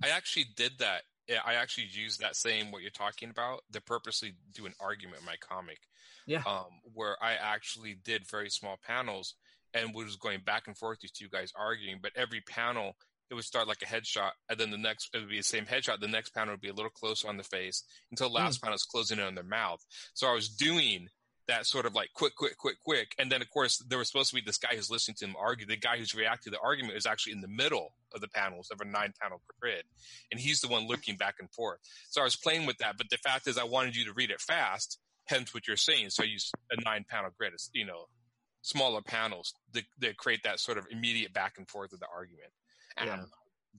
I 0.03 0.09
actually 0.09 0.47
did 0.57 0.73
that. 0.79 1.03
I 1.45 1.55
actually 1.55 1.89
used 1.93 2.21
that 2.21 2.35
same 2.35 2.73
what 2.73 2.83
you're 2.83 2.91
talking 2.91 3.31
about 3.31 3.63
to 3.73 3.81
purposely 3.81 4.35
do 4.53 4.67
an 4.67 4.75
argument 4.81 5.21
in 5.21 5.27
my 5.27 5.37
comic. 5.41 5.79
Yeah. 6.27 6.43
Um, 6.47 6.81
where 6.95 7.17
I 7.23 7.35
actually 7.35 7.95
did 8.05 8.29
very 8.29 8.51
small 8.51 8.79
panels 8.85 9.35
and 9.73 9.95
was 9.95 10.17
going 10.17 10.41
back 10.45 10.67
and 10.67 10.77
forth 10.77 10.99
these 11.01 11.13
two 11.13 11.29
guys 11.29 11.53
arguing, 11.57 12.01
but 12.03 12.13
every 12.17 12.41
panel 12.41 12.97
it 13.31 13.35
would 13.35 13.45
start 13.45 13.69
like 13.69 13.83
a 13.83 13.87
headshot, 13.87 14.33
and 14.49 14.59
then 14.59 14.73
the 14.73 14.77
next 14.77 15.11
it 15.15 15.19
would 15.19 15.29
be 15.29 15.37
the 15.37 15.45
same 15.45 15.65
headshot. 15.65 16.01
The 16.01 16.09
next 16.09 16.31
panel 16.35 16.55
would 16.55 16.61
be 16.61 16.69
a 16.69 16.75
little 16.75 16.91
closer 16.91 17.29
on 17.29 17.37
the 17.37 17.45
face 17.45 17.85
until 18.11 18.29
the 18.29 18.35
last 18.35 18.61
panel 18.61 18.75
is 18.75 18.83
closing 18.83 19.19
in 19.19 19.25
on 19.25 19.37
their 19.37 19.45
mouth. 19.45 19.85
So 20.15 20.27
I 20.27 20.35
was 20.35 20.49
doing 20.49 21.09
that 21.51 21.67
sort 21.67 21.85
of 21.85 21.95
like 21.95 22.11
quick, 22.15 22.37
quick, 22.37 22.57
quick, 22.57 22.77
quick, 22.81 23.15
and 23.19 23.31
then 23.31 23.43
of 23.43 23.51
course 23.51 23.79
there 23.89 23.99
was 23.99 24.09
supposed 24.09 24.31
to 24.31 24.37
be 24.37 24.41
this 24.41 24.57
guy 24.57 24.75
who's 24.75 24.91
listening 24.91 25.17
to 25.17 25.27
him 25.27 25.35
argue. 25.39 25.67
The 25.67 25.77
guy 25.77 25.99
who's 25.99 26.15
reacting 26.15 26.53
to 26.53 26.57
the 26.57 26.65
argument 26.65 26.97
is 26.97 27.07
actually 27.07 27.33
in 27.33 27.41
the 27.41 27.49
middle 27.49 27.95
of 28.15 28.21
the 28.21 28.29
panels 28.29 28.71
of 28.71 28.81
a 28.81 28.85
nine 28.85 29.13
panel 29.21 29.43
grid, 29.61 29.83
and 30.31 30.41
he's 30.41 30.61
the 30.61 30.69
one 30.69 30.87
looking 30.87 31.17
back 31.17 31.37
and 31.41 31.51
forth. 31.53 31.81
So 32.09 32.21
I 32.21 32.25
was 32.25 32.37
playing 32.37 32.67
with 32.67 32.79
that, 32.79 32.97
but 32.97 33.11
the 33.11 33.19
fact 33.19 33.49
is 33.49 33.59
I 33.59 33.65
wanted 33.65 33.97
you 33.97 34.05
to 34.05 34.13
read 34.13 34.31
it 34.31 34.41
fast. 34.41 34.99
Hence 35.27 35.53
what 35.53 35.67
you're 35.67 35.77
saying. 35.77 36.11
So 36.11 36.23
I 36.23 36.27
use 36.27 36.51
a 36.71 36.81
nine 36.83 37.05
panel 37.09 37.31
grid. 37.37 37.53
It's 37.53 37.69
you 37.75 37.85
know 37.85 38.07
smaller 38.63 39.03
panels 39.03 39.53
that, 39.73 39.85
that 39.99 40.17
create 40.17 40.43
that 40.45 40.61
sort 40.61 40.79
of 40.79 40.87
immediate 40.91 41.33
back 41.33 41.55
and 41.59 41.69
forth 41.69 41.93
of 41.93 42.01
the 42.01 42.07
argument. 42.15 42.53
I 42.97 43.07
Yeah. 43.07 43.23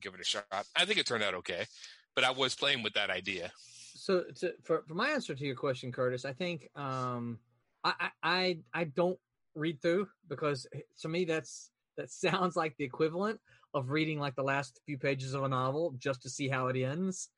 Give 0.02 0.14
it 0.14 0.22
a 0.22 0.24
shot. 0.24 0.46
I 0.52 0.86
think 0.86 1.00
it 1.00 1.06
turned 1.06 1.24
out 1.24 1.36
okay, 1.36 1.66
but 2.16 2.24
I 2.24 2.32
was 2.32 2.56
playing 2.56 2.84
with 2.84 2.94
that 2.94 3.10
idea. 3.10 3.52
so 3.96 4.24
to, 4.40 4.54
for 4.64 4.84
for 4.88 4.94
my 4.94 5.10
answer 5.10 5.36
to 5.36 5.44
your 5.44 5.56
question 5.56 5.92
curtis 5.92 6.24
i 6.26 6.34
think 6.34 6.70
um 6.76 7.38
I, 7.84 8.10
I 8.24 8.58
i 8.74 8.84
don't 8.86 9.20
read 9.56 9.82
through 9.82 10.08
because 10.30 10.68
to 11.02 11.10
me 11.10 11.26
that's 11.26 11.72
that 11.98 12.10
sounds 12.12 12.56
like 12.56 12.76
the 12.78 12.84
equivalent 12.86 13.40
of 13.74 13.90
reading 13.90 14.20
like 14.20 14.36
the 14.36 14.44
last 14.44 14.80
few 14.86 14.98
pages 14.98 15.34
of 15.34 15.44
a 15.44 15.48
novel 15.48 15.94
just 15.98 16.22
to 16.24 16.30
see 16.30 16.48
how 16.48 16.68
it 16.68 16.78
ends 16.78 17.30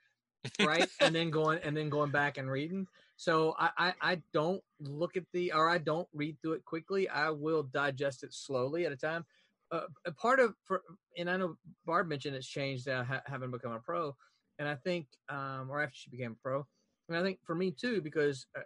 right? 0.60 0.88
And 1.02 1.16
then 1.16 1.30
going 1.30 1.60
and 1.64 1.76
then 1.76 1.90
going 1.90 2.12
back 2.12 2.38
and 2.38 2.50
reading. 2.50 2.88
So 3.16 3.56
I, 3.60 3.70
I 3.78 3.94
i 4.02 4.22
don't 4.34 4.62
look 4.80 5.16
at 5.18 5.24
the 5.34 5.54
or 5.54 5.70
i 5.70 5.78
don't 5.78 6.08
read 6.14 6.38
through 6.42 6.54
it 6.54 6.66
quickly. 6.66 7.08
I 7.10 7.30
will 7.30 7.64
digest 7.64 8.24
it 8.24 8.34
slowly 8.34 8.86
at 8.86 8.92
a 8.92 8.98
time. 8.98 9.26
Uh, 9.72 9.88
a 10.06 10.12
part 10.12 10.40
of 10.40 10.54
for 10.64 10.82
and 11.18 11.30
i 11.30 11.38
know 11.38 11.56
barb 11.86 12.08
mentioned 12.08 12.36
it's 12.36 12.48
changed 12.48 12.88
uh, 12.88 13.04
ha- 13.04 13.24
having 13.26 13.52
become 13.52 13.72
a 13.72 13.80
pro. 13.80 14.16
And 14.60 14.68
i 14.68 14.76
think 14.76 15.08
um 15.30 15.68
or 15.70 15.82
after 15.82 15.96
she 15.96 16.10
became 16.10 16.34
a 16.34 16.42
pro. 16.42 16.66
And 17.10 17.18
i 17.18 17.24
think 17.24 17.40
for 17.44 17.56
me 17.56 17.72
too 17.72 18.02
because 18.02 18.46
uh, 18.58 18.62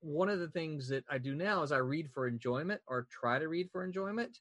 one 0.00 0.28
of 0.28 0.38
the 0.38 0.48
things 0.48 0.88
that 0.88 1.04
i 1.10 1.18
do 1.18 1.34
now 1.34 1.62
is 1.62 1.72
i 1.72 1.76
read 1.78 2.08
for 2.12 2.26
enjoyment 2.28 2.80
or 2.86 3.06
try 3.10 3.38
to 3.38 3.48
read 3.48 3.68
for 3.72 3.84
enjoyment 3.84 4.38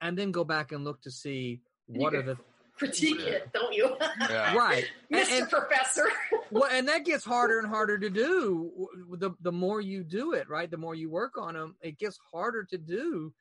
and 0.00 0.16
then 0.16 0.30
go 0.30 0.44
back 0.44 0.72
and 0.72 0.84
look 0.84 1.00
to 1.02 1.10
see 1.10 1.60
what 1.86 2.14
are 2.14 2.22
the 2.22 2.36
Critique 2.74 3.20
it, 3.20 3.52
don't 3.52 3.72
you? 3.74 3.94
Yeah. 4.30 4.56
right 4.56 4.86
Mr. 5.12 5.40
and- 5.42 5.50
Professor. 5.50 6.06
well, 6.50 6.68
and 6.72 6.88
that 6.88 7.04
gets 7.04 7.22
harder 7.22 7.58
and 7.58 7.68
harder 7.68 7.98
to 7.98 8.08
do. 8.08 8.88
The 9.18 9.32
the 9.42 9.52
more 9.52 9.80
you 9.82 10.02
do 10.02 10.32
it, 10.32 10.48
right? 10.48 10.70
The 10.70 10.78
more 10.78 10.94
you 10.94 11.10
work 11.10 11.36
on 11.36 11.52
them, 11.52 11.76
it 11.82 11.98
gets 11.98 12.18
harder 12.32 12.64
to 12.64 12.78
do 12.78 13.32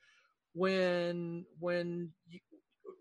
when 0.53 1.45
when 1.59 2.09
you, 2.28 2.39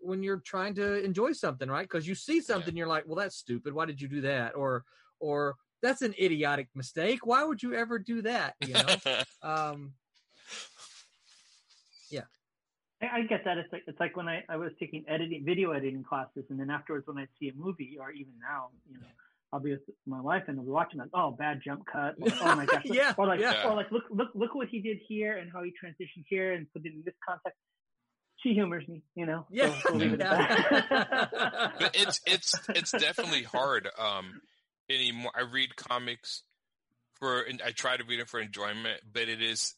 when 0.01 0.23
you're 0.23 0.39
trying 0.39 0.73
to 0.75 1.03
enjoy 1.03 1.33
something, 1.33 1.69
right? 1.69 1.83
Because 1.87 2.07
you 2.07 2.15
see 2.15 2.39
something, 2.41 2.75
you're 2.77 2.87
like, 2.87 3.05
"Well, 3.05 3.17
that's 3.17 3.35
stupid. 3.35 3.73
Why 3.73 3.85
did 3.85 3.99
you 4.01 4.07
do 4.07 4.21
that?" 4.21 4.55
Or 4.55 4.85
or 5.19 5.55
that's 5.81 6.01
an 6.01 6.13
idiotic 6.19 6.67
mistake. 6.75 7.25
Why 7.25 7.43
would 7.43 7.61
you 7.61 7.73
ever 7.73 7.99
do 7.99 8.21
that? 8.23 8.55
You 8.65 8.73
know. 8.73 9.21
um, 9.43 9.93
I, 13.01 13.19
I 13.19 13.21
get 13.23 13.45
that. 13.45 13.57
It's 13.57 13.71
like 13.71 13.83
it's 13.87 13.99
like 13.99 14.15
when 14.15 14.27
I, 14.27 14.43
I 14.49 14.57
was 14.57 14.71
taking 14.79 15.03
editing 15.07 15.43
video 15.45 15.71
editing 15.71 16.03
classes, 16.03 16.45
and 16.49 16.59
then 16.59 16.69
afterwards 16.69 17.07
when 17.07 17.17
I 17.17 17.27
see 17.39 17.49
a 17.49 17.53
movie, 17.55 17.97
or 17.99 18.11
even 18.11 18.33
now, 18.39 18.69
you 18.89 18.99
know, 18.99 19.07
I'll 19.53 19.59
be 19.59 19.71
with 19.71 19.81
my 20.05 20.21
wife 20.21 20.43
and 20.47 20.57
I'll 20.59 20.65
be 20.65 20.71
watching 20.71 20.99
like, 20.99 21.09
oh, 21.13 21.31
bad 21.31 21.61
jump 21.63 21.85
cut. 21.91 22.15
Or, 22.21 22.29
oh 22.41 22.55
my 22.55 22.65
gosh. 22.65 22.83
Yeah, 22.85 23.13
Or 23.17 23.27
like, 23.27 23.39
yeah. 23.39 23.67
or 23.67 23.75
like, 23.75 23.91
look, 23.91 24.03
look, 24.09 24.29
look 24.33 24.55
what 24.55 24.69
he 24.69 24.79
did 24.79 24.99
here 25.07 25.37
and 25.37 25.51
how 25.51 25.63
he 25.63 25.71
transitioned 25.71 26.23
here 26.27 26.53
and 26.53 26.71
put 26.71 26.85
it 26.85 26.93
in 26.93 27.03
this 27.05 27.15
context. 27.27 27.57
She 28.37 28.53
humors 28.53 28.87
me, 28.87 29.03
you 29.15 29.25
know. 29.25 29.45
Yeah. 29.51 29.67
So 29.67 29.91
we'll 29.91 29.99
leave 29.99 30.13
it 30.13 30.21
at 30.21 31.31
but 31.79 31.91
it's 31.93 32.21
it's 32.25 32.55
it's 32.69 32.91
definitely 32.91 33.43
hard 33.43 33.87
um 33.99 34.41
anymore 34.95 35.31
i 35.35 35.41
read 35.41 35.75
comics 35.75 36.43
for 37.19 37.41
and 37.41 37.61
i 37.65 37.71
try 37.71 37.97
to 37.97 38.03
read 38.03 38.19
it 38.19 38.29
for 38.29 38.39
enjoyment 38.39 38.99
but 39.13 39.23
it 39.29 39.41
is 39.41 39.75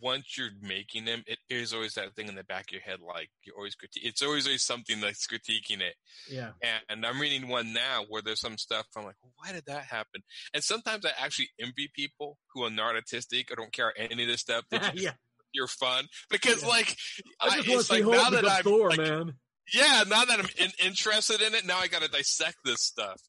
once 0.00 0.36
you're 0.38 0.50
making 0.60 1.06
them, 1.06 1.24
it 1.26 1.38
is 1.50 1.72
always 1.74 1.94
that 1.94 2.14
thing 2.14 2.28
in 2.28 2.36
the 2.36 2.44
back 2.44 2.66
of 2.68 2.72
your 2.72 2.82
head, 2.82 2.98
like 3.00 3.30
you're 3.42 3.56
always 3.56 3.74
critique. 3.74 4.04
It's 4.04 4.22
always 4.22 4.46
always 4.46 4.62
something 4.62 5.00
that's 5.00 5.26
critiquing 5.26 5.80
it. 5.80 5.94
Yeah. 6.30 6.50
And, 6.62 6.82
and 6.88 7.06
I'm 7.06 7.20
reading 7.20 7.48
one 7.48 7.72
now 7.72 8.04
where 8.08 8.22
there's 8.22 8.38
some 8.38 8.58
stuff 8.58 8.86
I'm 8.96 9.04
like, 9.04 9.16
why 9.36 9.50
did 9.50 9.64
that 9.66 9.84
happen? 9.84 10.22
And 10.54 10.62
sometimes 10.62 11.04
I 11.04 11.10
actually 11.18 11.48
envy 11.58 11.90
people 11.96 12.38
who 12.54 12.62
are 12.62 12.70
not 12.70 12.94
artistic 12.94 13.50
or 13.50 13.56
don't 13.56 13.72
care 13.72 13.92
any 13.96 14.22
of 14.22 14.28
this 14.28 14.42
stuff. 14.42 14.64
Yeah. 14.94 15.12
You're 15.52 15.66
fun 15.66 16.04
because 16.30 16.62
Yeah. 16.62 16.68
like 16.68 16.96
I 17.40 17.56
just 17.56 17.56
want 17.56 17.64
to 17.66 17.72
it's 17.80 17.90
like 17.90 18.04
now 18.04 18.30
that 18.30 18.48
I'm 18.48 18.62
Thor, 18.62 18.90
like, 18.90 18.98
man. 19.00 19.32
yeah, 19.74 20.04
now 20.06 20.24
that 20.24 20.38
I'm 20.38 20.48
in, 20.58 20.70
interested 20.84 21.40
in 21.42 21.54
it, 21.54 21.66
now 21.66 21.78
I 21.78 21.88
got 21.88 22.02
to 22.02 22.08
dissect 22.08 22.58
this 22.64 22.82
stuff. 22.82 23.20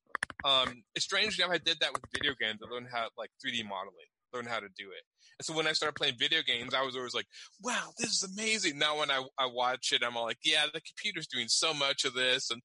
Um, 0.44 0.84
it's 0.96 1.06
strange 1.06 1.40
now 1.40 1.50
I 1.50 1.58
did 1.58 1.80
that 1.80 1.94
with 1.94 2.04
video 2.14 2.34
games. 2.40 2.60
I 2.66 2.72
learned 2.74 2.88
how 2.92 3.08
like 3.18 3.30
3D 3.46 3.64
modeling, 3.68 4.10
learn 4.34 4.46
how 4.46 4.60
to 4.60 4.68
do 4.78 4.90
it. 4.92 5.04
And 5.40 5.46
so 5.46 5.56
when 5.56 5.68
I 5.68 5.74
started 5.74 5.96
playing 5.96 6.16
video 6.18 6.42
games, 6.46 6.74
I 6.74 6.82
was 6.84 6.96
always 6.96 7.14
like, 7.14 7.28
"Wow, 7.62 7.92
this 7.98 8.10
is 8.10 8.24
amazing." 8.24 8.78
Now 8.78 9.00
when 9.00 9.10
I 9.10 9.24
I 9.38 9.48
watch 9.48 9.92
it, 9.94 10.04
I'm 10.04 10.18
all 10.18 10.26
like, 10.26 10.40
"Yeah, 10.44 10.66
the 10.74 10.82
computer's 10.82 11.28
doing 11.28 11.48
so 11.48 11.74
much 11.74 12.06
of 12.06 12.14
this," 12.14 12.50
and 12.52 12.62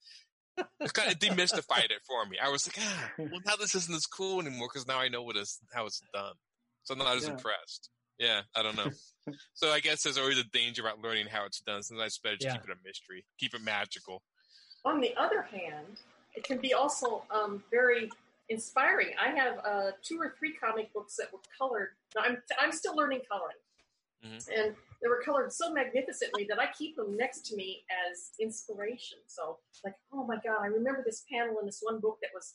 it 0.80 0.92
kind 0.92 1.10
of 1.10 1.18
demystified 1.18 1.90
it 1.90 2.02
for 2.06 2.26
me. 2.26 2.36
I 2.42 2.48
was 2.48 2.66
like, 2.66 2.76
"Ah, 2.80 3.10
well, 3.18 3.40
now 3.46 3.56
this 3.56 3.74
isn't 3.74 3.94
as 3.94 4.06
cool 4.06 4.40
anymore 4.40 4.68
because 4.72 4.86
now 4.86 4.98
I 4.98 5.08
know 5.08 5.22
what 5.22 5.36
is 5.36 5.58
how 5.72 5.86
it's 5.86 6.02
done." 6.12 6.34
So 6.84 6.94
I'm 6.94 6.98
not 6.98 7.16
as 7.16 7.24
Yeah. 7.24 7.30
impressed. 7.30 7.90
Yeah, 8.18 8.42
I 8.56 8.62
don't 8.62 8.76
know. 8.76 8.90
so 9.54 9.70
I 9.70 9.80
guess 9.80 10.02
there's 10.02 10.18
always 10.18 10.38
a 10.38 10.44
danger 10.44 10.82
about 10.82 11.00
learning 11.00 11.26
how 11.28 11.44
it's 11.46 11.60
done. 11.60 11.82
Sometimes 11.82 12.08
it's 12.12 12.18
better 12.18 12.36
to 12.36 12.44
Yeah. 12.44 12.52
keep 12.54 12.64
it 12.64 12.70
a 12.70 12.76
mystery, 12.84 13.24
keep 13.38 13.54
it 13.54 13.62
magical. 13.62 14.22
On 14.84 15.00
the 15.00 15.14
other 15.16 15.42
hand, 15.42 16.00
it 16.38 16.44
can 16.44 16.58
be 16.58 16.72
also 16.72 17.24
um, 17.32 17.62
very 17.68 18.08
inspiring. 18.48 19.08
I 19.20 19.30
have 19.30 19.58
uh, 19.66 19.90
two 20.02 20.18
or 20.20 20.34
three 20.38 20.54
comic 20.54 20.92
books 20.94 21.16
that 21.16 21.32
were 21.32 21.40
colored. 21.58 21.90
Now, 22.14 22.22
I'm 22.22 22.40
I'm 22.60 22.70
still 22.72 22.94
learning 22.96 23.22
coloring, 23.28 23.56
Mhm. 24.24 24.48
and 24.56 24.76
they 25.02 25.08
were 25.08 25.20
colored 25.24 25.52
so 25.52 25.72
magnificently 25.72 26.44
that 26.48 26.60
I 26.60 26.66
keep 26.78 26.94
them 26.96 27.16
next 27.16 27.44
to 27.46 27.56
me 27.56 27.84
as 28.08 28.30
inspiration. 28.38 29.18
So, 29.26 29.58
like, 29.84 29.96
oh 30.12 30.24
my 30.24 30.36
god, 30.36 30.58
I 30.62 30.66
remember 30.66 31.02
this 31.04 31.24
panel 31.30 31.58
in 31.58 31.66
this 31.66 31.80
one 31.82 31.98
book 31.98 32.18
that 32.22 32.30
was 32.32 32.54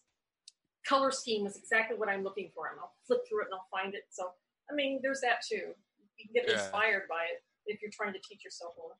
color 0.85 1.11
scheme 1.11 1.43
was 1.43 1.57
exactly 1.57 1.97
what 1.97 2.07
I'm 2.09 2.23
looking 2.23 2.49
for, 2.55 2.67
and 2.67 2.79
I'll 2.79 2.93
flip 3.05 3.21
through 3.27 3.41
it 3.41 3.45
and 3.51 3.53
I'll 3.55 3.67
find 3.69 3.93
it. 3.95 4.05
So, 4.09 4.31
I 4.71 4.73
mean, 4.73 4.99
there's 5.03 5.21
that 5.21 5.41
too. 5.41 5.75
You 6.17 6.25
can 6.25 6.33
get 6.33 6.47
Yeah. 6.47 6.53
inspired 6.53 7.07
by 7.09 7.25
it 7.25 7.43
if 7.65 7.81
you're 7.81 7.91
trying 7.91 8.13
to 8.13 8.19
teach 8.19 8.43
yourself 8.45 8.75
more. 8.77 8.95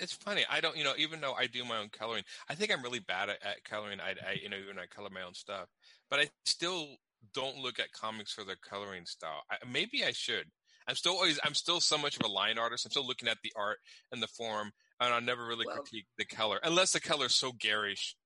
It's 0.00 0.12
funny. 0.12 0.44
I 0.48 0.60
don't, 0.60 0.76
you 0.76 0.84
know, 0.84 0.94
even 0.96 1.20
though 1.20 1.32
I 1.34 1.46
do 1.46 1.64
my 1.64 1.78
own 1.78 1.88
coloring, 1.88 2.22
I 2.48 2.54
think 2.54 2.72
I'm 2.72 2.82
really 2.82 3.00
bad 3.00 3.28
at, 3.30 3.38
at 3.44 3.64
coloring. 3.64 3.98
I, 4.00 4.10
I, 4.10 4.32
you 4.40 4.48
know, 4.48 4.56
even 4.56 4.78
I 4.78 4.86
color 4.86 5.10
my 5.10 5.22
own 5.22 5.34
stuff, 5.34 5.68
but 6.08 6.20
I 6.20 6.28
still 6.44 6.86
don't 7.34 7.56
look 7.58 7.78
at 7.80 7.90
comics 7.92 8.32
for 8.32 8.44
their 8.44 8.56
coloring 8.56 9.06
style. 9.06 9.42
I, 9.50 9.56
maybe 9.70 10.04
I 10.04 10.12
should. 10.12 10.44
I'm 10.86 10.94
still 10.94 11.12
always, 11.14 11.38
I'm 11.44 11.54
still 11.54 11.80
so 11.80 11.98
much 11.98 12.16
of 12.16 12.24
a 12.24 12.28
line 12.28 12.58
artist. 12.58 12.86
I'm 12.86 12.90
still 12.92 13.06
looking 13.06 13.28
at 13.28 13.38
the 13.42 13.52
art 13.56 13.78
and 14.12 14.22
the 14.22 14.28
form, 14.28 14.70
and 15.00 15.12
I 15.12 15.20
never 15.20 15.46
really 15.46 15.66
Well- 15.66 15.76
critique 15.76 16.06
the 16.16 16.24
color 16.24 16.60
unless 16.62 16.92
the 16.92 17.00
color's 17.00 17.34
so 17.34 17.52
garish. 17.52 18.16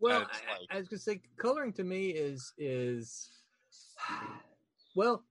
Well, 0.00 0.22
it's 0.22 0.40
I, 0.70 0.76
I 0.76 0.78
was 0.80 0.88
gonna 0.88 0.98
say 0.98 1.20
coloring 1.38 1.72
to 1.74 1.84
me 1.84 2.10
is 2.10 2.52
is 2.58 3.30
well, 4.96 5.24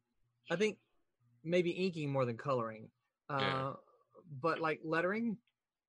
I 0.50 0.56
think 0.56 0.78
maybe 1.44 1.72
inking 1.72 2.10
more 2.10 2.26
than 2.26 2.38
coloring. 2.38 2.90
Uh, 3.30 3.38
Yeah. 3.42 3.74
But 4.42 4.60
like 4.62 4.80
lettering, 4.86 5.38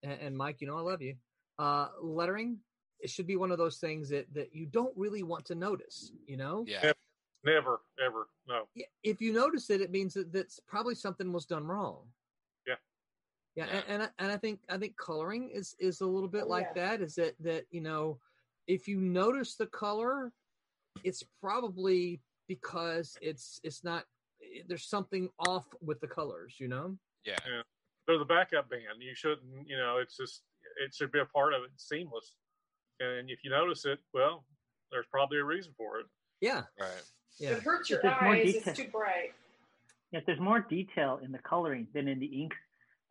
and, 0.03 0.19
and 0.21 0.37
Mike, 0.37 0.61
you 0.61 0.67
know 0.67 0.77
I 0.77 0.81
love 0.81 1.03
you. 1.03 1.15
Uh, 1.59 1.89
lettering, 2.01 2.59
it 3.01 3.11
should 3.11 3.27
be 3.27 3.37
one 3.37 3.51
of 3.53 3.59
those 3.59 3.79
things 3.79 4.09
that 4.11 4.33
that 4.35 4.55
you 4.55 4.67
don't 4.67 4.97
really 4.97 5.23
want 5.23 5.45
to 5.47 5.55
notice. 5.55 6.13
You 6.27 6.37
know, 6.37 6.65
Yeah. 6.67 6.93
Never, 7.45 7.81
ever, 8.05 8.29
no. 8.47 8.69
If 9.03 9.21
you 9.21 9.33
notice 9.33 9.69
it, 9.71 9.81
it 9.81 9.91
means 9.91 10.15
that 10.15 10.33
that's 10.33 10.61
probably 10.61 10.95
something 10.95 11.33
was 11.33 11.45
done 11.45 11.67
wrong. 11.67 12.07
Yeah. 12.69 12.75
Yeah, 13.57 13.67
Yeah. 13.67 13.73
And, 13.73 13.85
and 13.89 14.03
I- 14.05 14.11
and 14.21 14.33
I 14.33 14.37
think 14.37 14.61
I 14.69 14.79
think 14.79 14.97
coloring 14.97 15.51
is 15.51 15.75
is 15.81 16.01
a 16.03 16.07
little 16.07 16.29
bit 16.29 16.47
like 16.47 16.69
yeah. 16.77 16.89
that. 16.91 17.03
Is 17.03 17.17
that 17.17 17.35
that 17.41 17.67
you 17.71 17.81
know, 17.81 18.21
if 18.69 18.87
you 18.87 19.01
notice 19.01 19.57
the 19.57 19.67
color, 19.67 20.33
it's 21.03 21.25
probably 21.41 22.21
because 22.47 23.17
it's 23.21 23.61
it's 23.65 23.83
not 23.83 24.05
there's 24.69 24.87
something 24.87 25.29
off 25.41 25.67
with 25.81 26.01
the 26.01 26.07
colors. 26.09 26.57
You 26.61 26.69
know. 26.69 26.97
Yeah. 27.25 27.39
They're 28.07 28.19
the 28.19 28.25
backup 28.25 28.69
band. 28.71 29.01
You 29.01 29.15
shouldn't, 29.15 29.67
you 29.67 29.77
know, 29.77 29.99
it's 29.99 30.17
just, 30.17 30.43
it 30.85 30.95
should 30.95 31.13
be 31.13 31.21
a 31.21 31.25
part 31.25 31.55
of 31.55 31.63
it, 31.63 31.71
seamless. 31.77 32.35
And 33.01 33.31
if 33.31 33.45
you 33.45 33.51
notice 33.51 33.85
it, 33.85 33.99
well, 34.13 34.45
there's 34.91 35.07
probably 35.11 35.39
a 35.39 35.45
reason 35.45 35.73
for 35.77 36.01
it. 36.01 36.07
Yeah. 36.41 36.63
Right. 36.79 36.91
Yeah. 37.39 37.51
If 37.51 37.59
it 37.59 37.63
hurts 37.65 37.91
your 37.91 38.07
eyes, 38.07 38.55
it's 38.55 38.77
too 38.77 38.89
bright. 38.91 39.33
If 40.13 40.27
there's 40.27 40.41
more 40.41 40.61
detail 40.61 41.21
in 41.23 41.33
the 41.33 41.39
coloring 41.39 41.87
than 41.95 42.09
in 42.09 42.19
the 42.19 42.27
ink, 42.27 42.53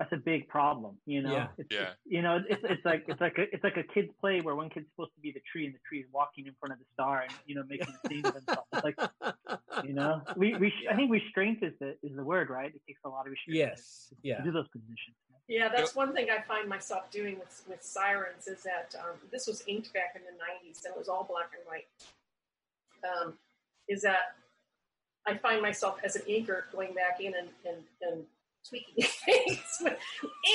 that's 0.01 0.13
a 0.13 0.17
big 0.17 0.47
problem. 0.47 0.97
You 1.05 1.21
know, 1.21 1.31
Yeah. 1.31 1.47
It's, 1.59 1.69
Yeah. 1.71 1.79
it's- 1.81 1.97
you 2.05 2.21
know, 2.23 2.39
it's 2.49 2.61
it's 2.63 2.83
like 2.85 3.05
it's 3.07 3.21
like 3.21 3.37
a 3.37 3.43
it's 3.53 3.63
like 3.63 3.77
a 3.77 3.83
kid's 3.83 4.11
play 4.19 4.41
where 4.41 4.55
one 4.55 4.69
kid's 4.69 4.87
supposed 4.89 5.13
to 5.13 5.21
be 5.21 5.31
the 5.31 5.41
tree 5.51 5.65
and 5.67 5.75
the 5.75 5.79
tree 5.87 5.99
is 5.99 6.07
walking 6.11 6.47
in 6.47 6.53
front 6.59 6.73
of 6.73 6.79
the 6.79 6.85
star 6.93 7.21
and 7.21 7.31
you 7.45 7.53
know 7.55 7.63
making 7.67 7.87
a 8.03 8.07
scene 8.07 8.25
of 8.25 8.33
himself. 8.33 8.65
It's 8.73 8.83
like 8.83 8.97
you 9.85 9.93
know, 9.93 10.21
we 10.35 10.55
we 10.55 10.73
I 10.89 10.95
think 10.95 11.11
restraint 11.11 11.59
is 11.61 11.73
the 11.79 11.97
is 12.01 12.15
the 12.15 12.23
word, 12.23 12.49
right? 12.49 12.73
It 12.73 12.81
takes 12.87 13.01
a 13.05 13.09
lot 13.09 13.27
of 13.27 13.31
restraint. 13.31 13.57
yes. 13.57 14.07
To 14.09 14.15
Yeah. 14.23 14.41
do 14.43 14.51
those 14.51 14.67
positions. 14.69 15.15
Yeah, 15.47 15.67
that's 15.69 15.95
one 15.95 16.13
thing 16.13 16.29
I 16.29 16.41
find 16.41 16.69
myself 16.69 17.11
doing 17.11 17.37
with, 17.37 17.63
with 17.67 17.83
Sirens 17.83 18.47
is 18.47 18.63
that 18.63 18.95
um, 19.03 19.17
this 19.31 19.47
was 19.47 19.61
inked 19.67 19.91
back 19.93 20.15
in 20.15 20.21
the 20.23 20.31
90s 20.31 20.85
and 20.85 20.93
it 20.93 20.97
was 20.97 21.09
all 21.09 21.25
black 21.25 21.51
and 21.57 21.63
white. 21.67 21.87
Um, 23.03 23.37
is 23.89 24.01
that 24.03 24.35
I 25.27 25.35
find 25.37 25.61
myself 25.61 25.99
as 26.03 26.15
an 26.15 26.21
inker 26.23 26.63
going 26.71 26.93
back 26.93 27.19
in 27.19 27.33
and, 27.35 27.49
and, 27.67 27.83
and 28.01 28.25
tweaking 28.67 29.03
things, 29.25 29.77
with 29.81 29.97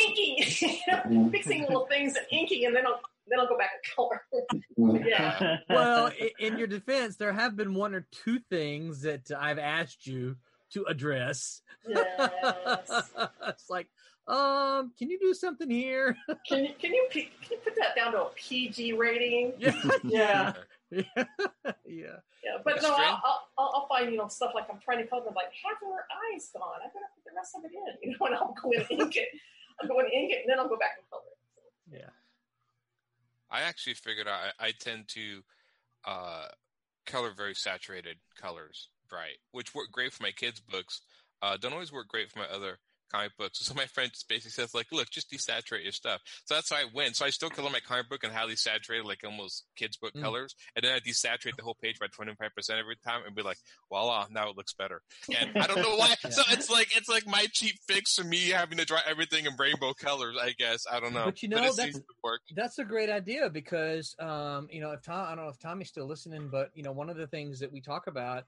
inking, 0.06 0.36
you 0.60 0.78
know, 0.88 1.30
fixing 1.30 1.62
little 1.62 1.86
things 1.86 2.16
and 2.16 2.26
inking, 2.30 2.66
and 2.66 2.74
then 2.74 2.86
I'll 2.86 3.00
then 3.28 3.40
I'll 3.40 3.48
go 3.48 3.58
back 3.58 3.70
and 3.74 3.94
color. 3.96 5.04
yeah, 5.04 5.56
well, 5.68 6.12
in 6.38 6.58
your 6.58 6.68
defense, 6.68 7.16
there 7.16 7.32
have 7.32 7.56
been 7.56 7.74
one 7.74 7.94
or 7.94 8.06
two 8.24 8.38
things 8.50 9.02
that 9.02 9.30
I've 9.36 9.58
asked 9.58 10.06
you 10.06 10.36
to 10.72 10.84
address. 10.84 11.60
yes. 11.88 13.10
it's 13.48 13.68
like, 13.68 13.88
um, 14.28 14.92
can 14.96 15.10
you 15.10 15.18
do 15.18 15.34
something 15.34 15.68
here? 15.68 16.16
Can 16.48 16.64
you 16.64 16.70
can 16.80 16.92
you 16.92 17.06
can 17.10 17.22
you 17.50 17.56
put 17.64 17.74
that 17.76 17.96
down 17.96 18.12
to 18.12 18.22
a 18.22 18.30
PG 18.36 18.92
rating? 18.92 19.54
yeah, 19.58 19.72
Yeah. 20.04 20.52
yeah, 20.90 21.02
yeah. 21.84 22.20
Yeah, 22.44 22.62
but 22.62 22.74
That's 22.74 22.82
no. 22.82 22.94
I'll, 22.94 23.48
I'll, 23.58 23.72
I'll 23.74 23.88
find 23.88 24.10
you 24.10 24.18
know 24.18 24.28
stuff 24.28 24.52
like 24.54 24.66
I'm 24.70 24.78
trying 24.78 24.98
to 24.98 25.06
color 25.06 25.24
them 25.24 25.34
like 25.34 25.50
half 25.64 25.82
of 25.82 25.88
her 25.88 26.06
eyes 26.32 26.48
gone. 26.52 26.78
I 26.78 26.86
better 26.86 27.10
put 27.14 27.24
the 27.24 27.34
rest 27.34 27.56
of 27.56 27.64
it 27.64 27.72
in, 27.74 27.94
you 28.10 28.16
know, 28.16 28.26
and 28.26 28.34
I'll 28.36 28.54
go 28.62 28.70
in 28.70 28.80
and 28.80 29.00
ink 29.00 29.16
it. 29.16 29.28
I'll 29.80 29.88
go 29.88 29.98
and 29.98 30.12
ink 30.12 30.32
it, 30.32 30.42
and 30.42 30.50
then 30.50 30.58
I'll 30.58 30.68
go 30.68 30.76
back 30.76 30.96
and 30.98 31.10
color 31.10 31.22
it. 31.26 31.98
yeah. 31.98 32.10
I 33.50 33.62
actually 33.62 33.94
figured 33.94 34.26
out 34.26 34.40
I, 34.58 34.66
I 34.66 34.72
tend 34.78 35.08
to 35.08 35.42
uh, 36.04 36.46
color 37.06 37.30
very 37.36 37.54
saturated 37.54 38.16
colors, 38.40 38.88
bright, 39.08 39.38
which 39.52 39.74
work 39.74 39.90
great 39.92 40.12
for 40.12 40.22
my 40.22 40.32
kids' 40.32 40.60
books. 40.60 41.02
Uh, 41.42 41.56
don't 41.56 41.72
always 41.72 41.92
work 41.92 42.08
great 42.08 42.30
for 42.30 42.38
my 42.38 42.46
other 42.46 42.78
comic 43.10 43.32
books. 43.38 43.58
So 43.60 43.74
my 43.74 43.86
friend 43.86 44.10
just 44.12 44.28
basically 44.28 44.50
says, 44.50 44.74
like, 44.74 44.86
look, 44.92 45.10
just 45.10 45.30
desaturate 45.30 45.82
your 45.82 45.92
stuff. 45.92 46.20
So 46.44 46.54
that's 46.54 46.70
how 46.70 46.76
I 46.76 46.84
went. 46.92 47.16
So 47.16 47.24
I 47.24 47.30
still 47.30 47.50
color 47.50 47.70
my 47.70 47.80
comic 47.80 48.08
book 48.08 48.24
in 48.24 48.30
highly 48.30 48.56
saturated, 48.56 49.06
like 49.06 49.20
almost 49.24 49.64
kids' 49.76 49.96
book 49.96 50.12
Mm. 50.14 50.22
colors, 50.22 50.54
and 50.74 50.84
then 50.84 50.94
I 50.94 51.00
desaturate 51.00 51.56
the 51.56 51.62
whole 51.62 51.76
page 51.82 51.98
by 51.98 52.06
twenty 52.08 52.32
five 52.34 52.54
percent 52.54 52.78
every 52.78 52.96
time, 53.04 53.22
and 53.26 53.34
be 53.34 53.42
like, 53.42 53.58
voila, 53.88 54.26
now 54.30 54.50
it 54.50 54.56
looks 54.56 54.72
better. 54.74 55.02
And 55.36 55.50
I 55.56 55.66
don't 55.66 55.82
know 55.82 55.96
why. 55.96 56.14
So 56.30 56.42
it's 56.50 56.70
like 56.70 56.96
it's 56.96 57.08
like 57.08 57.26
my 57.26 57.46
cheap 57.52 57.76
fix 57.86 58.14
for 58.14 58.24
me 58.24 58.48
having 58.48 58.78
to 58.78 58.84
draw 58.84 59.00
everything 59.06 59.46
in 59.46 59.52
rainbow 59.58 59.92
colors. 59.94 60.36
I 60.40 60.52
guess 60.58 60.84
I 60.90 61.00
don't 61.00 61.12
know, 61.12 61.26
But 61.26 61.42
you 61.42 61.48
know, 61.48 61.58
it 61.58 61.76
that's-. 61.76 62.00
That's 62.54 62.78
a 62.78 62.84
great 62.84 63.10
idea 63.10 63.48
because, 63.50 64.14
um, 64.18 64.68
you 64.70 64.80
know, 64.80 64.90
if 64.92 65.02
Tom, 65.02 65.26
I 65.26 65.34
don't 65.34 65.44
know 65.44 65.50
if 65.50 65.58
Tommy's 65.58 65.88
still 65.88 66.06
listening, 66.06 66.48
but 66.48 66.70
you 66.74 66.82
know, 66.82 66.92
one 66.92 67.08
of 67.10 67.16
the 67.16 67.26
things 67.26 67.60
that 67.60 67.72
we 67.72 67.80
talk 67.80 68.06
about, 68.06 68.44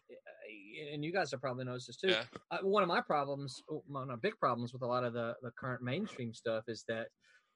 and 0.93 1.05
you 1.05 1.13
guys 1.13 1.31
have 1.31 1.41
probably 1.41 1.65
noticed 1.65 1.87
this 1.89 1.97
too. 1.97 2.09
Yeah. 2.09 2.25
Uh, 2.51 2.59
one 2.63 2.83
of 2.83 2.89
my 2.89 3.01
problems, 3.01 3.63
one 3.87 4.03
of 4.03 4.09
my 4.09 4.17
big 4.17 4.39
problems 4.39 4.73
with 4.73 4.83
a 4.83 4.87
lot 4.87 5.05
of 5.05 5.13
the 5.13 5.35
the 5.43 5.51
current 5.59 5.83
mainstream 5.83 6.33
stuff 6.35 6.65
is 6.69 6.85
that 6.89 7.09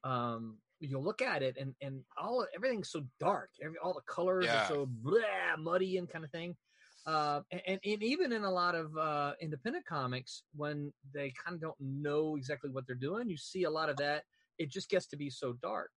um, 0.05 0.59
you 0.81 0.99
look 0.99 1.23
at 1.23 1.43
it 1.43 1.57
and 1.59 1.75
and 1.81 2.01
all 2.21 2.47
everything's 2.55 2.91
so 2.91 3.03
dark. 3.21 3.51
Every, 3.63 3.77
all 3.83 3.95
the 3.95 4.13
colors 4.13 4.47
Yeah. 4.47 4.65
are 4.65 4.69
so 4.69 4.87
blah, 4.89 5.57
muddy 5.59 5.99
and 5.99 6.09
kind 6.09 6.25
of 6.25 6.31
thing. 6.31 6.57
Uh, 7.05 7.41
and, 7.51 7.81
and 7.85 8.03
even 8.03 8.33
in 8.33 8.45
a 8.45 8.51
lot 8.51 8.77
of 8.77 8.97
uh, 8.97 9.33
independent 9.41 9.85
comics, 9.87 10.45
when 10.55 10.93
they 11.13 11.33
kind 11.45 11.57
of 11.57 11.61
don't 11.61 11.81
know 11.81 12.37
exactly 12.37 12.71
what 12.71 12.87
they're 12.87 12.95
doing, 12.95 13.29
you 13.29 13.37
see 13.37 13.65
a 13.65 13.71
lot 13.71 13.89
of 13.89 13.97
that. 13.97 14.23
It 14.59 14.71
just 14.71 14.89
gets 14.89 15.07
to 15.09 15.17
be 15.17 15.29
so 15.29 15.55
dark. 15.55 15.91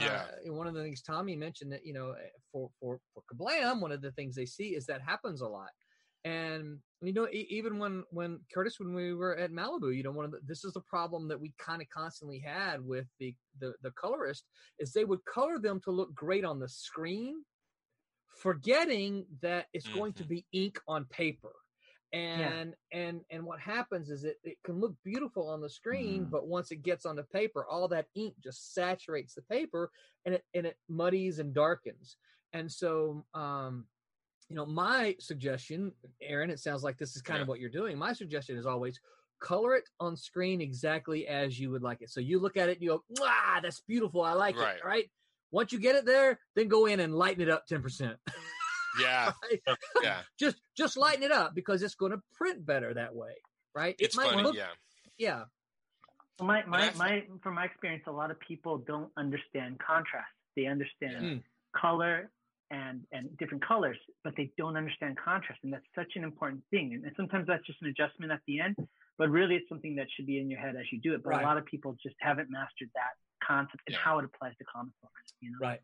Yeah. 0.00 0.24
Uh, 0.48 0.52
one 0.52 0.66
of 0.66 0.74
the 0.74 0.82
things 0.82 1.02
Tommy 1.02 1.36
mentioned 1.36 1.72
that 1.72 1.84
you 1.84 1.92
know 1.92 2.10
eh, 2.12 2.28
for 2.52 2.70
for 2.80 3.00
for 3.14 3.22
Ka-Blam, 3.28 3.80
one 3.80 3.92
of 3.92 4.02
the 4.02 4.12
things 4.12 4.34
they 4.34 4.46
see 4.46 4.74
is 4.74 4.86
that 4.86 5.00
happens 5.00 5.40
a 5.40 5.48
lot. 5.48 5.70
And 6.28 6.78
you 7.00 7.12
know, 7.12 7.28
even 7.32 7.78
when 7.78 8.04
when 8.10 8.40
Curtis, 8.52 8.78
when 8.80 8.92
we 8.94 9.14
were 9.14 9.36
at 9.38 9.52
Malibu, 9.52 9.96
you 9.96 10.02
know, 10.02 10.10
one 10.10 10.24
of 10.26 10.32
the, 10.32 10.40
this 10.44 10.64
is 10.64 10.72
the 10.74 10.80
problem 10.80 11.28
that 11.28 11.40
we 11.40 11.54
kind 11.58 11.80
of 11.80 11.88
constantly 11.88 12.40
had 12.40 12.84
with 12.84 13.06
the, 13.20 13.34
the 13.60 13.72
the 13.82 13.92
colorist 13.92 14.44
is 14.78 14.92
they 14.92 15.04
would 15.04 15.24
color 15.24 15.58
them 15.58 15.80
to 15.84 15.90
look 15.90 16.12
great 16.14 16.44
on 16.44 16.58
the 16.58 16.68
screen, 16.68 17.44
forgetting 18.42 19.26
that 19.42 19.66
it's 19.72 19.88
going 19.88 20.12
to 20.14 20.24
Mhm. 20.24 20.28
be 20.28 20.46
ink 20.52 20.80
on 20.86 21.04
paper. 21.06 21.52
and 22.14 22.74
and 22.90 23.20
and 23.30 23.44
what 23.44 23.60
happens 23.60 24.08
is 24.08 24.24
it, 24.24 24.38
it 24.42 24.56
can 24.64 24.80
look 24.80 24.94
beautiful 25.04 25.44
on 25.50 25.60
the 25.60 25.68
screen 25.68 26.24
Mm. 26.24 26.30
but 26.30 26.46
once 26.56 26.70
it 26.72 26.82
gets 26.82 27.04
on 27.04 27.16
the 27.16 27.24
paper 27.38 27.66
all 27.70 27.86
that 27.86 28.06
ink 28.14 28.32
just 28.42 28.72
saturates 28.72 29.34
the 29.34 29.42
paper 29.42 29.90
and 30.24 30.34
it 30.36 30.42
and 30.56 30.64
it 30.66 30.78
muddies 30.88 31.38
and 31.38 31.52
darkens 31.52 32.16
and 32.54 32.72
so 32.72 33.26
um 33.34 33.74
you 34.48 34.56
know 34.56 34.64
my 34.66 35.14
suggestion 35.20 35.92
aaron 36.22 36.50
it 36.50 36.58
sounds 36.58 36.82
like 36.82 36.96
this 36.98 37.14
is 37.16 37.22
kind 37.22 37.42
of 37.42 37.48
what 37.48 37.60
you're 37.60 37.68
doing 37.70 37.98
my 37.98 38.12
suggestion 38.12 38.56
is 38.56 38.66
always 38.66 39.00
color 39.40 39.74
it 39.74 39.84
on 40.00 40.16
screen 40.16 40.60
exactly 40.60 41.26
as 41.28 41.60
you 41.60 41.70
would 41.70 41.82
like 41.82 42.00
it 42.02 42.10
so 42.10 42.18
you 42.20 42.38
look 42.40 42.56
at 42.56 42.68
it 42.68 42.76
and 42.78 42.82
you 42.82 42.88
go 42.90 43.04
wow 43.20 43.58
that's 43.62 43.80
beautiful 43.82 44.22
i 44.22 44.32
like 44.32 44.58
Right. 44.58 44.76
it 44.78 44.84
right 44.84 45.10
once 45.50 45.72
you 45.72 45.78
get 45.78 45.96
it 45.96 46.04
there 46.06 46.38
then 46.56 46.68
go 46.68 46.86
in 46.86 47.00
and 47.00 47.14
lighten 47.14 47.42
it 47.42 47.48
up 47.50 47.66
10% 47.68 48.16
Yeah, 49.00 49.32
right? 49.50 49.60
yeah. 50.02 50.20
just 50.40 50.56
just 50.76 50.96
lighten 50.96 51.22
it 51.22 51.30
up 51.30 51.54
because 51.54 51.82
it's 51.82 51.94
going 51.94 52.10
to 52.12 52.20
print 52.32 52.64
better 52.66 52.92
that 52.94 53.14
way 53.14 53.34
right 53.74 53.94
It's 53.98 54.14
it 54.16 54.18
might 54.18 54.30
funny. 54.30 54.42
look 54.42 54.56
yeah, 54.56 54.72
yeah 55.18 55.44
My 56.40 56.64
my 56.66 56.90
my 56.94 57.24
from 57.42 57.54
my 57.54 57.66
experience, 57.66 58.04
a 58.06 58.10
lot 58.12 58.30
of 58.30 58.40
people 58.40 58.78
don't 58.78 59.10
understand 59.16 59.78
contrast. 59.78 60.32
They 60.56 60.66
understand 60.66 61.22
Mm. 61.24 61.42
color 61.76 62.30
and 62.70 63.02
and 63.12 63.36
different 63.38 63.66
colors, 63.66 63.96
but 64.24 64.34
they 64.36 64.50
don't 64.58 64.76
understand 64.76 65.16
contrast, 65.22 65.60
and 65.62 65.72
that's 65.72 65.86
such 65.94 66.12
an 66.16 66.24
important 66.24 66.62
thing. 66.70 66.94
And, 66.94 67.04
and 67.04 67.12
sometimes 67.16 67.46
that's 67.46 67.66
just 67.66 67.80
an 67.82 67.88
adjustment 67.88 68.30
at 68.32 68.40
the 68.46 68.60
end, 68.60 68.76
but 69.16 69.30
really 69.30 69.54
it's 69.56 69.68
something 69.68 69.96
that 69.96 70.06
should 70.14 70.26
be 70.26 70.38
in 70.38 70.50
your 70.50 70.60
head 70.60 70.76
as 70.76 70.84
you 70.92 71.00
do 71.00 71.14
it. 71.14 71.22
But 71.22 71.30
Right. 71.30 71.42
a 71.42 71.46
lot 71.46 71.56
of 71.56 71.64
people 71.64 71.96
just 72.02 72.16
haven't 72.20 72.50
mastered 72.50 72.90
that 72.94 73.14
concept 73.42 73.82
and 73.86 73.94
Yeah. 73.94 74.00
how 74.00 74.18
it 74.18 74.24
applies 74.24 74.56
to 74.58 74.64
comic 74.64 74.92
books. 75.00 75.32
You 75.40 75.52
know, 75.52 75.58
right 75.60 75.80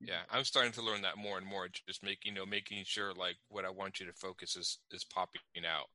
yeah. 0.00 0.20
I'm 0.30 0.44
starting 0.44 0.72
to 0.72 0.82
learn 0.82 1.02
that 1.02 1.16
more 1.16 1.38
and 1.38 1.46
more. 1.46 1.68
Just 1.68 2.02
making, 2.02 2.32
you 2.32 2.38
know, 2.38 2.46
making 2.46 2.84
sure 2.84 3.14
like 3.14 3.36
what 3.48 3.64
I 3.64 3.70
want 3.70 4.00
you 4.00 4.06
to 4.06 4.12
focus 4.12 4.56
is 4.56 4.78
is 4.90 5.04
popping 5.04 5.40
out. 5.66 5.86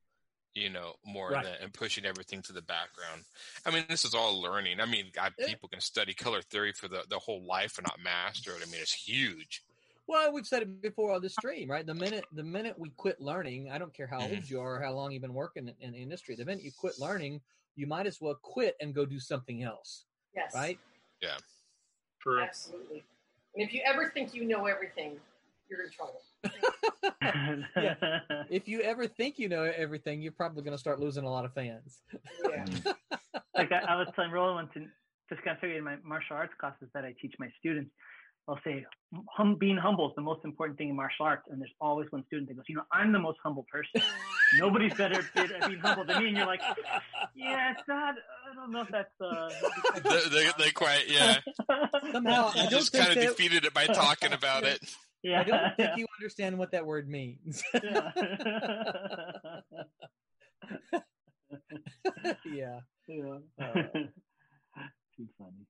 You 0.54 0.68
know, 0.68 0.94
more 1.04 1.30
Right. 1.30 1.44
than 1.44 1.54
and 1.62 1.72
pushing 1.72 2.04
everything 2.04 2.42
to 2.42 2.52
the 2.52 2.60
background. 2.62 3.24
I 3.64 3.70
mean, 3.70 3.84
this 3.88 4.04
is 4.04 4.14
all 4.14 4.40
learning. 4.40 4.80
I 4.80 4.86
mean, 4.86 5.06
I, 5.18 5.30
people 5.46 5.68
can 5.70 5.80
study 5.80 6.12
color 6.12 6.42
theory 6.42 6.72
for 6.72 6.88
the, 6.88 7.04
the 7.08 7.18
whole 7.18 7.42
life 7.42 7.78
and 7.78 7.86
not 7.86 8.00
master 8.02 8.50
it. 8.50 8.62
I 8.62 8.70
mean, 8.70 8.82
it's 8.82 8.92
huge. 8.92 9.62
Well 10.12 10.32
we've 10.32 10.46
said 10.46 10.62
it 10.62 10.82
before 10.82 11.12
on 11.12 11.22
the 11.22 11.28
stream 11.28 11.70
right 11.70 11.86
the 11.86 11.94
minute 11.94 12.24
the 12.32 12.42
minute 12.42 12.74
we 12.78 12.90
quit 12.96 13.20
learning 13.20 13.70
i 13.70 13.78
don't 13.78 13.94
care 13.94 14.06
how 14.06 14.20
old 14.20 14.30
mm-hmm. 14.30 14.54
you 14.54 14.60
are 14.60 14.76
or 14.76 14.82
how 14.82 14.92
long 14.92 15.10
you've 15.10 15.22
been 15.22 15.34
working 15.34 15.68
in, 15.68 15.74
in 15.80 15.92
the 15.92 15.98
industry 15.98 16.36
the 16.36 16.44
minute 16.44 16.62
you 16.62 16.70
quit 16.78 16.94
learning 16.98 17.40
you 17.74 17.86
might 17.86 18.06
as 18.06 18.18
well 18.20 18.38
quit 18.42 18.76
and 18.80 18.94
go 18.94 19.04
do 19.04 19.18
something 19.18 19.62
else 19.62 20.04
Yes. 20.34 20.52
right 20.54 20.78
Yeah. 21.20 21.36
True. 22.22 22.40
Absolutely. 22.40 23.04
And 23.54 23.66
if 23.66 23.74
you 23.74 23.82
ever 23.84 24.10
think 24.14 24.34
you 24.34 24.46
know 24.46 24.66
everything, 24.66 25.16
you're 25.68 25.84
in 25.84 25.90
trouble. 25.90 26.22
yeah. 27.76 27.94
if 28.50 28.68
you 28.68 28.80
ever 28.80 29.06
think 29.06 29.38
you 29.38 29.48
know 29.48 29.62
everything 29.62 30.20
you're 30.20 30.32
probably 30.32 30.62
going 30.62 30.74
to 30.74 30.78
start 30.78 31.00
losing 31.00 31.24
a 31.24 31.30
lot 31.30 31.44
of 31.44 31.52
fans 31.54 32.00
Yeah. 32.48 32.64
Like 33.54 33.70
I, 33.70 33.92
I 33.92 33.96
was 33.96 34.08
telling 34.16 34.30
Roland 34.30 34.56
once, 34.56 34.70
and 34.74 34.88
just 35.28 35.42
kind 35.44 35.54
of 35.54 35.60
figured 35.60 35.78
in 35.78 35.84
my 35.84 35.96
martial 36.02 36.36
arts 36.36 36.54
classes 36.58 36.88
that 36.94 37.04
I 37.04 37.14
teach 37.20 37.34
my 37.38 37.48
students, 37.60 37.90
I'll 38.48 38.58
say, 38.64 38.84
hum, 39.30 39.54
being 39.54 39.76
humble 39.76 40.08
is 40.08 40.14
the 40.16 40.22
most 40.22 40.44
important 40.44 40.76
thing 40.76 40.88
in 40.88 40.96
martial 40.96 41.26
arts. 41.26 41.44
And 41.48 41.60
there's 41.60 41.72
always 41.80 42.10
one 42.10 42.24
student 42.26 42.48
that 42.48 42.54
goes, 42.56 42.64
you 42.68 42.74
know, 42.74 42.82
I'm 42.90 43.12
the 43.12 43.18
most 43.20 43.38
humble 43.42 43.64
person. 43.70 44.02
Nobody's 44.58 44.94
better 44.94 45.20
at 45.20 45.34
being- 45.68 45.78
humble 45.80 46.04
than 46.04 46.18
me. 46.20 46.28
And 46.28 46.36
you're 46.36 46.46
like, 46.46 46.60
yeah, 47.36 47.70
it's 47.72 47.86
not. 47.86 48.16
I 48.50 48.54
don't 48.54 48.72
know 48.72 48.82
if 48.82 48.88
that's. 48.88 49.20
Uh, 49.20 49.48
they, 50.04 50.28
they, 50.28 50.50
they 50.58 50.70
quite, 50.72 51.04
yeah. 51.08 51.38
Somehow, 52.12 52.50
I 52.54 52.64
You 52.64 52.70
just 52.70 52.92
kind 52.92 53.10
of 53.10 53.14
that- 53.14 53.28
defeated 53.28 53.64
it 53.64 53.72
by 53.74 53.86
talking 53.86 54.32
about 54.32 54.64
it. 54.64 54.80
yeah. 55.22 55.40
i 55.40 55.44
don't 55.44 55.76
think 55.76 55.90
you 55.98 56.06
understand 56.18 56.58
what 56.58 56.72
that 56.72 56.84
word 56.84 57.08
means 57.08 57.62
yeah. 57.72 58.10
yeah 62.44 62.80
yeah. 63.08 63.38
Uh, 63.60 63.82
Too 65.16 65.28
funny. 65.38 65.66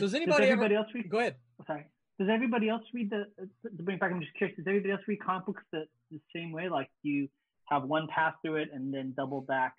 Does 0.00 0.14
anybody 0.14 0.44
ever- 0.44 0.52
everybody 0.52 0.74
else 0.76 0.88
read? 0.94 1.08
go 1.10 1.18
ahead 1.18 1.36
oh, 1.60 1.64
sorry. 1.66 1.86
Does 2.18 2.28
everybody 2.30 2.68
else 2.68 2.82
read 2.92 3.10
the? 3.10 3.26
To 3.64 3.82
bring 3.82 3.98
back, 3.98 4.12
I'm 4.12 4.20
just 4.20 4.34
curious. 4.34 4.56
Does 4.56 4.66
everybody 4.68 4.92
else 4.92 5.00
read 5.08 5.20
comic 5.20 5.46
books 5.46 5.64
the, 5.72 5.86
the 6.12 6.20
same 6.34 6.52
way? 6.52 6.68
Like 6.68 6.88
you 7.02 7.28
have 7.66 7.82
one 7.84 8.06
pass 8.08 8.34
through 8.42 8.56
it 8.56 8.68
and 8.72 8.94
then 8.94 9.14
double 9.16 9.40
back 9.40 9.74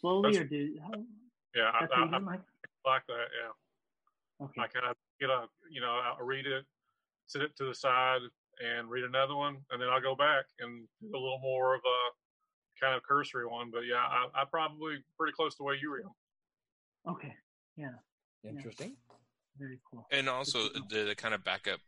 slowly, 0.00 0.32
That's- 0.32 0.46
or 0.46 0.48
do? 0.48 0.78
How, 0.82 0.90
Yeah, 1.54 1.70
I, 1.74 1.80
that's 1.80 1.90
what 1.90 1.98
you 1.98 2.04
I, 2.04 2.16
I 2.16 2.18
do, 2.20 2.24
Mike? 2.24 2.40
like 2.86 3.06
that. 3.08 3.26
Yeah, 3.38 4.46
Okay. 4.46 4.60
I 4.62 4.66
kind 4.68 4.86
of 4.86 4.96
get 5.20 5.28
a, 5.30 5.44
you 5.70 5.80
know, 5.80 6.00
I'll 6.18 6.24
read 6.24 6.46
it, 6.46 6.64
sit 7.26 7.42
it 7.42 7.54
to 7.56 7.64
the 7.64 7.74
side, 7.74 8.20
and 8.64 8.88
read 8.88 9.04
another 9.04 9.34
one, 9.36 9.56
and 9.70 9.80
then 9.80 9.88
I'll 9.90 10.00
go 10.00 10.14
back 10.14 10.44
and 10.60 10.86
do 11.02 11.08
a 11.16 11.18
little 11.20 11.40
more 11.42 11.74
of 11.74 11.80
a 11.84 12.80
kind 12.82 12.94
of 12.96 13.02
cursory 13.02 13.46
one. 13.46 13.70
But 13.70 13.80
yeah, 13.80 13.96
I, 13.96 14.26
I 14.34 14.44
probably 14.50 15.04
pretty 15.18 15.32
close 15.34 15.52
to 15.54 15.58
the 15.58 15.64
way 15.64 15.74
you 15.80 15.92
read 15.92 16.04
them. 16.04 16.14
Okay. 17.08 17.34
Yeah. 17.76 17.90
interesting 18.48 18.96
Very 19.58 19.78
cool. 19.90 20.06
And 20.10 20.28
also, 20.28 20.68
to 20.68 20.80
to, 20.90 21.06
to 21.06 21.14
kind 21.14 21.34
of 21.34 21.44
back 21.44 21.68
up 21.72 21.80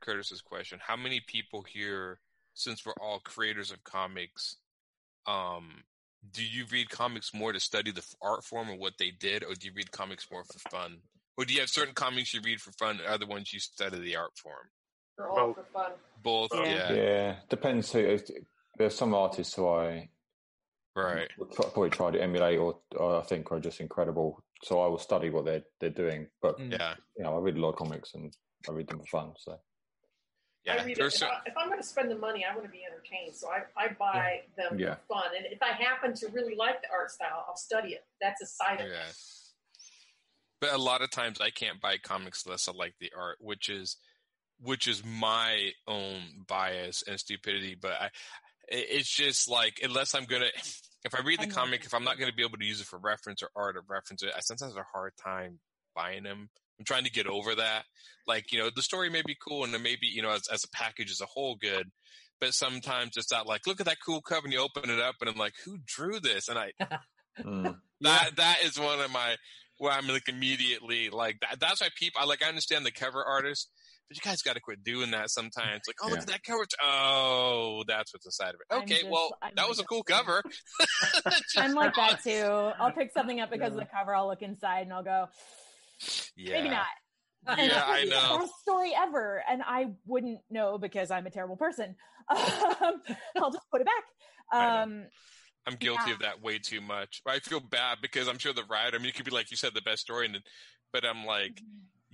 Curtis's 0.00 0.42
question, 0.42 0.78
how 0.86 0.96
many 0.96 1.20
people 1.26 1.62
here, 1.62 2.18
since 2.54 2.84
we're 2.84 2.92
all 3.00 3.20
creators 3.20 3.70
of 3.70 3.82
comics, 3.84 4.56
um, 5.26 5.84
do 6.32 6.44
you 6.44 6.64
read 6.70 6.90
comics 6.90 7.32
more 7.34 7.52
to 7.52 7.60
study 7.60 7.90
the 7.90 8.04
art 8.22 8.44
form 8.44 8.70
or 8.70 8.76
what 8.76 8.94
they 8.98 9.10
did, 9.10 9.42
or 9.44 9.54
do 9.54 9.66
you 9.68 9.72
read 9.74 9.90
comics 9.92 10.26
more 10.30 10.44
for 10.44 10.58
fun? 10.70 10.98
Or 11.36 11.44
do 11.44 11.52
you 11.54 11.60
have 11.60 11.68
certain 11.68 11.94
comics 11.94 12.32
you 12.32 12.40
read 12.44 12.60
for 12.60 12.72
fun 12.72 12.98
and 12.98 13.06
other 13.06 13.26
ones 13.26 13.52
you 13.52 13.58
study 13.58 13.98
the 13.98 14.16
art 14.16 14.30
form? 14.36 14.68
They're 15.16 15.28
all 15.28 15.48
Both. 15.52 15.56
for 15.56 15.72
fun. 15.72 15.92
Both, 16.22 16.50
Yeah. 16.54 16.64
yeah, 16.64 16.92
Yeah, 16.92 17.36
depends 17.48 17.90
who. 17.92 18.18
There's 18.76 18.94
some 18.94 19.14
artists 19.14 19.54
who 19.54 19.68
I 19.68 20.08
right. 20.96 21.30
probably 21.54 21.90
try 21.90 22.10
to 22.10 22.22
emulate, 22.22 22.58
or, 22.58 22.80
or 22.96 23.20
I 23.20 23.22
think 23.22 23.50
are 23.52 23.60
just 23.60 23.80
incredible. 23.80 24.43
So 24.62 24.80
I 24.80 24.86
will 24.86 24.98
study 24.98 25.30
what 25.30 25.44
they're 25.44 25.64
they're 25.80 25.90
doing. 25.90 26.28
But 26.40 26.58
Mm. 26.58 26.72
Yeah, 26.72 26.94
you 27.16 27.24
know, 27.24 27.36
I 27.36 27.40
read 27.40 27.56
a 27.56 27.60
lot 27.60 27.70
of 27.70 27.76
comics 27.76 28.14
and 28.14 28.32
I 28.68 28.72
read 28.72 28.88
them 28.88 29.00
for 29.00 29.06
fun. 29.06 29.32
So 29.38 29.60
yeah. 30.64 30.74
I 30.74 30.84
read 30.84 30.92
it, 30.92 30.98
There's 30.98 31.14
if, 31.14 31.20
cer- 31.20 31.26
I, 31.26 31.40
if 31.46 31.54
I'm 31.58 31.68
going 31.68 31.80
to 31.80 31.86
spend 31.86 32.10
the 32.10 32.16
money, 32.16 32.44
I 32.50 32.54
want 32.54 32.66
to 32.66 32.72
be 32.72 32.82
entertained. 32.84 33.34
So 33.34 33.48
I, 33.50 33.64
I 33.76 33.88
buy 33.98 34.42
them 34.56 34.78
Yeah. 34.78 34.94
for 35.06 35.14
fun. 35.16 35.24
And 35.36 35.46
if 35.50 35.62
I 35.62 35.72
happen 35.72 36.14
to 36.14 36.28
really 36.28 36.54
like 36.54 36.80
the 36.82 36.88
art 36.90 37.10
style, 37.10 37.44
I'll 37.46 37.56
study 37.56 37.90
it. 37.90 38.04
That's 38.20 38.40
a 38.40 38.46
side 38.46 38.80
of 38.80 38.86
it. 38.86 39.14
But 40.60 40.72
a 40.72 40.78
lot 40.78 41.02
of 41.02 41.10
times 41.10 41.40
I 41.42 41.50
can't 41.50 41.80
buy 41.80 41.98
comics 41.98 42.46
unless 42.46 42.68
I 42.68 42.72
like 42.72 42.94
the 43.00 43.12
art, 43.18 43.36
which 43.40 43.68
is 43.68 43.96
which 44.60 44.86
is 44.88 45.04
my 45.04 45.72
own 45.86 46.20
bias 46.46 47.02
and 47.06 47.18
stupidity. 47.20 47.76
But 47.78 47.92
I, 48.00 48.10
it's 48.68 49.10
just 49.14 49.50
like 49.50 49.80
unless 49.82 50.14
I'm 50.14 50.24
gonna, 50.24 50.46
if 51.04 51.14
I 51.14 51.20
read 51.20 51.40
the 51.40 51.44
I 51.44 51.50
comic, 51.50 51.84
if 51.84 51.94
I'm 51.94 52.04
not 52.04 52.18
gonna 52.18 52.32
be 52.32 52.44
able 52.44 52.58
to 52.58 52.64
use 52.64 52.80
it 52.80 52.86
for 52.86 52.98
reference 52.98 53.42
or 53.42 53.50
art 53.54 53.76
or 53.76 53.82
reference 53.88 54.22
it, 54.22 54.32
I 54.36 54.40
sometimes 54.40 54.72
have 54.72 54.80
a 54.82 54.96
hard 54.96 55.12
time 55.22 55.58
buying 55.94 56.22
them. 56.22 56.48
I'm 56.78 56.84
trying 56.84 57.04
to 57.04 57.10
get 57.10 57.26
over 57.26 57.54
that. 57.54 57.84
Like 58.26 58.52
you 58.52 58.58
know, 58.58 58.70
the 58.74 58.82
story 58.82 59.10
may 59.10 59.22
be 59.22 59.36
cool 59.46 59.64
and 59.64 59.74
it 59.74 59.80
may 59.80 59.96
be 60.00 60.06
you 60.06 60.22
know 60.22 60.30
as 60.30 60.48
as 60.48 60.64
a 60.64 60.70
package 60.70 61.10
as 61.10 61.20
a 61.20 61.26
whole 61.26 61.56
good. 61.56 61.90
But 62.40 62.52
sometimes 62.52 63.16
it's 63.16 63.30
not 63.30 63.46
like, 63.46 63.66
look 63.66 63.80
at 63.80 63.86
that 63.86 63.98
cool 64.04 64.20
cover, 64.20 64.44
and 64.44 64.52
you 64.52 64.58
open 64.58 64.90
it 64.90 65.00
up, 65.00 65.14
and 65.20 65.30
I'm 65.30 65.36
like, 65.36 65.54
who 65.64 65.78
drew 65.86 66.18
this? 66.18 66.48
And 66.48 66.58
I, 66.58 66.72
mm. 67.40 67.76
that 68.00 68.36
that 68.36 68.56
is 68.64 68.78
one 68.78 69.00
of 69.00 69.10
my 69.12 69.36
where 69.78 69.92
I'm 69.92 70.08
like 70.08 70.28
immediately 70.28 71.10
like 71.10 71.38
that. 71.40 71.60
That's 71.60 71.80
why 71.80 71.88
people 71.96 72.20
I 72.20 72.26
like. 72.26 72.44
I 72.44 72.48
understand 72.48 72.84
the 72.84 72.90
cover 72.90 73.24
artist, 73.24 73.70
but 74.08 74.16
you 74.16 74.22
guys 74.22 74.42
got 74.42 74.54
to 74.54 74.60
quit 74.60 74.84
doing 74.84 75.10
that 75.12 75.30
sometimes. 75.30 75.82
Like, 75.86 75.96
oh 76.02 76.08
look 76.08 76.18
at 76.20 76.26
that 76.28 76.42
cover. 76.44 76.64
Oh, 76.82 77.82
that's 77.86 78.12
what's 78.12 78.26
inside 78.26 78.54
of 78.54 78.60
it. 78.68 78.74
Okay, 78.74 79.00
just- 79.00 79.08
well 79.10 79.36
I'm 79.42 79.52
that 79.56 79.68
was 79.68 79.78
a 79.80 79.84
cool 79.84 80.02
that 80.06 80.12
cover. 80.24 80.42
I'm 81.56 81.72
like 81.74 81.94
that 81.96 82.22
too. 82.22 82.72
I'll 82.78 82.92
pick 82.92 83.12
something 83.12 83.40
up 83.40 83.50
because 83.50 83.72
of 83.72 83.78
the 83.80 83.86
cover. 83.86 84.14
I'll 84.14 84.28
look 84.28 84.42
inside 84.42 84.80
and 84.82 84.92
I'll 84.92 85.02
go, 85.04 85.26
Yeah, 86.36 86.54
maybe 86.58 86.68
not. 86.70 86.86
And 87.46 87.70
Yeah, 87.70 87.82
I 87.86 88.04
know. 88.08 88.38
Best 88.40 88.52
story 88.62 88.92
ever, 88.96 89.42
and 89.48 89.62
I 89.64 89.88
wouldn't 90.06 90.40
know 90.50 90.78
because 90.78 91.10
I'm 91.10 91.26
a 91.26 91.30
terrible 91.30 91.56
person. 91.56 91.94
Um, 92.30 93.02
I'll 93.36 93.50
just 93.50 93.68
put 93.70 93.80
it 93.82 93.86
back. 93.86 94.04
I 94.52 94.58
know. 94.76 94.82
Um, 94.82 95.06
I'm 95.66 95.74
guilty 95.76 96.02
Yeah. 96.08 96.12
of 96.14 96.18
that 96.20 96.42
way 96.42 96.58
too 96.58 96.80
much. 96.80 97.20
I 97.26 97.38
feel 97.40 97.60
bad 97.60 97.98
because 98.02 98.28
I'm 98.28 98.38
sure 98.38 98.52
the 98.52 98.64
writer. 98.64 98.96
I 98.96 98.98
mean, 98.98 99.08
it 99.08 99.14
could 99.14 99.24
be 99.24 99.30
like 99.30 99.50
you 99.50 99.56
said, 99.56 99.72
the 99.74 99.82
best 99.82 100.02
story, 100.02 100.26
and 100.26 100.34
then, 100.34 100.42
but 100.92 101.04
I'm 101.06 101.24
like, 101.26 101.60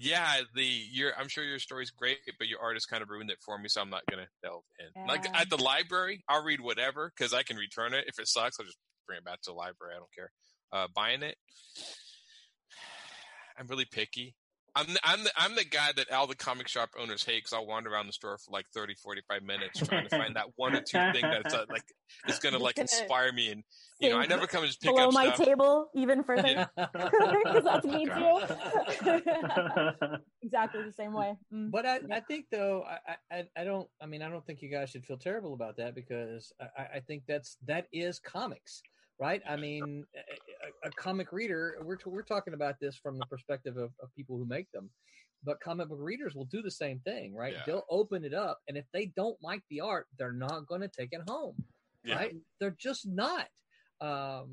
yeah, 0.01 0.41
the 0.55 0.65
your 0.65 1.13
I'm 1.19 1.29
sure 1.29 1.45
your 1.45 1.59
story's 1.59 1.91
great, 1.91 2.19
but 2.39 2.49
your 2.49 2.61
artist 2.61 2.89
kind 2.89 3.03
of 3.03 3.11
ruined 3.11 3.31
it 3.31 3.39
for 3.45 3.59
me, 3.59 3.69
so 3.69 3.83
I'm 3.83 3.91
not 3.91 4.03
gonna 4.11 4.29
delve 4.43 4.65
in. 4.79 5.07
Like 5.07 5.27
at 5.35 5.51
the 5.51 5.63
library, 5.63 6.25
I'll 6.29 6.43
read 6.43 6.61
whatever 6.61 7.13
because 7.15 7.35
I 7.35 7.43
can 7.43 7.57
return 7.57 7.93
it. 7.93 8.05
If 8.07 8.19
it 8.19 8.27
sucks, 8.27 8.59
I'll 8.59 8.67
just 8.67 8.79
bring 9.07 9.19
it 9.19 9.25
back 9.25 9.43
to 9.43 9.51
the 9.51 9.57
library. 9.57 9.95
I 9.95 9.99
don't 9.99 10.15
care. 10.15 10.31
Uh, 10.73 10.87
buying 10.95 11.23
it, 11.23 11.37
I'm 13.59 13.67
really 13.67 13.85
picky. 13.85 14.35
I'm 14.75 14.87
the, 14.87 15.01
I'm 15.03 15.25
the, 15.25 15.31
I'm 15.37 15.55
the 15.55 15.65
guy 15.65 15.91
that 15.97 16.11
all 16.13 16.27
the 16.27 16.37
comic 16.37 16.69
shop 16.69 16.91
owners 16.99 17.25
hate 17.25 17.39
because 17.39 17.53
I'll 17.53 17.67
wander 17.67 17.91
around 17.91 18.07
the 18.07 18.13
store 18.13 18.39
for 18.39 18.51
like 18.53 18.67
30, 18.73 18.95
45 18.95 19.43
minutes 19.43 19.81
trying 19.81 20.09
to 20.09 20.17
find 20.17 20.37
that 20.37 20.47
one 20.57 20.75
or 20.75 20.81
two 20.81 20.99
thing 21.13 21.23
that's 21.23 21.55
uh, 21.55 21.65
like 21.69 21.83
is 22.29 22.39
gonna 22.39 22.59
like 22.59 22.77
gonna 22.77 22.85
inspire 22.85 23.33
me. 23.33 23.51
And 23.51 23.65
you 23.99 24.11
know, 24.11 24.19
I 24.19 24.27
never 24.27 24.47
come 24.47 24.63
and 24.63 24.69
just 24.69 24.81
pick 24.81 24.95
below 24.95 25.09
up 25.09 25.15
my 25.15 25.33
stuff. 25.33 25.47
table 25.47 25.91
even 25.95 26.23
further 26.23 26.69
because 26.77 27.65
that's 27.65 27.87
me 27.87 28.07
too. 28.07 28.41
exactly 30.43 30.83
the 30.83 30.93
same 30.97 31.13
way. 31.13 31.37
Mm. 31.53 31.71
But 31.71 31.87
I, 31.87 32.01
I 32.11 32.21
think 32.21 32.47
though 32.51 32.85
I, 32.85 33.17
I 33.31 33.45
I 33.57 33.65
don't 33.65 33.89
I 34.01 34.07
mean 34.07 34.23
I 34.23 34.29
don't 34.29 34.47
think 34.47 34.63
you 34.63 34.71
guys 34.71 34.91
should 34.91 35.05
feel 35.05 35.19
terrible 35.19 35.55
about 35.55 35.77
that 35.79 35.95
because 35.95 36.53
I, 36.61 36.97
I 36.97 37.01
think 37.01 37.25
that's 37.27 37.57
that 37.67 37.87
is 37.93 38.19
comics 38.19 38.83
right 39.21 39.43
I 39.49 39.57
mean 39.57 40.05
a, 40.85 40.89
a- 40.89 40.93
comic 40.93 41.31
reader 41.33 41.77
we're 41.83 41.97
t- 41.97 42.05
we're 42.07 42.23
talking 42.23 42.55
about 42.55 42.77
this 42.81 42.97
from 42.97 43.19
the 43.19 43.27
perspective 43.27 43.77
of, 43.77 43.91
of 44.03 44.13
people 44.17 44.37
who 44.39 44.47
make 44.47 44.71
them 44.73 44.91
but 45.45 45.61
comic 45.61 45.89
book 45.89 45.99
readers 46.01 46.35
will 46.35 46.47
do 46.47 46.63
the 46.63 46.71
same 46.71 46.99
thing 47.01 47.35
right 47.35 47.53
Yeah. 47.55 47.63
they'll 47.67 47.87
open 47.91 48.25
it 48.25 48.35
up 48.35 48.59
and 48.69 48.77
if 48.77 48.87
they 48.93 49.07
don't 49.17 49.37
like 49.43 49.63
the 49.71 49.81
art 49.81 50.07
they're 50.19 50.33
not 50.33 50.67
going 50.67 50.81
to 50.81 50.89
take 50.89 51.11
it 51.13 51.21
home 51.29 51.55
Yeah. 52.05 52.17
right 52.17 52.37
they're 52.59 52.77
just 52.79 53.07
not 53.07 53.47
um 54.01 54.49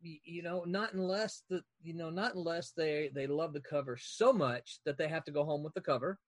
you 0.00 0.42
know 0.42 0.62
not 0.64 0.92
unless 0.94 1.42
the 1.50 1.60
you 1.82 1.92
know 1.92 2.08
not 2.08 2.34
unless 2.34 2.70
they 2.76 3.10
they 3.14 3.26
love 3.26 3.52
the 3.52 3.60
cover 3.60 3.96
so 4.00 4.32
much 4.32 4.78
that 4.86 4.96
they 4.96 5.08
have 5.08 5.24
to 5.24 5.32
go 5.32 5.44
home 5.44 5.62
with 5.62 5.74
the 5.74 5.80
cover 5.80 6.18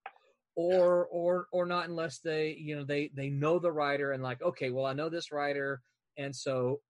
or 0.55 1.05
or 1.07 1.47
or 1.53 1.65
not 1.65 1.87
unless 1.87 2.19
they 2.19 2.55
you 2.59 2.75
know 2.75 2.83
they 2.83 3.09
they 3.15 3.29
know 3.29 3.57
the 3.59 3.71
writer 3.71 4.11
and 4.11 4.21
like 4.21 4.41
okay 4.41 4.69
well 4.69 4.85
i 4.85 4.91
know 4.93 5.07
this 5.09 5.31
writer 5.31 5.81
and 6.17 6.35
so 6.35 6.81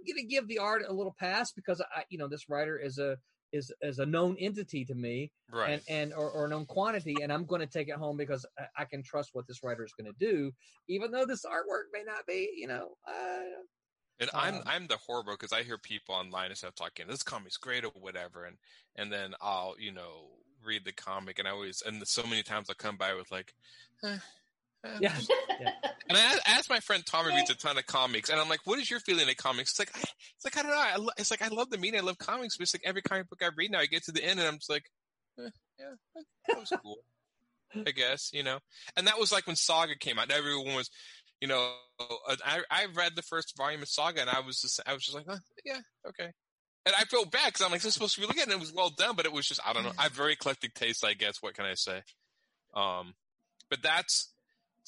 i'm 0.00 0.14
gonna 0.14 0.26
give 0.26 0.48
the 0.48 0.58
art 0.58 0.82
a 0.86 0.92
little 0.92 1.14
pass 1.18 1.52
because 1.52 1.80
i 1.94 2.04
you 2.10 2.18
know 2.18 2.28
this 2.28 2.48
writer 2.48 2.78
is 2.78 2.98
a 2.98 3.16
is 3.52 3.72
is 3.82 3.98
a 3.98 4.06
known 4.06 4.36
entity 4.38 4.84
to 4.84 4.94
me 4.94 5.32
Right. 5.52 5.72
and 5.72 5.82
and 5.88 6.14
or, 6.14 6.30
or 6.30 6.48
known 6.48 6.66
quantity 6.66 7.16
and 7.22 7.32
i'm 7.32 7.44
going 7.44 7.60
to 7.60 7.66
take 7.66 7.88
it 7.88 7.96
home 7.96 8.16
because 8.16 8.46
I, 8.58 8.66
I 8.78 8.84
can 8.84 9.02
trust 9.02 9.30
what 9.32 9.46
this 9.46 9.62
writer 9.62 9.84
is 9.84 9.92
going 9.92 10.12
to 10.12 10.18
do 10.18 10.52
even 10.88 11.10
though 11.10 11.26
this 11.26 11.44
artwork 11.44 11.86
may 11.92 12.04
not 12.04 12.26
be 12.26 12.50
you 12.56 12.68
know 12.68 12.94
uh, 13.06 13.40
And 14.20 14.30
I'm 14.34 14.56
Um, 14.56 14.62
I'm 14.66 14.86
the 14.86 14.98
horrible 14.98 15.32
because 15.32 15.52
I 15.52 15.62
hear 15.62 15.78
people 15.78 16.14
online 16.14 16.48
and 16.50 16.58
stuff 16.58 16.74
talking 16.74 17.06
this 17.06 17.22
comic's 17.22 17.56
great 17.56 17.84
or 17.84 17.90
whatever, 17.98 18.44
and 18.44 18.58
and 18.96 19.10
then 19.10 19.34
I'll 19.40 19.76
you 19.78 19.92
know 19.92 20.36
read 20.62 20.84
the 20.84 20.92
comic 20.92 21.38
and 21.38 21.48
I 21.48 21.52
always 21.52 21.82
and 21.82 22.06
so 22.06 22.22
many 22.24 22.42
times 22.42 22.68
I'll 22.68 22.76
come 22.76 22.98
by 22.98 23.14
with 23.14 23.30
like, 23.30 23.54
eh, 24.04 24.18
eh. 24.84 24.98
yeah 25.00 25.16
And 26.08 26.18
I 26.18 26.20
asked- 26.22 26.42
asked 26.48 26.70
my 26.70 26.80
friend 26.80 27.04
Tom 27.06 27.24
who 27.26 27.34
reads 27.36 27.50
a 27.50 27.54
ton 27.54 27.78
of 27.78 27.86
comics, 27.86 28.30
and 28.30 28.40
I'm 28.40 28.48
like, 28.48 28.60
"What 28.64 28.78
is 28.78 28.90
your 28.90 29.00
feeling 29.00 29.28
of 29.28 29.36
comics?" 29.36 29.70
It's 29.70 29.78
like, 29.78 29.90
I, 29.96 30.00
it's 30.00 30.44
like 30.44 30.56
I 30.56 30.62
don't 30.62 30.72
know. 30.72 30.78
I 30.78 30.96
lo- 30.96 31.12
it's 31.18 31.30
like 31.30 31.42
I 31.42 31.48
love 31.48 31.70
the 31.70 31.78
media, 31.78 32.00
I 32.00 32.02
love 32.02 32.18
comics, 32.18 32.56
but 32.56 32.62
it's 32.64 32.74
like 32.74 32.82
every 32.84 33.02
comic 33.02 33.28
book 33.28 33.40
I 33.42 33.50
read 33.56 33.70
now, 33.70 33.78
I 33.78 33.86
get 33.86 34.04
to 34.04 34.12
the 34.12 34.24
end, 34.24 34.40
and 34.40 34.48
I'm 34.48 34.56
just 34.56 34.70
like, 34.70 34.84
eh, 35.38 35.48
"Yeah, 35.78 36.22
that 36.48 36.58
was 36.58 36.72
cool." 36.82 36.98
I 37.86 37.90
guess 37.92 38.30
you 38.32 38.42
know. 38.42 38.58
And 38.96 39.06
that 39.06 39.18
was 39.20 39.30
like 39.30 39.46
when 39.46 39.54
Saga 39.56 39.96
came 39.96 40.18
out. 40.18 40.30
Everyone 40.32 40.74
was, 40.74 40.90
you 41.40 41.46
know, 41.46 41.72
uh, 42.00 42.36
I 42.44 42.62
I 42.70 42.86
read 42.94 43.12
the 43.14 43.22
first 43.22 43.56
volume 43.56 43.82
of 43.82 43.88
Saga, 43.88 44.22
and 44.22 44.30
I 44.30 44.40
was 44.40 44.60
just 44.60 44.80
I 44.86 44.92
was 44.94 45.04
just 45.04 45.16
like, 45.16 45.26
huh, 45.28 45.38
"Yeah, 45.64 45.78
okay." 46.08 46.30
And 46.86 46.94
I 46.98 47.04
felt 47.04 47.30
bad 47.30 47.46
because 47.46 47.60
I'm 47.64 47.70
like, 47.70 47.82
"This 47.82 47.88
is 47.90 47.94
supposed 47.94 48.14
to 48.16 48.20
be 48.20 48.26
really 48.26 48.34
good," 48.34 48.44
and 48.48 48.52
it 48.52 48.58
was 48.60 48.72
well 48.72 48.90
done, 48.90 49.14
but 49.14 49.26
it 49.26 49.32
was 49.32 49.46
just 49.46 49.60
I 49.64 49.72
don't 49.72 49.84
know. 49.84 49.92
I 49.98 50.04
have 50.04 50.12
very 50.12 50.32
eclectic 50.32 50.74
taste, 50.74 51.04
I 51.04 51.12
guess. 51.14 51.40
What 51.40 51.54
can 51.54 51.66
I 51.66 51.74
say? 51.74 52.02
Um, 52.74 53.14
but 53.68 53.82
that's 53.82 54.32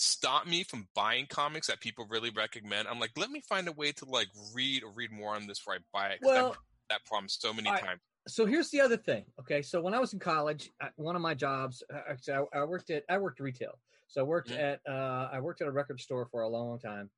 stop 0.02 0.46
me 0.46 0.64
from 0.64 0.88
buying 0.94 1.26
comics 1.26 1.68
that 1.68 1.80
people 1.80 2.06
really 2.10 2.30
recommend. 2.30 2.88
I'm 2.88 2.98
like, 2.98 3.12
let 3.16 3.30
me 3.30 3.40
find 3.48 3.68
a 3.68 3.72
way 3.72 3.92
to 3.92 4.04
like 4.04 4.28
read 4.54 4.82
or 4.82 4.90
read 4.92 5.12
more 5.12 5.34
on 5.34 5.46
this 5.46 5.58
before 5.60 5.74
I 5.74 5.78
buy 5.92 6.08
it. 6.10 6.18
well 6.22 6.56
that 6.90 7.04
problem 7.06 7.28
so 7.28 7.54
many 7.54 7.70
right. 7.70 7.80
times. 7.80 8.00
so 8.28 8.44
here's 8.44 8.68
the 8.70 8.80
other 8.80 8.98
thing 8.98 9.24
okay 9.40 9.62
so 9.62 9.80
when 9.80 9.94
i 9.94 9.98
was 9.98 10.12
in 10.12 10.18
college 10.18 10.70
I- 10.80 10.90
one 10.96 11.16
of 11.16 11.22
my 11.22 11.32
jobs 11.32 11.82
uh, 11.94 12.00
actually, 12.10 12.34
I, 12.34 12.58
I 12.60 12.64
worked 12.64 12.90
at 12.90 13.04
i 13.08 13.16
worked 13.16 13.40
retail 13.40 13.78
so 14.08 14.20
i 14.20 14.24
worked 14.24 14.50
Mhm. 14.50 14.58
at 14.58 14.80
uh 14.86 15.28
i 15.32 15.40
worked 15.40 15.62
at 15.62 15.68
a 15.68 15.70
record 15.70 16.00
store 16.00 16.26
for 16.26 16.42
a 16.42 16.48
long 16.48 16.78
time 16.78 17.08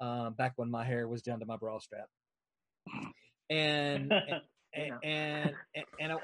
um 0.00 0.34
back 0.34 0.52
when 0.56 0.70
my 0.70 0.84
hair 0.84 1.08
was 1.08 1.22
down 1.22 1.38
to 1.40 1.46
my 1.46 1.56
bra 1.56 1.78
strap 1.78 2.08
and 3.48 4.12
and 4.74 4.92
and, 5.02 5.54
and, 5.74 5.84
and 6.00 6.12
I, 6.12 6.16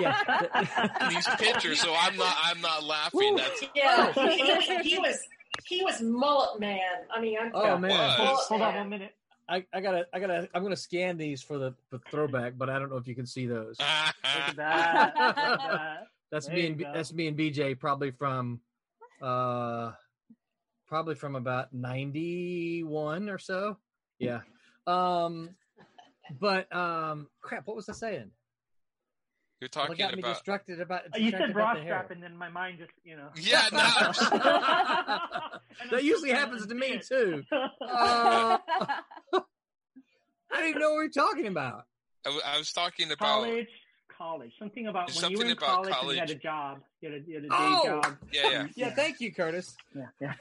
yeah 0.00 1.08
These 1.08 1.26
pictures, 1.38 1.80
so 1.80 1.94
I'm 1.98 2.16
not 2.16 2.34
I'm 2.42 2.60
not 2.60 2.84
laughing. 2.84 3.36
That's 3.36 3.62
Yeah, 3.74 4.12
Oh. 4.16 4.28
he, 4.28 4.52
was, 4.52 4.64
he 4.82 4.98
was 4.98 5.18
he 5.64 5.82
was 5.84 6.00
mullet 6.00 6.60
man. 6.60 6.78
I 7.14 7.20
mean, 7.20 7.36
I'm 7.40 7.50
oh 7.54 7.78
man 7.78 8.10
hold, 8.10 8.38
hold 8.48 8.62
on 8.62 8.74
one 8.74 8.88
minute. 8.88 9.14
I, 9.48 9.64
I 9.74 9.80
gotta 9.80 10.06
i 10.14 10.20
gotta 10.20 10.48
i'm 10.54 10.62
gonna 10.62 10.76
scan 10.76 11.18
these 11.18 11.42
for 11.42 11.58
the, 11.58 11.74
the 11.90 11.98
throwback 12.10 12.54
but 12.56 12.70
i 12.70 12.78
don't 12.78 12.90
know 12.90 12.96
if 12.96 13.08
you 13.08 13.14
can 13.16 13.26
see 13.26 13.46
those 13.46 13.76
Look 13.80 13.88
at 14.48 14.56
that. 14.56 15.12
Look 15.16 15.36
at 15.36 15.58
that. 15.58 16.06
That's 16.30 16.46
There 16.46 16.56
me 16.56 16.66
and 16.66 16.78
go. 16.78 16.90
that's 16.94 17.12
me 17.12 17.26
and 17.26 17.36
BJ 17.36 17.78
probably 17.78 18.12
from 18.12 18.60
uh 19.20 19.92
probably 20.86 21.14
from 21.14 21.36
about 21.36 21.72
91 21.72 23.28
or 23.28 23.38
so. 23.38 23.76
Yeah. 24.18 24.40
Um 24.86 25.50
but 26.40 26.74
um 26.74 27.28
crap, 27.40 27.66
what 27.66 27.76
was 27.76 27.88
I 27.88 27.92
saying? 27.92 28.30
you're 29.60 29.66
What 29.68 29.72
talking 29.72 29.96
got 29.96 30.14
me 30.16 30.20
about. 30.22 30.34
distracted 30.34 30.80
about 30.80 31.02
Uh, 31.02 31.18
You 31.18 31.30
distracted 31.30 31.38
said 31.38 31.50
about 31.50 31.54
bra 31.54 31.74
the 31.74 31.80
hair. 31.82 31.88
strap, 31.98 32.10
and 32.10 32.20
then 32.22 32.36
my 32.36 32.48
mind 32.48 32.78
just, 32.78 32.90
you 33.04 33.16
know. 33.16 33.28
Yeah, 33.36 33.62
no. 33.72 33.78
Just- 34.12 34.30
that 35.90 36.02
usually 36.02 36.30
happens 36.30 36.66
to 36.66 36.74
me 36.74 36.98
too. 36.98 37.44
Uh, 37.80 38.58
I 40.54 40.56
didn't 40.56 40.68
even 40.70 40.80
know 40.82 40.90
what 40.90 40.98
we 40.98 41.04
were 41.04 41.08
talking 41.10 41.46
about. 41.46 41.84
I, 42.26 42.28
w- 42.28 42.42
I 42.44 42.58
was 42.58 42.72
talking 42.72 43.06
about. 43.10 43.18
college, 43.44 43.68
college. 44.18 44.52
Something 44.58 44.86
about 44.88 45.06
There's 45.08 45.22
when 45.22 45.30
you 45.32 45.38
were 45.38 45.44
in 45.44 45.50
something 45.50 45.64
about 45.68 45.88
college, 45.90 45.94
and 46.02 46.12
you 46.14 46.20
had 46.20 46.30
a 46.30 46.34
job. 46.34 46.80
You 47.00 47.10
had 47.12 47.20
a, 47.22 47.24
you 47.26 47.34
had 47.36 47.44
a 47.44 47.48
day 47.48 47.54
Oh! 47.58 47.82
job. 48.02 48.16
Yeah, 48.32 48.42
yeah. 48.42 48.50
Yeah, 48.50 48.66
Yeah. 48.88 48.94
thank 48.94 49.20
you, 49.20 49.32
Curtis. 49.32 49.74
Yeah, 49.96 50.02
yeah. 50.20 50.34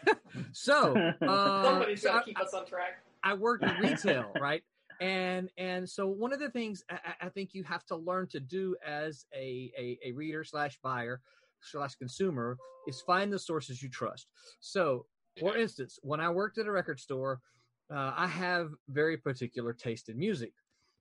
So, 0.52 0.96
uh, 0.98 1.64
Somebody's 1.64 2.02
so 2.02 2.10
got 2.10 2.16
I- 2.16 2.20
to 2.20 2.26
keep 2.26 2.40
us 2.42 2.54
on 2.54 2.66
track. 2.66 3.04
I 3.24 3.34
worked 3.36 3.64
in 3.64 3.76
retail, 3.78 4.32
right? 4.40 4.64
And 5.02 5.50
and 5.58 5.90
so 5.90 6.06
one 6.08 6.32
of 6.32 6.40
the 6.40 6.52
things 6.52 6.84
I, 6.90 7.00
I- 7.22 7.30
think 7.30 7.54
you 7.54 7.64
have 7.64 7.84
to 7.88 7.96
learn 7.96 8.28
to 8.28 8.40
do 8.40 8.76
as 8.86 9.26
a, 9.34 9.72
a, 9.78 9.98
a 10.06 10.12
reader 10.12 10.44
slash 10.44 10.78
buyer 10.84 11.22
slash 11.62 11.96
consumer 11.96 12.56
is 12.88 13.02
find 13.02 13.34
the 13.34 13.40
sources 13.40 13.82
you 13.82 13.90
trust. 13.90 14.28
So, 14.60 15.08
for 15.40 15.56
Yeah. 15.56 15.64
instance, 15.64 15.98
when 16.04 16.20
I 16.20 16.30
worked 16.30 16.60
at 16.60 16.68
a 16.68 16.72
record 16.72 17.00
store, 17.00 17.40
uh, 17.92 18.14
I 18.16 18.28
have 18.28 18.70
very 18.90 19.18
particular 19.18 19.74
taste 19.74 20.08
in 20.10 20.18
music, 20.20 20.54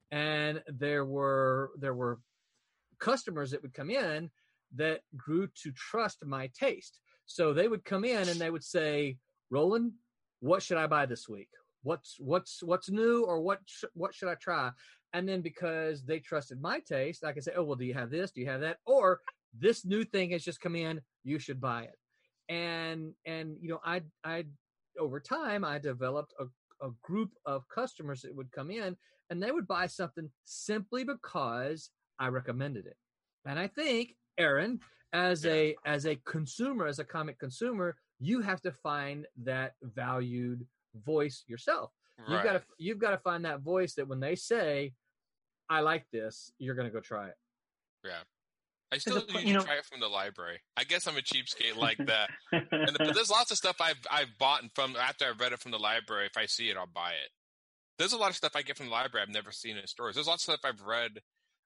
and 0.09 0.63
there 0.67 1.05
were 1.05 1.71
there 1.77 1.93
were 1.93 2.19
customers 2.97 3.51
that 3.51 3.61
would 3.61 3.73
come 3.73 3.91
in 3.91 4.31
that 4.75 5.01
grew 5.15 5.47
to 5.63 5.71
trust 5.73 6.25
my 6.25 6.49
taste. 6.57 6.99
So 7.27 7.53
they 7.53 7.67
would 7.67 7.85
come 7.85 8.03
in 8.05 8.29
and 8.29 8.39
they 8.41 8.49
would 8.49 8.63
say, 8.63 9.17
"Roland, 9.51 9.93
what 10.39 10.63
should 10.63 10.77
I 10.77 10.87
buy 10.87 11.05
this 11.05 11.29
week? 11.29 11.49
What's 11.83 12.17
what's 12.19 12.61
what's 12.63 12.89
new 12.89 13.23
or 13.23 13.41
what 13.41 13.59
sh- 13.65 13.85
what 13.93 14.13
should 14.13 14.29
I 14.29 14.35
try?" 14.35 14.71
And 15.13 15.27
then 15.27 15.41
because 15.41 16.03
they 16.03 16.19
trusted 16.19 16.61
my 16.61 16.79
taste, 16.79 17.23
I 17.23 17.33
could 17.33 17.43
say, 17.43 17.53
"Oh, 17.55 17.63
well, 17.63 17.75
do 17.75 17.85
you 17.85 17.93
have 17.93 18.09
this? 18.09 18.31
Do 18.31 18.41
you 18.41 18.47
have 18.47 18.61
that?" 18.61 18.77
Or 18.85 19.21
this 19.53 19.85
new 19.85 20.03
thing 20.03 20.31
has 20.31 20.43
just 20.43 20.61
come 20.61 20.75
in, 20.75 21.01
you 21.23 21.39
should 21.39 21.59
buy 21.59 21.83
it. 21.83 21.97
And 22.49 23.13
and 23.25 23.57
you 23.59 23.69
know, 23.69 23.79
I 23.83 24.03
I 24.23 24.45
over 24.99 25.19
time 25.19 25.63
I 25.63 25.79
developed 25.79 26.33
a 26.39 26.45
a 26.81 26.89
group 27.01 27.31
of 27.45 27.67
customers 27.69 28.21
that 28.21 28.35
would 28.35 28.51
come 28.51 28.71
in 28.71 28.97
and 29.29 29.41
they 29.41 29.51
would 29.51 29.67
buy 29.67 29.87
something 29.87 30.29
simply 30.43 31.03
because 31.03 31.91
I 32.19 32.27
recommended 32.27 32.85
it. 32.85 32.97
And 33.45 33.57
I 33.57 33.67
think, 33.67 34.15
Aaron, 34.37 34.79
as 35.13 35.45
a 35.45 35.75
as 35.85 36.05
a 36.05 36.15
consumer, 36.25 36.85
as 36.87 36.99
a 36.99 37.03
comic 37.03 37.39
consumer, 37.39 37.97
you 38.19 38.41
have 38.41 38.61
to 38.61 38.71
find 38.71 39.25
that 39.43 39.73
valued 39.81 40.65
voice 40.95 41.43
yourself. 41.47 41.91
You've 42.27 42.43
got 42.43 42.53
to 42.53 42.61
you've 42.77 42.99
got 42.99 43.11
to 43.11 43.17
find 43.17 43.45
that 43.45 43.61
voice 43.61 43.95
that 43.95 44.07
when 44.07 44.19
they 44.19 44.35
say, 44.35 44.93
"I 45.69 45.79
like 45.79 46.05
this," 46.11 46.51
you're 46.59 46.75
going 46.75 46.87
to 46.87 46.93
go 46.93 46.99
try 46.99 47.27
it. 47.29 47.35
Yeah. 48.05 48.11
I 48.93 48.97
still 48.97 49.17
a 49.17 49.21
po- 49.21 49.25
usually 49.27 49.47
you 49.47 49.53
know- 49.53 49.63
try 49.63 49.75
it 49.75 49.85
from 49.85 50.01
the 50.01 50.07
library. 50.07 50.59
I 50.77 50.83
guess 50.83 51.07
I'm 51.07 51.17
a 51.17 51.21
cheapskate 51.21 51.77
like 51.77 51.97
that. 51.97 52.29
And 52.51 52.97
but 52.97 53.13
there's 53.15 53.29
lots 53.31 53.49
of 53.51 53.57
stuff 53.57 53.77
I've 53.79 54.05
I've 54.11 54.37
bought 54.37 54.61
from 54.75 54.95
after 54.95 55.25
I've 55.25 55.39
read 55.39 55.53
it 55.53 55.59
from 55.59 55.71
the 55.71 55.79
library. 55.79 56.25
If 56.27 56.37
I 56.37 56.45
see 56.45 56.69
it, 56.69 56.77
I'll 56.77 56.85
buy 56.85 57.11
it. 57.11 57.29
There's 57.97 58.13
a 58.13 58.17
lot 58.17 58.29
of 58.29 58.35
stuff 58.35 58.51
I 58.55 58.61
get 58.61 58.77
from 58.77 58.87
the 58.87 58.91
library 58.91 59.25
I've 59.27 59.33
never 59.33 59.51
seen 59.51 59.77
in 59.77 59.87
stores. 59.87 60.15
There's 60.15 60.27
lots 60.27 60.47
of 60.47 60.53
stuff 60.53 60.69
I've 60.69 60.85
read. 60.85 61.21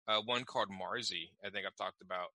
Uh, 0.08 0.22
one 0.24 0.44
called 0.44 0.70
Marzi, 0.70 1.30
I 1.44 1.50
think 1.50 1.66
I've 1.66 1.76
talked 1.76 2.02
about, 2.02 2.28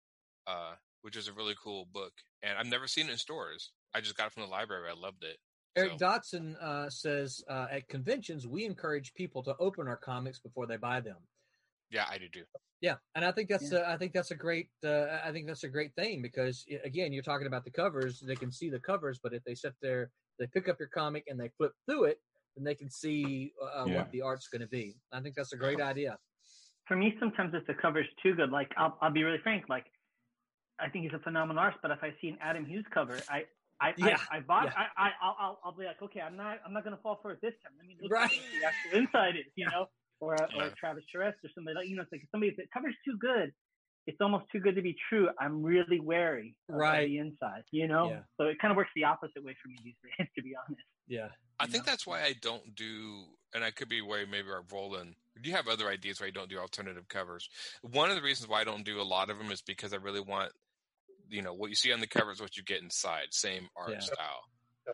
uh, 0.47 0.73
which 1.03 1.17
is 1.17 1.29
a 1.29 1.33
really 1.33 1.55
cool 1.63 1.87
book, 1.93 2.13
and 2.43 2.59
I've 2.59 2.67
never 2.67 2.89
seen 2.89 3.07
it 3.09 3.13
in 3.13 3.19
stores. 3.19 3.71
I 3.95 4.01
just 4.01 4.17
got 4.17 4.27
it 4.27 4.33
from 4.33 4.43
the 4.43 4.49
library. 4.49 4.89
I 4.91 5.01
loved 5.01 5.23
it. 5.23 5.37
Eric 5.77 5.93
So- 5.99 6.07
Dotson 6.07 6.57
uh, 6.63 6.91
says 6.91 7.43
uh, 7.49 7.67
at 7.71 7.89
conventions 7.89 8.47
we 8.47 8.65
encourage 8.65 9.15
people 9.15 9.43
to 9.45 9.55
open 9.61 9.87
our 9.89 9.97
comics 9.97 10.39
before 10.39 10.67
they 10.67 10.77
buy 10.77 11.01
them. 11.01 11.17
Yeah, 11.91 12.07
I 12.09 12.19
do 12.19 12.29
too. 12.29 12.45
Yeah, 12.81 12.95
and 13.15 13.25
I 13.25 13.33
think 13.33 13.49
that's 13.49 13.73
uh, 13.73 13.85
I 13.87 13.97
think 13.97 14.13
that's 14.13 14.31
a 14.31 14.35
great 14.37 14.69
uh, 14.85 15.19
I 15.25 15.33
think 15.33 15.47
that's 15.47 15.65
a 15.65 15.69
great 15.69 15.95
thing 15.97 16.23
because 16.23 16.65
again 16.85 17.13
you're 17.13 17.23
talking 17.23 17.47
about 17.47 17.65
the 17.65 17.71
covers 17.71 18.21
they 18.21 18.37
can 18.37 18.51
see 18.51 18.71
the 18.71 18.79
covers 18.79 19.19
but 19.23 19.35
if 19.35 19.45
they 19.45 19.55
sit 19.55 19.75
there 19.83 20.11
they 20.39 20.47
pick 20.47 20.69
up 20.69 20.77
your 20.79 20.89
comic 20.89 21.25
and 21.29 21.39
they 21.39 21.51
flip 21.59 21.73
through 21.87 22.05
it 22.05 22.19
then 22.57 22.65
they 22.65 22.75
can 22.75 22.89
see 22.89 23.53
uh, 23.63 23.85
Yeah. 23.87 23.97
what 23.99 24.11
the 24.13 24.23
art's 24.23 24.49
going 24.49 24.63
to 24.63 24.67
be. 24.69 24.97
I 25.13 25.21
think 25.21 25.35
that's 25.35 25.53
a 25.53 25.57
great 25.57 25.81
idea. 25.81 26.17
For 26.89 26.97
me, 26.97 27.15
sometimes 27.21 27.55
if 27.55 27.65
the 27.69 27.75
cover's 27.75 28.07
too 28.23 28.35
good, 28.35 28.51
like 28.51 28.71
I'll, 28.77 28.97
I'll 29.01 29.13
be 29.13 29.23
really 29.23 29.39
frank, 29.43 29.65
like 29.69 29.87
I 30.81 30.89
think 30.89 31.05
he's 31.05 31.15
a 31.15 31.23
phenomenal 31.23 31.61
artist. 31.61 31.81
But 31.83 31.91
if 31.93 31.99
I 32.03 32.11
see 32.21 32.29
an 32.29 32.39
Adam 32.41 32.65
Hughes 32.67 32.85
cover, 32.93 33.17
I 33.29 33.45
I 33.81 33.95
Yeah, 33.97 34.19
I, 34.31 34.37
I 34.37 34.41
bought 34.41 34.67
yeah. 34.67 34.73
I, 34.77 34.87
I 34.97 35.11
I'll, 35.23 35.37
I'll 35.41 35.61
I'll 35.65 35.77
be 35.77 35.85
like, 35.85 36.01
okay, 36.03 36.21
I'm 36.21 36.37
not 36.37 36.59
I'm 36.67 36.73
not 36.73 36.85
gonna 36.85 36.99
fall 37.03 37.19
for 37.23 37.33
it 37.33 37.41
this 37.43 37.55
time. 37.65 37.73
Let 37.79 37.87
me 37.87 37.97
look 38.01 38.11
Right. 38.13 38.31
what 38.31 38.45
the 38.53 38.67
actual 38.67 38.99
inside 39.01 39.37
is, 39.37 39.51
you 39.57 39.67
know, 39.67 39.87
or 40.21 40.35
a, 40.35 40.49
or 40.59 40.73
Travis 40.79 41.05
Charest 41.15 41.35
or 41.45 41.51
somebody 41.55 41.77
like 41.77 41.89
you 41.89 41.97
know, 41.97 42.03
it's 42.03 42.13
like 42.13 42.23
somebody 42.31 42.51
if 42.51 42.57
the 42.57 42.65
cover's 42.73 42.97
too 43.05 43.17
good, 43.19 43.53
it's 44.07 44.21
almost 44.21 44.47
too 44.53 44.61
good 44.61 44.77
to 44.77 44.83
be 44.83 44.95
true. 45.09 45.29
I'm 45.41 45.63
really 45.63 46.01
wary 46.01 46.57
of 46.69 46.77
Right. 46.77 47.09
the 47.09 47.19
inside, 47.19 47.65
you 47.71 47.89
know. 47.89 48.09
Yeah. 48.11 48.21
So 48.37 48.45
it 48.45 48.59
kind 48.61 48.71
of 48.71 48.77
works 48.77 48.91
the 48.95 49.05
opposite 49.05 49.43
way 49.45 49.57
for 49.63 49.69
me 49.69 49.77
these 49.85 49.95
days, 50.03 50.29
to 50.37 50.43
be 50.43 50.55
honest. 50.57 50.83
Yeah. 51.09 51.29
I 51.59 51.67
think 51.67 51.85
Yeah. 51.85 51.93
that's 51.93 52.07
why 52.07 52.23
I 52.23 52.35
don't 52.41 52.75
do, 52.75 53.25
and 53.55 53.63
I 53.63 53.71
could 53.71 53.89
be 53.89 54.01
way 54.01 54.25
maybe 54.25 54.49
our 54.51 54.65
Roland. 54.73 55.15
Do 55.43 55.49
you 55.49 55.57
have 55.57 55.69
other 55.69 55.89
ideas 55.89 56.21
why 56.21 56.27
you 56.27 56.33
don't 56.33 56.49
do 56.49 56.59
alternative 56.59 57.07
covers? 57.09 57.49
One 57.83 58.11
of 58.11 58.17
the 58.17 58.23
reasons 58.23 58.49
why 58.49 58.61
I 58.61 58.65
don't 58.65 58.85
do 58.85 59.01
a 59.01 59.03
lot 59.03 59.31
of 59.31 59.39
them 59.39 59.51
is 59.51 59.61
because 59.63 59.93
I 59.93 59.97
really 59.97 60.21
want, 60.21 60.53
you 61.31 61.43
know, 61.43 61.55
what 61.55 61.71
you 61.71 61.77
see 61.77 61.93
on 61.93 62.01
the 62.01 62.07
cover 62.07 62.33
is 62.33 62.41
what 62.41 62.57
you 62.57 62.63
get 62.63 62.83
inside, 62.83 63.29
same 63.31 63.69
art 63.77 63.93
Yeah. 63.93 64.01
style. 64.01 64.41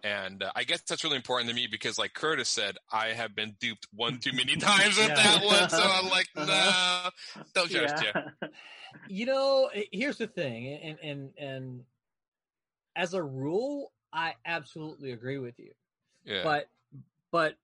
And 0.04 0.42
uh, 0.42 0.52
I 0.54 0.64
guess 0.64 0.82
that's 0.82 1.02
really 1.04 1.16
important 1.16 1.48
to 1.48 1.56
me 1.56 1.66
because, 1.70 1.98
like 1.98 2.12
Curtis 2.12 2.48
said, 2.48 2.76
I 2.92 3.08
have 3.08 3.34
been 3.34 3.56
duped 3.60 3.86
one 3.92 4.18
too 4.18 4.32
many 4.32 4.56
times 4.60 4.96
with 4.98 5.08
Yeah. 5.08 5.16
that 5.16 5.42
one. 5.42 5.68
So 5.70 5.82
I'm 5.82 6.08
like, 6.10 6.28
no, 6.36 6.42
Uh-huh. 6.42 7.10
don't 7.54 7.70
trust 7.70 8.02
you. 8.02 8.48
You 9.08 9.26
know, 9.26 9.70
here's 9.92 10.18
the 10.18 10.26
thing, 10.26 10.66
and 10.82 10.98
and 11.02 11.30
and 11.38 11.84
as 12.94 13.14
a 13.14 13.22
rule, 13.22 13.92
I 14.12 14.34
absolutely 14.44 15.12
agree 15.12 15.38
with 15.38 15.58
you. 15.58 15.72
Yeah. 16.24 16.42
But 16.42 16.68
but 17.32 17.56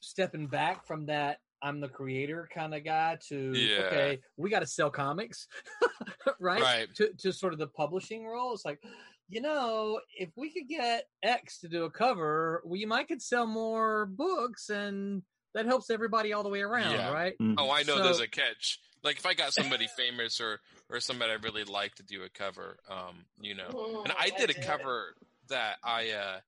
stepping 0.00 0.46
back 0.46 0.86
from 0.86 1.06
that 1.06 1.40
I'm 1.64 1.80
the 1.80 1.88
creator 1.88 2.46
kind 2.54 2.74
of 2.74 2.84
guy 2.84 3.16
to 3.28 3.52
Yeah. 3.56 3.86
okay, 3.86 4.20
we 4.36 4.50
got 4.50 4.60
to 4.60 4.66
sell 4.66 4.90
comics, 4.90 5.48
right? 6.38 6.60
Right. 6.60 6.94
To 6.96 7.10
to 7.20 7.32
sort 7.32 7.54
of 7.54 7.58
the 7.58 7.66
publishing 7.68 8.26
role, 8.26 8.52
it's 8.52 8.64
like, 8.66 8.82
you 9.30 9.40
know, 9.40 9.98
if 10.18 10.28
we 10.36 10.50
could 10.52 10.68
get 10.68 11.04
X 11.22 11.60
to 11.60 11.68
do 11.68 11.84
a 11.84 11.90
cover, 11.90 12.62
we 12.66 12.84
might 12.84 13.08
could 13.08 13.22
sell 13.22 13.46
more 13.46 14.04
books, 14.06 14.68
and 14.68 15.22
that 15.54 15.64
helps 15.64 15.88
everybody 15.88 16.34
all 16.34 16.42
the 16.42 16.50
way 16.50 16.60
around, 16.60 16.92
Yeah. 16.92 17.12
right? 17.12 17.34
Mm. 17.40 17.54
Oh, 17.56 17.70
I 17.70 17.82
know 17.82 17.96
So- 17.96 18.02
there's 18.04 18.20
a 18.20 18.28
catch. 18.28 18.78
Like 19.02 19.16
if 19.16 19.26
I 19.26 19.32
got 19.34 19.52
somebody 19.54 19.86
famous 19.96 20.40
or 20.40 20.60
or 20.90 21.00
somebody 21.00 21.32
I 21.32 21.36
really 21.36 21.64
like 21.64 21.94
to 21.94 22.02
do 22.02 22.24
a 22.24 22.28
cover, 22.28 22.76
um, 22.90 23.24
you 23.40 23.54
know. 23.54 23.68
Mm, 23.70 24.04
And 24.04 24.12
I 24.18 24.30
did 24.36 24.50
a 24.50 24.54
cover 24.54 25.14
that 25.48 25.76
I 25.82 26.10
uh 26.10 26.40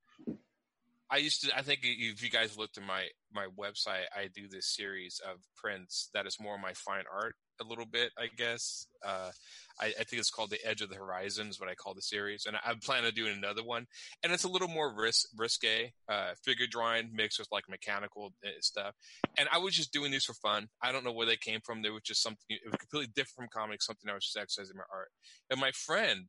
I 1.09 1.17
used 1.17 1.41
to 1.41 1.57
I 1.57 1.61
think 1.61 1.79
if 1.83 2.21
you 2.23 2.29
guys 2.29 2.57
looked 2.57 2.77
at 2.77 2.83
my 2.83 3.07
my 3.33 3.47
website, 3.57 4.05
I 4.15 4.29
do 4.33 4.47
this 4.49 4.75
series 4.75 5.19
of 5.25 5.39
prints 5.55 6.09
that 6.13 6.25
is 6.25 6.37
more 6.39 6.57
my 6.57 6.73
fine 6.73 7.03
art 7.13 7.35
a 7.59 7.63
little 7.63 7.85
bit, 7.85 8.11
I 8.17 8.27
guess. 8.35 8.87
Uh 9.05 9.31
I, 9.79 9.87
I 9.87 10.03
think 10.03 10.19
it's 10.19 10.31
called 10.31 10.49
The 10.49 10.65
Edge 10.65 10.81
of 10.81 10.89
the 10.89 10.95
Horizon 10.95 11.47
is 11.49 11.59
what 11.59 11.69
I 11.69 11.75
call 11.75 11.93
the 11.93 12.01
series. 12.01 12.45
And 12.45 12.55
I, 12.55 12.71
I 12.71 12.73
plan 12.83 13.05
on 13.05 13.11
doing 13.11 13.35
another 13.37 13.63
one. 13.63 13.85
And 14.23 14.33
it's 14.33 14.43
a 14.43 14.49
little 14.49 14.67
more 14.67 14.93
ris- 14.93 15.27
risque, 15.37 15.91
uh, 16.09 16.33
figure 16.43 16.65
drawing 16.69 17.11
mixed 17.13 17.39
with 17.39 17.47
like 17.51 17.69
mechanical 17.69 18.33
uh, 18.45 18.49
stuff. 18.61 18.95
And 19.37 19.47
I 19.51 19.59
was 19.59 19.75
just 19.75 19.93
doing 19.93 20.11
these 20.11 20.25
for 20.25 20.33
fun. 20.33 20.67
I 20.81 20.91
don't 20.91 21.03
know 21.03 21.11
where 21.11 21.27
they 21.27 21.37
came 21.37 21.59
from. 21.63 21.81
They 21.81 21.89
were 21.89 22.01
just 22.03 22.23
something, 22.23 22.39
it 22.49 22.61
was 22.65 22.79
completely 22.79 23.11
different 23.15 23.51
from 23.51 23.61
comics, 23.61 23.85
something 23.85 24.09
I 24.09 24.15
was 24.15 24.25
just 24.25 24.37
exercising 24.37 24.77
my 24.77 24.83
art. 24.91 25.09
And 25.51 25.59
my 25.59 25.71
friend 25.71 26.25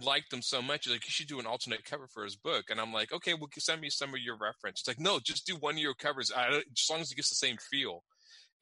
liked 0.00 0.30
them 0.30 0.42
so 0.42 0.62
much. 0.62 0.84
He's 0.84 0.92
like, 0.92 1.04
you 1.06 1.10
should 1.10 1.28
do 1.28 1.40
an 1.40 1.46
alternate 1.46 1.84
cover 1.84 2.06
for 2.06 2.24
his 2.24 2.36
book. 2.36 2.66
And 2.70 2.80
I'm 2.80 2.92
like, 2.92 3.12
okay, 3.12 3.34
well, 3.34 3.48
send 3.58 3.80
me 3.80 3.90
some 3.90 4.10
of 4.10 4.20
your 4.20 4.36
reference. 4.36 4.80
It's 4.80 4.88
like, 4.88 5.00
no, 5.00 5.18
just 5.18 5.46
do 5.46 5.56
one 5.56 5.74
of 5.74 5.80
your 5.80 5.94
covers. 5.94 6.32
I, 6.34 6.48
as 6.48 6.86
long 6.90 7.00
as 7.00 7.10
it 7.10 7.16
gets 7.16 7.28
the 7.30 7.34
same 7.34 7.56
feel. 7.56 8.02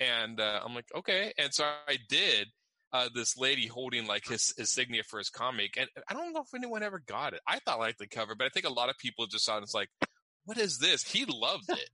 And 0.01 0.41
uh, 0.41 0.61
I'm 0.65 0.75
like, 0.75 0.87
okay. 0.97 1.33
And 1.39 1.53
so 1.53 1.65
I 1.65 1.99
did. 2.09 2.49
Uh, 2.93 3.09
this 3.15 3.37
lady 3.37 3.67
holding 3.67 4.07
like 4.07 4.27
his 4.27 4.55
insignia 4.57 5.03
for 5.03 5.19
his 5.19 5.29
comic, 5.29 5.77
and 5.77 5.89
I 6.09 6.15
don't 6.15 6.33
know 6.33 6.43
if 6.43 6.55
anyone 6.55 6.85
ever 6.85 7.03
got 7.05 7.35
it. 7.35 7.41
I 7.47 7.59
thought 7.59 7.79
I 7.79 7.81
liked 7.81 7.99
the 7.99 8.07
cover, 8.07 8.35
but 8.37 8.47
I 8.47 8.49
think 8.49 8.65
a 8.65 8.73
lot 8.73 8.89
of 8.89 8.97
people 8.97 9.27
just 9.27 9.45
saw 9.45 9.59
it. 9.59 9.65
It's 9.65 9.75
like, 9.75 9.91
what 10.45 10.57
is 10.57 10.79
this? 10.79 11.03
He 11.03 11.27
loved 11.27 11.69
it. 11.69 11.91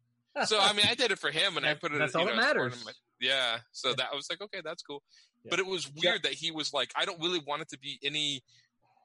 so 0.47 0.61
I 0.61 0.75
mean, 0.75 0.87
I 0.89 0.95
did 0.95 1.11
it 1.11 1.19
for 1.19 1.31
him, 1.31 1.57
and 1.57 1.67
I 1.67 1.75
put 1.75 1.93
it. 1.93 1.99
that's 1.99 2.15
all 2.15 2.27
know, 2.27 2.33
that 2.33 2.41
matters. 2.41 2.85
my- 2.85 2.93
yeah. 3.21 3.59
So 3.73 3.95
that 3.95 4.09
I 4.13 4.15
was 4.15 4.29
like, 4.31 4.43
okay, 4.43 4.61
that's 4.63 4.83
cool. 4.83 5.03
Yeah. 5.45 5.51
But 5.51 5.59
it 5.61 5.67
was 5.67 5.91
weird 5.91 6.25
that 6.25 6.35
he 6.35 6.51
was 6.51 6.73
like, 6.73 6.93
I 6.95 7.05
don't 7.05 7.21
really 7.21 7.41
want 7.45 7.63
it 7.63 7.71
to 7.71 7.79
be 7.79 7.99
any, 8.05 8.43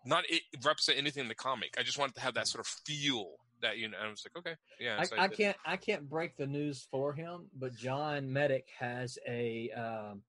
not 0.06 0.24
it, 0.30 0.42
represent 0.64 0.98
anything 0.98 1.24
in 1.24 1.28
the 1.28 1.36
comic. 1.36 1.76
I 1.78 1.84
just 1.84 1.98
wanted 1.98 2.16
to 2.16 2.22
have 2.22 2.34
that 2.36 2.48
sort 2.48 2.62
of 2.62 2.68
feel 2.68 3.32
that 3.62 3.78
you 3.78 3.88
know. 3.88 3.98
And 3.98 4.08
I 4.08 4.10
was 4.12 4.26
like, 4.26 4.38
okay, 4.38 4.56
yeah. 4.80 4.98
I, 5.00 5.04
so 5.06 5.16
I 5.18 5.28
can't 5.28 5.58
I 5.66 5.78
can't 5.78 6.10
break 6.10 6.38
the 6.38 6.48
news 6.48 6.88
for 6.92 7.14
him, 7.14 7.48
but 7.58 7.76
John 7.76 8.32
Medic 8.32 8.68
has 8.80 9.18
a 9.28 9.72
um, 9.72 10.22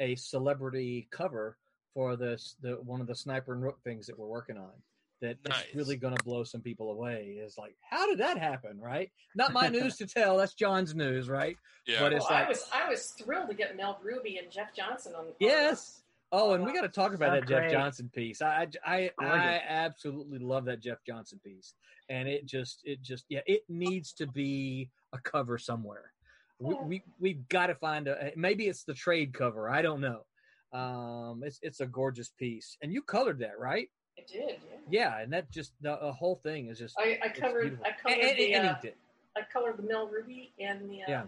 a 0.00 0.14
celebrity 0.16 1.08
cover 1.10 1.56
for 1.92 2.16
this 2.16 2.56
the 2.60 2.72
one 2.82 3.00
of 3.00 3.06
the 3.06 3.14
sniper 3.14 3.52
and 3.52 3.62
rook 3.62 3.78
things 3.84 4.06
that 4.06 4.18
we're 4.18 4.26
working 4.26 4.56
on. 4.56 4.72
That 5.20 5.38
is 5.44 5.48
Nice. 5.48 5.64
really 5.74 5.96
going 5.96 6.14
to 6.14 6.22
blow 6.24 6.44
some 6.44 6.60
people 6.60 6.90
away. 6.90 7.38
Is 7.40 7.56
like, 7.56 7.76
how 7.88 8.06
did 8.06 8.18
that 8.18 8.36
happen? 8.36 8.78
Right? 8.78 9.10
Not 9.34 9.52
my 9.52 9.68
news 9.68 9.96
to 9.96 10.06
tell. 10.06 10.36
That's 10.36 10.54
John's 10.54 10.94
news, 10.94 11.28
right? 11.30 11.56
Yeah. 11.86 12.00
but 12.00 12.12
Well, 12.12 12.20
it's 12.20 12.30
I 12.30 12.48
was 12.48 12.68
I 12.74 12.88
was 12.90 13.06
thrilled 13.18 13.48
to 13.48 13.54
get 13.54 13.76
Mel 13.76 13.98
Rubi 14.02 14.38
and 14.38 14.50
Jeff 14.50 14.74
Johnson 14.74 15.14
on. 15.14 15.26
on 15.26 15.32
Yes. 15.38 16.02
Oh, 16.36 16.54
and 16.54 16.64
we 16.64 16.72
got 16.72 16.80
to 16.80 16.88
talk 16.88 17.14
about 17.14 17.30
That's 17.30 17.42
that 17.42 17.48
Jeff 17.48 17.60
great. 17.60 17.70
Johnson 17.70 18.10
piece. 18.12 18.42
I 18.42 18.66
I 18.84 18.94
I, 18.94 19.10
Gorgeous. 19.20 19.40
I 19.46 19.62
absolutely 19.68 20.40
love 20.40 20.64
that 20.64 20.80
Jeff 20.80 20.98
Johnson 21.06 21.40
piece, 21.44 21.74
and 22.08 22.28
it 22.28 22.44
just 22.44 22.80
it 22.82 23.00
just 23.02 23.24
yeah 23.28 23.42
it 23.46 23.62
needs 23.68 24.12
to 24.14 24.26
be 24.26 24.90
a 25.12 25.18
cover 25.18 25.58
somewhere. 25.58 26.12
We, 26.58 26.74
we 26.84 27.02
we've 27.20 27.48
got 27.48 27.68
to 27.68 27.76
find 27.76 28.08
a 28.08 28.32
maybe 28.34 28.66
it's 28.66 28.82
the 28.82 28.94
trade 28.94 29.32
cover. 29.32 29.70
I 29.70 29.80
don't 29.80 30.00
know. 30.00 30.24
Um, 30.72 31.42
it's 31.44 31.60
it's 31.62 31.78
a 31.78 31.86
gorgeous 31.86 32.30
piece, 32.30 32.76
and 32.82 32.92
you 32.92 33.02
colored 33.02 33.38
that 33.38 33.56
right? 33.56 33.88
I 34.18 34.22
did. 34.26 34.58
Yeah. 34.68 34.78
Yeah, 34.90 35.20
and 35.20 35.32
that 35.32 35.52
just 35.52 35.72
the, 35.80 35.96
the 36.02 36.12
whole 36.12 36.40
thing 36.42 36.66
is 36.68 36.80
just 36.80 36.96
I, 36.98 37.18
I 37.22 37.28
covered. 37.28 37.78
I 37.84 37.88
and, 37.90 37.96
covered 38.02 38.24
and, 38.24 38.38
the 38.38 38.54
and 38.54 38.66
uh, 38.66 38.70
inked 38.70 38.84
it. 38.86 38.96
I 39.36 39.42
colored 39.52 39.76
the 39.78 39.84
Mel 39.84 40.08
Rubi 40.08 40.52
and 40.58 40.90
the 40.90 41.02
uh, 41.02 41.06
Yeah. 41.06 41.22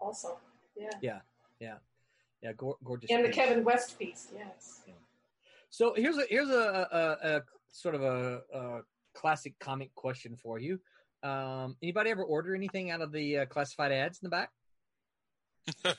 also 0.00 0.38
Yeah. 0.76 0.90
yeah 1.00 1.18
Yeah, 1.60 1.74
gor- 2.56 2.76
gorgeous. 2.84 3.10
and 3.10 3.24
the 3.24 3.28
piece. 3.28 3.36
Kevin 3.36 3.64
West 3.64 3.98
piece. 3.98 4.28
Yes. 4.34 4.80
So 5.70 5.94
here's 5.94 6.16
a 6.16 6.24
here's 6.28 6.48
a, 6.48 6.88
a, 7.22 7.28
a 7.28 7.42
sort 7.72 7.94
of 7.94 8.02
a, 8.02 8.40
a 8.54 8.80
classic 9.14 9.54
comic 9.58 9.94
question 9.94 10.36
for 10.36 10.58
you. 10.58 10.80
Um, 11.22 11.76
anybody 11.82 12.10
ever 12.10 12.22
order 12.22 12.54
anything 12.54 12.90
out 12.90 13.00
of 13.00 13.12
the 13.12 13.38
uh, 13.38 13.46
classified 13.46 13.92
ads 13.92 14.20
in 14.22 14.26
the 14.26 14.30
back? 14.30 14.50
no, 15.84 15.92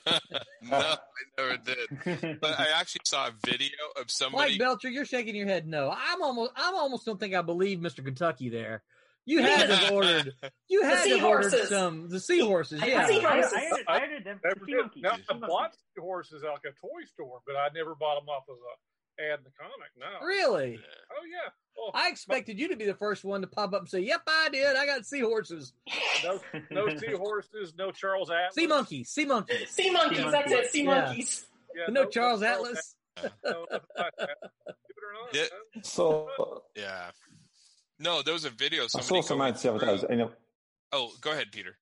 I 0.71 0.97
never 1.37 1.57
did. 1.57 2.39
But 2.41 2.59
I 2.59 2.67
actually 2.75 3.01
saw 3.05 3.27
a 3.27 3.31
video 3.45 3.69
of 3.99 4.09
somebody. 4.09 4.53
Mike 4.53 4.59
Belcher, 4.59 4.89
you're 4.89 5.05
shaking 5.05 5.35
your 5.35 5.47
head. 5.47 5.67
No, 5.67 5.91
I'm 5.91 6.23
almost 6.23 6.51
I'm 6.55 6.75
almost 6.75 7.05
don't 7.05 7.19
think 7.19 7.35
I 7.35 7.41
believe 7.41 7.79
Mr. 7.79 8.03
Kentucky 8.03 8.49
there. 8.49 8.83
You 9.29 9.41
had 9.43 9.67
to 9.67 9.75
have 9.75 9.91
ordered. 9.91 10.33
You 10.67 10.83
had 10.83 11.03
to 11.03 11.21
ordered 11.25 11.51
some 11.67 12.09
the 12.09 12.19
seahorses. 12.19 12.81
I- 12.81 12.87
Yeah, 12.87 13.01
I 13.03 13.07
see 13.07 13.23
I, 13.23 13.29
I, 13.29 13.33
horses. 13.41 13.53
ordered, 13.71 13.85
I 13.87 13.99
ordered 14.01 14.23
them. 14.25 14.39
Never 14.43 14.65
sea 14.65 14.71
did. 14.71 14.77
monkeys. 14.81 15.03
Now, 15.03 15.15
sea 15.15 15.23
I 15.29 15.33
bought 15.35 15.73
sea 15.75 15.99
horses 16.01 16.43
at 16.43 16.49
like 16.49 16.65
a 16.65 16.71
toy 16.79 17.03
store, 17.05 17.39
but 17.45 17.55
I 17.55 17.69
never 17.75 17.95
bought 17.95 18.19
them 18.19 18.27
off 18.29 18.43
as 18.49 18.57
a 18.57 19.23
ad 19.31 19.39
in 19.39 19.43
the 19.43 19.51
comic. 19.51 19.89
No. 19.99 20.25
really. 20.25 20.79
Oh 21.11 21.25
yeah. 21.31 21.49
Well, 21.77 21.91
I 21.93 22.09
expected 22.09 22.59
you 22.59 22.69
to 22.69 22.75
be 22.75 22.85
the 22.85 22.93
first 22.95 23.23
one 23.23 23.41
to 23.41 23.47
pop 23.47 23.73
up 23.73 23.81
and 23.81 23.89
say, 23.89 23.99
"Yep, 23.99 24.21
I 24.27 24.49
did. 24.51 24.75
I 24.75 24.85
got 24.85 25.05
seahorses, 25.05 25.73
no, 26.23 26.39
no 26.71 26.89
seahorses, 26.97 27.73
no 27.77 27.91
Charles 27.91 28.29
Atlas. 28.29 28.55
sea 28.55 28.67
monkeys, 28.67 29.09
sea 29.09 29.25
monkeys, 29.25 29.69
Sea 29.69 29.91
monkeys. 29.91 30.31
That's 30.31 30.51
it. 30.51 30.71
Sea 30.71 30.83
Yeah. 30.83 31.01
monkeys. 31.05 31.45
Yeah, 31.75 31.85
no 31.93 32.05
Charles 32.05 32.41
Atlas." 32.43 32.95
No, 33.21 33.29
nothing 33.69 33.79
like 33.97 34.13
that. 34.17 34.29
Believe 34.65 34.95
it 34.95 35.37
or 35.37 35.41
not, 35.75 35.85
So 35.85 36.29
uh, 36.39 36.59
Yeah. 36.75 37.11
No, 37.99 38.21
there 38.21 38.33
was 38.33 38.45
a 38.45 38.49
video. 38.49 38.83
I 38.83 38.87
saw 39.01 39.21
some 39.21 39.41
ads 39.41 39.61
the 39.61 39.73
other 39.73 39.85
day. 39.85 39.97
through- 39.97 40.09
You 40.11 40.15
know, 40.17 40.31
Oh, 40.91 41.11
go 41.21 41.31
ahead, 41.31 41.51
Peter. 41.51 41.77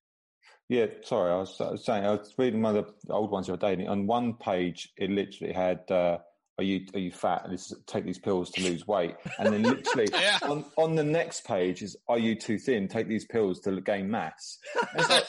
yeah, 0.68 0.86
sorry, 1.04 1.32
I 1.32 1.36
was, 1.36 1.58
I 1.60 1.70
was 1.70 1.84
saying 1.84 2.04
I 2.04 2.10
was 2.10 2.34
reading 2.36 2.60
one 2.60 2.76
of 2.76 2.92
the 3.04 3.12
old 3.14 3.30
ones 3.30 3.46
the 3.46 3.54
other 3.54 3.66
day, 3.74 3.80
and 3.80 3.88
on 3.88 4.06
one 4.06 4.34
page 4.34 4.92
it 4.98 5.10
literally 5.10 5.52
had, 5.54 5.80
uh, 5.90 6.18
"Are 6.58 6.64
you 6.64 6.86
are 6.94 6.98
you 6.98 7.10
fat? 7.12 7.44
And 7.44 7.52
this 7.54 7.70
is, 7.70 7.78
take 7.86 8.04
these 8.04 8.18
pills 8.18 8.50
to 8.50 8.62
lose 8.62 8.86
weight." 8.86 9.14
And 9.38 9.52
then 9.52 9.62
literally 9.62 10.08
Yeah. 10.12 10.38
on 10.42 10.64
on 10.76 10.94
the 10.96 11.04
next 11.04 11.46
page 11.46 11.80
is, 11.82 11.96
"Are 12.08 12.18
you 12.18 12.34
too 12.34 12.58
thin? 12.58 12.86
Take 12.88 13.08
these 13.08 13.24
pills 13.24 13.60
to 13.60 13.80
gain 13.80 14.10
mass." 14.10 14.58
It's 14.94 15.08
like, 15.08 15.24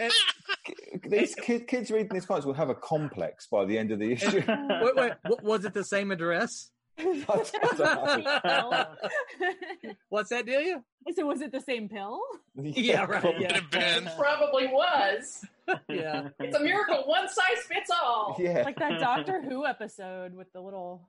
And- 0.00 0.12
these 1.12 1.34
kid, 1.36 1.68
kids 1.68 1.90
reading 1.90 2.08
these 2.12 2.26
comics 2.26 2.46
will 2.46 2.54
have 2.54 2.70
a 2.70 2.74
complex 2.74 3.46
by 3.46 3.64
the 3.64 3.78
end 3.78 3.92
of 3.92 3.98
the 4.00 4.10
issue. 4.12 4.42
wait, 4.48 4.96
wait, 4.96 5.12
was 5.42 5.64
it 5.64 5.74
the 5.74 5.84
same 5.84 6.10
address? 6.10 6.70
I 6.98 8.86
don't. 9.80 9.96
What's 10.08 10.30
that, 10.30 10.46
Delia? 10.46 10.82
I 11.08 11.12
said, 11.12 11.24
was 11.24 11.40
it 11.40 11.50
the 11.52 11.60
same 11.60 11.88
pill? 11.88 12.20
Yeah, 12.54 13.04
right, 13.06 13.20
probably. 13.22 13.42
yeah. 13.42 13.60
Could 13.60 13.82
have. 13.82 14.16
Probably 14.18 14.66
was. 14.68 15.44
Yeah. 15.88 16.28
It's 16.40 16.56
a 16.56 16.60
miracle. 16.60 17.02
One 17.06 17.28
size 17.28 17.64
fits 17.66 17.90
all. 17.90 18.36
Yeah. 18.38 18.62
Like 18.64 18.78
that 18.78 19.00
Doctor 19.00 19.40
Who 19.42 19.64
episode 19.66 20.34
with 20.34 20.52
the 20.52 20.60
little, 20.60 21.08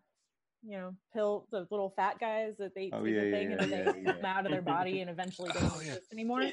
you 0.65 0.77
know, 0.77 0.95
pill, 1.13 1.47
the 1.51 1.67
little 1.69 1.91
fat 1.95 2.17
guys 2.19 2.53
that 2.59 2.73
they 2.75 2.89
Oh, 2.93 3.03
take 3.03 3.13
yeah, 3.13 3.19
the 3.21 3.25
yeah, 3.27 3.31
thing 3.37 3.51
and 3.51 3.59
then 3.59 3.69
yeah, 3.85 3.91
they 3.91 4.01
yeah, 4.01 4.11
come 4.13 4.25
out 4.25 4.45
of 4.45 4.51
their 4.51 4.61
body 4.61 5.01
and 5.01 5.09
eventually 5.09 5.51
don't 5.53 5.63
Oh, 5.63 5.81
yeah. 5.81 5.93
exist 5.93 6.13
anymore. 6.13 6.43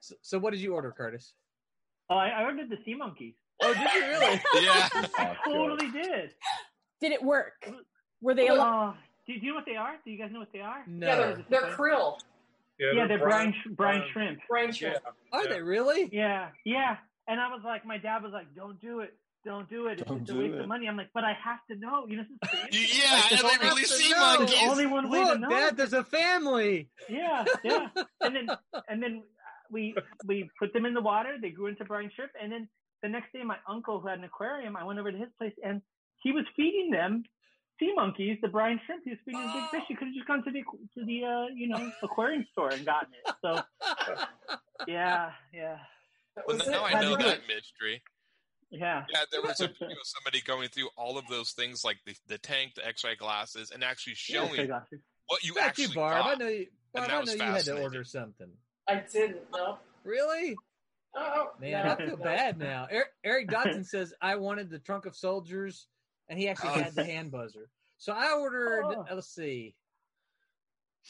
So, 0.00 0.14
so 0.22 0.38
what 0.38 0.52
did 0.52 0.60
you 0.60 0.74
order, 0.74 0.92
Curtis? 0.96 1.34
Oh, 2.08 2.16
I, 2.16 2.28
I 2.28 2.42
ordered 2.44 2.70
the 2.70 2.78
sea 2.84 2.94
monkeys. 2.94 3.34
Oh, 3.62 3.72
did 3.74 3.82
you 3.94 4.00
really? 4.08 4.40
Yeah. 4.64 4.88
Oh, 4.94 5.06
God. 5.16 5.36
Totally 5.44 5.90
did. 5.90 6.30
Did 7.00 7.12
it 7.12 7.22
work? 7.22 7.70
Were 8.20 8.34
they 8.34 8.48
alive? 8.48 8.94
Oh, 8.96 8.98
do, 9.26 9.38
do 9.38 9.46
you 9.46 9.52
know 9.52 9.56
what 9.56 9.66
they 9.66 9.76
are? 9.76 9.94
Do 10.04 10.10
you 10.10 10.18
guys 10.18 10.30
know 10.32 10.40
what 10.40 10.52
they 10.52 10.60
are? 10.60 10.82
No. 10.86 11.06
Yeah, 11.06 11.16
they're, 11.16 11.44
they're 11.48 11.70
krill. 11.76 12.18
Yeah, 12.78 13.06
they're 13.06 13.18
brine, 13.18 13.54
brine 13.72 14.00
um, 14.02 14.06
shrimp. 14.12 14.40
Brine 14.48 14.66
Yeah. 14.68 14.72
shrimp. 14.72 14.96
Are 15.32 15.44
Yeah. 15.44 15.50
they 15.50 15.60
really? 15.62 16.08
Yeah, 16.12 16.48
yeah. 16.64 16.96
And 17.28 17.38
I 17.40 17.48
was 17.48 17.60
like, 17.64 17.84
my 17.84 17.98
dad 17.98 18.22
was 18.22 18.32
like, 18.32 18.46
"Don't 18.56 18.80
do 18.80 19.00
it, 19.00 19.14
don't 19.44 19.68
do 19.68 19.86
it. 19.88 20.00
It's 20.00 20.08
Don't 20.08 20.20
just 20.20 20.32
a 20.32 20.40
waste 20.40 20.54
it. 20.54 20.60
of 20.62 20.66
money." 20.68 20.88
I'm 20.88 20.96
like, 20.96 21.10
"But 21.14 21.24
I 21.24 21.34
have 21.34 21.58
to 21.70 21.76
know. 21.76 22.06
You 22.08 22.16
know, 22.18 22.24
this 22.42 22.74
is 22.74 22.98
Yeah, 23.04 23.12
Like, 23.12 23.22
and 23.22 23.30
there's 23.30 23.42
they 23.42 23.46
only- 23.58 23.68
really 23.68 23.84
sea 23.84 24.10
No. 24.12 24.18
monkeys. 24.18 24.58
There's 24.58 24.70
only 24.70 24.86
one 24.86 25.10
way 25.10 25.18
to 25.20 25.24
Look, 25.26 25.40
know. 25.40 25.48
Dad, 25.50 25.76
there's 25.76 25.92
a 25.92 26.02
family. 26.04 26.88
Yeah, 27.08 27.44
yeah. 27.62 27.88
And 28.22 28.34
then 28.34 28.48
and 28.88 29.02
then 29.02 29.22
uh, 29.22 29.48
we 29.70 29.94
we 30.26 30.50
put 30.58 30.72
them 30.72 30.86
in 30.86 30.94
the 30.94 31.02
water. 31.02 31.36
They 31.40 31.50
grew 31.50 31.66
into 31.66 31.84
brine 31.84 32.10
shrimp. 32.16 32.32
And 32.42 32.50
then 32.50 32.66
the 33.02 33.08
next 33.10 33.32
day, 33.32 33.42
my 33.44 33.56
uncle 33.68 34.00
who 34.00 34.08
had 34.08 34.18
an 34.18 34.24
aquarium, 34.24 34.74
I 34.76 34.84
went 34.84 34.98
over 34.98 35.12
to 35.12 35.18
his 35.18 35.28
place 35.38 35.54
and 35.62 35.82
he 36.22 36.32
was 36.32 36.44
feeding 36.56 36.90
them 36.90 37.24
sea 37.78 37.92
monkeys, 37.96 38.38
the 38.42 38.48
brine 38.48 38.80
shrimp. 38.86 39.02
He 39.04 39.10
was 39.10 39.18
feeding 39.24 39.40
them 39.40 39.52
big 39.54 39.70
fish. 39.70 39.82
He 39.88 39.94
could 39.94 40.08
have 40.08 40.14
just 40.14 40.26
gone 40.28 40.44
to 40.44 40.50
the 40.50 40.62
to 40.62 41.04
the 41.06 41.24
uh, 41.24 41.46
you 41.54 41.68
know 41.68 41.90
aquarium 42.02 42.46
store 42.52 42.70
and 42.70 42.84
gotten 42.84 43.12
it. 43.24 43.34
So 43.42 43.62
yeah, 44.86 45.30
yeah, 45.52 45.76
Well, 46.46 46.56
now 46.56 46.62
it. 46.86 46.94
I 46.96 47.00
know 47.00 47.10
How'd 47.10 47.10
you 47.10 47.16
do 47.18 47.24
that 47.24 47.40
mystery. 47.48 48.02
yeah. 48.70 49.04
Yeah, 49.12 49.24
there 49.30 49.42
was 49.42 49.60
a 49.60 49.68
video 49.80 49.88
of 49.90 50.04
somebody 50.04 50.40
going 50.42 50.68
through 50.68 50.88
all 50.96 51.18
of 51.18 51.26
those 51.28 51.52
things, 51.52 51.84
like 51.84 51.98
the, 52.06 52.14
the 52.28 52.38
tank, 52.38 52.74
the 52.76 52.86
X-ray 52.86 53.16
glasses, 53.16 53.70
and 53.72 53.84
actually 53.84 54.14
Yeah, 54.28 54.46
showing 54.46 54.66
glasses. 54.66 55.00
what 55.26 55.42
you 55.44 55.54
Thank 55.54 55.66
actually 55.66 55.84
you, 55.86 55.94
Barb. 55.94 56.24
I 56.26 56.34
know 56.34 56.46
you. 56.48 56.66
Barb, 56.94 57.08
that 57.08 57.14
I 57.16 57.20
was 57.20 57.28
know 57.36 57.44
you 57.46 57.52
had 57.52 57.64
to 57.64 57.82
order 57.82 58.04
something. 58.04 58.48
I 58.88 59.02
didn't 59.12 59.50
know. 59.52 59.78
Really? 60.04 60.56
Oh, 61.14 61.48
Man, 61.60 61.84
no, 61.86 61.92
I 61.92 61.96
feel 61.96 62.16
no. 62.16 62.16
bad 62.24 62.58
now. 62.58 62.86
Eric, 62.90 63.08
Eric 63.24 63.48
Dotson 63.48 63.84
says 63.84 64.14
I 64.22 64.36
wanted 64.36 64.70
the 64.70 64.78
trunk 64.78 65.06
of 65.06 65.14
soldiers, 65.16 65.86
and 66.30 66.38
he 66.38 66.48
actually 66.48 66.70
Oh. 66.70 66.82
had 66.82 66.94
the 66.94 67.04
hand 67.04 67.30
buzzer. 67.30 67.68
So 67.98 68.14
I 68.14 68.32
ordered. 68.32 68.84
Oh. 68.84 69.04
Let's 69.12 69.28
see. 69.28 69.74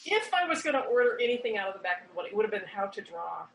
If 0.05 0.33
I 0.33 0.47
was 0.47 0.61
going 0.63 0.73
to 0.73 0.81
order 0.81 1.17
anything 1.21 1.57
out 1.57 1.67
of 1.69 1.73
the 1.75 1.79
back 1.79 2.01
of 2.01 2.09
the 2.09 2.15
book, 2.15 2.25
it 2.27 2.35
would 2.35 2.43
have 2.43 2.51
been 2.51 2.67
how 2.67 2.87
to 2.87 3.01
draw. 3.01 3.45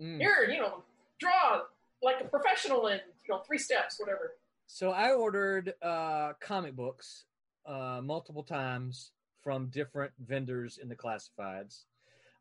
Mm. 0.00 0.18
Here, 0.18 0.48
you 0.50 0.58
know, 0.60 0.82
draw 1.18 1.62
like 2.02 2.20
a 2.20 2.24
professional 2.24 2.88
in 2.88 3.00
you 3.26 3.34
know 3.34 3.38
three 3.40 3.58
steps, 3.58 3.98
whatever. 3.98 4.34
So 4.66 4.90
I 4.90 5.12
ordered 5.12 5.74
uh, 5.80 6.32
comic 6.40 6.74
books 6.74 7.24
uh, 7.64 8.00
multiple 8.02 8.42
times 8.42 9.12
from 9.42 9.66
different 9.68 10.12
vendors 10.18 10.78
in 10.78 10.88
the 10.88 10.96
classifieds. 10.96 11.84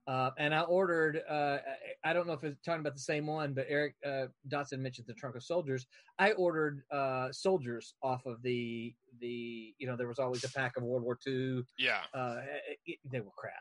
Uh, 0.05 0.31
and 0.37 0.53
I 0.53 0.61
ordered, 0.61 1.21
uh, 1.29 1.57
I 2.03 2.09
I 2.09 2.13
don't 2.13 2.27
know 2.27 2.33
if 2.33 2.43
it's 2.43 2.59
talking 2.61 2.81
about 2.81 2.93
the 2.93 2.99
same 2.99 3.25
one, 3.25 3.53
but 3.53 3.65
Eric 3.69 3.95
uh, 4.05 4.25
Dotson 4.49 4.79
mentioned 4.79 5.07
the 5.07 5.13
Trunk 5.13 5.35
of 5.37 5.43
Soldiers. 5.43 5.85
I 6.19 6.33
ordered 6.33 6.83
uh, 6.91 7.31
soldiers 7.31 7.93
off 8.03 8.25
of 8.25 8.41
the, 8.41 8.93
the, 9.21 9.73
you 9.77 9.87
know, 9.87 9.95
there 9.95 10.09
was 10.09 10.19
always 10.19 10.43
a 10.43 10.51
pack 10.51 10.75
of 10.75 10.83
World 10.83 11.03
War 11.03 11.17
II. 11.25 11.63
Yeah, 11.79 12.01
Uh, 12.13 12.41
it, 12.85 12.99
they 13.09 13.21
were 13.21 13.31
crap. 13.37 13.53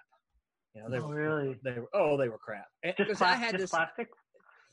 You 0.75 0.83
know, 0.83 0.91
they 0.91 0.99
Oh, 0.99 1.07
were, 1.07 1.15
really? 1.15 1.61
they 1.63 1.79
were, 1.79 1.89
oh, 1.95 2.17
they 2.17 2.29
were 2.29 2.39
crap. 2.39 2.67
And- 2.83 2.95
Just, 2.97 3.09
because 3.09 3.23
I 3.23 3.35
had 3.37 3.53
just 3.53 3.59
this, 3.61 3.71
plastic. 3.71 4.09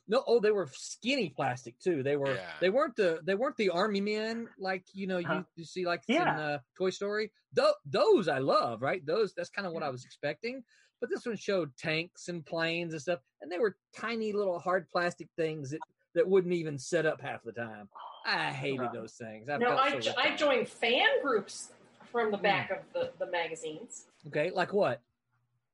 no, 0.07 0.23
oh, 0.25 0.39
they 0.39 0.49
were 0.51 0.69
skinny 0.73 1.29
plastic 1.29 1.77
too. 1.79 2.01
They 2.01 2.17
were. 2.17 2.33
Yeah. 2.33 2.49
They 2.61 2.71
weren't 2.71 2.95
the. 2.95 3.19
They 3.23 3.35
weren't 3.35 3.57
the 3.57 3.69
army 3.69 4.01
men 4.01 4.47
like 4.57 4.85
you 4.93 5.05
know 5.05 5.19
Uh-huh. 5.19 5.33
you, 5.35 5.45
you 5.57 5.65
see 5.65 5.85
like 5.85 6.01
Yeah. 6.07 6.21
in 6.23 6.27
uh, 6.39 6.57
Toy 6.77 6.89
Story. 6.89 7.31
Th- 7.55 7.67
those 7.85 8.27
I 8.27 8.39
love. 8.39 8.81
Right. 8.81 9.05
Those. 9.05 9.33
That's 9.35 9.49
kind 9.51 9.67
of 9.67 9.73
what 9.73 9.83
I 9.83 9.89
was 9.89 10.03
expecting. 10.05 10.63
But 10.99 11.09
this 11.09 11.25
one 11.25 11.37
showed 11.37 11.75
tanks 11.77 12.27
and 12.27 12.45
planes 12.45 12.93
and 12.93 13.01
stuff, 13.01 13.19
and 13.41 13.51
they 13.51 13.59
were 13.59 13.77
tiny 13.95 14.33
little 14.33 14.59
hard 14.59 14.89
plastic 14.89 15.27
things 15.37 15.71
that 15.71 15.79
that 16.15 16.27
wouldn't 16.27 16.53
even 16.53 16.77
set 16.77 17.05
up 17.05 17.21
half 17.21 17.43
the 17.43 17.51
time. 17.51 17.87
I 18.25 18.51
hated 18.51 18.81
Right. 18.81 18.93
those 18.93 19.13
things. 19.13 19.47
I 19.49 19.57
no, 19.57 19.69
felt 19.69 19.79
I, 19.79 19.99
so 19.99 20.11
I 20.17 20.35
joined 20.35 20.67
fan 20.67 21.21
groups 21.21 21.71
from 22.11 22.31
the 22.31 22.37
back 22.37 22.71
of 22.71 22.79
the, 22.93 23.11
the 23.23 23.31
magazines. 23.31 24.07
Okay, 24.27 24.51
like 24.51 24.73
what? 24.73 25.01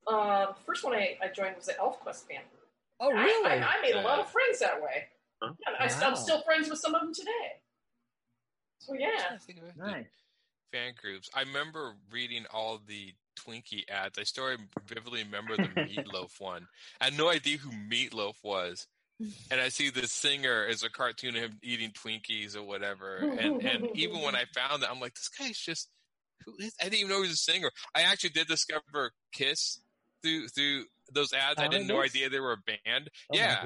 Uh, 0.07 0.47
the 0.47 0.59
first 0.65 0.83
one 0.83 0.93
I, 0.93 1.17
I 1.23 1.29
joined 1.29 1.55
was 1.55 1.65
the 1.65 1.73
ElfQuest 1.73 2.27
fan 2.27 2.41
group. 2.51 2.67
Oh, 2.99 3.11
really? 3.11 3.49
I, 3.49 3.77
I 3.77 3.81
made 3.81 3.95
a 3.95 4.01
lot 4.01 4.19
of 4.19 4.29
friends 4.29 4.59
that 4.59 4.81
way. 4.81 5.05
Huh? 5.41 5.53
Yeah, 5.59 5.73
I, 5.79 5.87
Wow. 5.87 6.09
I'm 6.09 6.15
still 6.15 6.41
friends 6.43 6.69
with 6.69 6.79
some 6.79 6.93
of 6.93 7.01
them 7.01 7.13
today. 7.13 7.59
So 8.79 8.93
yeah, 8.93 9.09
trying 9.27 9.39
think 9.39 9.59
of 9.59 9.75
the 9.75 9.83
Nice. 9.83 10.05
fan 10.71 10.93
groups. 11.01 11.29
I 11.33 11.41
remember 11.41 11.95
reading 12.11 12.45
all 12.53 12.79
the 12.85 13.13
Twinkie 13.35 13.89
ads. 13.89 14.17
I 14.17 14.23
still 14.23 14.47
vividly 14.87 15.23
remember 15.23 15.57
the 15.57 15.63
Meatloaf 15.75 16.39
one. 16.39 16.67
I 16.99 17.05
had 17.05 17.17
no 17.17 17.29
idea 17.29 17.57
who 17.57 17.71
Meatloaf 17.71 18.35
was. 18.43 18.87
And 19.49 19.61
I 19.61 19.69
see 19.69 19.89
the 19.89 20.07
singer 20.07 20.65
as 20.69 20.83
a 20.83 20.89
cartoon 20.89 21.37
of 21.37 21.43
him 21.43 21.59
eating 21.63 21.91
Twinkies 21.91 22.57
or 22.57 22.63
whatever. 22.63 23.15
And 23.15 23.63
and 23.63 23.87
even 23.93 24.21
when 24.21 24.35
I 24.35 24.43
found 24.53 24.83
that, 24.83 24.91
I'm 24.91 24.99
like, 24.99 25.13
this 25.15 25.29
guy's 25.29 25.57
just 25.57 25.89
who 26.45 26.53
is? 26.59 26.75
I 26.81 26.85
didn't 26.85 26.99
even 26.99 27.09
know 27.11 27.15
he 27.21 27.29
was 27.29 27.31
a 27.31 27.35
singer. 27.37 27.71
I 27.95 28.01
actually 28.01 28.31
did 28.31 28.47
discover 28.47 29.11
Kiss 29.31 29.79
through 30.21 30.49
through 30.49 30.83
those 31.13 31.31
ads. 31.33 31.61
I 31.61 31.67
didn't 31.67 31.87
no 31.87 32.01
this? 32.01 32.11
idea 32.11 32.29
they 32.29 32.39
were 32.41 32.53
a 32.53 32.57
band. 32.57 33.09
Oh 33.31 33.37
yeah, 33.37 33.63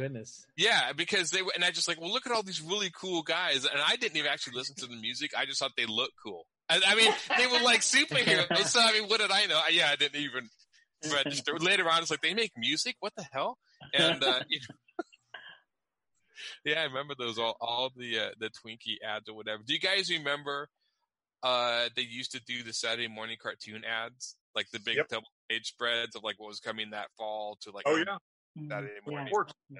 yeah, 0.55 0.93
because 0.93 1.31
they 1.31 1.41
were, 1.41 1.51
and 1.55 1.63
I 1.63 1.71
just 1.71 1.87
like, 1.87 1.99
well, 1.99 2.11
look 2.11 2.27
at 2.27 2.31
all 2.33 2.43
these 2.43 2.61
really 2.61 2.91
cool 2.93 3.23
guys, 3.23 3.65
and 3.65 3.81
I 3.83 3.95
didn't 3.95 4.17
even 4.17 4.31
actually 4.31 4.53
listen 4.55 4.75
to 4.75 4.85
the 4.85 4.95
music. 4.97 5.31
I 5.37 5.45
just 5.45 5.59
thought 5.59 5.71
they 5.75 5.85
looked 5.87 6.13
cool. 6.23 6.45
I, 6.69 6.79
I 6.87 6.95
mean, 6.95 7.11
they 7.37 7.47
were 7.47 7.61
like 7.63 7.81
superheroes. 7.81 8.65
So 8.67 8.79
I 8.79 8.91
mean, 8.93 9.09
what 9.09 9.19
did 9.19 9.31
I 9.31 9.45
know? 9.47 9.57
I, 9.57 9.69
yeah, 9.71 9.89
I 9.91 9.95
didn't 9.95 10.19
even 10.21 10.49
register. 11.11 11.57
Later 11.57 11.89
on, 11.89 12.01
it's 12.01 12.11
like 12.11 12.21
they 12.21 12.33
make 12.33 12.51
music. 12.57 12.95
What 12.99 13.13
the 13.15 13.25
hell? 13.31 13.57
And 13.93 14.23
uh, 14.23 14.39
you 14.47 14.59
know, 14.59 15.03
yeah, 16.65 16.81
I 16.81 16.83
remember 16.85 17.15
those 17.17 17.37
all 17.39 17.57
all 17.59 17.89
the 17.95 18.19
uh, 18.19 18.29
the 18.39 18.49
Twinkie 18.49 18.97
ads 19.03 19.27
or 19.29 19.35
whatever. 19.35 19.63
Do 19.65 19.73
you 19.73 19.79
guys 19.79 20.09
remember? 20.09 20.69
Uh, 21.41 21.87
they 21.95 22.01
used 22.01 22.33
to 22.33 22.41
do 22.45 22.63
the 22.63 22.73
Saturday 22.73 23.07
morning 23.07 23.37
cartoon 23.41 23.83
ads, 23.85 24.35
like 24.55 24.69
the 24.71 24.79
big 24.81 24.97
Yep. 24.97 25.07
double 25.07 25.27
page 25.49 25.67
spreads 25.67 26.13
of 26.17 26.21
like 26.23 26.37
what 26.37 26.49
was 26.49 26.59
coming 26.59 26.89
that 26.89 27.07
fall 27.17 27.57
to 27.61 27.71
like 27.71 27.85
Oh 27.87 27.95
yeah, 27.95 28.17
Saturday 28.69 28.91
Yeah. 29.07 29.11
morning. 29.11 29.33
of. 29.33 29.47
Yeah. 29.69 29.79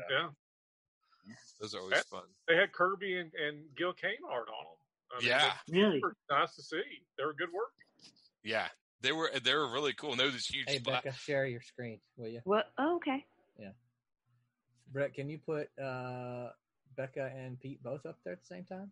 Yeah, 1.28 1.36
Those 1.60 1.76
are 1.76 1.82
always 1.82 2.00
fun. 2.04 2.24
they 2.48 2.56
had 2.56 2.72
Kirby 2.72 3.18
and, 3.20 3.34
and 3.34 3.66
Gil 3.76 3.92
Kane 3.92 4.24
art 4.32 4.48
on 4.48 4.64
them. 4.64 4.79
I 5.12 5.20
mean, 5.20 5.30
Yeah. 5.30 5.54
Really? 5.70 6.02
nice 6.30 6.56
to 6.56 6.62
see. 6.64 6.82
They 7.18 7.26
were 7.26 7.34
good 7.34 7.52
work. 7.54 7.72
Yeah, 8.44 8.68
they 9.02 9.12
were 9.12 9.30
they 9.44 9.54
were 9.54 9.72
really 9.72 9.94
cool, 9.94 10.12
and 10.12 10.20
they 10.20 10.24
were 10.26 10.32
this 10.32 10.48
huge. 10.48 10.66
Hey 10.70 10.80
spla- 10.80 11.04
Becca, 11.04 11.14
share 11.14 11.46
your 11.46 11.62
screen, 11.62 12.00
will 12.18 12.30
you? 12.30 12.42
What? 12.46 12.72
Oh, 12.78 12.96
okay. 12.98 13.26
Yeah, 13.60 13.72
Brett, 14.92 15.14
can 15.14 15.30
you 15.30 15.40
put 15.40 15.70
uh, 15.78 16.50
Becca 16.96 17.32
and 17.36 17.60
Pete 17.60 17.84
both 17.84 18.06
up 18.06 18.18
there 18.24 18.34
at 18.34 18.40
the 18.40 18.46
same 18.46 18.64
time? 18.64 18.92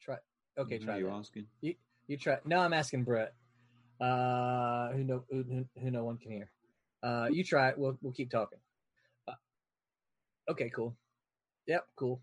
Try. 0.00 0.16
Okay, 0.58 0.78
Who 0.78 0.84
try 0.84 0.94
are 0.94 0.98
you 0.98 1.06
that. 1.06 1.12
asking? 1.12 1.46
You, 1.60 1.74
you 2.06 2.16
try. 2.16 2.38
No, 2.44 2.60
I'm 2.60 2.72
asking 2.72 3.04
Brett. 3.04 3.34
Uh, 4.00 4.90
who 4.92 5.04
no 5.04 5.24
who, 5.30 5.42
who- 5.42 5.80
who 5.80 5.90
no 5.90 6.04
one 6.04 6.16
can 6.18 6.30
hear. 6.32 6.50
Uh, 7.02 7.28
you 7.30 7.44
try 7.44 7.68
it. 7.68 7.78
We'll 7.78 7.98
we'll 8.00 8.12
keep 8.14 8.30
talking. 8.30 8.58
Uh, 9.28 9.32
okay, 10.50 10.70
cool. 10.70 10.96
Yep, 11.66 11.86
cool. 11.96 12.22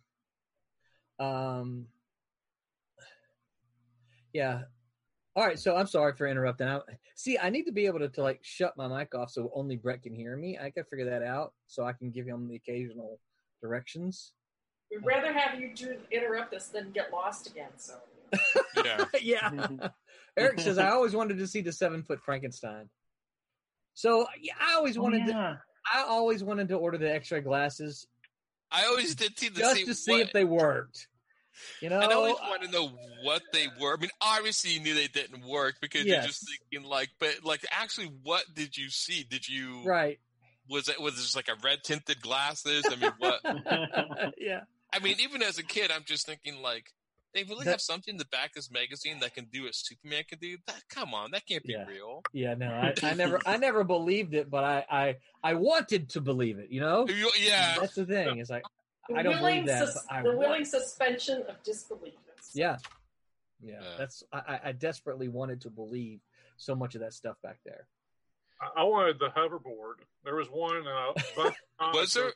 Um, 1.19 1.85
yeah. 4.33 4.61
All 5.35 5.45
right. 5.45 5.59
So 5.59 5.75
I'm 5.75 5.87
sorry 5.87 6.13
for 6.13 6.27
interrupting. 6.27 6.67
I, 6.67 6.79
see, 7.15 7.37
I 7.37 7.49
need 7.49 7.63
to 7.65 7.71
be 7.71 7.85
able 7.85 7.99
to, 7.99 8.09
to 8.09 8.21
like 8.23 8.39
shut 8.41 8.75
my 8.77 8.87
mic 8.87 9.15
off 9.15 9.31
so 9.31 9.51
only 9.53 9.75
Brett 9.75 10.03
can 10.03 10.13
hear 10.13 10.35
me. 10.35 10.57
I 10.57 10.69
got 10.69 10.81
to 10.81 10.83
figure 10.89 11.09
that 11.09 11.23
out 11.23 11.53
so 11.67 11.83
I 11.83 11.93
can 11.93 12.11
give 12.11 12.25
him 12.25 12.47
the 12.47 12.55
occasional 12.55 13.19
directions. 13.61 14.33
we'd 14.91 15.05
rather 15.05 15.31
have 15.33 15.59
you 15.59 15.73
do 15.75 15.95
interrupt 16.11 16.53
us 16.53 16.67
than 16.69 16.91
get 16.91 17.11
lost 17.11 17.47
again. 17.47 17.69
So 17.77 17.95
yeah, 18.85 19.05
yeah. 19.21 19.67
Eric 20.37 20.59
says 20.59 20.77
I 20.77 20.89
always 20.89 21.15
wanted 21.15 21.37
to 21.39 21.47
see 21.47 21.61
the 21.61 21.71
seven 21.71 22.03
foot 22.03 22.19
Frankenstein. 22.23 22.89
So 23.93 24.25
yeah, 24.41 24.53
I 24.59 24.75
always 24.75 24.97
Oh, 24.97 25.01
wanted 25.01 25.25
to. 25.27 25.59
I 25.93 26.03
always 26.03 26.43
wanted 26.43 26.67
to 26.69 26.75
order 26.75 26.97
the 26.97 27.11
X-ray 27.11 27.41
glasses 27.41 28.07
I 28.71 28.85
always 28.85 29.15
did 29.15 29.37
see 29.37 29.49
the 29.49 29.61
just 29.61 29.75
see 29.75 29.85
to 29.85 29.95
see 29.95 30.11
what, 30.11 30.21
if 30.21 30.33
they 30.33 30.43
worked. 30.43 31.07
You 31.81 31.89
know, 31.89 31.99
I 31.99 32.13
always 32.13 32.35
uh, 32.35 32.47
want 32.49 32.63
to 32.63 32.71
know 32.71 32.89
what 33.23 33.41
they 33.53 33.67
were. 33.79 33.93
I 33.93 33.97
mean, 33.99 34.09
obviously 34.21 34.71
you 34.71 34.79
knew 34.79 34.93
they 34.93 35.07
didn't 35.07 35.47
work 35.47 35.75
because 35.81 36.05
Yes. 36.05 36.23
you're 36.23 36.27
just 36.27 36.47
thinking 36.47 36.89
like, 36.89 37.09
but 37.19 37.39
like, 37.43 37.65
actually, 37.71 38.11
what 38.23 38.43
did 38.53 38.77
you 38.77 38.89
see? 38.89 39.23
Did 39.23 39.47
you 39.47 39.83
right? 39.85 40.19
was 40.69 40.87
it 40.87 41.01
was 41.01 41.15
it 41.15 41.21
just 41.21 41.35
like 41.35 41.49
a 41.49 41.55
red 41.63 41.79
tinted 41.83 42.21
glasses? 42.21 42.85
I 42.91 42.95
mean, 42.95 43.11
what? 43.17 43.41
yeah, 44.37 44.61
I 44.93 44.99
mean, 44.99 45.17
even 45.19 45.41
as 45.41 45.57
a 45.57 45.63
kid, 45.63 45.91
I'm 45.91 46.03
just 46.05 46.25
thinking 46.25 46.61
like. 46.61 46.91
They 47.33 47.43
really 47.43 47.65
That- 47.65 47.71
have 47.71 47.81
something 47.81 48.13
in 48.13 48.17
the 48.17 48.25
back 48.25 48.49
of 48.51 48.55
this 48.55 48.71
magazine 48.71 49.19
that 49.19 49.33
can 49.35 49.45
do 49.45 49.63
what 49.63 49.75
Superman 49.75 50.23
can 50.27 50.39
do. 50.39 50.57
That 50.65 50.81
come 50.89 51.13
on, 51.13 51.31
that 51.31 51.45
can't 51.45 51.63
be 51.63 51.73
Yeah. 51.73 51.85
real. 51.85 52.23
yeah. 52.33 52.55
No, 52.55 52.71
I, 52.71 52.93
I 53.03 53.13
never, 53.13 53.39
I 53.45 53.57
never 53.57 53.83
believed 53.83 54.33
it, 54.33 54.49
but 54.49 54.63
I, 54.63 54.85
I, 54.89 55.15
I 55.43 55.53
wanted 55.53 56.09
to 56.11 56.21
believe 56.21 56.57
it. 56.59 56.71
You 56.71 56.81
know, 56.81 57.07
You- 57.07 57.31
Yeah, 57.39 57.77
that's 57.79 57.93
the 57.95 58.05
thing. 58.05 58.39
It's 58.39 58.49
like, 58.49 58.63
the 59.07 59.15
I 59.15 59.23
don't 59.23 59.37
willing 59.41 59.65
believe 59.65 59.67
that. 59.67 59.87
sus- 59.89 60.05
but 60.07 60.15
I 60.15 60.21
the 60.23 60.29
want 60.29 60.39
willing 60.39 60.65
suspension 60.65 61.43
of 61.47 61.61
disbelief. 61.63 62.13
Yeah. 62.53 62.77
Yeah. 63.61 63.79
Yeah. 63.81 63.95
That's 63.97 64.23
I, 64.33 64.37
I- 64.39 64.59
I 64.65 64.71
desperately 64.71 65.27
wanted 65.27 65.61
to 65.61 65.69
believe 65.69 66.21
so 66.57 66.75
much 66.75 66.95
of 66.95 67.01
that 67.01 67.13
stuff 67.13 67.37
back 67.43 67.59
there. 67.65 67.87
I- 68.61 68.81
I 68.81 68.83
wanted 68.83 69.19
the 69.19 69.29
hoverboard. 69.29 70.01
There 70.23 70.35
was 70.35 70.47
one. 70.49 70.85
Uh, 70.87 71.13
Was 71.93 72.13
there? 72.13 72.33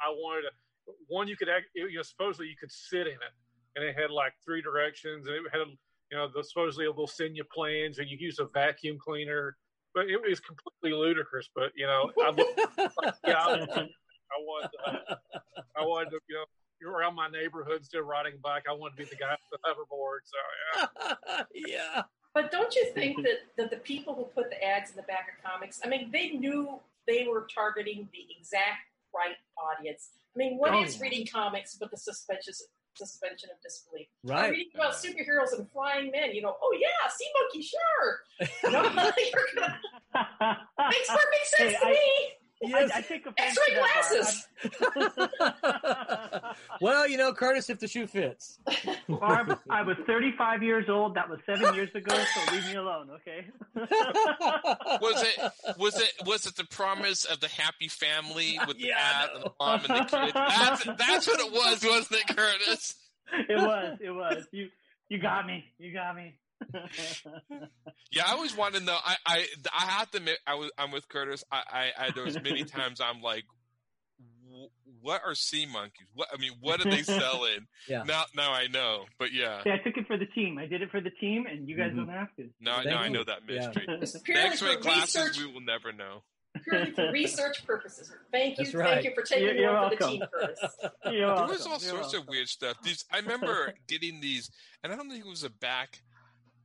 I 0.00 0.08
wanted 0.10 0.46
a, 0.46 0.92
one 1.06 1.28
you 1.28 1.36
could 1.36 1.48
act. 1.48 1.66
You 1.74 1.90
know, 1.94 2.02
supposedly 2.02 2.48
you 2.48 2.56
could 2.60 2.72
sit 2.72 3.06
in 3.06 3.14
it 3.14 3.32
and 3.76 3.84
it 3.84 3.96
had 3.98 4.10
like 4.10 4.32
three 4.44 4.62
directions, 4.62 5.26
and 5.26 5.36
it 5.36 5.42
had 5.52 5.68
you 6.10 6.16
know 6.16 6.28
the 6.34 6.42
supposedly 6.44 6.86
a 6.86 6.90
little 6.90 7.06
Senya 7.06 7.48
plans, 7.52 7.98
and 7.98 8.08
you 8.08 8.16
use 8.18 8.38
a 8.38 8.46
vacuum 8.46 8.98
cleaner. 8.98 9.56
But 9.94 10.08
it 10.08 10.20
was 10.22 10.40
completely 10.40 10.98
ludicrous. 10.98 11.48
But 11.54 11.72
you 11.74 11.86
know, 11.86 12.10
I, 12.20 12.30
like, 12.30 13.14
yeah, 13.26 13.36
I, 13.36 13.88
I 14.32 14.38
wanted, 14.38 14.70
to, 14.70 15.18
I 15.76 15.84
wanted 15.84 16.10
to, 16.10 16.18
you 16.28 16.36
know, 16.36 16.44
around 16.90 17.14
my 17.14 17.28
neighborhood 17.28 17.84
still 17.84 18.02
riding 18.02 18.34
a 18.34 18.38
bike. 18.38 18.64
I 18.68 18.72
wanted 18.72 18.96
to 18.96 19.04
be 19.04 19.10
the 19.10 19.16
guy 19.16 19.36
with 19.50 19.60
the 19.60 19.68
hoverboard. 19.68 20.20
So 20.24 20.38
yeah. 21.34 21.42
yeah. 21.54 22.02
But 22.34 22.50
don't 22.50 22.74
you 22.74 22.86
think 22.94 23.22
that, 23.24 23.40
that 23.58 23.70
the 23.70 23.76
people 23.76 24.14
who 24.14 24.24
put 24.24 24.48
the 24.48 24.64
ads 24.64 24.90
in 24.90 24.96
the 24.96 25.02
back 25.02 25.28
of 25.36 25.50
comics, 25.50 25.80
I 25.84 25.88
mean, 25.88 26.10
they 26.10 26.30
knew 26.30 26.80
they 27.06 27.26
were 27.30 27.46
targeting 27.54 28.08
the 28.12 28.26
exact 28.38 28.88
right 29.14 29.36
audience. 29.58 30.10
I 30.34 30.38
mean, 30.38 30.56
what 30.56 30.72
Oh, 30.72 30.82
is 30.82 30.98
reading 30.98 31.26
comics 31.26 31.76
but 31.76 31.90
the 31.90 31.98
suspension 31.98 32.54
suspension 32.94 33.50
of 33.50 33.60
disbelief? 33.62 34.06
Right. 34.24 34.50
Reading 34.50 34.72
about 34.74 34.92
superheroes 34.94 35.56
and 35.56 35.68
flying 35.70 36.10
men, 36.10 36.34
you 36.34 36.42
know, 36.42 36.54
oh 36.62 36.76
yeah, 36.80 37.08
sea 37.10 37.28
monkey, 37.40 37.62
sure. 37.62 38.20
You 38.64 38.70
know, 38.70 38.82
you're 39.32 39.48
gonna- 39.54 39.80
makes 40.90 41.08
perfect 41.08 41.46
sense 41.46 41.72
Hey, 41.72 41.78
to 41.80 41.86
I- 41.86 41.90
me. 41.90 42.28
Yes. 42.62 42.90
I, 42.94 42.98
I 42.98 43.00
take 43.02 43.26
offense 43.26 43.58
X-ray 43.58 43.74
to 43.74 43.80
that. 43.80 45.32
Glasses. 45.32 46.58
well, 46.80 47.08
you 47.08 47.16
know, 47.16 47.32
Curtis, 47.32 47.68
if 47.70 47.80
the 47.80 47.88
shoe 47.88 48.06
fits. 48.06 48.58
Barb, 49.08 49.58
I 49.68 49.82
was 49.82 49.96
35 50.06 50.62
years 50.62 50.86
old. 50.88 51.14
That 51.16 51.28
was 51.28 51.40
seven 51.44 51.74
years 51.74 51.90
ago, 51.94 52.14
so 52.14 52.52
leave 52.54 52.66
me 52.66 52.74
alone, 52.74 53.10
okay? 53.10 53.46
Was 55.00 55.22
it 55.22 55.52
was 55.78 56.00
it 56.00 56.12
was 56.26 56.46
it 56.46 56.56
the 56.56 56.64
promise 56.64 57.24
of 57.24 57.40
the 57.40 57.48
happy 57.48 57.88
family 57.88 58.58
with 58.66 58.78
the 58.78 58.88
Yeah, 58.88 58.96
I 58.98 59.26
dad 59.26 59.30
and 59.34 59.44
the 59.44 59.52
mom 59.58 59.80
and 59.80 59.88
the 59.88 60.04
kids? 60.04 60.32
That's 60.34 60.84
that's 60.98 61.26
what 61.26 61.40
it 61.40 61.52
was, 61.52 61.84
wasn't 61.84 62.20
it, 62.20 62.36
Curtis? 62.36 62.94
it 63.48 63.56
was. 63.56 63.98
It 64.00 64.10
was. 64.10 64.44
You 64.52 64.68
you 65.08 65.18
got 65.18 65.46
me. 65.46 65.64
You 65.78 65.92
got 65.92 66.14
me. 66.16 66.34
Yeah, 68.10 68.24
I 68.26 68.32
always 68.32 68.54
wanted 68.54 68.80
to 68.80 68.84
know. 68.84 68.98
I 69.02 69.16
I, 69.24 69.46
I 69.72 69.86
have 69.86 70.10
to 70.10 70.18
admit, 70.18 70.38
I 70.46 70.54
was 70.56 70.70
I'm 70.76 70.90
with 70.90 71.08
Curtis. 71.08 71.44
I 71.50 71.62
I, 71.98 72.06
I 72.06 72.10
there 72.10 72.24
was 72.24 72.34
many 72.42 72.64
times 72.64 73.00
I'm 73.00 73.22
like, 73.22 73.44
"Wh- 74.50 74.68
what 75.02 75.22
are 75.24 75.34
sea 75.34 75.64
monkeys? 75.64 76.06
What 76.14 76.28
I 76.32 76.36
mean, 76.38 76.52
what 76.60 76.84
are 76.84 76.90
they 76.90 77.02
selling? 77.02 77.66
Yeah. 77.88 78.02
Now 78.02 78.24
now 78.36 78.52
I 78.52 78.66
know, 78.66 79.04
but 79.18 79.32
yeah, 79.32 79.62
yeah, 79.64 79.74
I 79.74 79.78
took 79.78 79.96
it 79.96 80.06
for 80.06 80.18
the 80.18 80.26
team. 80.26 80.58
I 80.58 80.66
did 80.66 80.82
it 80.82 80.90
for 80.90 81.00
the 81.00 81.08
team, 81.08 81.46
and 81.50 81.66
you 81.66 81.74
guys 81.76 81.92
Mhm. 81.92 81.96
don't 81.96 82.08
have 82.10 82.34
to. 82.36 82.50
No, 82.60 82.72
I 82.72 82.74
Thank 82.84 82.86
know 82.90 82.96
I 82.98 83.08
know 83.08 83.24
that 83.24 83.46
mystery. 83.46 83.86
It's 83.88 84.12
The 84.12 84.20
purely 84.20 84.42
X-ray 84.42 84.76
for 84.82 84.88
research, 84.90 85.38
we 85.38 85.46
will 85.50 85.62
never 85.62 85.90
know. 85.92 86.22
purely 86.68 86.90
for 86.90 87.10
research 87.12 87.64
purposes. 87.64 88.12
Thank 88.30 88.58
you, 88.58 88.78
right. 88.78 88.90
thank 88.90 89.04
you 89.06 89.12
for 89.14 89.22
taking 89.22 89.44
You're- 89.44 89.54
me 89.56 89.62
you're 89.62 89.74
on 89.74 89.90
for 89.90 89.96
the 89.96 90.04
team, 90.10 90.22
Curtis. 90.30 90.58
You're 91.06 91.12
There 91.14 91.26
welcome. 91.28 91.48
was 91.48 91.66
all 91.66 91.78
You're 91.80 92.02
sorts 92.02 92.12
of 92.12 92.28
weird 92.28 92.48
stuff. 92.48 92.76
These 92.82 93.06
I 93.10 93.20
remember 93.20 93.72
getting 93.88 94.20
these, 94.20 94.50
and 94.84 94.92
I 94.92 94.96
don't 94.96 95.08
think 95.08 95.24
it 95.24 95.28
was 95.30 95.44
a 95.44 95.50
back 95.50 96.02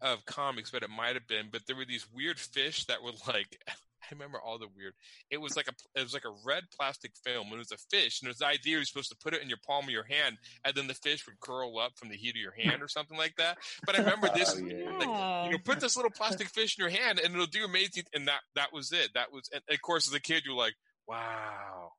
of 0.02 0.26
comics, 0.26 0.72
but 0.72 0.84
it 0.84 0.90
might 0.90 1.15
have 1.15 1.28
been. 1.28 1.48
But 1.52 1.68
there 1.68 1.76
were 1.76 1.86
these 1.86 2.07
weird 2.14 2.40
fish 2.40 2.86
that 2.86 3.03
were 3.03 3.11
like. 3.28 3.60
I 4.10 4.14
remember 4.14 4.40
all 4.40 4.57
the 4.57 4.68
weird. 4.74 4.94
It 5.30 5.41
was 5.41 5.57
like 5.57 5.68
a 5.68 5.99
it 5.99 6.02
was 6.02 6.14
like 6.14 6.24
a 6.24 6.34
red 6.45 6.64
plastic 6.74 7.11
film. 7.26 7.48
and 7.48 7.56
It 7.56 7.57
was 7.57 7.74
a 7.74 7.78
fish, 7.94 8.22
and 8.22 8.28
it 8.28 8.30
was 8.30 8.38
the 8.38 8.45
idea 8.45 8.78
you're 8.78 8.86
supposed 8.86 9.10
to 9.10 9.18
put 9.18 9.34
it 9.34 9.41
in 9.41 9.49
your 9.49 9.57
palm 9.68 9.84
of 9.84 9.90
your 9.90 10.06
hand, 10.06 10.38
and 10.64 10.74
then 10.76 10.88
the 10.88 10.94
fish 10.94 11.26
would 11.28 11.38
curl 11.41 11.78
up 11.78 11.98
from 11.98 12.07
the 12.07 12.15
heat 12.15 12.30
of 12.30 12.36
your 12.38 12.53
hand 12.53 12.82
or 12.82 12.88
something 12.88 13.18
like 13.18 13.36
that. 13.36 13.57
But 13.86 13.95
I 13.95 14.03
remember 14.03 14.30
this. 14.34 14.56
Oh, 14.57 14.65
yeah. 14.65 14.91
Like, 14.98 15.45
you 15.48 15.52
know, 15.52 15.57
put 15.65 15.82
this 15.82 15.98
little 15.98 16.11
plastic 16.11 16.48
fish 16.48 16.78
in 16.78 16.84
your 16.84 16.90
hand, 16.90 17.19
and 17.19 17.34
it'll 17.34 17.48
do 17.48 17.65
amazing. 17.65 18.03
And 18.14 18.30
that 18.30 18.40
that 18.56 18.72
was 18.72 18.94
it. 18.94 19.10
That 19.14 19.34
was, 19.34 19.49
and 19.53 19.61
of 19.69 19.82
course, 19.82 20.07
as 20.07 20.14
a 20.14 20.22
kid, 20.22 20.44
you're 20.45 20.56
like, 20.56 20.76
wow, 21.06 21.91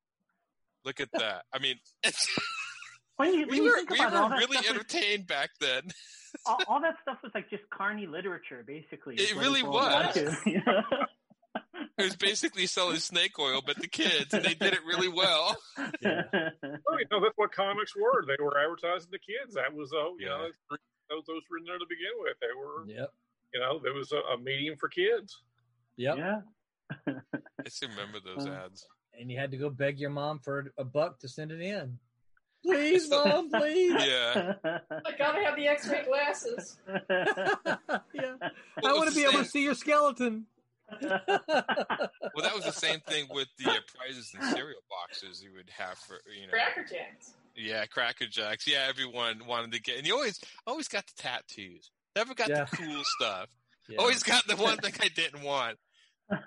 look 0.87 1.01
at 1.01 1.11
that. 1.13 1.43
I 1.53 1.59
mean, 1.59 1.77
When 3.19 3.35
you, 3.35 3.41
when 3.41 3.49
we 3.51 3.57
you 3.57 3.63
were 3.65 3.77
think 3.77 3.91
we 3.91 3.99
about 3.99 4.15
all 4.15 4.23
were 4.25 4.29
that 4.31 4.37
really 4.39 4.57
stuff, 4.59 4.65
was- 4.65 4.71
entertained 4.71 5.27
back 5.27 5.51
then. 5.61 5.83
all, 6.47 6.59
all 6.69 6.81
that 6.81 6.95
stuff 7.03 7.19
was 7.23 7.33
like 7.35 7.51
just 7.51 7.63
carny 7.71 8.07
literature, 8.07 8.65
basically. 8.67 9.17
It 9.17 9.37
really 9.37 9.63
was. 9.63 10.15
to, 10.15 10.37
you 10.51 10.63
know? 10.67 10.83
It 11.99 12.03
was 12.05 12.17
basically 12.17 12.67
selling 12.67 12.99
snake 12.99 13.39
oil, 13.41 13.61
but 13.65 13.77
the 13.79 13.89
kids, 13.89 14.33
and 14.33 14.45
they 14.45 14.55
did 14.55 14.73
it 14.73 14.81
really 14.87 15.09
well. 15.09 15.57
Yeah. 16.01 16.23
Well, 16.33 16.99
you 17.01 17.07
know, 17.11 17.21
that's 17.21 17.37
what 17.37 17.51
comics 17.53 17.95
were. 17.97 18.25
They 18.27 18.37
were 18.43 18.57
advertising 18.59 19.11
to 19.11 19.19
kids. 19.19 19.55
That 19.57 19.75
was, 19.75 19.91
oh, 19.95 20.15
you 20.21 20.27
Yeah. 20.27 20.37
know, 20.37 20.49
those, 21.11 21.25
those 21.27 21.43
were 21.51 21.59
in 21.59 21.65
there 21.65 21.79
to 21.79 21.87
begin 21.89 22.13
with. 22.21 22.37
They 22.41 22.55
were, 22.57 22.87
Yep. 22.87 23.13
you 23.55 23.61
know, 23.61 23.81
there 23.83 23.95
was 23.95 24.13
a, 24.13 24.19
a 24.35 24.39
medium 24.39 24.77
for 24.77 24.89
kids. 24.89 25.43
Yep. 25.97 26.17
yeah. 26.19 26.41
I 27.09 27.69
still 27.69 27.89
remember 27.89 28.19
those 28.25 28.47
Uh, 28.47 28.51
ads. 28.65 28.87
And 29.19 29.31
you 29.31 29.39
had 29.39 29.51
to 29.51 29.57
go 29.57 29.71
beg 29.71 29.99
your 29.99 30.11
mom 30.11 30.39
for 30.39 30.73
a 30.79 30.85
buck 30.85 31.19
to 31.21 31.29
send 31.29 31.51
it 31.51 31.61
in. 31.61 31.99
Please, 32.65 33.09
mom, 33.09 33.51
please. 33.51 33.93
Yeah, 34.05 34.55
I 34.65 35.13
gotta 35.17 35.45
have 35.45 35.57
the 35.57 35.69
X-ray 35.69 36.05
glasses. 36.05 36.77
yeah. 36.89 38.35
What 38.81 38.85
I 38.85 38.93
want 38.95 39.09
to 39.09 39.15
the 39.15 39.21
be 39.21 39.27
able 39.29 39.45
to 39.45 39.45
see 39.45 39.63
your 39.63 39.75
skeleton. 39.75 40.47
Well, 41.01 41.11
that 42.43 42.55
was 42.55 42.65
the 42.65 42.73
same 42.73 43.01
thing 43.01 43.27
with 43.31 43.49
the 43.59 43.71
uh, 43.71 43.75
prizes 43.97 44.33
and 44.35 44.43
cereal 44.57 44.81
boxes 44.91 45.43
you 45.43 45.51
would 45.55 45.71
have 45.77 45.99
for 45.99 46.17
you 46.35 46.47
know. 46.47 46.53
Cracker 46.53 46.83
Jacks. 46.83 47.35
Yeah, 47.55 47.85
Cracker 47.87 48.27
Jacks. 48.27 48.67
Yeah, 48.67 48.87
everyone 48.89 49.43
wanted 49.47 49.73
to 49.73 49.81
get, 49.81 49.99
and 49.99 50.07
you 50.07 50.15
always 50.15 50.41
always 50.67 50.89
got 50.89 51.07
the 51.07 51.23
tattoos. 51.23 51.91
Never 52.17 52.35
got 52.35 52.49
Yeah. 52.49 52.65
the 52.65 52.77
cool 52.77 53.03
stuff. 53.19 53.49
Yeah. 53.89 53.99
Always 53.99 54.23
got 54.23 54.47
the 54.47 54.57
one 54.57 54.79
thing 54.79 54.93
I 55.01 55.09
didn't 55.09 55.43
want. 55.43 55.79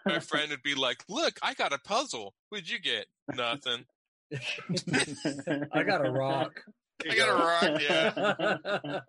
My 0.06 0.20
friend 0.20 0.50
would 0.52 0.62
be 0.64 0.76
like, 0.76 1.04
"Look, 1.10 1.40
I 1.42 1.54
got 1.54 1.74
a 1.74 1.80
puzzle. 1.80 2.34
What'd 2.50 2.70
you 2.70 2.80
get? 2.80 3.08
Nothing. 3.34 3.86
I 5.74 5.84
got 5.84 6.06
a 6.06 6.12
rock. 6.12 6.62
I 7.10 7.16
got 7.16 7.30
a 7.30 7.34
rock. 7.36 7.82
Yeah, 7.82 9.00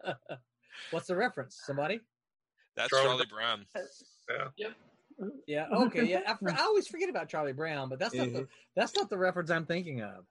What's 0.90 1.06
the 1.06 1.16
reference? 1.16 1.60
Somebody? 1.64 2.00
that's 2.76 2.88
Charlie 2.90 3.06
Charlie 3.06 3.26
Brown. 3.30 3.66
Yeah. 4.58 4.68
Yeah, 5.46 5.66
okay. 5.72 6.04
Yeah. 6.04 6.20
I, 6.26 6.34
for- 6.34 6.50
I 6.50 6.62
always 6.62 6.88
forget 6.88 7.08
about 7.10 7.28
Charlie 7.28 7.52
Brown, 7.52 7.88
but 7.90 7.98
that's 7.98 8.14
not 8.14 8.28
Mm-hmm. 8.28 8.36
the 8.36 8.48
that's 8.74 8.96
not 8.96 9.10
the 9.10 9.18
reference 9.18 9.50
I'm 9.50 9.66
thinking 9.66 10.00
of. 10.00 10.24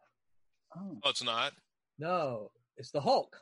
Oh. 0.76 0.98
Oh, 1.04 1.10
it's 1.10 1.24
not. 1.24 1.54
No, 2.00 2.50
it's 2.78 2.92
the 2.92 3.00
Hulk. 3.02 3.38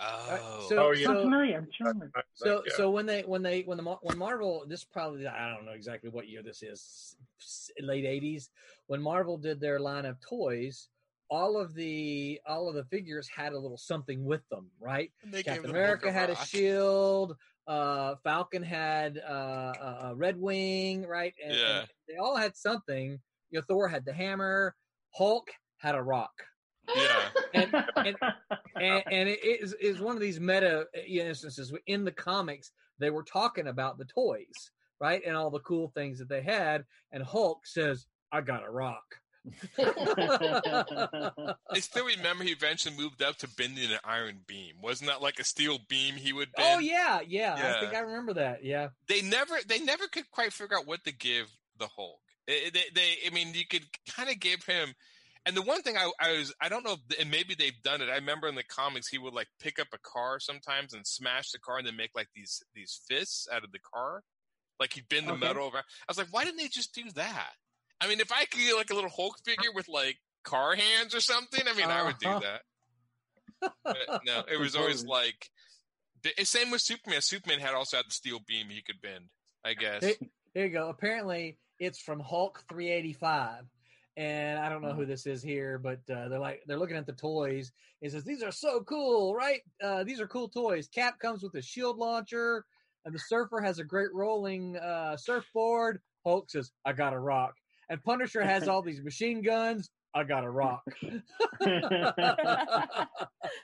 Oh, 0.00 0.66
So, 0.68 0.78
Oh, 0.78 0.90
yeah. 0.92 1.06
Sounds 1.06 1.18
so, 1.18 1.24
familiar. 1.24 1.58
I'm 1.58 1.68
sure. 1.72 2.10
So, 2.34 2.62
yeah. 2.66 2.72
so 2.76 2.90
when 2.90 3.06
they 3.06 3.22
when 3.22 3.42
they 3.42 3.62
when 3.62 3.78
the 3.78 3.84
when 4.02 4.18
Marvel 4.18 4.64
this 4.68 4.84
probably 4.84 5.26
I 5.26 5.52
don't 5.54 5.64
know 5.64 5.72
exactly 5.72 6.10
what 6.10 6.28
year 6.28 6.42
this 6.42 6.62
is 6.62 7.16
late 7.80 8.04
'80s 8.04 8.50
when 8.86 9.00
Marvel 9.00 9.36
did 9.36 9.60
their 9.60 9.80
line 9.80 10.04
of 10.04 10.20
toys. 10.20 10.88
All 11.30 11.60
of 11.60 11.74
the 11.74 12.40
all 12.46 12.68
of 12.68 12.74
the 12.74 12.84
figures 12.84 13.28
had 13.28 13.52
a 13.52 13.58
little 13.58 13.76
something 13.76 14.24
with 14.24 14.48
them, 14.48 14.70
right? 14.80 15.12
They 15.24 15.42
Captain 15.42 15.64
the 15.64 15.70
America 15.70 16.06
Hulk 16.06 16.14
had 16.14 16.30
a 16.30 16.36
shield. 16.46 17.36
Uh, 17.66 18.14
Falcon 18.24 18.62
had 18.62 19.18
uh, 19.18 19.74
a, 19.78 19.98
a 20.04 20.14
Red 20.14 20.40
Wing, 20.40 21.06
right? 21.06 21.34
And, 21.44 21.52
and 21.52 21.60
Yeah. 21.60 21.84
they 22.08 22.16
all 22.16 22.34
had 22.34 22.56
something. 22.56 23.20
You 23.50 23.58
know, 23.58 23.64
Thor 23.68 23.88
had 23.88 24.06
the 24.06 24.12
hammer. 24.14 24.74
Hulk 25.14 25.50
had 25.76 25.94
a 25.94 26.02
rock, 26.02 26.32
Yeah. 26.96 27.28
and 27.54 27.74
and, 27.96 28.16
and, 28.76 29.02
and 29.10 29.28
it 29.28 29.44
is 29.44 29.74
is 29.74 30.00
one 30.00 30.14
of 30.14 30.20
these 30.20 30.40
meta 30.40 30.86
instances 31.06 31.72
in 31.86 32.04
the 32.04 32.12
comics. 32.12 32.70
They 32.98 33.10
were 33.10 33.22
talking 33.22 33.68
about 33.68 33.98
the 33.98 34.06
toys, 34.06 34.70
right, 35.00 35.22
and 35.26 35.36
all 35.36 35.50
the 35.50 35.60
cool 35.60 35.92
things 35.94 36.18
that 36.18 36.28
they 36.28 36.42
had. 36.42 36.84
And 37.12 37.22
Hulk 37.22 37.66
says, 37.66 38.06
"I 38.32 38.40
got 38.40 38.64
a 38.64 38.70
rock." 38.70 39.04
I 39.78 41.54
still 41.78 42.06
remember 42.06 42.44
he 42.44 42.50
eventually 42.50 42.96
moved 42.96 43.22
up 43.22 43.36
to 43.38 43.48
bending 43.56 43.90
an 43.90 43.98
iron 44.04 44.40
beam. 44.46 44.74
Wasn't 44.82 45.08
that 45.08 45.22
like 45.22 45.38
a 45.38 45.44
steel 45.44 45.78
beam 45.88 46.16
he 46.16 46.32
would 46.32 46.48
oh, 46.56 46.62
bend? 46.62 46.76
oh 46.76 46.78
yeah, 46.80 47.20
yeah, 47.26 47.74
I 47.76 47.80
think 47.80 47.94
I 47.94 48.00
remember 48.00 48.34
that. 48.34 48.64
Yeah, 48.64 48.88
They 49.08 49.22
never, 49.22 49.56
they 49.66 49.80
never 49.80 50.06
could 50.08 50.30
quite 50.30 50.52
figure 50.52 50.76
out 50.76 50.86
what 50.86 51.04
to 51.04 51.12
give 51.12 51.46
the 51.78 51.86
Hulk. 51.86 52.18
It- 52.46 52.74
they, 52.74 52.84
they, 52.94 53.16
I 53.26 53.30
mean, 53.30 53.52
you 53.54 53.66
could 53.66 53.86
kind 54.14 54.30
of 54.30 54.38
give 54.40 54.64
him. 54.64 54.94
And 55.46 55.56
the 55.56 55.62
one 55.62 55.82
thing 55.82 55.96
I, 55.96 56.10
I 56.20 56.32
was, 56.32 56.54
I 56.60 56.68
don't 56.68 56.84
know, 56.84 56.96
if, 57.10 57.20
and 57.20 57.30
maybe 57.30 57.54
they've 57.54 57.80
done 57.82 58.02
it. 58.02 58.08
I 58.10 58.16
remember 58.16 58.48
in 58.48 58.54
the 58.54 58.64
comics 58.64 59.08
he 59.08 59.18
would 59.18 59.32
like 59.34 59.48
pick 59.60 59.78
up 59.78 59.88
a 59.92 59.98
car 59.98 60.38
sometimes 60.40 60.92
and 60.92 61.06
smash 61.06 61.50
the 61.50 61.58
car 61.58 61.78
and 61.78 61.86
then 61.86 61.96
make 61.96 62.10
like 62.14 62.28
these 62.34 62.62
these 62.74 63.00
fists 63.08 63.48
out 63.52 63.64
of 63.64 63.72
the 63.72 63.78
car, 63.78 64.22
like 64.78 64.92
he'd 64.92 65.08
bend 65.08 65.26
the 65.28 65.32
Okay. 65.32 65.46
metal 65.48 65.64
over. 65.64 65.78
I 65.78 65.82
was 66.08 66.18
like, 66.18 66.28
why 66.30 66.44
didn't 66.44 66.58
they 66.58 66.68
just 66.68 66.94
do 66.94 67.04
that? 67.14 67.52
I 68.00 68.08
mean, 68.08 68.20
if 68.20 68.30
I 68.30 68.44
could 68.44 68.60
get 68.60 68.76
like 68.76 68.90
a 68.90 68.94
little 68.94 69.10
Hulk 69.10 69.36
figure 69.44 69.72
with 69.74 69.88
like 69.88 70.18
car 70.44 70.74
hands 70.74 71.14
or 71.14 71.20
something, 71.20 71.60
I 71.66 71.72
mean, 71.74 71.86
I 71.90 72.02
would 72.04 72.18
do 72.20 72.26
Uh-huh. 72.28 72.40
that. 72.40 72.62
But 73.84 74.24
no, 74.24 74.42
it 74.52 74.60
was 74.60 74.76
always 74.76 75.04
like 75.04 75.50
the 76.22 76.44
same 76.44 76.70
with 76.70 76.82
Superman. 76.82 77.22
Superman 77.22 77.60
had 77.60 77.74
also 77.74 77.96
had 77.96 78.06
the 78.06 78.12
steel 78.12 78.40
beam 78.46 78.68
he 78.68 78.82
could 78.82 79.00
bend. 79.00 79.26
I 79.64 79.74
guess. 79.74 80.04
Hey, 80.04 80.30
Here 80.54 80.66
you 80.66 80.72
go. 80.72 80.88
Apparently, 80.88 81.58
it's 81.78 82.00
from 82.00 82.20
Hulk 82.20 82.62
385, 82.68 83.64
and 84.18 84.58
I 84.58 84.68
don't 84.68 84.82
know 84.82 84.92
who 84.92 85.06
this 85.06 85.26
is 85.26 85.42
here, 85.44 85.78
but 85.78 86.00
uh, 86.10 86.28
they're 86.28 86.40
like 86.40 86.64
they're 86.66 86.76
looking 86.76 86.96
at 86.96 87.06
the 87.06 87.12
toys. 87.12 87.70
It 88.02 88.10
says 88.10 88.24
these 88.24 88.42
are 88.42 88.50
so 88.50 88.80
cool, 88.80 89.32
right? 89.32 89.60
Uh, 89.82 90.02
these 90.02 90.20
are 90.20 90.26
cool 90.26 90.48
toys. 90.48 90.88
Cap 90.88 91.20
comes 91.20 91.42
with 91.42 91.54
a 91.54 91.62
shield 91.62 91.98
launcher, 91.98 92.64
and 93.04 93.14
the 93.14 93.18
Surfer 93.20 93.60
has 93.60 93.78
a 93.78 93.84
great 93.84 94.12
rolling 94.12 94.76
uh, 94.76 95.16
surfboard. 95.16 96.00
Hulk 96.24 96.50
says, 96.50 96.72
"I 96.84 96.94
got 96.94 97.12
a 97.12 97.18
rock," 97.18 97.54
and 97.88 98.02
Punisher 98.02 98.42
has 98.42 98.66
all 98.66 98.82
these 98.82 99.00
machine 99.00 99.40
guns. 99.40 99.88
I 100.12 100.24
got 100.24 100.44
a 100.44 100.50
rock. 100.50 100.82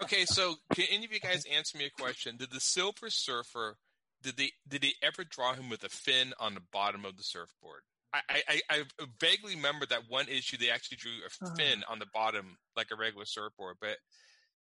Okay, 0.02 0.24
so 0.26 0.54
can 0.74 0.84
any 0.90 1.04
of 1.04 1.12
you 1.12 1.20
guys 1.20 1.44
answer 1.52 1.78
me 1.78 1.86
a 1.86 1.90
question? 1.90 2.36
Did 2.36 2.50
the 2.50 2.60
Silver 2.60 3.10
Surfer 3.10 3.78
did 4.22 4.36
they 4.36 4.52
did 4.66 4.82
he 4.82 4.94
ever 5.02 5.24
draw 5.24 5.54
him 5.54 5.68
with 5.68 5.84
a 5.84 5.88
fin 5.88 6.32
on 6.40 6.54
the 6.54 6.62
bottom 6.72 7.04
of 7.04 7.16
the 7.16 7.22
surfboard? 7.22 7.82
I, 8.28 8.42
I, 8.48 8.60
I 8.70 8.82
vaguely 9.20 9.56
remember 9.56 9.86
that 9.86 10.02
one 10.08 10.28
issue 10.28 10.56
they 10.56 10.70
actually 10.70 10.96
drew 10.98 11.10
a 11.12 11.44
Uh. 11.46 11.54
fin 11.56 11.82
on 11.88 11.98
the 11.98 12.06
bottom 12.14 12.56
like 12.76 12.88
a 12.92 12.96
regular 12.96 13.24
surfboard, 13.26 13.76
but 13.80 13.96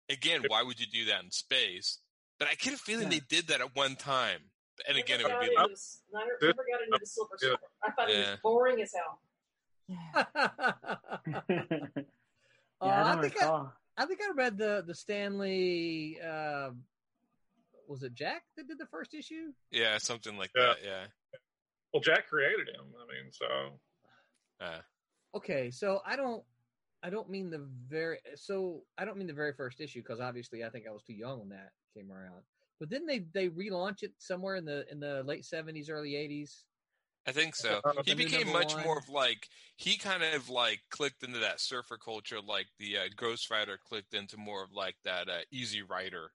again, 0.08 0.42
why 0.48 0.62
would 0.62 0.78
you 0.80 0.86
do 0.86 1.04
that 1.06 1.22
in 1.24 1.30
space? 1.30 1.98
But 2.38 2.48
I 2.48 2.54
get 2.54 2.72
a 2.74 2.78
feeling 2.78 3.04
Yeah. 3.12 3.18
they 3.18 3.24
did 3.28 3.48
that 3.48 3.60
at 3.60 3.74
one 3.76 3.96
time. 3.96 4.40
And 4.88 4.96
again, 4.96 5.20
it 5.20 5.24
would 5.24 5.40
be 5.40 5.54
got 5.54 5.56
like, 5.56 5.58
into 5.58 5.68
this- 5.70 6.00
never, 6.12 6.38
never 6.40 6.64
got 6.72 6.82
into 6.82 6.98
the 6.98 7.06
Silver 7.06 7.36
Yeah. 7.42 7.48
Surfer. 7.50 7.62
I 7.84 7.90
thought 7.92 8.10
it 8.10 8.16
was 8.30 8.38
boring 8.42 8.80
as 8.80 8.94
hell. 8.94 9.20
yeah, 9.88 10.24
Oh, 12.82 12.88
I 12.88 13.12
I 13.12 13.20
think 13.20 13.42
I. 13.42 13.66
I 13.98 14.06
think 14.06 14.20
I 14.22 14.30
read 14.34 14.56
the 14.56 14.82
the 14.86 14.94
Stan 14.94 15.38
Lee. 15.38 16.18
Uh, 16.24 16.70
was 17.86 18.02
it 18.02 18.14
Jack 18.14 18.42
that 18.56 18.66
did 18.68 18.78
the 18.78 18.86
first 18.86 19.12
issue? 19.12 19.52
yeah, 19.70 19.98
something 19.98 20.38
like 20.38 20.50
Yeah. 20.56 20.62
that. 20.66 20.76
Yeah. 20.82 21.06
Well, 21.92 22.00
Jack 22.00 22.28
created 22.28 22.68
him. 22.68 22.86
I 22.96 23.12
mean, 23.12 23.32
so 23.32 23.80
Uh, 24.60 24.80
Okay, 25.34 25.70
so 25.70 26.00
I 26.04 26.16
don't, 26.16 26.42
I 27.04 27.10
don't 27.10 27.30
mean 27.30 27.50
the 27.50 27.66
very, 27.88 28.18
so 28.34 28.82
I 28.98 29.04
don't 29.04 29.16
mean 29.16 29.28
the 29.28 29.32
very 29.32 29.52
first 29.52 29.80
issue 29.80 30.00
because 30.02 30.20
obviously 30.20 30.64
I 30.64 30.70
think 30.70 30.86
I 30.88 30.90
was 30.90 31.04
too 31.04 31.14
young 31.14 31.38
when 31.38 31.48
that 31.50 31.70
came 31.94 32.10
around. 32.10 32.42
But 32.80 32.90
then 32.90 33.06
they 33.06 33.20
they 33.32 33.48
relaunch 33.48 34.02
it 34.02 34.12
somewhere 34.18 34.56
in 34.56 34.64
the 34.64 34.90
in 34.90 34.98
the 34.98 35.22
late 35.24 35.44
seventies, 35.44 35.88
early 35.90 36.16
eighties. 36.16 36.64
I 37.26 37.32
think 37.32 37.54
so. 37.54 37.80
Uh, 37.84 38.02
He 38.04 38.14
became 38.14 38.50
much 38.50 38.74
one. 38.74 38.82
more 38.82 38.98
of 38.98 39.08
like 39.08 39.48
he 39.76 39.96
kind 39.98 40.22
of 40.24 40.48
like 40.48 40.80
clicked 40.90 41.22
into 41.22 41.38
that 41.38 41.60
surfer 41.60 41.98
culture, 41.98 42.40
like 42.40 42.66
the 42.78 42.96
uh, 42.96 43.08
Ghost 43.16 43.50
Rider 43.50 43.78
clicked 43.86 44.14
into 44.14 44.36
more 44.36 44.64
of 44.64 44.72
like 44.72 44.96
that 45.04 45.28
uh, 45.28 45.40
Easy 45.52 45.82
Rider 45.82 46.32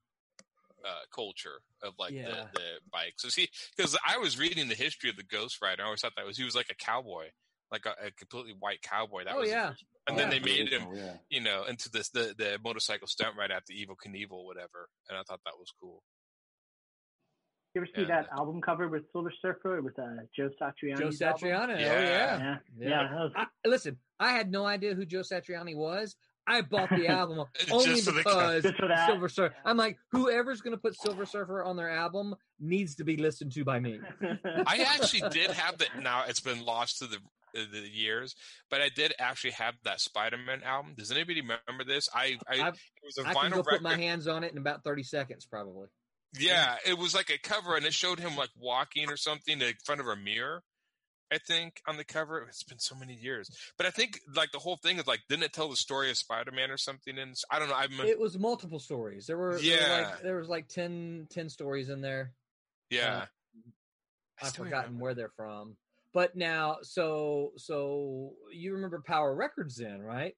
uh, 0.86 1.00
culture 1.14 1.62
of 1.84 1.94
like 1.98 2.14
Yeah. 2.14 2.26
the, 2.30 2.36
the 2.54 2.68
bike. 2.92 3.14
So 3.18 3.30
see, 3.30 3.48
because 3.76 3.98
I 4.08 4.18
was 4.18 4.38
reading 4.40 4.68
the 4.68 4.76
history 4.76 5.10
of 5.10 5.16
the 5.18 5.24
Ghost 5.24 5.62
Rider, 5.62 5.82
I 5.82 5.86
always 5.86 6.02
thought 6.02 6.14
that 6.16 6.26
was 6.26 6.38
he 6.38 6.44
was 6.44 6.56
like 6.56 6.70
a 6.70 6.76
cowboy, 6.76 7.26
like 7.72 7.86
a, 7.86 8.08
a 8.08 8.12
completely 8.12 8.54
white 8.60 8.82
cowboy. 8.82 9.24
That 9.26 9.36
Oh, 9.36 9.40
was 9.42 9.50
yeah. 9.50 9.74
and 10.08 10.18
then 10.18 10.32
Yeah. 10.32 10.40
they 10.40 10.46
made 10.46 10.70
him, 10.70 10.88
yeah. 10.94 11.14
you 11.30 11.42
know, 11.42 11.64
into 11.66 11.90
this 11.90 12.10
the 12.10 12.36
the 12.38 12.60
motorcycle 12.64 13.08
stunt 13.08 13.36
right 13.38 13.52
after 13.52 13.74
Evel 13.74 13.96
Knievel, 14.06 14.46
whatever. 14.46 14.90
And 15.10 15.18
I 15.18 15.24
thought 15.24 15.42
that 15.46 15.58
was 15.60 15.72
cool. 15.82 16.04
You 17.74 17.82
ever 17.82 17.90
see 17.94 18.02
Yeah. 18.04 18.22
that 18.22 18.30
album 18.32 18.62
cover 18.62 18.88
with 18.88 19.04
Silver 19.12 19.34
Surfer 19.42 19.82
with 19.82 20.00
uh, 20.00 20.04
Joe 20.36 20.50
Satriani? 20.62 20.98
Joe 20.98 21.10
Satriani. 21.10 21.76
Oh 21.76 21.80
Yeah. 21.80 22.02
yeah. 22.02 22.38
Yeah, 22.38 22.58
Yeah. 22.78 22.90
yeah. 22.90 23.24
was- 23.24 23.34
I, 23.36 23.46
listen, 23.68 23.98
I 24.20 24.32
had 24.32 24.50
no 24.50 24.66
idea 24.66 24.94
who 24.96 25.06
Joe 25.06 25.22
Satriani 25.22 25.76
was. 25.76 26.16
I 26.48 26.62
bought 26.62 26.90
the 26.90 27.08
album 27.10 27.46
only 27.72 27.86
Just 27.86 28.06
for 28.06 28.12
the 28.12 28.18
because 28.18 28.64
Just 28.64 28.76
for 28.76 28.88
that. 28.88 29.08
Silver 29.08 29.30
Surfer. 29.30 29.56
I'm 29.66 29.78
like, 29.78 29.98
whoever's 30.12 30.62
going 30.62 30.76
to 30.76 30.82
put 30.82 30.96
Silver 31.00 31.26
Surfer 31.26 31.64
on 31.64 31.76
their 31.76 31.90
album 31.90 32.36
needs 32.60 32.96
to 32.96 33.04
be 33.04 33.18
listened 33.18 33.52
to 33.54 33.64
by 33.64 33.80
me. 33.80 34.00
I 34.46 34.86
actually 34.96 35.30
did 35.32 35.52
have 35.52 35.78
that. 35.80 36.02
Now 36.02 36.26
it's 36.28 36.40
been 36.40 36.64
lost 36.64 37.00
to 37.00 37.08
the 37.08 37.18
uh, 37.58 37.66
the 37.72 37.88
years, 37.88 38.36
but 38.70 38.82
I 38.82 38.90
did 38.90 39.14
actually 39.20 39.52
have 39.52 39.76
that 39.84 40.02
Spider-Man 40.02 40.64
album. 40.64 40.94
Does 40.98 41.12
anybody 41.12 41.42
remember 41.42 41.84
this? 41.88 42.10
I, 42.14 42.38
I 42.48 42.68
it 42.68 42.76
was 43.04 43.18
a 43.18 43.28
I 43.28 43.34
can 43.34 43.52
vinyl 43.52 43.56
go 43.56 43.64
put 43.64 43.82
my 43.82 43.96
hands 43.96 44.28
on 44.28 44.44
it 44.44 44.52
in 44.52 44.58
about 44.58 44.84
30 44.84 45.04
seconds, 45.04 45.46
probably. 45.46 45.88
Yeah, 46.38 46.76
it 46.86 46.98
was 46.98 47.16
like 47.16 47.30
a 47.30 47.38
cover, 47.38 47.78
and 47.78 47.86
it 47.86 47.94
showed 47.94 48.20
him 48.20 48.36
like 48.36 48.50
walking 48.58 49.10
or 49.10 49.16
something 49.16 49.62
in 49.62 49.74
front 49.86 50.02
of 50.02 50.08
a 50.08 50.18
mirror. 50.18 50.64
I 51.32 51.38
think 51.40 51.82
on 51.88 51.98
the 51.98 52.04
cover. 52.04 52.46
It's 52.48 52.64
been 52.64 52.80
so 52.80 52.96
many 52.96 53.14
years, 53.16 53.50
but 53.78 53.86
I 53.88 53.90
think 53.90 54.20
like 54.36 54.52
the 54.52 54.60
whole 54.60 54.78
thing 54.78 54.98
is 54.98 55.08
like, 55.08 55.22
didn't 55.28 55.44
it 55.44 55.54
tell 55.54 55.70
the 55.70 55.76
story 55.76 56.10
of 56.12 56.18
Spider-Man 56.18 56.70
or 56.72 56.78
something? 56.78 57.18
And 57.18 57.36
I 57.52 57.58
don't 57.60 57.68
know. 57.70 57.76
I'm 57.76 57.92
It 58.06 58.20
was 58.20 58.38
multiple 58.38 58.80
stories. 58.80 59.26
There 59.26 59.38
were, 59.38 59.58
there 59.60 59.78
were 59.80 59.86
Yeah. 59.88 60.08
like 60.12 60.22
there 60.22 60.38
was 60.38 60.50
like 60.50 60.68
10, 60.68 61.28
10 61.32 61.50
stories 61.50 61.90
in 61.90 62.02
there. 62.02 62.32
yeah. 62.90 63.26
I've 64.42 64.54
forgotten 64.54 64.86
remember. 64.96 65.04
where 65.04 65.14
they're 65.14 65.32
from. 65.36 65.78
But 66.14 66.36
now, 66.36 66.78
so 66.82 67.54
so 67.58 68.34
you 68.54 68.74
remember 68.74 69.02
Power 69.06 69.34
Records 69.34 69.78
then, 69.78 70.02
right? 70.02 70.36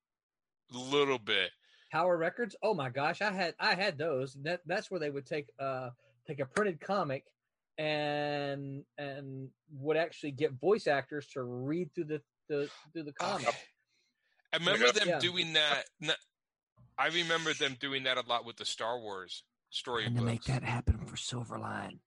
a 0.73 0.77
little 0.77 1.18
bit. 1.19 1.49
Power 1.91 2.18
Records. 2.18 2.55
Oh 2.61 2.73
my 2.73 2.89
gosh, 2.89 3.22
I 3.22 3.31
had 3.31 3.55
I 3.59 3.76
had 3.76 3.97
those. 3.97 4.34
That 4.43 4.61
that's 4.65 4.91
where 4.91 4.99
they 4.99 5.09
would 5.09 5.26
take 5.26 5.47
uh 5.59 5.89
take 6.27 6.39
a 6.39 6.45
printed 6.45 6.80
comic 6.81 7.26
and 7.78 8.84
and 8.98 9.49
would 9.80 9.98
actually 9.98 10.32
get 10.32 10.54
voice 10.54 10.88
actors 10.88 11.28
to 11.28 11.44
read 11.44 11.94
through 11.94 12.06
the, 12.06 12.22
the 12.49 12.70
through 12.94 13.04
the 13.04 13.14
comic. 13.14 13.54
I 14.54 14.58
remember 14.58 14.91
them 14.91 15.10
Yeah. 15.10 15.20
doing 15.20 15.54
that. 15.54 15.86
I 16.98 17.08
remember 17.08 17.54
them 17.54 17.78
doing 17.80 18.04
that 18.04 18.18
a 18.18 18.22
lot 18.28 18.45
with 18.45 18.58
the 18.58 18.66
Star 18.66 18.99
Wars 18.99 19.44
story. 19.70 20.06
And 20.06 20.16
to 20.18 20.24
make 20.24 20.45
that 20.45 20.64
happen 20.64 20.98
for 20.98 21.16
Silverline, 21.16 21.99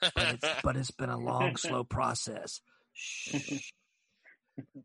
but 0.00 0.12
it's 0.16 0.48
but 0.62 0.76
it's 0.76 0.90
been 0.90 1.10
a 1.10 1.18
long, 1.18 1.56
slow 1.56 1.84
process. 1.84 2.60
Shh. 2.94 3.72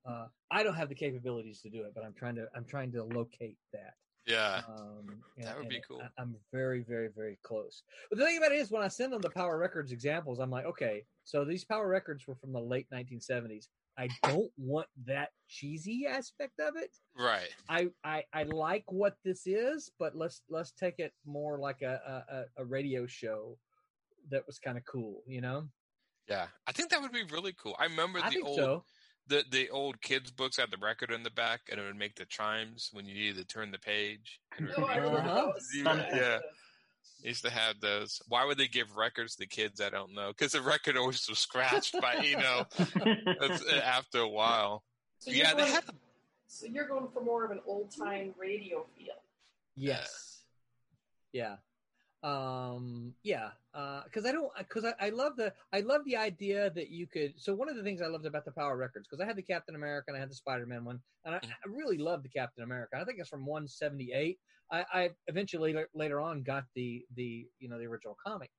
Uh, 0.05 0.27
I 0.51 0.63
don't 0.63 0.75
have 0.75 0.89
the 0.89 0.95
capabilities 0.95 1.61
to 1.61 1.69
do 1.69 1.83
it, 1.83 1.93
but 1.95 2.03
I'm 2.03 2.13
trying 2.13 2.35
to 2.35 2.47
I'm 2.55 2.65
trying 2.65 2.91
to 2.91 3.03
locate 3.03 3.57
that. 3.71 3.93
Yeah. 4.25 4.61
Um, 4.67 5.23
That 5.37 5.57
would 5.57 5.69
be 5.69 5.81
cool. 5.87 6.01
I, 6.01 6.21
I'm 6.21 6.35
very, 6.51 6.81
very, 6.81 7.09
very 7.09 7.37
close. 7.43 7.83
But 8.09 8.19
the 8.19 8.25
thing 8.25 8.37
about 8.37 8.51
it 8.51 8.59
is, 8.59 8.71
when 8.71 8.83
I 8.83 8.87
send 8.87 9.13
them 9.13 9.21
the 9.21 9.29
Power 9.29 9.57
Records 9.57 9.91
examples, 9.91 10.39
I'm 10.39 10.49
like, 10.49 10.65
okay, 10.65 11.05
so 11.23 11.43
these 11.43 11.63
Power 11.65 11.87
Records 11.87 12.27
were 12.27 12.35
from 12.35 12.51
the 12.53 12.59
late 12.59 12.87
1970s. 12.91 13.67
I 13.97 14.09
don't 14.23 14.51
want 14.57 14.87
that 15.05 15.31
cheesy 15.47 16.07
aspect 16.07 16.59
of 16.59 16.75
it. 16.75 16.97
Right. 17.15 17.49
I, 17.69 17.89
I, 18.03 18.23
I 18.33 18.43
like 18.43 18.83
what 18.91 19.17
this 19.23 19.45
is, 19.45 19.91
but 19.99 20.15
let's 20.15 20.41
let's 20.49 20.71
take 20.71 20.97
it 20.97 21.13
more 21.25 21.59
like 21.59 21.83
a 21.83 22.45
a, 22.57 22.61
a- 22.61 22.65
radio 22.65 23.05
show 23.05 23.57
that 24.29 24.47
was 24.47 24.57
kind 24.57 24.77
of 24.77 24.85
cool, 24.85 25.21
you 25.27 25.41
know. 25.41 25.67
Yeah, 26.27 26.47
I 26.65 26.71
think 26.71 26.89
that 26.89 27.01
would 27.01 27.11
be 27.11 27.23
really 27.23 27.53
cool. 27.53 27.75
I 27.77 27.83
remember 27.85 28.19
I 28.19 28.29
the 28.29 28.35
think 28.35 28.47
old 28.47 28.57
so. 28.57 28.85
The 29.27 29.43
the 29.51 29.69
old 29.69 30.01
kids 30.01 30.31
books 30.31 30.57
had 30.57 30.71
the 30.71 30.77
record 30.77 31.11
in 31.11 31.23
the 31.23 31.31
back, 31.31 31.61
and 31.71 31.79
it 31.79 31.83
would 31.83 31.95
make 31.97 32.15
the 32.15 32.25
chimes 32.25 32.89
when 32.93 33.05
you 33.05 33.13
needed 33.13 33.37
to 33.37 33.45
turn 33.45 33.71
the 33.71 33.79
page. 33.79 34.39
And 34.57 34.67
it 34.69 34.75
Oh, 34.77 34.81
would 34.81 34.89
I 34.91 34.99
make- 34.99 35.03
Uh-huh. 35.13 35.51
Yeah, 35.75 36.15
yeah. 36.15 36.39
I 37.23 37.27
used 37.27 37.43
to 37.45 37.49
have 37.49 37.79
those. 37.79 38.21
Why 38.27 38.43
would 38.45 38.57
they 38.57 38.67
give 38.67 38.97
records 38.97 39.35
to 39.37 39.45
kids? 39.47 39.79
I 39.79 39.89
don't 39.89 40.13
know. 40.13 40.29
Because 40.29 40.51
the 40.51 40.61
record 40.61 40.97
always 40.97 41.25
was 41.29 41.39
scratched 41.39 41.95
by 42.01 42.15
you 42.15 42.35
know 42.37 42.65
uh, 43.39 43.57
after 43.83 44.19
a 44.19 44.27
while. 44.27 44.83
So 45.19 45.31
you're, 45.31 45.45
Yeah, 45.45 45.53
they 45.53 45.59
going, 45.61 45.71
had 45.73 45.85
the 45.87 45.93
so 46.47 46.65
you're 46.67 46.87
going 46.87 47.07
for 47.13 47.23
more 47.23 47.45
of 47.45 47.51
an 47.51 47.61
old 47.65 47.95
time 47.95 48.33
radio 48.37 48.85
feel. 48.97 49.13
Yes. 49.75 50.41
Yeah. 51.31 51.55
Um 52.23 53.17
yeah. 53.23 53.51
Uh 53.73 54.03
cuz 54.09 54.25
I 54.25 54.31
don't 54.31 54.51
cuz 54.69 54.85
I, 54.85 54.95
I 54.99 55.09
love 55.09 55.35
the 55.35 55.53
I 55.73 55.81
love 55.81 56.05
the 56.05 56.15
idea 56.15 56.69
that 56.71 56.89
you 56.89 57.05
could 57.07 57.39
so 57.39 57.53
one 57.53 57.67
of 57.69 57.75
the 57.75 57.83
things 57.83 58.01
I 58.01 58.07
loved 58.07 58.25
about 58.25 58.45
the 58.45 58.53
Power 58.53 58.77
Records 58.77 59.07
cuz 59.09 59.19
I 59.19 59.25
had 59.25 59.35
the 59.35 59.43
Captain 59.43 59.75
America 59.75 60.05
and 60.07 60.15
I 60.17 60.21
had 60.21 60.29
the 60.29 60.35
Spider-Man 60.35 60.85
one 60.85 61.03
and 61.25 61.35
I, 61.35 61.39
Mhm. 61.41 61.53
I 61.65 61.67
really 61.67 61.97
loved 61.97 62.23
the 62.23 62.29
Captain 62.29 62.63
America. 62.63 62.95
I 62.97 63.03
think 63.05 63.19
it's 63.19 63.29
from 63.29 63.45
178. 63.45 64.39
I 64.71 64.85
I 64.93 65.09
eventually 65.27 65.73
later, 65.73 65.89
later 65.93 66.21
on 66.21 66.43
got 66.43 66.65
the 66.75 67.05
the 67.11 67.51
you 67.59 67.67
know 67.69 67.77
the 67.77 67.87
original 67.87 68.15
comic. 68.15 68.51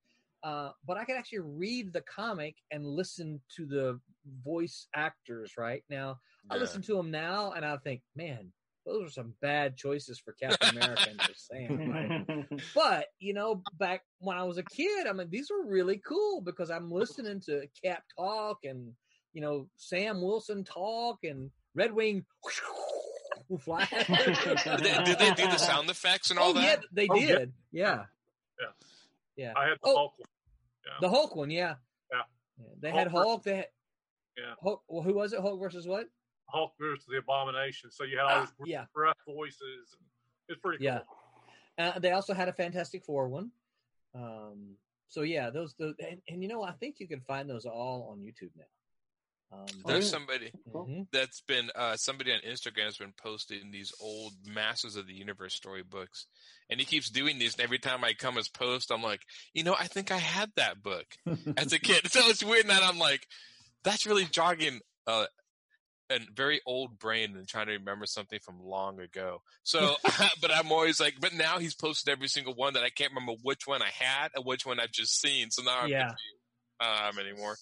Uh, 0.42 0.72
but 0.84 0.98
I 0.98 1.06
could 1.06 1.16
actually 1.16 1.38
read 1.40 1.92
the 1.94 2.02
comic 2.02 2.58
and 2.70 2.84
listen 2.86 3.42
to 3.56 3.64
the 3.66 4.00
voice 4.26 4.88
actors 4.94 5.56
right 5.56 5.84
now. 5.88 6.20
I 6.50 6.56
listen 6.56 6.82
to 6.82 6.96
them 6.96 7.10
now 7.10 7.52
and 7.52 7.64
I 7.64 7.78
think, 7.78 8.02
man, 8.14 8.52
those 8.86 9.06
are 9.08 9.10
some 9.10 9.34
bad 9.40 9.76
choices 9.76 10.18
for 10.18 10.32
Captain 10.32 10.76
America. 10.76 11.06
I'm 11.10 11.26
just 11.26 11.48
saying. 11.48 11.90
right? 12.28 12.46
But 12.74 13.06
you 13.18 13.34
know, 13.34 13.62
back 13.78 14.02
when 14.18 14.36
I 14.36 14.44
was 14.44 14.58
a 14.58 14.62
kid, 14.62 15.06
I 15.06 15.12
mean, 15.12 15.28
these 15.30 15.50
were 15.50 15.70
really 15.70 15.98
cool 16.06 16.40
because 16.40 16.70
I'm 16.70 16.90
listening 16.90 17.40
to 17.46 17.66
Cap 17.82 18.02
talk 18.16 18.58
and 18.64 18.92
you 19.32 19.40
know 19.40 19.68
Sam 19.76 20.20
Wilson 20.20 20.64
talk 20.64 21.18
and 21.24 21.50
Red 21.74 21.92
Wing 21.92 22.24
fly. 23.60 23.86
did, 23.90 24.06
they, 24.06 25.04
did 25.04 25.18
they 25.18 25.30
do 25.34 25.48
the 25.50 25.56
sound 25.58 25.88
effects 25.90 26.30
and 26.30 26.38
all 26.38 26.50
oh 26.50 26.52
that? 26.54 26.62
yeah, 26.62 26.76
they 26.92 27.08
Oh, 27.10 27.18
did. 27.18 27.52
Yeah. 27.72 28.04
Yeah. 28.60 28.66
Yeah. 29.36 29.52
I 29.56 29.68
had 29.68 29.78
the 29.82 29.88
Oh. 29.88 29.96
Hulk 29.96 30.12
one. 30.18 30.28
Yeah. 30.86 30.92
The 31.00 31.08
Hulk 31.08 31.36
one, 31.36 31.50
yeah. 31.50 31.74
Yeah. 32.12 32.22
They 32.80 32.90
had 32.90 33.08
Hulk 33.08 33.24
Hulk. 33.26 33.42
They 33.44 33.56
had. 33.56 33.66
Yeah. 34.36 34.54
Hulk, 34.62 34.82
well, 34.88 35.02
who 35.02 35.14
was 35.14 35.32
it? 35.32 35.40
Hulk 35.40 35.60
versus 35.60 35.86
what? 35.86 36.06
Hulk 36.46 36.72
versus 36.78 37.04
the 37.08 37.18
Abomination. 37.18 37.90
So 37.90 38.04
you 38.04 38.18
had 38.18 38.24
all 38.24 38.30
Ah, 38.42 38.50
those 38.58 38.68
yeah. 38.68 38.84
rough 38.94 39.16
voices. 39.26 39.96
It's 40.48 40.60
pretty 40.60 40.84
Yeah. 40.84 41.00
cool. 41.00 41.86
Uh, 41.86 41.98
they 41.98 42.12
also 42.12 42.34
had 42.34 42.48
a 42.48 42.52
Fantastic 42.52 43.04
Four 43.04 43.28
one. 43.28 43.50
Um, 44.14 44.76
so 45.08 45.22
yeah, 45.22 45.50
those, 45.50 45.74
those 45.74 45.94
and, 45.98 46.20
and 46.28 46.42
you 46.42 46.48
know, 46.48 46.62
I 46.62 46.72
think 46.72 47.00
you 47.00 47.08
can 47.08 47.20
find 47.20 47.48
those 47.48 47.66
all 47.66 48.08
on 48.12 48.20
YouTube 48.20 48.50
now. 48.56 48.64
Um, 49.52 49.66
There's 49.86 50.06
yeah. 50.06 50.10
somebody 50.10 50.50
mhm. 50.72 51.06
that's 51.12 51.40
been 51.42 51.70
uh, 51.76 51.96
somebody 51.96 52.32
on 52.32 52.40
Instagram 52.40 52.86
has 52.86 52.96
been 52.96 53.12
posting 53.16 53.70
these 53.70 53.92
old 54.00 54.32
Masters 54.46 54.96
of 54.96 55.06
the 55.06 55.14
Universe 55.14 55.54
storybooks, 55.54 56.26
and 56.70 56.80
he 56.80 56.86
keeps 56.86 57.08
doing 57.10 57.38
these. 57.38 57.54
And 57.54 57.62
every 57.62 57.78
time 57.78 58.02
I 58.02 58.14
come 58.14 58.36
as 58.36 58.48
post, 58.48 58.90
I'm 58.90 59.02
like, 59.02 59.20
you 59.52 59.62
know, 59.62 59.76
I 59.78 59.86
think 59.86 60.10
I 60.10 60.18
had 60.18 60.50
that 60.56 60.82
book 60.82 61.06
as 61.56 61.72
a 61.72 61.78
kid. 61.78 62.00
So 62.10 62.20
it's 62.28 62.42
weird 62.42 62.68
that 62.68 62.82
I'm 62.82 62.98
like, 62.98 63.26
that's 63.84 64.06
really 64.06 64.24
jogging. 64.24 64.80
Uh, 65.06 65.26
a 66.10 66.18
very 66.34 66.60
old 66.66 66.98
brain 66.98 67.36
and 67.36 67.48
trying 67.48 67.66
to 67.66 67.72
remember 67.72 68.06
something 68.06 68.38
from 68.40 68.60
long 68.62 69.00
ago. 69.00 69.42
So, 69.64 69.96
but 70.42 70.50
I'm 70.52 70.70
always 70.70 71.00
like, 71.00 71.14
but 71.20 71.32
now 71.32 71.58
he's 71.58 71.74
posted 71.74 72.12
every 72.12 72.28
single 72.28 72.54
one 72.54 72.74
that 72.74 72.82
I 72.82 72.90
can't 72.90 73.12
remember 73.12 73.32
which 73.42 73.66
one 73.66 73.80
I 73.82 73.88
had 73.98 74.28
and 74.34 74.44
which 74.44 74.66
one 74.66 74.78
I've 74.78 74.92
just 74.92 75.18
seen. 75.20 75.50
So 75.50 75.62
now 75.62 75.80
I'm 75.80 75.88
Yeah. 75.90 76.08
confused 76.80 77.18
um, 77.18 77.26
anymore. 77.26 77.56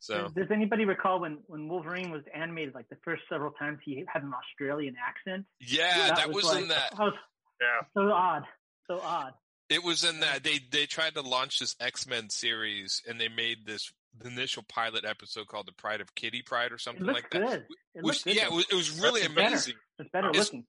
So 0.00 0.24
Does, 0.24 0.32
does 0.32 0.50
anybody 0.50 0.84
recall 0.84 1.20
when, 1.20 1.38
when 1.46 1.68
Wolverine 1.68 2.10
was 2.10 2.22
animated, 2.34 2.74
like 2.74 2.88
the 2.88 2.96
first 3.04 3.22
several 3.28 3.52
times 3.52 3.78
he 3.84 4.04
had 4.12 4.22
an 4.22 4.32
Australian 4.32 4.96
accent? 5.00 5.44
yeah, 5.60 6.14
that, 6.16 6.32
was, 6.32 6.44
like, 6.44 6.62
in 6.62 6.68
that. 6.68 6.90
that 6.90 6.98
was 6.98 7.14
Yeah. 7.60 7.86
so 7.94 8.10
odd, 8.10 8.44
so 8.88 8.98
odd. 9.00 9.34
It 9.68 9.84
was 9.84 10.04
in 10.04 10.20
that 10.20 10.42
they 10.42 10.58
they 10.70 10.86
tried 10.86 11.14
to 11.14 11.22
launch 11.22 11.58
this 11.58 11.76
X 11.80 12.06
Men 12.06 12.28
series 12.30 13.00
and 13.08 13.18
they 13.20 13.28
made 13.28 13.64
this 13.64 13.92
the 14.18 14.28
initial 14.28 14.62
pilot 14.68 15.04
episode 15.04 15.46
called 15.48 15.66
the 15.66 15.72
Pride 15.72 16.00
of 16.00 16.14
Kitty 16.14 16.42
Pryde 16.42 16.72
or 16.72 16.76
It 16.76 16.80
something 16.82 17.04
looks 17.04 17.22
like 17.22 17.30
that. 17.30 17.40
good. 17.42 17.60
It 17.94 18.02
Which, 18.02 18.04
looks 18.04 18.22
good. 18.24 18.36
yeah, 18.36 18.46
it 18.46 18.52
was, 18.52 18.66
it 18.70 18.74
was 18.74 19.00
really 19.00 19.20
It's 19.22 19.34
better. 19.34 19.48
amazing. 19.48 19.74
It's 19.98 20.10
better 20.10 20.28
It's- 20.30 20.44
looking. 20.46 20.66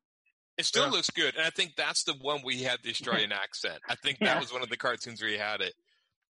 It 0.56 0.66
still 0.66 0.86
Yeah. 0.86 0.92
looks 0.92 1.10
good, 1.10 1.36
and 1.36 1.44
I 1.44 1.50
think 1.50 1.76
that's 1.76 2.04
the 2.04 2.14
one 2.14 2.42
we 2.46 2.62
had 2.62 2.80
the 2.84 2.92
Australian 2.92 3.32
accent. 3.44 3.82
I 3.90 3.96
think 3.96 4.20
Yeah. 4.22 4.36
that 4.36 4.40
was 4.42 4.54
one 4.54 4.62
of 4.62 4.70
the 4.70 4.78
cartoons 4.78 5.20
where 5.22 5.30
he 5.32 5.38
had 5.38 5.62
it. 5.62 5.74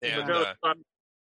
And 0.01 0.27
That 0.27 0.55
uh. 0.63 0.73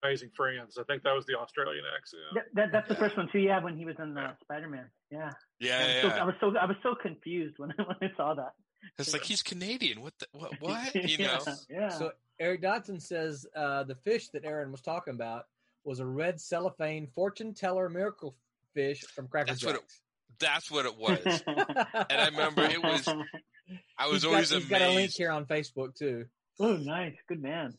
Amazing 0.04 0.32
Friends. 0.36 0.78
I 0.78 0.84
think 0.84 1.02
that 1.04 1.14
was 1.16 1.26
the 1.26 1.36
Australian 1.40 1.86
accent. 1.98 2.22
That, 2.36 2.44
that, 2.56 2.72
that's 2.74 2.88
the 2.90 2.96
first 2.96 3.16
one 3.16 3.30
too. 3.32 3.40
Yeah, 3.40 3.64
when 3.64 3.78
he 3.78 3.86
was 3.86 3.96
in 4.00 4.18
uh, 4.18 4.36
Spider 4.42 4.68
Man. 4.68 4.90
Yeah. 5.10 5.32
yeah, 5.60 5.78
I 5.78 5.80
was, 5.80 5.88
yeah, 5.88 6.02
so, 6.02 6.08
yeah. 6.08 6.22
I 6.22 6.24
was 6.26 6.36
so 6.42 6.58
I 6.58 6.66
was 6.66 6.76
so 6.84 6.96
confused 7.02 7.56
when 7.58 7.72
I, 7.72 7.84
when 7.84 7.96
I 8.12 8.16
saw 8.18 8.34
that. 8.34 8.52
it's 9.00 9.14
like 9.14 9.24
he's 9.24 9.42
Canadian. 9.42 10.02
What 10.02 10.14
the 10.20 10.28
what? 10.34 10.52
What? 10.60 10.94
You 10.96 11.18
know? 11.20 11.40
Yeah. 11.70 11.88
So 11.90 12.12
Eric 12.40 12.62
Dotson 12.62 13.02
says 13.02 13.46
uh, 13.56 13.84
the 13.86 13.96
fish 13.96 14.28
that 14.34 14.44
Aaron 14.44 14.72
was 14.72 14.82
talking 14.82 15.14
about 15.14 15.46
was 15.84 16.00
a 16.00 16.06
red 16.06 16.40
cellophane 16.40 17.08
fortune 17.16 17.54
teller 17.54 17.90
miracle 17.90 18.36
fish 18.74 19.02
from 19.16 19.28
Cracker 19.28 19.48
That's 19.48 19.66
what 19.66 19.76
it- 19.76 19.82
Jacks. 19.82 20.00
That's 20.40 20.72
what 20.72 20.86
it 20.86 20.98
was. 20.98 21.20
And 21.46 22.20
I 22.20 22.26
remember 22.32 22.64
it 22.64 22.82
was. 22.84 23.08
I 23.98 24.08
was 24.08 24.24
He's 24.24 24.26
always 24.26 24.52
got, 24.52 24.62
he's 24.62 24.70
got 24.70 24.82
a 24.82 24.90
link 24.90 25.12
here 25.12 25.32
on 25.32 25.46
Facebook 25.46 25.96
too. 25.96 26.26
oh, 26.60 26.76
nice, 26.76 27.16
good 27.30 27.42
man. 27.42 27.78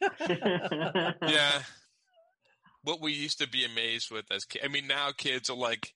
yeah. 0.28 1.62
What 2.82 3.00
we 3.00 3.12
used 3.12 3.38
to 3.38 3.48
be 3.48 3.64
amazed 3.64 4.10
with 4.10 4.24
as 4.32 4.44
kids. 4.44 4.64
I 4.64 4.68
mean, 4.68 4.88
now 4.88 5.12
kids 5.16 5.48
are 5.48 5.56
like, 5.56 5.94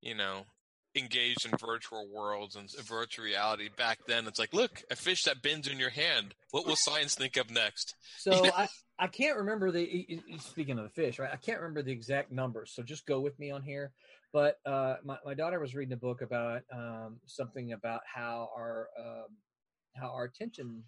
you 0.00 0.14
know, 0.14 0.44
engaged 0.94 1.46
in 1.46 1.56
virtual 1.58 2.08
worlds 2.12 2.56
and 2.56 2.70
virtual 2.84 3.24
reality. 3.24 3.68
Back 3.76 3.98
then, 4.06 4.26
it's 4.26 4.38
like, 4.38 4.52
look, 4.52 4.82
a 4.90 4.96
fish 4.96 5.24
that 5.24 5.42
bends 5.42 5.68
in 5.68 5.78
your 5.78 5.90
hand. 5.90 6.34
What 6.50 6.66
will 6.66 6.76
science 6.76 7.14
think 7.14 7.36
of 7.36 7.50
next? 7.50 7.94
So. 8.18 8.50
I, 8.56 8.68
I 8.98 9.06
can't 9.06 9.36
remember 9.36 9.70
the 9.70 10.20
speaking 10.40 10.76
of 10.76 10.84
the 10.84 10.90
fish, 10.90 11.20
right? 11.20 11.30
I 11.32 11.36
can't 11.36 11.60
remember 11.60 11.82
the 11.82 11.92
exact 11.92 12.32
numbers. 12.32 12.72
So 12.74 12.82
just 12.82 13.06
go 13.06 13.20
with 13.20 13.38
me 13.38 13.52
on 13.52 13.62
here. 13.62 13.92
But 14.32 14.58
uh, 14.66 14.96
my 15.04 15.16
my 15.24 15.34
daughter 15.34 15.60
was 15.60 15.74
reading 15.74 15.92
a 15.92 15.96
book 15.96 16.20
about 16.20 16.62
um, 16.72 17.18
something 17.26 17.72
about 17.72 18.00
how 18.12 18.50
our 18.56 18.88
um, 18.98 19.36
how 19.96 20.08
our 20.08 20.24
attention 20.24 20.82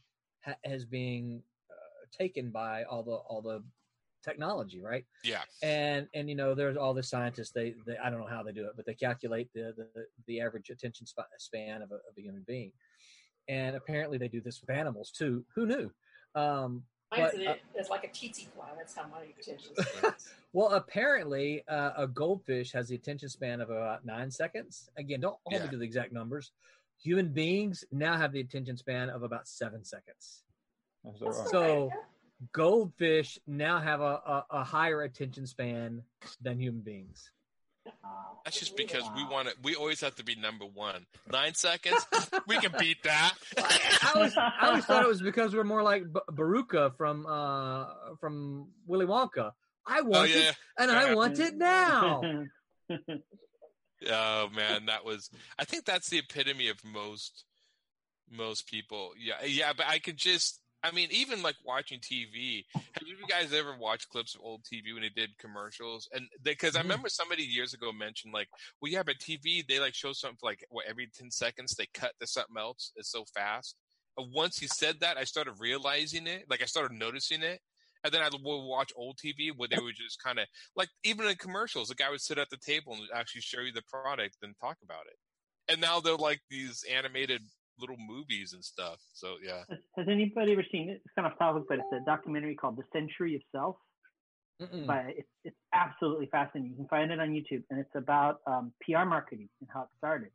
ha- 0.45 0.59
has 0.65 0.85
being 0.85 1.43
uh, 1.71 2.17
taken 2.17 2.51
by 2.51 2.83
all 2.85 3.03
the 3.03 3.13
all 3.13 3.41
the 3.41 3.63
technology, 4.23 4.81
right? 4.83 5.05
Yeah. 5.25 5.43
and 5.63 6.07
and 6.15 6.29
you 6.29 6.35
know 6.37 6.55
there's 6.55 6.77
all 6.77 6.95
the 6.95 7.03
scientists 7.03 7.51
they, 7.51 7.75
they 7.87 7.97
i 7.99 8.09
don't 8.11 8.21
know 8.21 8.27
how 8.27 8.43
they 8.43 8.53
do 8.53 8.65
it 8.67 8.73
but 8.77 8.87
they 8.87 8.95
calculate 8.95 9.49
the 9.55 9.75
the, 9.77 10.07
the 10.27 10.41
average 10.41 10.71
attention 10.71 11.07
span 11.39 11.83
of 11.83 11.91
a, 11.91 11.95
of 11.97 12.15
a 12.19 12.21
human 12.21 12.45
being 12.47 12.73
and 13.49 13.77
apparently 13.77 14.17
they 14.19 14.29
do 14.29 14.41
this 14.41 14.61
with 14.61 14.71
animals 14.71 15.11
too 15.11 15.45
who 15.55 15.67
knew 15.67 15.91
um 16.35 16.83
Mine's 17.13 17.33
But, 17.37 17.47
uh, 17.47 17.55
it's 17.75 17.91
like 17.91 18.05
a 18.05 18.09
tsetse 18.09 18.47
fly. 18.55 18.69
That's 18.77 18.95
how 18.95 19.07
my 19.09 19.23
attention 19.39 19.73
spans. 19.79 20.29
well 20.53 20.69
apparently 20.69 21.65
uh, 21.69 21.91
a 21.97 22.07
goldfish 22.07 22.73
has 22.73 22.89
the 22.89 22.95
attention 22.95 23.29
span 23.29 23.61
of 23.61 23.69
about 23.71 24.05
nine 24.07 24.31
seconds 24.31 24.89
again 24.97 25.21
don't 25.21 25.37
hold 25.45 25.61
Yeah. 25.61 25.65
me 25.67 25.71
to 25.73 25.77
the 25.79 25.85
exact 25.85 26.13
numbers 26.13 26.53
human 27.03 27.29
beings 27.33 27.85
now 27.91 28.17
have 28.17 28.33
the 28.33 28.41
attention 28.41 28.77
span 28.77 29.11
of 29.11 29.23
about 29.23 29.49
seven 29.49 29.85
seconds 29.85 30.45
That's 31.05 31.21
all 31.23 31.29
right. 31.31 31.49
So- 31.51 31.91
goldfish 32.53 33.39
now 33.47 33.79
have 33.81 34.01
a, 34.01 34.05
a, 34.05 34.45
a 34.51 34.65
higher 34.65 35.03
attention 35.03 35.47
span 35.47 36.03
than 36.41 36.59
human 36.59 36.81
beings 36.81 37.31
That's 38.45 38.59
just 38.59 38.77
because 38.77 39.03
we 39.17 39.25
want 39.25 39.49
to. 39.49 39.55
We 39.63 39.75
always 39.75 40.01
have 40.01 40.15
to 40.17 40.25
be 40.25 40.35
number 40.35 40.65
one. 40.65 41.07
Nine 41.31 41.55
seconds, 41.55 42.07
we 42.47 42.59
can 42.59 42.73
beat 42.79 43.03
that. 43.05 43.35
I 43.59 44.13
always, 44.15 44.37
I 44.37 44.69
always 44.69 44.85
thought 44.85 45.05
it 45.05 45.09
was 45.09 45.23
because 45.23 45.55
we're 45.55 45.65
more 45.65 45.83
like 45.83 46.05
B- 46.13 46.21
Veruca 46.31 46.97
from 46.97 47.27
uh 47.27 47.87
from 48.21 48.69
Willy 48.87 49.07
Wonka. 49.07 49.53
I 49.87 50.03
want 50.03 50.17
oh 50.17 50.25
yeah. 50.25 50.51
it, 50.51 50.57
and 50.79 50.91
I 50.91 51.15
want 51.15 51.39
it 51.39 51.57
now. 51.57 52.23
Oh 54.09 54.49
man, 54.55 54.87
that 54.87 55.05
was. 55.05 55.31
I 55.59 55.65
think 55.65 55.85
that's 55.85 56.09
the 56.09 56.19
epitome 56.19 56.69
of 56.69 56.83
most 56.85 57.45
most 58.31 58.67
people. 58.67 59.13
Yeah, 59.19 59.45
yeah. 59.45 59.73
But 59.77 59.87
I 59.89 59.99
could 59.99 60.17
just. 60.17 60.60
I 60.83 60.93
mean, 60.93 61.09
even 61.11 61.43
like 61.43 61.57
watching 61.65 62.01
TV. 62.01 62.65
Have 62.93 63.07
you 63.07 63.27
guys 63.27 63.53
ever 63.53 63.77
watched 63.77 64.09
clips 64.09 64.35
of 64.35 64.41
old 64.43 64.65
TV 64.65 64.93
when 64.95 65.03
they 65.03 65.11
did 65.11 65.37
commercials? 65.39 66.09
And 66.13 66.29
because 66.43 66.75
I 66.77 66.81
Mhm. 66.81 66.83
remember 66.83 67.09
somebody 67.11 67.43
years 67.43 67.75
ago 67.75 67.93
mentioned 67.93 68.33
like, 68.33 68.49
well, 68.81 68.91
yeah, 68.91 69.03
but 69.03 69.19
TV 69.19 69.63
they 69.63 69.79
like 69.79 69.95
show 69.95 70.13
something 70.13 70.39
for 70.41 70.47
like 70.51 70.65
what 70.71 70.87
every 70.87 71.09
ten 71.13 71.31
seconds 71.31 71.75
they 71.75 71.87
cut 71.93 72.15
to 72.21 72.27
something 72.27 72.57
else. 72.57 72.93
It's 72.97 73.11
so 73.11 73.25
fast. 73.35 73.77
And 74.17 74.33
once 74.33 74.59
he 74.59 74.67
said 74.69 75.01
that, 75.01 75.19
I 75.19 75.25
started 75.25 75.55
realizing 75.61 76.27
it. 76.27 76.47
Like 76.49 76.63
I 76.63 76.67
started 76.67 76.93
noticing 76.97 77.43
it. 77.43 77.61
And 78.03 78.13
then 78.15 78.23
I 78.23 78.31
would 78.33 78.41
watch 78.43 78.93
old 78.97 79.19
TV 79.19 79.51
where 79.55 79.69
they 79.69 79.79
would 79.79 79.97
just 79.97 80.23
kind 80.23 80.39
of 80.39 80.49
like 80.75 80.89
even 81.05 81.27
in 81.27 81.37
commercials, 81.37 81.89
the 81.89 81.95
guy 81.95 82.09
would 82.11 82.23
sit 82.23 82.39
at 82.39 82.49
the 82.51 82.57
table 82.57 82.95
and 82.95 83.09
actually 83.15 83.43
show 83.43 83.61
you 83.61 83.73
the 83.73 83.83
product 83.83 84.39
and 84.43 84.57
talk 84.59 84.79
about 84.83 85.07
it. 85.07 85.17
And 85.69 85.81
now 85.81 86.01
they're 86.01 86.17
like 86.17 86.41
these 86.51 86.83
animated 86.85 87.43
little 87.81 87.97
movies 87.99 88.53
and 88.53 88.65
stuff. 88.65 88.99
So 89.13 89.37
yeah, 89.45 89.63
Has, 89.69 89.79
has 89.97 90.07
anybody 90.09 90.53
ever 90.53 90.65
seen 90.71 90.89
it? 90.91 91.03
It's 91.05 91.15
kind 91.17 91.31
of 91.31 91.39
topic, 91.39 91.65
but 91.69 91.79
it's 91.79 91.93
a 91.93 92.05
documentary 92.05 92.55
called 92.55 92.77
The 92.77 92.85
Century 92.93 93.35
of 93.35 93.43
Self. 93.53 93.77
Mm-mm. 94.61 94.87
But 94.87 95.07
it's, 95.17 95.29
it's 95.45 95.57
absolutely 95.73 96.27
fascinating. 96.27 96.73
You 96.73 96.77
can 96.77 96.89
find 96.89 97.11
it 97.11 97.19
on 97.19 97.31
YouTube, 97.31 97.63
and 97.71 97.81
it's 97.81 97.95
about 97.95 98.41
um, 98.47 98.73
PR 98.83 99.05
marketing 99.07 99.49
and 99.61 99.71
how 99.73 99.83
it 99.83 99.89
started. 99.97 100.31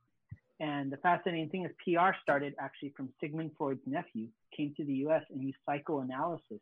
And 0.59 0.91
the 0.91 0.97
fascinating 0.97 1.49
thing 1.49 1.65
is, 1.65 1.71
PR 1.83 2.11
started 2.23 2.55
actually 2.59 2.93
from 2.95 3.09
Sigmund 3.21 3.51
Freud's 3.57 3.81
nephew, 3.85 4.27
came 4.55 4.73
to 4.77 4.85
the 4.85 4.93
U.S. 5.05 5.21
and 5.29 5.43
used 5.43 5.57
psychoanalysis 5.65 6.61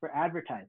for 0.00 0.14
advertising. 0.14 0.68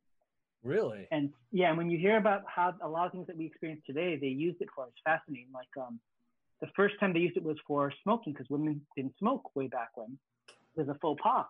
Really? 0.64 1.08
And 1.12 1.30
yeah, 1.52 1.70
and 1.70 1.78
when 1.78 1.90
you 1.90 2.00
hear 2.00 2.18
about 2.18 2.44
how 2.48 2.74
a 2.82 2.88
lot 2.88 3.06
of 3.06 3.12
things 3.12 3.28
that 3.28 3.38
we 3.38 3.46
experience 3.46 3.82
today, 3.86 4.18
they 4.20 4.28
used 4.28 4.62
it 4.62 4.70
for. 4.74 4.86
It's 4.88 4.98
fascinating. 5.04 5.50
Like 5.54 5.68
um, 5.78 6.00
the 6.62 6.68
first 6.76 6.96
time 7.00 7.14
they 7.14 7.20
used 7.20 7.38
it 7.38 7.44
was 7.44 7.58
for 7.68 7.92
smoking 8.04 8.34
because 8.34 8.48
women 8.50 8.82
didn't 8.96 9.18
smoke 9.20 9.56
way 9.56 9.68
back 9.68 9.90
when. 9.96 10.18
It 10.50 10.82
was 10.82 10.90
a 10.90 10.98
faux 11.00 11.22
pas, 11.22 11.46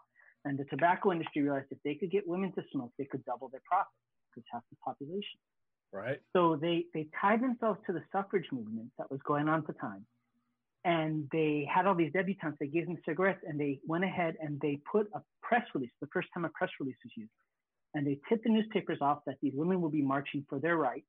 and 0.45 0.57
the 0.57 0.65
tobacco 0.65 1.11
industry 1.11 1.41
realized 1.41 1.67
if 1.71 1.77
they 1.84 1.95
could 1.95 2.11
get 2.11 2.27
women 2.27 2.51
to 2.53 2.63
smoke, 2.71 2.91
they 2.97 3.05
could 3.05 3.23
double 3.25 3.49
their 3.49 3.61
profits 3.69 3.95
because 4.29 4.45
half 4.51 4.63
the 4.69 4.77
population. 4.84 5.39
Right. 5.91 6.19
So 6.34 6.57
they 6.61 6.85
they 6.93 7.07
tied 7.19 7.41
themselves 7.41 7.79
to 7.88 7.93
the 7.93 8.03
suffrage 8.11 8.47
movement 8.51 8.91
that 8.97 9.09
was 9.09 9.19
going 9.25 9.47
on 9.47 9.59
at 9.59 9.67
the 9.67 9.73
time, 9.73 10.05
and 10.84 11.27
they 11.31 11.67
had 11.73 11.85
all 11.85 11.95
these 11.95 12.11
debutantes. 12.11 12.57
They 12.59 12.67
gave 12.67 12.88
them 12.88 12.97
cigarettes, 13.05 13.41
and 13.47 13.59
they 13.59 13.79
went 13.88 14.03
ahead 14.03 14.35
and 14.41 14.59
they 14.61 14.79
put 14.89 15.07
a 15.13 15.21
press 15.41 15.63
release. 15.73 15.91
The 16.01 16.07
first 16.13 16.27
time 16.34 16.45
a 16.45 16.49
press 16.49 16.69
release 16.79 16.97
was 17.03 17.11
used, 17.15 17.31
and 17.93 18.05
they 18.05 18.19
tipped 18.27 18.43
the 18.43 18.49
newspapers 18.49 18.99
off 19.01 19.19
that 19.25 19.38
these 19.41 19.53
women 19.55 19.81
will 19.81 19.89
be 19.89 20.01
marching 20.01 20.45
for 20.49 20.59
their 20.59 20.75
rights 20.75 21.07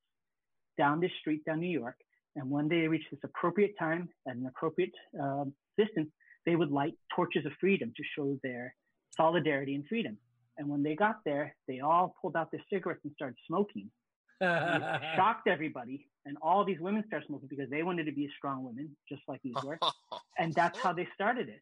down 0.77 1.01
this 1.01 1.11
street, 1.20 1.45
down 1.45 1.61
New 1.61 1.66
York. 1.66 1.97
And 2.39 2.48
when 2.48 2.69
they 2.69 2.86
reached 2.86 3.10
this 3.10 3.20
appropriate 3.24 3.74
time 3.78 4.09
at 4.28 4.36
an 4.36 4.47
appropriate 4.47 4.94
uh, 5.20 5.44
distance, 5.77 6.09
they 6.47 6.55
would 6.55 6.70
light 6.70 6.94
torches 7.15 7.44
of 7.44 7.52
freedom 7.60 7.93
to 7.97 8.02
show 8.16 8.39
their 8.44 8.74
solidarity 9.16 9.74
and 9.74 9.85
freedom. 9.89 10.16
And 10.56 10.69
when 10.69 10.82
they 10.82 10.94
got 10.94 11.16
there, 11.24 11.56
they 11.66 11.81
all 11.81 12.15
pulled 12.23 12.36
out 12.36 12.51
their 12.52 12.62
cigarettes 12.73 13.01
and 13.02 13.12
started 13.15 13.36
smoking. 13.47 13.90
And 14.40 14.85
it 14.85 15.01
shocked 15.16 15.48
everybody, 15.48 16.06
and 16.24 16.36
all 16.40 16.65
these 16.65 16.78
women 16.78 17.02
started 17.09 17.27
smoking 17.27 17.48
because 17.48 17.69
they 17.70 17.82
wanted 17.82 18.05
to 18.05 18.12
be 18.12 18.28
strong 18.39 18.62
women, 18.62 18.97
just 19.09 19.23
like 19.27 19.43
these 19.43 19.56
were. 19.65 19.78
And 20.40 20.55
that's 20.55 20.78
how 20.78 20.93
they 20.93 21.09
started 21.12 21.48
it. 21.48 21.60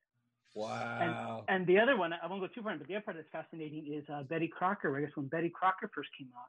wow. 0.54 1.44
And 1.48 1.66
the 1.66 1.78
other 1.78 1.96
one, 1.96 2.12
I 2.12 2.26
won't 2.26 2.42
go 2.42 2.48
too 2.48 2.62
far, 2.62 2.72
in, 2.72 2.78
but 2.78 2.86
the 2.86 2.96
other 2.96 3.04
part 3.04 3.16
that's 3.16 3.30
fascinating 3.32 3.90
is 3.90 4.04
uh, 4.12 4.22
Betty 4.24 4.48
Crocker. 4.48 4.94
I 4.94 5.00
guess 5.00 5.12
when 5.14 5.28
Betty 5.28 5.48
Crocker 5.48 5.90
first 5.94 6.10
came 6.18 6.28
out, 6.36 6.48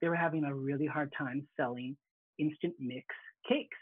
they 0.00 0.08
were 0.08 0.16
having 0.16 0.44
a 0.44 0.54
really 0.54 0.86
hard 0.86 1.12
time 1.18 1.46
selling 1.58 1.98
instant 2.38 2.72
mix 2.80 3.04
cakes 3.48 3.76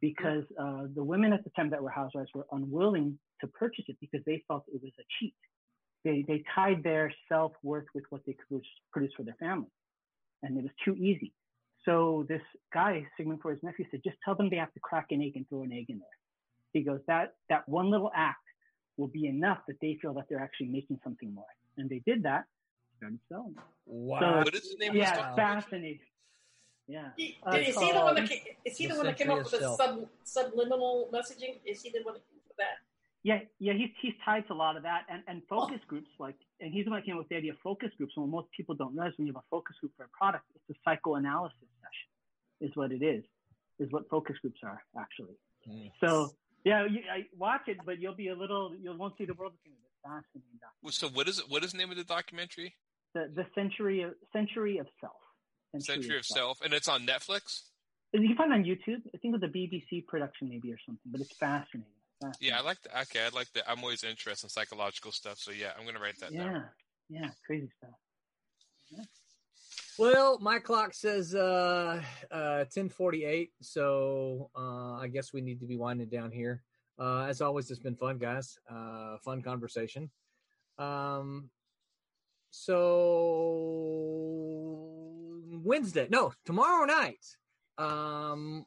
because 0.00 0.44
uh, 0.60 0.82
the 0.94 1.02
women 1.02 1.32
at 1.32 1.42
the 1.44 1.50
time 1.50 1.70
that 1.70 1.82
were 1.82 1.90
housewives 1.90 2.30
were 2.34 2.46
unwilling 2.52 3.18
to 3.40 3.46
purchase 3.46 3.84
it 3.88 3.96
because 4.00 4.20
they 4.26 4.42
felt 4.46 4.64
it 4.72 4.82
was 4.82 4.92
a 4.98 5.04
cheat. 5.18 5.34
They, 6.04 6.24
they 6.26 6.44
tied 6.54 6.82
their 6.82 7.12
self 7.28 7.52
worth 7.62 7.86
with 7.94 8.04
what 8.10 8.22
they 8.26 8.32
could 8.48 8.62
produce 8.92 9.12
for 9.16 9.24
their 9.24 9.36
family, 9.40 9.70
and 10.42 10.56
it 10.56 10.62
was 10.62 10.72
too 10.84 10.94
easy. 10.94 11.32
So 11.84 12.26
this 12.28 12.42
guy, 12.72 13.06
Sigmund 13.16 13.40
Freud's 13.42 13.62
nephew, 13.62 13.86
said, 13.90 14.00
just 14.04 14.16
tell 14.24 14.34
them 14.34 14.48
they 14.50 14.56
have 14.56 14.72
to 14.74 14.80
crack 14.80 15.06
an 15.10 15.22
egg 15.22 15.32
and 15.36 15.48
throw 15.48 15.62
an 15.62 15.72
egg 15.72 15.86
in 15.88 15.98
there. 15.98 16.08
He 16.72 16.82
goes, 16.82 17.00
that 17.06 17.34
that 17.48 17.68
one 17.68 17.90
little 17.90 18.10
act 18.14 18.38
will 18.96 19.08
be 19.08 19.26
enough 19.26 19.58
that 19.68 19.76
they 19.80 19.98
feel 20.00 20.14
that 20.14 20.24
they're 20.28 20.40
actually 20.40 20.68
making 20.68 20.98
something 21.02 21.32
more. 21.32 21.44
And 21.76 21.88
they 21.88 22.02
did 22.06 22.22
that, 22.24 22.44
started 22.96 23.18
selling. 23.28 23.56
wow. 23.86 24.38
what 24.38 24.54
is 24.54 24.70
the 24.70 24.76
name 24.78 24.90
of 24.90 24.96
Yeah, 24.96 25.14
this 25.14 25.36
fascinating. 25.36 26.00
Yeah. 26.88 27.10
He, 27.16 27.36
Uh, 27.42 27.52
did, 27.52 27.68
is 27.68 27.78
he 27.78 27.92
the 27.92 28.00
one 28.00 28.14
that 28.14 28.28
ca- 28.28 28.56
is 28.64 28.76
he 28.78 28.86
The 28.86 28.92
the 28.92 28.98
one 28.98 29.06
that 29.06 29.18
came 29.18 29.30
up 29.30 29.38
with 29.38 29.50
the 29.50 29.74
sub, 29.74 30.08
subliminal 30.24 31.10
messaging? 31.12 31.58
Is 31.64 31.82
he 31.82 31.90
the 31.90 32.02
one 32.02 32.14
that 32.14 32.24
came 32.28 32.38
up 32.38 32.48
with 32.48 32.56
that? 32.58 32.78
Yeah, 33.22 33.40
yeah, 33.58 33.72
he's 33.72 33.90
he's 34.00 34.14
tied 34.24 34.46
to 34.46 34.52
a 34.52 34.54
lot 34.54 34.76
of 34.76 34.84
that, 34.84 35.02
and 35.10 35.22
and 35.26 35.42
focus 35.48 35.80
groups 35.88 36.08
like, 36.20 36.36
and 36.60 36.72
he's 36.72 36.84
the 36.84 36.92
one 36.92 37.00
that 37.00 37.06
came 37.06 37.14
up 37.14 37.22
with 37.24 37.28
the 37.28 37.36
idea 37.36 37.52
of 37.52 37.58
focus 37.58 37.90
groups. 37.96 38.12
And 38.16 38.22
what 38.30 38.30
most 38.42 38.52
people 38.56 38.76
don't 38.76 38.94
realize 38.94 39.14
when 39.16 39.26
you 39.26 39.32
have 39.34 39.42
a 39.42 39.48
focus 39.50 39.74
group 39.80 39.92
for 39.96 40.04
a 40.04 40.08
product, 40.16 40.44
it's 40.54 40.70
a 40.70 40.80
psychoanalysis 40.84 41.58
session, 41.82 42.08
is 42.60 42.76
what 42.76 42.92
it 42.92 43.02
is, 43.02 43.24
is 43.80 43.90
what 43.90 44.08
focus 44.08 44.36
groups 44.40 44.60
are 44.62 44.80
actually. 44.96 45.34
Mm. 45.68 45.90
So 45.98 46.36
yeah, 46.64 46.86
you, 46.86 47.00
I, 47.12 47.26
watch 47.36 47.62
it, 47.66 47.78
but 47.84 48.00
you'll 48.00 48.14
be 48.14 48.28
a 48.28 48.36
little, 48.36 48.74
you 48.80 48.92
won't 48.96 49.16
see 49.18 49.24
the 49.24 49.34
world 49.34 49.52
the 49.54 49.70
same. 49.70 49.74
It's 49.74 49.98
fascinating. 50.02 50.60
documentary. 50.62 50.92
So 50.92 51.08
what 51.08 51.26
is 51.26 51.38
it? 51.40 51.46
What 51.48 51.64
is 51.64 51.72
the 51.72 51.78
name 51.78 51.90
of 51.90 51.96
the 51.96 52.04
documentary? 52.04 52.74
The 53.14 53.30
the 53.34 53.46
century 53.56 54.02
of 54.02 54.14
century 54.32 54.78
of 54.78 54.86
self. 55.00 55.18
Century 55.80 56.18
of 56.18 56.26
Self, 56.26 56.60
and 56.62 56.72
it's 56.72 56.88
on 56.88 57.06
Netflix. 57.06 57.62
You 58.12 58.28
can 58.28 58.36
find 58.36 58.52
it 58.52 58.54
on 58.54 58.64
YouTube. 58.64 59.02
I 59.14 59.18
think 59.18 59.34
it 59.34 59.40
was 59.40 59.42
a 59.42 59.48
BBC 59.48 60.06
production 60.06 60.48
maybe 60.48 60.72
or 60.72 60.78
something, 60.86 61.10
but 61.10 61.20
it's 61.20 61.36
fascinating. 61.36 61.90
fascinating. 62.20 62.54
Yeah, 62.54 62.60
I 62.60 62.62
like 62.62 62.80
the. 62.82 63.00
Okay, 63.02 63.20
I 63.24 63.28
like 63.34 63.52
the. 63.52 63.68
I'm 63.68 63.80
always 63.80 64.04
interested 64.04 64.46
in 64.46 64.50
psychological 64.50 65.12
stuff, 65.12 65.38
so 65.38 65.50
yeah, 65.50 65.72
I'm 65.78 65.84
gonna 65.84 66.00
write 66.00 66.18
that 66.20 66.32
yeah, 66.32 66.44
down. 66.44 66.64
yeah, 67.08 67.30
crazy 67.46 67.68
stuff. 67.78 67.90
Well, 69.98 70.38
my 70.40 70.58
clock 70.58 70.92
says 70.92 71.34
uh, 71.34 72.02
uh, 72.30 72.64
1048, 72.68 73.50
so 73.62 74.50
uh, 74.54 74.96
I 74.96 75.08
guess 75.08 75.32
we 75.32 75.40
need 75.40 75.60
to 75.60 75.66
be 75.66 75.78
winding 75.78 76.08
down 76.08 76.30
here. 76.30 76.62
Uh, 76.98 77.24
as 77.24 77.40
always, 77.40 77.70
it's 77.70 77.80
been 77.80 77.96
fun, 77.96 78.18
guys. 78.18 78.58
Uh, 78.70 79.16
fun 79.24 79.40
conversation. 79.42 80.10
Um, 80.78 81.48
so 82.50 82.76
Wednesday, 85.66 86.06
no, 86.08 86.32
tomorrow 86.44 86.84
night, 86.84 87.26
um, 87.76 88.64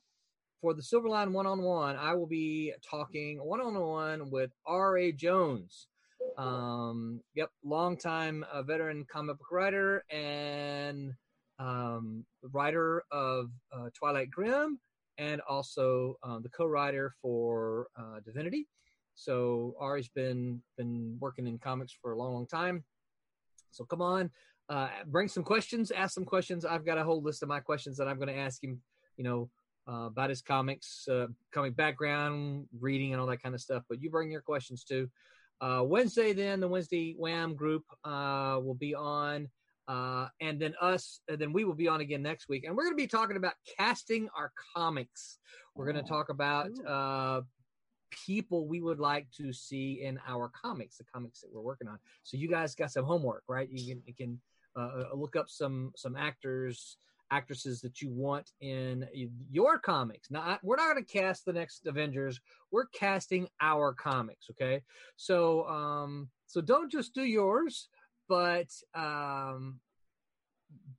for 0.62 0.74
the 0.74 0.82
Silverline 0.82 1.32
one 1.32 1.48
on 1.48 1.62
one, 1.62 1.96
I 1.96 2.14
will 2.14 2.28
be 2.28 2.74
talking 2.88 3.38
one 3.38 3.62
on 3.62 3.80
one 3.80 4.30
with 4.30 4.52
R.A. 4.66 5.14
Jones. 5.14 5.88
Um, 6.38 7.22
yep, 7.36 7.52
longtime 7.64 8.46
uh, 8.52 8.64
veteran 8.64 9.06
comic 9.10 9.38
book 9.38 9.48
writer 9.50 10.04
and 10.12 11.14
um, 11.58 12.26
writer 12.44 13.04
of 13.14 13.50
uh, 13.72 13.90
Twilight 13.98 14.30
Grim, 14.30 14.78
and 15.18 15.40
also 15.48 16.18
uh, 16.22 16.40
the 16.40 16.50
co-writer 16.50 17.14
for 17.22 17.88
uh, 17.98 18.20
Divinity. 18.26 18.68
So 19.16 19.74
Ari's 19.80 20.10
been 20.10 20.62
been 20.78 21.16
working 21.22 21.48
in 21.48 21.60
comics 21.60 21.94
for 22.02 22.12
a 22.12 22.18
long, 22.18 22.34
long 22.34 22.48
time. 22.48 22.84
So 23.72 23.86
come 23.86 24.02
on, 24.02 24.32
uh, 24.70 24.90
bring 25.08 25.28
some 25.28 25.44
questions, 25.44 25.92
ask 25.92 26.14
some 26.14 26.26
questions. 26.26 26.64
I've 26.64 26.86
got 26.86 26.98
a 26.98 27.04
whole 27.04 27.22
list 27.22 27.44
of 27.44 27.50
my 27.50 27.60
questions 27.60 27.98
that 27.98 28.08
I'm 28.08 28.18
going 28.18 28.30
to 28.30 28.38
ask 28.38 28.64
him. 28.64 28.82
You 29.18 29.24
know. 29.24 29.50
Uh, 29.88 30.06
about 30.06 30.30
his 30.30 30.44
comics, 30.44 31.08
uh, 31.08 31.26
comic 31.52 31.76
background, 31.76 32.68
reading, 32.80 33.12
and 33.12 33.20
all 33.20 33.26
that 33.26 33.42
kind 33.42 33.56
of 33.56 33.62
stuff. 33.62 33.82
But 33.90 34.00
you 34.04 34.12
bring 34.12 34.30
your 34.30 34.42
questions 34.42 34.84
too. 34.84 35.10
Uh, 35.62 35.82
Wednesday, 35.84 36.32
then 36.32 36.60
the 36.60 36.68
Wednesday 36.68 37.16
Wham 37.18 37.56
group 37.56 37.84
uh, 38.04 38.60
will 38.62 38.76
be 38.76 38.94
on, 38.94 39.50
uh, 39.88 40.28
and 40.42 40.60
then 40.60 40.76
us, 40.80 41.22
and 41.28 41.40
then 41.40 41.52
we 41.54 41.66
will 41.66 41.74
be 41.74 41.88
on 41.88 42.02
again 42.02 42.22
next 42.22 42.48
week, 42.48 42.66
and 42.66 42.78
we're 42.78 42.84
going 42.84 42.96
to 42.96 43.02
be 43.02 43.08
talking 43.08 43.36
about 43.36 43.54
casting 43.80 44.30
our 44.38 44.52
comics. 44.76 45.40
We're 45.74 45.92
going 45.92 46.04
to 46.04 46.08
talk 46.08 46.30
about 46.30 46.70
uh, 46.88 47.42
people 48.12 48.68
we 48.68 48.82
would 48.82 49.00
like 49.00 49.26
to 49.38 49.52
see 49.52 50.02
in 50.04 50.20
our 50.28 50.50
comics, 50.50 50.98
the 50.98 51.04
comics 51.04 51.42
that 51.42 51.52
we're 51.52 51.62
working 51.62 51.88
on. 51.88 51.98
So 52.22 52.38
you 52.38 52.48
guys 52.48 52.76
got 52.76 52.92
some 52.92 53.06
homework, 53.06 53.44
right? 53.48 53.68
You 53.72 53.96
can 53.96 54.04
you 54.06 54.14
can 54.14 54.40
uh, 54.76 55.04
look 55.14 55.36
up 55.36 55.50
some 55.50 55.92
some 55.96 56.16
actors 56.16 56.98
actresses 57.32 57.82
that 57.82 58.02
you 58.02 58.10
want 58.10 58.52
in 58.62 59.08
your 59.52 59.80
comics. 59.80 60.32
Not 60.32 60.60
we're 60.64 60.78
not 60.78 60.94
going 60.94 61.06
to 61.06 61.12
cast 61.12 61.46
the 61.46 61.54
next 61.54 61.86
Avengers. 61.86 62.40
We're 62.72 62.88
casting 62.88 63.48
our 63.62 63.94
comics. 63.94 64.48
Okay, 64.52 64.82
so 65.16 65.68
um, 65.68 66.30
so 66.48 66.62
don't 66.62 66.92
just 66.92 67.14
do 67.14 67.24
yours, 67.24 67.90
but 68.28 68.68
um, 68.96 69.80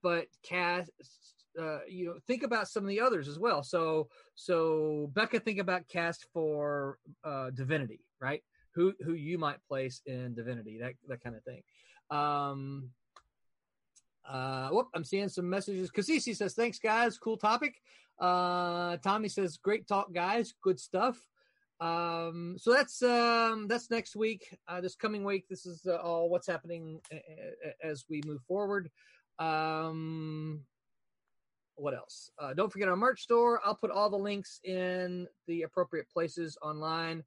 but 0.03 0.27
cast. 0.43 0.91
Uh, 1.61 1.81
you 1.89 2.07
know, 2.07 2.15
think 2.29 2.45
about 2.45 2.69
some 2.69 2.85
of 2.85 2.89
the 2.89 3.01
others 3.01 3.27
as 3.27 3.39
well. 3.39 3.63
So 3.65 4.09
so 4.37 5.11
Becca, 5.15 5.41
think 5.41 5.59
about 5.59 5.89
cast 5.89 6.27
for 6.33 6.99
uh, 7.25 7.51
Divinity, 7.51 8.01
right? 8.21 8.41
Who 8.77 8.95
who 9.05 9.15
you 9.15 9.37
might 9.37 9.59
place 9.67 10.01
in 10.07 10.35
Divinity, 10.35 10.79
that 10.81 10.93
that 11.09 11.23
kind 11.23 11.35
of 11.35 11.43
thing. 11.43 11.63
Um, 12.11 12.91
uh, 14.29 14.69
whoop, 14.69 14.89
I'm 14.95 15.05
seeing 15.05 15.29
some 15.29 15.49
messages. 15.49 15.91
Kasisi 15.91 16.37
says, 16.37 16.55
thanks, 16.55 16.79
guys. 16.79 17.19
Cool 17.19 17.37
topic. 17.37 17.81
Uh, 18.19 18.97
Tommy 18.99 19.29
says, 19.29 19.57
great 19.57 19.87
talk, 19.87 20.13
guys. 20.13 20.55
Good 20.63 20.79
stuff. 20.79 21.17
Um, 21.81 22.57
so 22.59 22.73
that's 22.73 23.03
um, 23.03 23.67
that's 23.67 23.91
next 23.91 24.15
week. 24.15 24.55
Uh, 24.69 24.83
this 24.83 24.95
coming 24.95 25.25
week, 25.25 25.47
this 25.49 25.65
is 25.65 25.87
uh, 25.87 25.97
all 25.97 26.29
what's 26.29 26.47
happening 26.47 27.01
as 27.83 28.05
we 28.11 28.21
move 28.27 28.43
forward. 28.43 28.91
Um, 29.39 30.61
what 31.77 31.95
else? 31.95 32.31
Uh, 32.39 32.53
don't 32.53 32.71
forget 32.71 32.89
our 32.89 32.97
merch 32.97 33.23
store. 33.23 33.61
I'll 33.65 33.75
put 33.75 33.91
all 33.91 34.11
the 34.11 34.19
links 34.19 34.61
in 34.65 35.27
the 35.47 35.63
appropriate 35.63 36.11
places 36.11 36.59
online. 36.61 37.25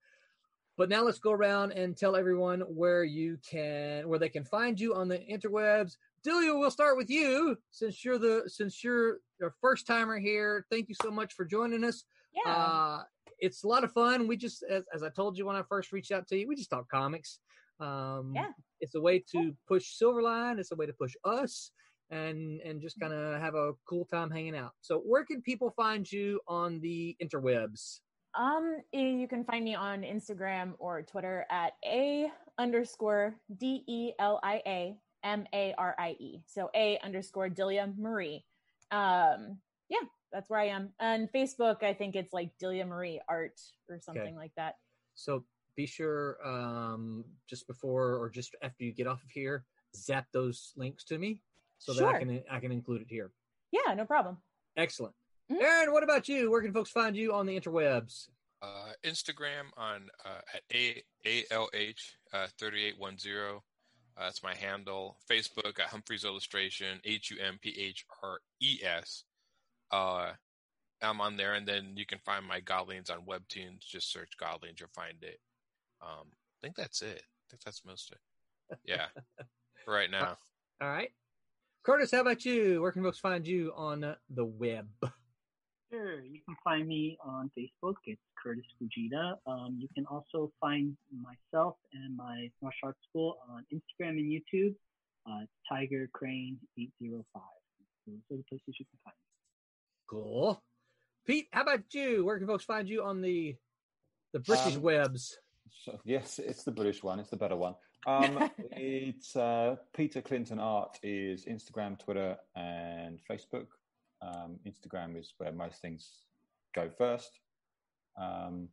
But 0.78 0.90
now 0.90 1.04
let's 1.04 1.20
go 1.20 1.32
around 1.32 1.72
and 1.72 1.98
tell 1.98 2.16
everyone 2.16 2.62
where 2.62 3.04
you 3.04 3.38
can, 3.48 4.08
where 4.08 4.20
they 4.20 4.30
can 4.30 4.44
find 4.44 4.80
you 4.80 4.94
on 4.94 5.08
the 5.08 5.20
interwebs. 5.20 5.98
Delia, 6.24 6.56
we'll 6.56 6.72
start 6.72 6.96
with 6.98 7.10
you 7.10 7.58
since 7.72 8.04
you're 8.06 8.18
the 8.18 8.44
since 8.48 8.84
you're 8.84 9.18
a 9.42 9.50
first 9.62 9.86
timer 9.86 10.18
here. 10.20 10.66
Thank 10.72 10.88
you 10.88 10.96
so 11.02 11.12
much 11.12 11.34
for 11.34 11.44
joining 11.44 11.84
us. 11.84 12.06
Yeah. 12.34 12.52
Uh, 12.52 13.04
it's 13.40 13.64
a 13.64 13.68
lot 13.68 13.84
of 13.84 13.92
fun. 13.92 14.28
We 14.28 14.38
just, 14.38 14.64
as, 14.64 14.84
as 14.94 15.04
I 15.04 15.10
told 15.10 15.38
you 15.38 15.46
when 15.46 15.58
I 15.58 15.64
first 15.68 15.92
reached 15.92 16.12
out 16.12 16.28
to 16.30 16.38
you, 16.38 16.48
we 16.48 16.56
just 16.56 16.70
talk 16.70 16.90
comics. 16.90 17.40
Um, 17.80 18.32
Yeah. 18.34 18.52
It's 18.80 18.96
a 18.96 19.02
way 19.02 19.20
to 19.32 19.54
push 19.68 20.00
Silverline. 20.02 20.60
It's 20.60 20.72
a 20.72 20.76
way 20.76 20.86
to 20.86 20.94
push 20.94 21.14
us, 21.26 21.72
and 22.10 22.62
and 22.62 22.82
just 22.82 23.00
kind 23.00 23.14
of 23.14 23.40
have 23.42 23.56
a 23.56 23.74
cool 23.88 24.06
time 24.06 24.30
hanging 24.32 24.56
out. 24.56 24.72
So, 24.82 25.00
where 25.00 25.26
can 25.26 25.42
people 25.42 25.72
find 25.72 26.10
you 26.10 26.40
on 26.48 26.80
the 26.80 27.16
interwebs? 27.22 28.00
Um, 28.36 28.78
you 28.92 29.28
can 29.28 29.44
find 29.46 29.64
me 29.64 29.76
on 29.76 30.02
Instagram 30.02 30.74
or 30.80 31.02
Twitter 31.02 31.46
at 31.50 31.74
a 31.86 32.32
underscore 32.58 33.36
d 33.58 33.84
e 33.88 34.12
l 34.20 34.40
i 34.44 34.62
a 34.66 34.98
m 35.24 35.46
a 35.54 35.74
r 35.78 35.96
i 35.98 36.12
e. 36.20 36.44
So 36.48 36.70
a 36.76 37.00
underscore 37.04 37.50
Delia 37.50 37.92
Marie. 37.98 38.46
Um, 38.92 39.58
yeah, 39.90 40.06
that's 40.32 40.50
where 40.50 40.60
I 40.60 40.68
am. 40.68 40.90
And 41.00 41.30
Facebook, 41.32 41.84
I 41.84 41.94
think 41.94 42.16
it's 42.16 42.34
like 42.34 42.52
Delia 42.60 42.86
Marie 42.86 43.22
Art 43.28 43.60
or 43.90 44.00
something 44.00 44.36
like 44.36 44.52
that. 44.58 44.76
So 45.16 45.44
be 45.76 45.86
sure 45.86 46.38
um, 46.46 47.24
just 47.50 47.68
before 47.68 48.16
or 48.18 48.30
just 48.30 48.56
after 48.62 48.84
you 48.84 48.94
get 48.94 49.08
off 49.08 49.24
of 49.24 49.30
here, 49.30 49.66
zap 49.96 50.28
those 50.34 50.74
links 50.76 51.04
to 51.06 51.18
me 51.18 51.40
so 51.78 51.94
that 51.94 52.06
I 52.06 52.20
can 52.20 52.44
I 52.50 52.60
can 52.60 52.72
include 52.72 53.02
it 53.02 53.08
here. 53.10 53.32
Yeah, 53.72 53.94
no 53.94 54.06
problem. 54.06 54.38
Excellent. 54.78 55.14
Mhm. 55.52 55.62
Aaron, 55.62 55.92
what 55.92 56.04
about 56.04 56.30
you? 56.30 56.50
Where 56.50 56.62
can 56.62 56.74
folks 56.74 56.92
find 56.92 57.16
you 57.16 57.34
on 57.34 57.46
the 57.46 57.60
interwebs? 57.60 58.30
Uh, 58.62 58.94
Instagram 59.04 59.66
on 59.76 60.10
uh, 60.24 60.42
at 60.54 60.62
a 60.74 61.04
a 61.26 61.44
l 61.52 61.70
h 61.74 62.16
uh, 62.32 62.48
thirty 62.58 62.86
eight 62.86 62.98
one 62.98 63.18
zero. 63.18 63.64
Uh, 64.18 64.26
that's 64.26 64.44
my 64.44 64.54
handle. 64.56 65.18
Facebook 65.30 65.80
at 65.80 65.88
Humphreys 65.88 66.24
Illustration 66.24 67.00
H 67.04 67.32
U 67.32 67.38
M 67.44 67.58
P 67.62 67.76
H 67.78 68.06
R 68.22 68.40
E 68.62 68.80
S. 68.84 69.24
Uh, 69.92 70.32
I'm 71.02 71.22
on 71.22 71.36
there, 71.36 71.54
and 71.54 71.68
then 71.68 71.94
you 71.96 72.06
can 72.06 72.20
find 72.20 72.46
my 72.46 72.62
Godlings 72.62 73.12
on 73.12 73.26
Webtoons. 73.26 73.80
Just 73.82 74.12
search 74.12 74.32
Godlings, 74.42 74.80
you'll 74.80 74.90
find 74.94 75.22
it. 75.22 75.40
Um, 76.02 76.28
I 76.32 76.58
think 76.62 76.76
that's 76.76 77.02
it. 77.02 77.22
I 77.22 77.44
think 77.50 77.64
that's 77.64 77.84
most 77.86 78.12
of 78.12 78.18
it. 78.72 78.80
Yeah, 78.86 79.08
for 79.84 79.94
right 79.94 80.12
now. 80.12 80.38
All 80.82 80.90
right. 80.90 81.10
Curtis, 81.84 82.12
how 82.12 82.22
about 82.22 82.46
you? 82.46 82.82
Where 82.82 82.92
can 82.92 83.04
folks 83.04 83.20
find 83.20 83.46
you 83.46 83.74
on 83.76 84.16
the 84.30 84.46
web? 84.46 84.88
Sure. 85.94 86.22
You 86.22 86.40
can 86.44 86.56
find 86.64 86.88
me 86.88 87.20
on 87.24 87.52
Facebook. 87.56 87.94
It's 88.06 88.22
Curtis 88.42 88.66
Fujita. 88.82 89.36
Um, 89.46 89.78
you 89.80 89.88
can 89.94 90.08
also 90.08 90.52
find 90.60 90.98
myself 91.22 91.76
and 91.94 92.18
my 92.18 92.50
martial 92.64 92.88
arts 92.88 93.00
school 93.08 93.38
on 93.48 93.64
Instagram 93.72 94.18
and 94.18 94.32
YouTube. 94.32 94.74
Uh, 95.28 95.46
Tiger 95.70 96.10
Crane 96.12 96.58
805. 96.80 97.42
Those 98.08 98.16
are 98.32 98.38
the 98.38 98.44
places 98.50 98.64
you 98.80 98.86
can 98.86 99.00
find 99.04 99.14
me. 99.14 100.10
Cool. 100.10 100.64
Pete, 101.28 101.48
how 101.52 101.62
about 101.62 101.82
you? 101.92 102.26
Where 102.26 102.40
can 102.40 102.48
folks 102.48 102.66
find 102.66 102.90
you 102.90 103.04
on 103.04 103.22
the 103.22 103.56
the 104.34 104.40
British 104.40 104.78
Um, 104.78 104.82
webs? 104.82 105.38
So, 105.86 106.00
yes, 106.04 106.40
it's 106.40 106.64
the 106.64 106.72
British 106.72 107.04
one. 107.04 107.20
It's 107.20 107.30
the 107.30 107.38
better 107.38 107.56
one. 107.56 107.76
Um, 108.08 108.50
it's 108.72 109.36
uh, 109.36 109.76
Peter 109.96 110.22
Clinton 110.22 110.60
Art 110.60 110.98
is 111.04 111.46
Instagram, 111.46 112.00
Twitter, 112.00 112.38
and 112.56 113.20
Facebook. 113.30 113.68
Um, 114.26 114.60
Instagram 114.66 115.20
is 115.20 115.34
where 115.38 115.52
most 115.52 115.82
things 115.82 116.10
go 116.74 116.90
first. 116.98 117.40
Um, 118.20 118.70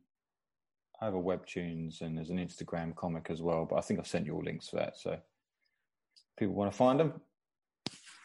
I 1.01 1.05
have 1.05 1.13
a 1.15 1.17
Webtoons 1.21 2.01
and 2.01 2.15
there's 2.17 2.29
an 2.29 2.37
Instagram 2.37 2.95
comic 2.95 3.27
as 3.29 3.41
well, 3.41 3.65
but 3.69 3.75
I 3.77 3.81
think 3.81 3.99
I've 3.99 4.07
sent 4.07 4.25
you 4.27 4.35
all 4.35 4.43
links 4.43 4.69
for 4.69 4.77
that. 4.77 4.97
So 4.97 5.11
if 5.13 5.19
people 6.37 6.53
want 6.53 6.71
to 6.71 6.77
find 6.77 6.99
them, 6.99 7.13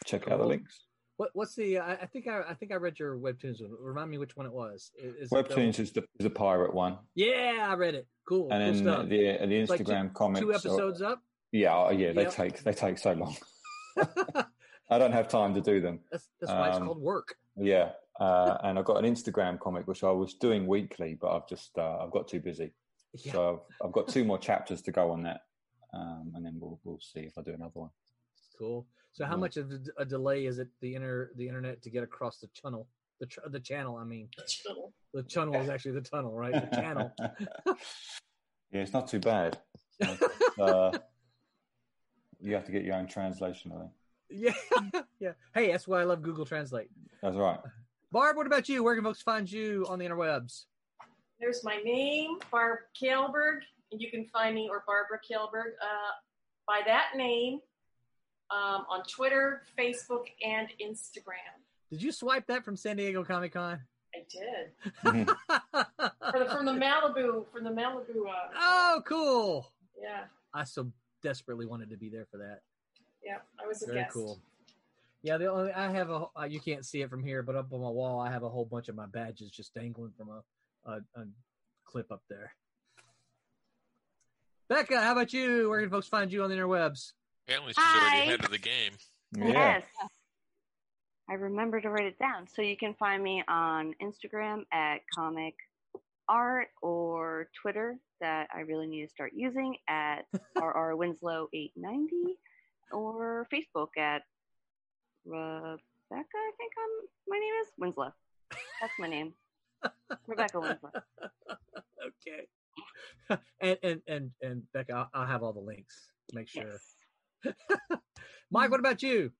check 0.05 0.29
out 0.29 0.39
the 0.39 0.45
links. 0.45 0.79
What 1.17 1.31
what's 1.33 1.55
the? 1.55 1.79
I, 1.79 1.93
I 1.93 2.05
think 2.05 2.27
I 2.27 2.43
I 2.49 2.53
think 2.53 2.71
I 2.71 2.75
read 2.75 2.99
your 2.99 3.17
webtoons. 3.17 3.59
one. 3.59 3.71
Remind 3.81 4.11
me 4.11 4.19
which 4.19 4.37
one 4.37 4.45
it 4.45 4.53
was. 4.53 4.91
Is, 5.01 5.15
is 5.15 5.21
it 5.23 5.29
the- 5.31 5.35
Webtoons 5.55 5.79
is 5.79 5.91
the 5.91 6.03
is 6.19 6.27
a 6.27 6.29
pirate 6.29 6.73
one, 6.75 6.99
Yeah, 7.15 7.65
I 7.67 7.73
read 7.73 7.95
it. 7.95 8.07
Cool. 8.29 8.49
and 8.51 8.63
cool 8.63 8.83
then 8.85 8.93
stuff. 8.95 9.09
the 9.09 9.17
the 9.47 9.55
It's 9.55 9.69
like 9.71 9.79
two- 9.79 9.85
Instagram 9.91 10.13
comics. 10.13 10.41
Two 10.41 10.51
are- 10.51 10.55
episodes 10.55 11.01
up. 11.01 11.19
yeah, 11.51 11.73
oh, 11.75 11.89
yeah, 11.89 12.11
they 12.13 12.21
Yep. 12.23 12.31
take 12.33 12.63
they 12.63 12.73
take 12.73 12.99
so 12.99 13.13
long. 13.13 13.35
I 14.89 14.97
don't 14.97 15.11
have 15.11 15.27
time 15.27 15.53
to 15.53 15.61
do 15.61 15.81
them. 15.81 15.99
That's 16.11 16.29
that's 16.39 16.51
why 16.53 16.69
it's 16.69 16.77
Um, 16.77 16.85
called 16.85 17.01
work. 17.01 17.35
Yeah, 17.55 17.91
uh, 18.19 18.57
and 18.63 18.79
I've 18.79 18.85
got 18.85 19.03
an 19.03 19.13
Instagram 19.13 19.59
comic 19.59 19.87
which 19.87 20.03
I 20.03 20.11
was 20.11 20.33
doing 20.35 20.65
weekly, 20.67 21.17
but 21.19 21.35
I've 21.35 21.47
just 21.47 21.77
uh, 21.77 21.97
I've 21.99 22.11
got 22.11 22.27
too 22.27 22.39
busy. 22.39 22.73
Yeah. 23.13 23.31
So 23.33 23.49
I've, 23.81 23.87
I've 23.87 23.91
got 23.93 24.07
two 24.07 24.23
more 24.23 24.37
chapters 24.49 24.81
to 24.83 24.91
go 24.91 25.11
on 25.11 25.23
that, 25.23 25.41
um, 25.93 26.31
and 26.35 26.45
then 26.45 26.57
we'll 26.59 26.79
we'll 26.83 26.99
see 26.99 27.21
if 27.21 27.37
I 27.37 27.41
do 27.41 27.53
another 27.53 27.71
one. 27.79 27.89
Cool. 28.57 28.85
So 29.13 29.25
how 29.25 29.31
Yeah. 29.33 29.37
much 29.37 29.57
of 29.57 29.71
a 29.97 30.05
delay 30.05 30.45
is 30.45 30.59
it 30.59 30.67
the 30.81 30.95
inter 30.95 31.31
the 31.35 31.47
internet 31.47 31.81
to 31.83 31.89
get 31.89 32.03
across 32.03 32.37
the 32.39 32.47
tunnel? 32.59 32.87
The 33.19 33.25
tr- 33.25 33.49
the 33.49 33.59
channel. 33.59 33.97
I 33.97 34.03
mean, 34.03 34.29
Little. 34.67 34.93
the 35.13 35.23
tunnel 35.23 35.55
is 35.55 35.69
actually 35.69 35.93
the 35.93 36.01
tunnel, 36.01 36.33
right? 36.33 36.53
The 36.53 36.75
channel. 36.75 37.11
yeah, 38.71 38.81
it's 38.81 38.93
not 38.93 39.07
too 39.07 39.19
bad. 39.19 39.57
It's, 39.99 40.21
uh, 40.59 40.91
you 42.39 42.53
have 42.53 42.65
to 42.65 42.71
get 42.71 42.83
your 42.83 42.93
own 42.95 43.07
translation. 43.07 43.71
I 43.71 43.79
think 43.79 43.91
yeah, 44.29 44.53
yeah. 45.19 45.33
Hey, 45.53 45.71
that's 45.71 45.87
why 45.87 46.01
I 46.01 46.03
love 46.03 46.21
Google 46.21 46.45
Translate. 46.45 46.89
that's 47.21 47.35
right. 47.35 47.59
Barb, 48.11 48.37
what 48.37 48.47
about 48.47 48.69
you? 48.69 48.83
Where 48.83 48.95
can 48.95 49.03
folks 49.03 49.21
find 49.21 49.51
you 49.51 49.85
on 49.89 49.99
the 49.99 50.05
interwebs? 50.05 50.65
There's 51.39 51.63
my 51.63 51.77
name, 51.77 52.37
Barb 52.51 52.79
Kjellberg, 52.99 53.59
and 53.91 54.01
you 54.01 54.09
can 54.09 54.25
find 54.25 54.55
me 54.55 54.69
or 54.69 54.83
Barbara 54.87 55.19
Kjellberg 55.19 55.73
uh, 55.81 56.11
by 56.67 56.81
that 56.85 57.09
name 57.15 57.59
um, 58.49 58.85
on 58.89 59.03
Twitter, 59.03 59.63
Facebook, 59.77 60.25
and 60.45 60.69
Instagram. 60.81 61.61
Did 61.91 62.01
you 62.01 62.11
swipe 62.11 62.47
that 62.47 62.65
from 62.65 62.75
San 62.75 62.97
Diego 62.97 63.23
Comic 63.23 63.53
Con? 63.53 63.81
I 64.15 64.19
did 64.29 65.27
for 66.31 66.39
the, 66.39 66.45
from 66.45 66.65
the 66.65 66.71
Malibu 66.71 67.45
from 67.51 67.63
the 67.63 67.69
Malibu. 67.69 68.27
Uh, 68.27 68.49
oh, 68.57 69.01
cool. 69.05 69.71
yeah, 70.01 70.23
I 70.53 70.63
so 70.63 70.91
desperately 71.21 71.65
wanted 71.65 71.89
to 71.89 71.97
be 71.97 72.09
there 72.09 72.25
for 72.31 72.37
that. 72.37 72.61
Yeah, 73.27 73.37
I 73.61 73.67
was 73.67 73.83
a 73.83 73.87
Very 73.87 73.99
guest. 73.99 74.13
cool. 74.13 74.39
Yeah, 75.21 75.37
the 75.37 75.51
only 75.51 75.71
I 75.73 75.91
have 75.91 76.09
a 76.09 76.27
uh, 76.39 76.45
you 76.45 76.59
can't 76.61 76.85
see 76.85 77.01
it 77.01 77.09
from 77.09 77.23
here, 77.23 77.43
but 77.43 77.55
up 77.55 77.73
on 77.73 77.81
my 77.81 77.89
wall 77.89 78.19
I 78.21 78.31
have 78.31 78.43
a 78.43 78.49
whole 78.49 78.65
bunch 78.65 78.87
of 78.87 78.95
my 78.95 79.05
badges 79.07 79.51
just 79.51 79.73
dangling 79.73 80.13
from 80.17 80.29
a 80.29 80.89
a, 80.89 80.95
a 81.19 81.25
clip 81.85 82.11
up 82.11 82.21
there. 82.29 82.53
Becca, 84.69 85.01
how 85.01 85.11
about 85.13 85.33
you? 85.33 85.69
Where 85.69 85.81
can 85.81 85.89
folks 85.89 86.07
find 86.07 86.31
you 86.31 86.43
on 86.43 86.49
the 86.49 86.55
interwebs? 86.55 87.11
Apparently, 87.45 87.73
she's 87.73 87.83
Hi. 87.83 87.99
already 88.15 88.27
ahead 88.27 88.45
of 88.45 88.51
the 88.51 88.57
game. 88.57 88.91
Yeah. 89.35 89.47
Yes. 89.47 89.83
I 91.29 91.33
remember 91.33 91.81
to 91.81 91.89
write 91.89 92.05
it 92.05 92.19
down. 92.19 92.47
So 92.53 92.61
you 92.61 92.77
can 92.77 92.93
find 92.93 93.21
me 93.21 93.43
on 93.49 93.93
Instagram 94.01 94.63
at 94.71 94.99
comic 95.13 95.55
art 96.29 96.67
or 96.81 97.49
Twitter 97.61 97.97
that 98.21 98.47
I 98.53 98.61
really 98.61 98.87
need 98.87 99.05
to 99.05 99.09
start 99.09 99.31
using 99.35 99.75
at 99.89 100.25
RR 100.61 100.95
Winslow 100.95 101.47
890 101.53 102.37
or 102.91 103.47
Facebook 103.53 103.97
at 103.97 104.23
Rebecca, 105.25 105.79
I 106.11 106.51
think 106.57 106.71
I'm, 106.77 107.07
my 107.27 107.37
name 107.37 107.53
is 107.61 107.67
Winslow. 107.77 108.13
That's 108.81 108.93
my 108.99 109.07
name. 109.07 109.33
Rebecca 110.27 110.59
Winslow. 110.59 110.91
okay. 112.05 112.47
and 113.61 113.77
and 113.83 114.01
and 114.07 114.31
and 114.41 114.63
Becca, 114.73 114.93
I'll, 114.93 115.09
I'll 115.13 115.27
have 115.27 115.43
all 115.43 115.53
the 115.53 115.59
links. 115.59 116.11
Make 116.33 116.47
sure. 116.47 116.79
Yes. 117.43 117.55
Mike, 118.51 118.71
what 118.71 118.79
about 118.79 119.03
you? 119.03 119.31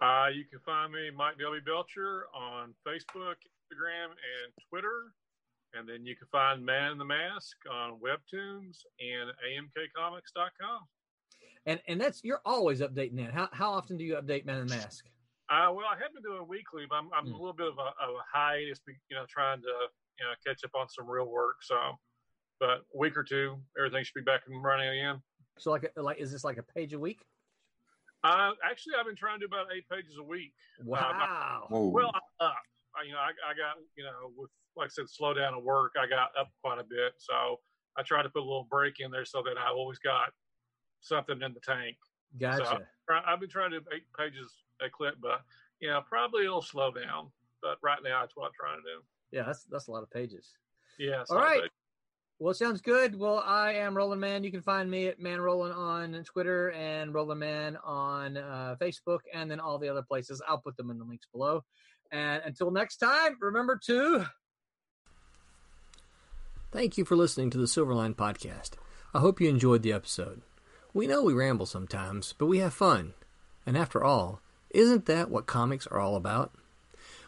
Uh, 0.00 0.26
you 0.32 0.44
can 0.44 0.60
find 0.64 0.92
me, 0.92 1.10
Mike 1.14 1.38
W. 1.38 1.60
Belcher, 1.60 2.26
on 2.34 2.74
Facebook, 2.86 3.34
Instagram, 3.42 4.10
and 4.14 4.52
Twitter. 4.68 5.12
And 5.74 5.88
then 5.88 6.06
you 6.06 6.16
can 6.16 6.28
find 6.30 6.64
Man 6.64 6.92
in 6.92 6.98
the 6.98 7.04
Mask 7.04 7.56
on 7.70 7.98
Webtoons 7.98 8.78
and 9.00 9.30
AMKComics.com. 9.44 10.80
And 11.68 11.80
and 11.86 12.00
that's 12.00 12.24
you're 12.24 12.40
always 12.46 12.80
updating 12.80 13.16
that. 13.16 13.32
How 13.34 13.48
how 13.52 13.70
often 13.72 13.98
do 13.98 14.04
you 14.04 14.14
update 14.14 14.46
Man 14.46 14.56
in 14.58 14.66
the 14.66 14.74
Mask? 14.74 15.04
Uh, 15.50 15.68
well, 15.72 15.84
I 15.84 15.96
have 16.00 16.12
been 16.14 16.22
doing 16.22 16.48
weekly, 16.48 16.84
but 16.88 16.96
I'm, 16.96 17.10
I'm 17.14 17.26
Hmm. 17.26 17.32
a 17.32 17.36
little 17.36 17.52
bit 17.52 17.68
of 17.68 17.76
a, 17.78 17.88
of 18.04 18.14
a 18.16 18.24
hiatus, 18.32 18.80
you 18.86 19.16
know, 19.16 19.26
trying 19.28 19.60
to 19.60 19.68
you 19.68 20.24
know 20.24 20.32
catch 20.46 20.64
up 20.64 20.70
on 20.74 20.88
some 20.88 21.06
real 21.06 21.26
work. 21.26 21.56
So, 21.62 21.76
but 22.58 22.84
a 22.94 22.98
week 22.98 23.18
or 23.18 23.22
two, 23.22 23.58
everything 23.78 24.02
should 24.02 24.14
be 24.14 24.22
back 24.22 24.42
and 24.48 24.64
running 24.64 24.88
again. 24.88 25.20
So 25.58 25.70
like 25.70 25.92
a- 25.94 26.00
like 26.02 26.18
is 26.18 26.32
this 26.32 26.42
like 26.42 26.56
a 26.56 26.62
page 26.62 26.94
a 26.94 26.98
week? 26.98 27.20
Uh, 28.24 28.52
actually, 28.64 28.94
I've 28.98 29.04
been 29.06 29.14
trying 29.14 29.38
to 29.38 29.46
do 29.46 29.52
about 29.54 29.66
eight 29.76 29.84
pages 29.92 30.16
a 30.18 30.24
week. 30.24 30.54
Wow. 30.82 31.66
Whoa. 31.68 31.88
Well, 31.88 32.10
I'm 32.14 32.46
up. 32.48 32.56
I, 32.96 33.04
you 33.04 33.12
know, 33.12 33.18
I, 33.18 33.30
I 33.44 33.52
got 33.52 33.76
you 33.94 34.04
know 34.04 34.32
with 34.38 34.50
like 34.74 34.86
I 34.86 34.88
said, 34.88 35.10
slow 35.10 35.34
down 35.34 35.52
at 35.52 35.62
work. 35.62 35.92
I 36.00 36.08
got 36.08 36.30
up 36.40 36.48
quite 36.64 36.78
a 36.78 36.84
bit, 36.84 37.12
so 37.18 37.60
I 37.98 38.02
tried 38.04 38.22
to 38.22 38.30
put 38.30 38.40
a 38.40 38.48
little 38.48 38.66
break 38.70 39.00
in 39.00 39.10
there 39.10 39.26
so 39.26 39.42
that 39.42 39.58
I 39.58 39.68
always 39.70 39.98
got 39.98 40.30
something 41.00 41.40
in 41.42 41.54
the 41.54 41.60
tank. 41.60 41.96
Gotcha. 42.38 42.64
So 43.08 43.14
I- 43.14 43.32
I've 43.32 43.40
been 43.40 43.48
trying 43.50 43.70
to 43.72 43.80
do 43.80 43.86
eight 43.94 44.04
pages 44.16 44.52
a 44.80 44.88
clip, 44.90 45.14
but 45.20 45.42
you 45.80 45.88
know, 45.88 46.00
probably 46.08 46.44
it'll 46.44 46.62
slow 46.62 46.90
down. 46.92 47.30
But 47.62 47.78
right 47.82 47.98
now, 48.02 48.20
that's 48.20 48.36
what 48.36 48.46
I'm 48.46 48.52
trying 48.58 48.76
to 48.78 48.82
do. 48.82 49.02
yeah, 49.32 49.42
that's 49.44 49.64
that's 49.64 49.88
a 49.88 49.90
lot 49.90 50.02
of 50.02 50.10
pages. 50.10 50.52
Yeah. 50.98 51.24
All 51.30 51.36
right. 51.36 51.62
Well, 52.40 52.54
sounds 52.54 52.80
good. 52.80 53.18
Well, 53.18 53.42
I 53.44 53.72
am 53.74 53.96
Roland 53.96 54.20
Mann. 54.20 54.44
You 54.44 54.52
can 54.52 54.62
find 54.62 54.88
me 54.88 55.08
at 55.08 55.18
Mann 55.18 55.40
Roland 55.40 55.74
on 55.74 56.22
Twitter 56.22 56.70
and 56.70 57.12
Roland 57.12 57.40
Mann 57.40 57.76
on 57.82 58.36
uh, 58.36 58.76
Facebook, 58.80 59.20
and 59.34 59.50
then 59.50 59.58
all 59.58 59.78
the 59.78 59.88
other 59.88 60.02
places. 60.02 60.40
I'll 60.46 60.58
put 60.58 60.76
them 60.76 60.90
in 60.90 60.98
the 60.98 61.04
links 61.04 61.26
below. 61.32 61.64
And 62.12 62.40
until 62.44 62.70
next 62.70 62.98
time, 62.98 63.36
remember 63.40 63.76
to. 63.86 64.26
Thank 66.70 66.96
you 66.96 67.04
for 67.04 67.16
listening 67.16 67.50
to 67.50 67.58
the 67.58 67.64
Silverline 67.64 68.14
Podcast. 68.14 68.72
I 69.12 69.18
hope 69.20 69.40
you 69.40 69.48
enjoyed 69.48 69.82
the 69.82 69.92
episode. 69.92 70.42
We 70.98 71.06
know 71.06 71.22
we 71.22 71.32
ramble 71.32 71.66
sometimes, 71.66 72.34
but 72.36 72.46
we 72.46 72.58
have 72.58 72.74
fun. 72.74 73.14
And 73.64 73.78
after 73.78 74.02
all, 74.02 74.42
isn't 74.70 75.06
that 75.06 75.30
what 75.30 75.46
comics 75.46 75.86
are 75.86 76.00
all 76.00 76.16
about? 76.16 76.52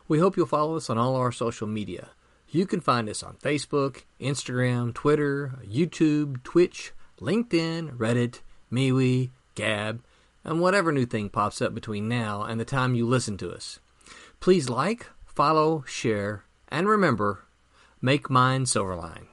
We 0.09 0.18
hope 0.18 0.36
you'll 0.36 0.47
follow 0.47 0.74
us 0.74 0.90
on 0.90 0.98
all 0.98 1.14
our 1.14 1.30
social 1.30 1.68
media. 1.68 2.09
You 2.48 2.66
can 2.66 2.80
find 2.80 3.09
us 3.09 3.22
on 3.22 3.36
Facebook, 3.36 4.02
Instagram, 4.20 4.92
Twitter, 4.92 5.52
YouTube, 5.64 6.42
Twitch, 6.42 6.90
LinkedIn, 7.20 7.97
Reddit, 7.97 8.40
MeWe, 8.72 9.30
Gab, 9.55 10.02
and 10.42 10.60
whatever 10.60 10.90
new 10.90 11.06
thing 11.06 11.28
pops 11.28 11.62
up 11.62 11.72
between 11.72 12.09
now 12.09 12.42
and 12.42 12.59
the 12.59 12.64
time 12.64 12.97
you 12.97 13.06
listen 13.06 13.36
to 13.36 13.52
us. 13.52 13.78
Please 14.40 14.68
like, 14.68 15.06
follow, 15.24 15.84
share, 15.86 16.42
and 16.66 16.88
remember, 16.88 17.44
make 18.02 18.28
mine 18.28 18.64
Silverline. 18.64 19.28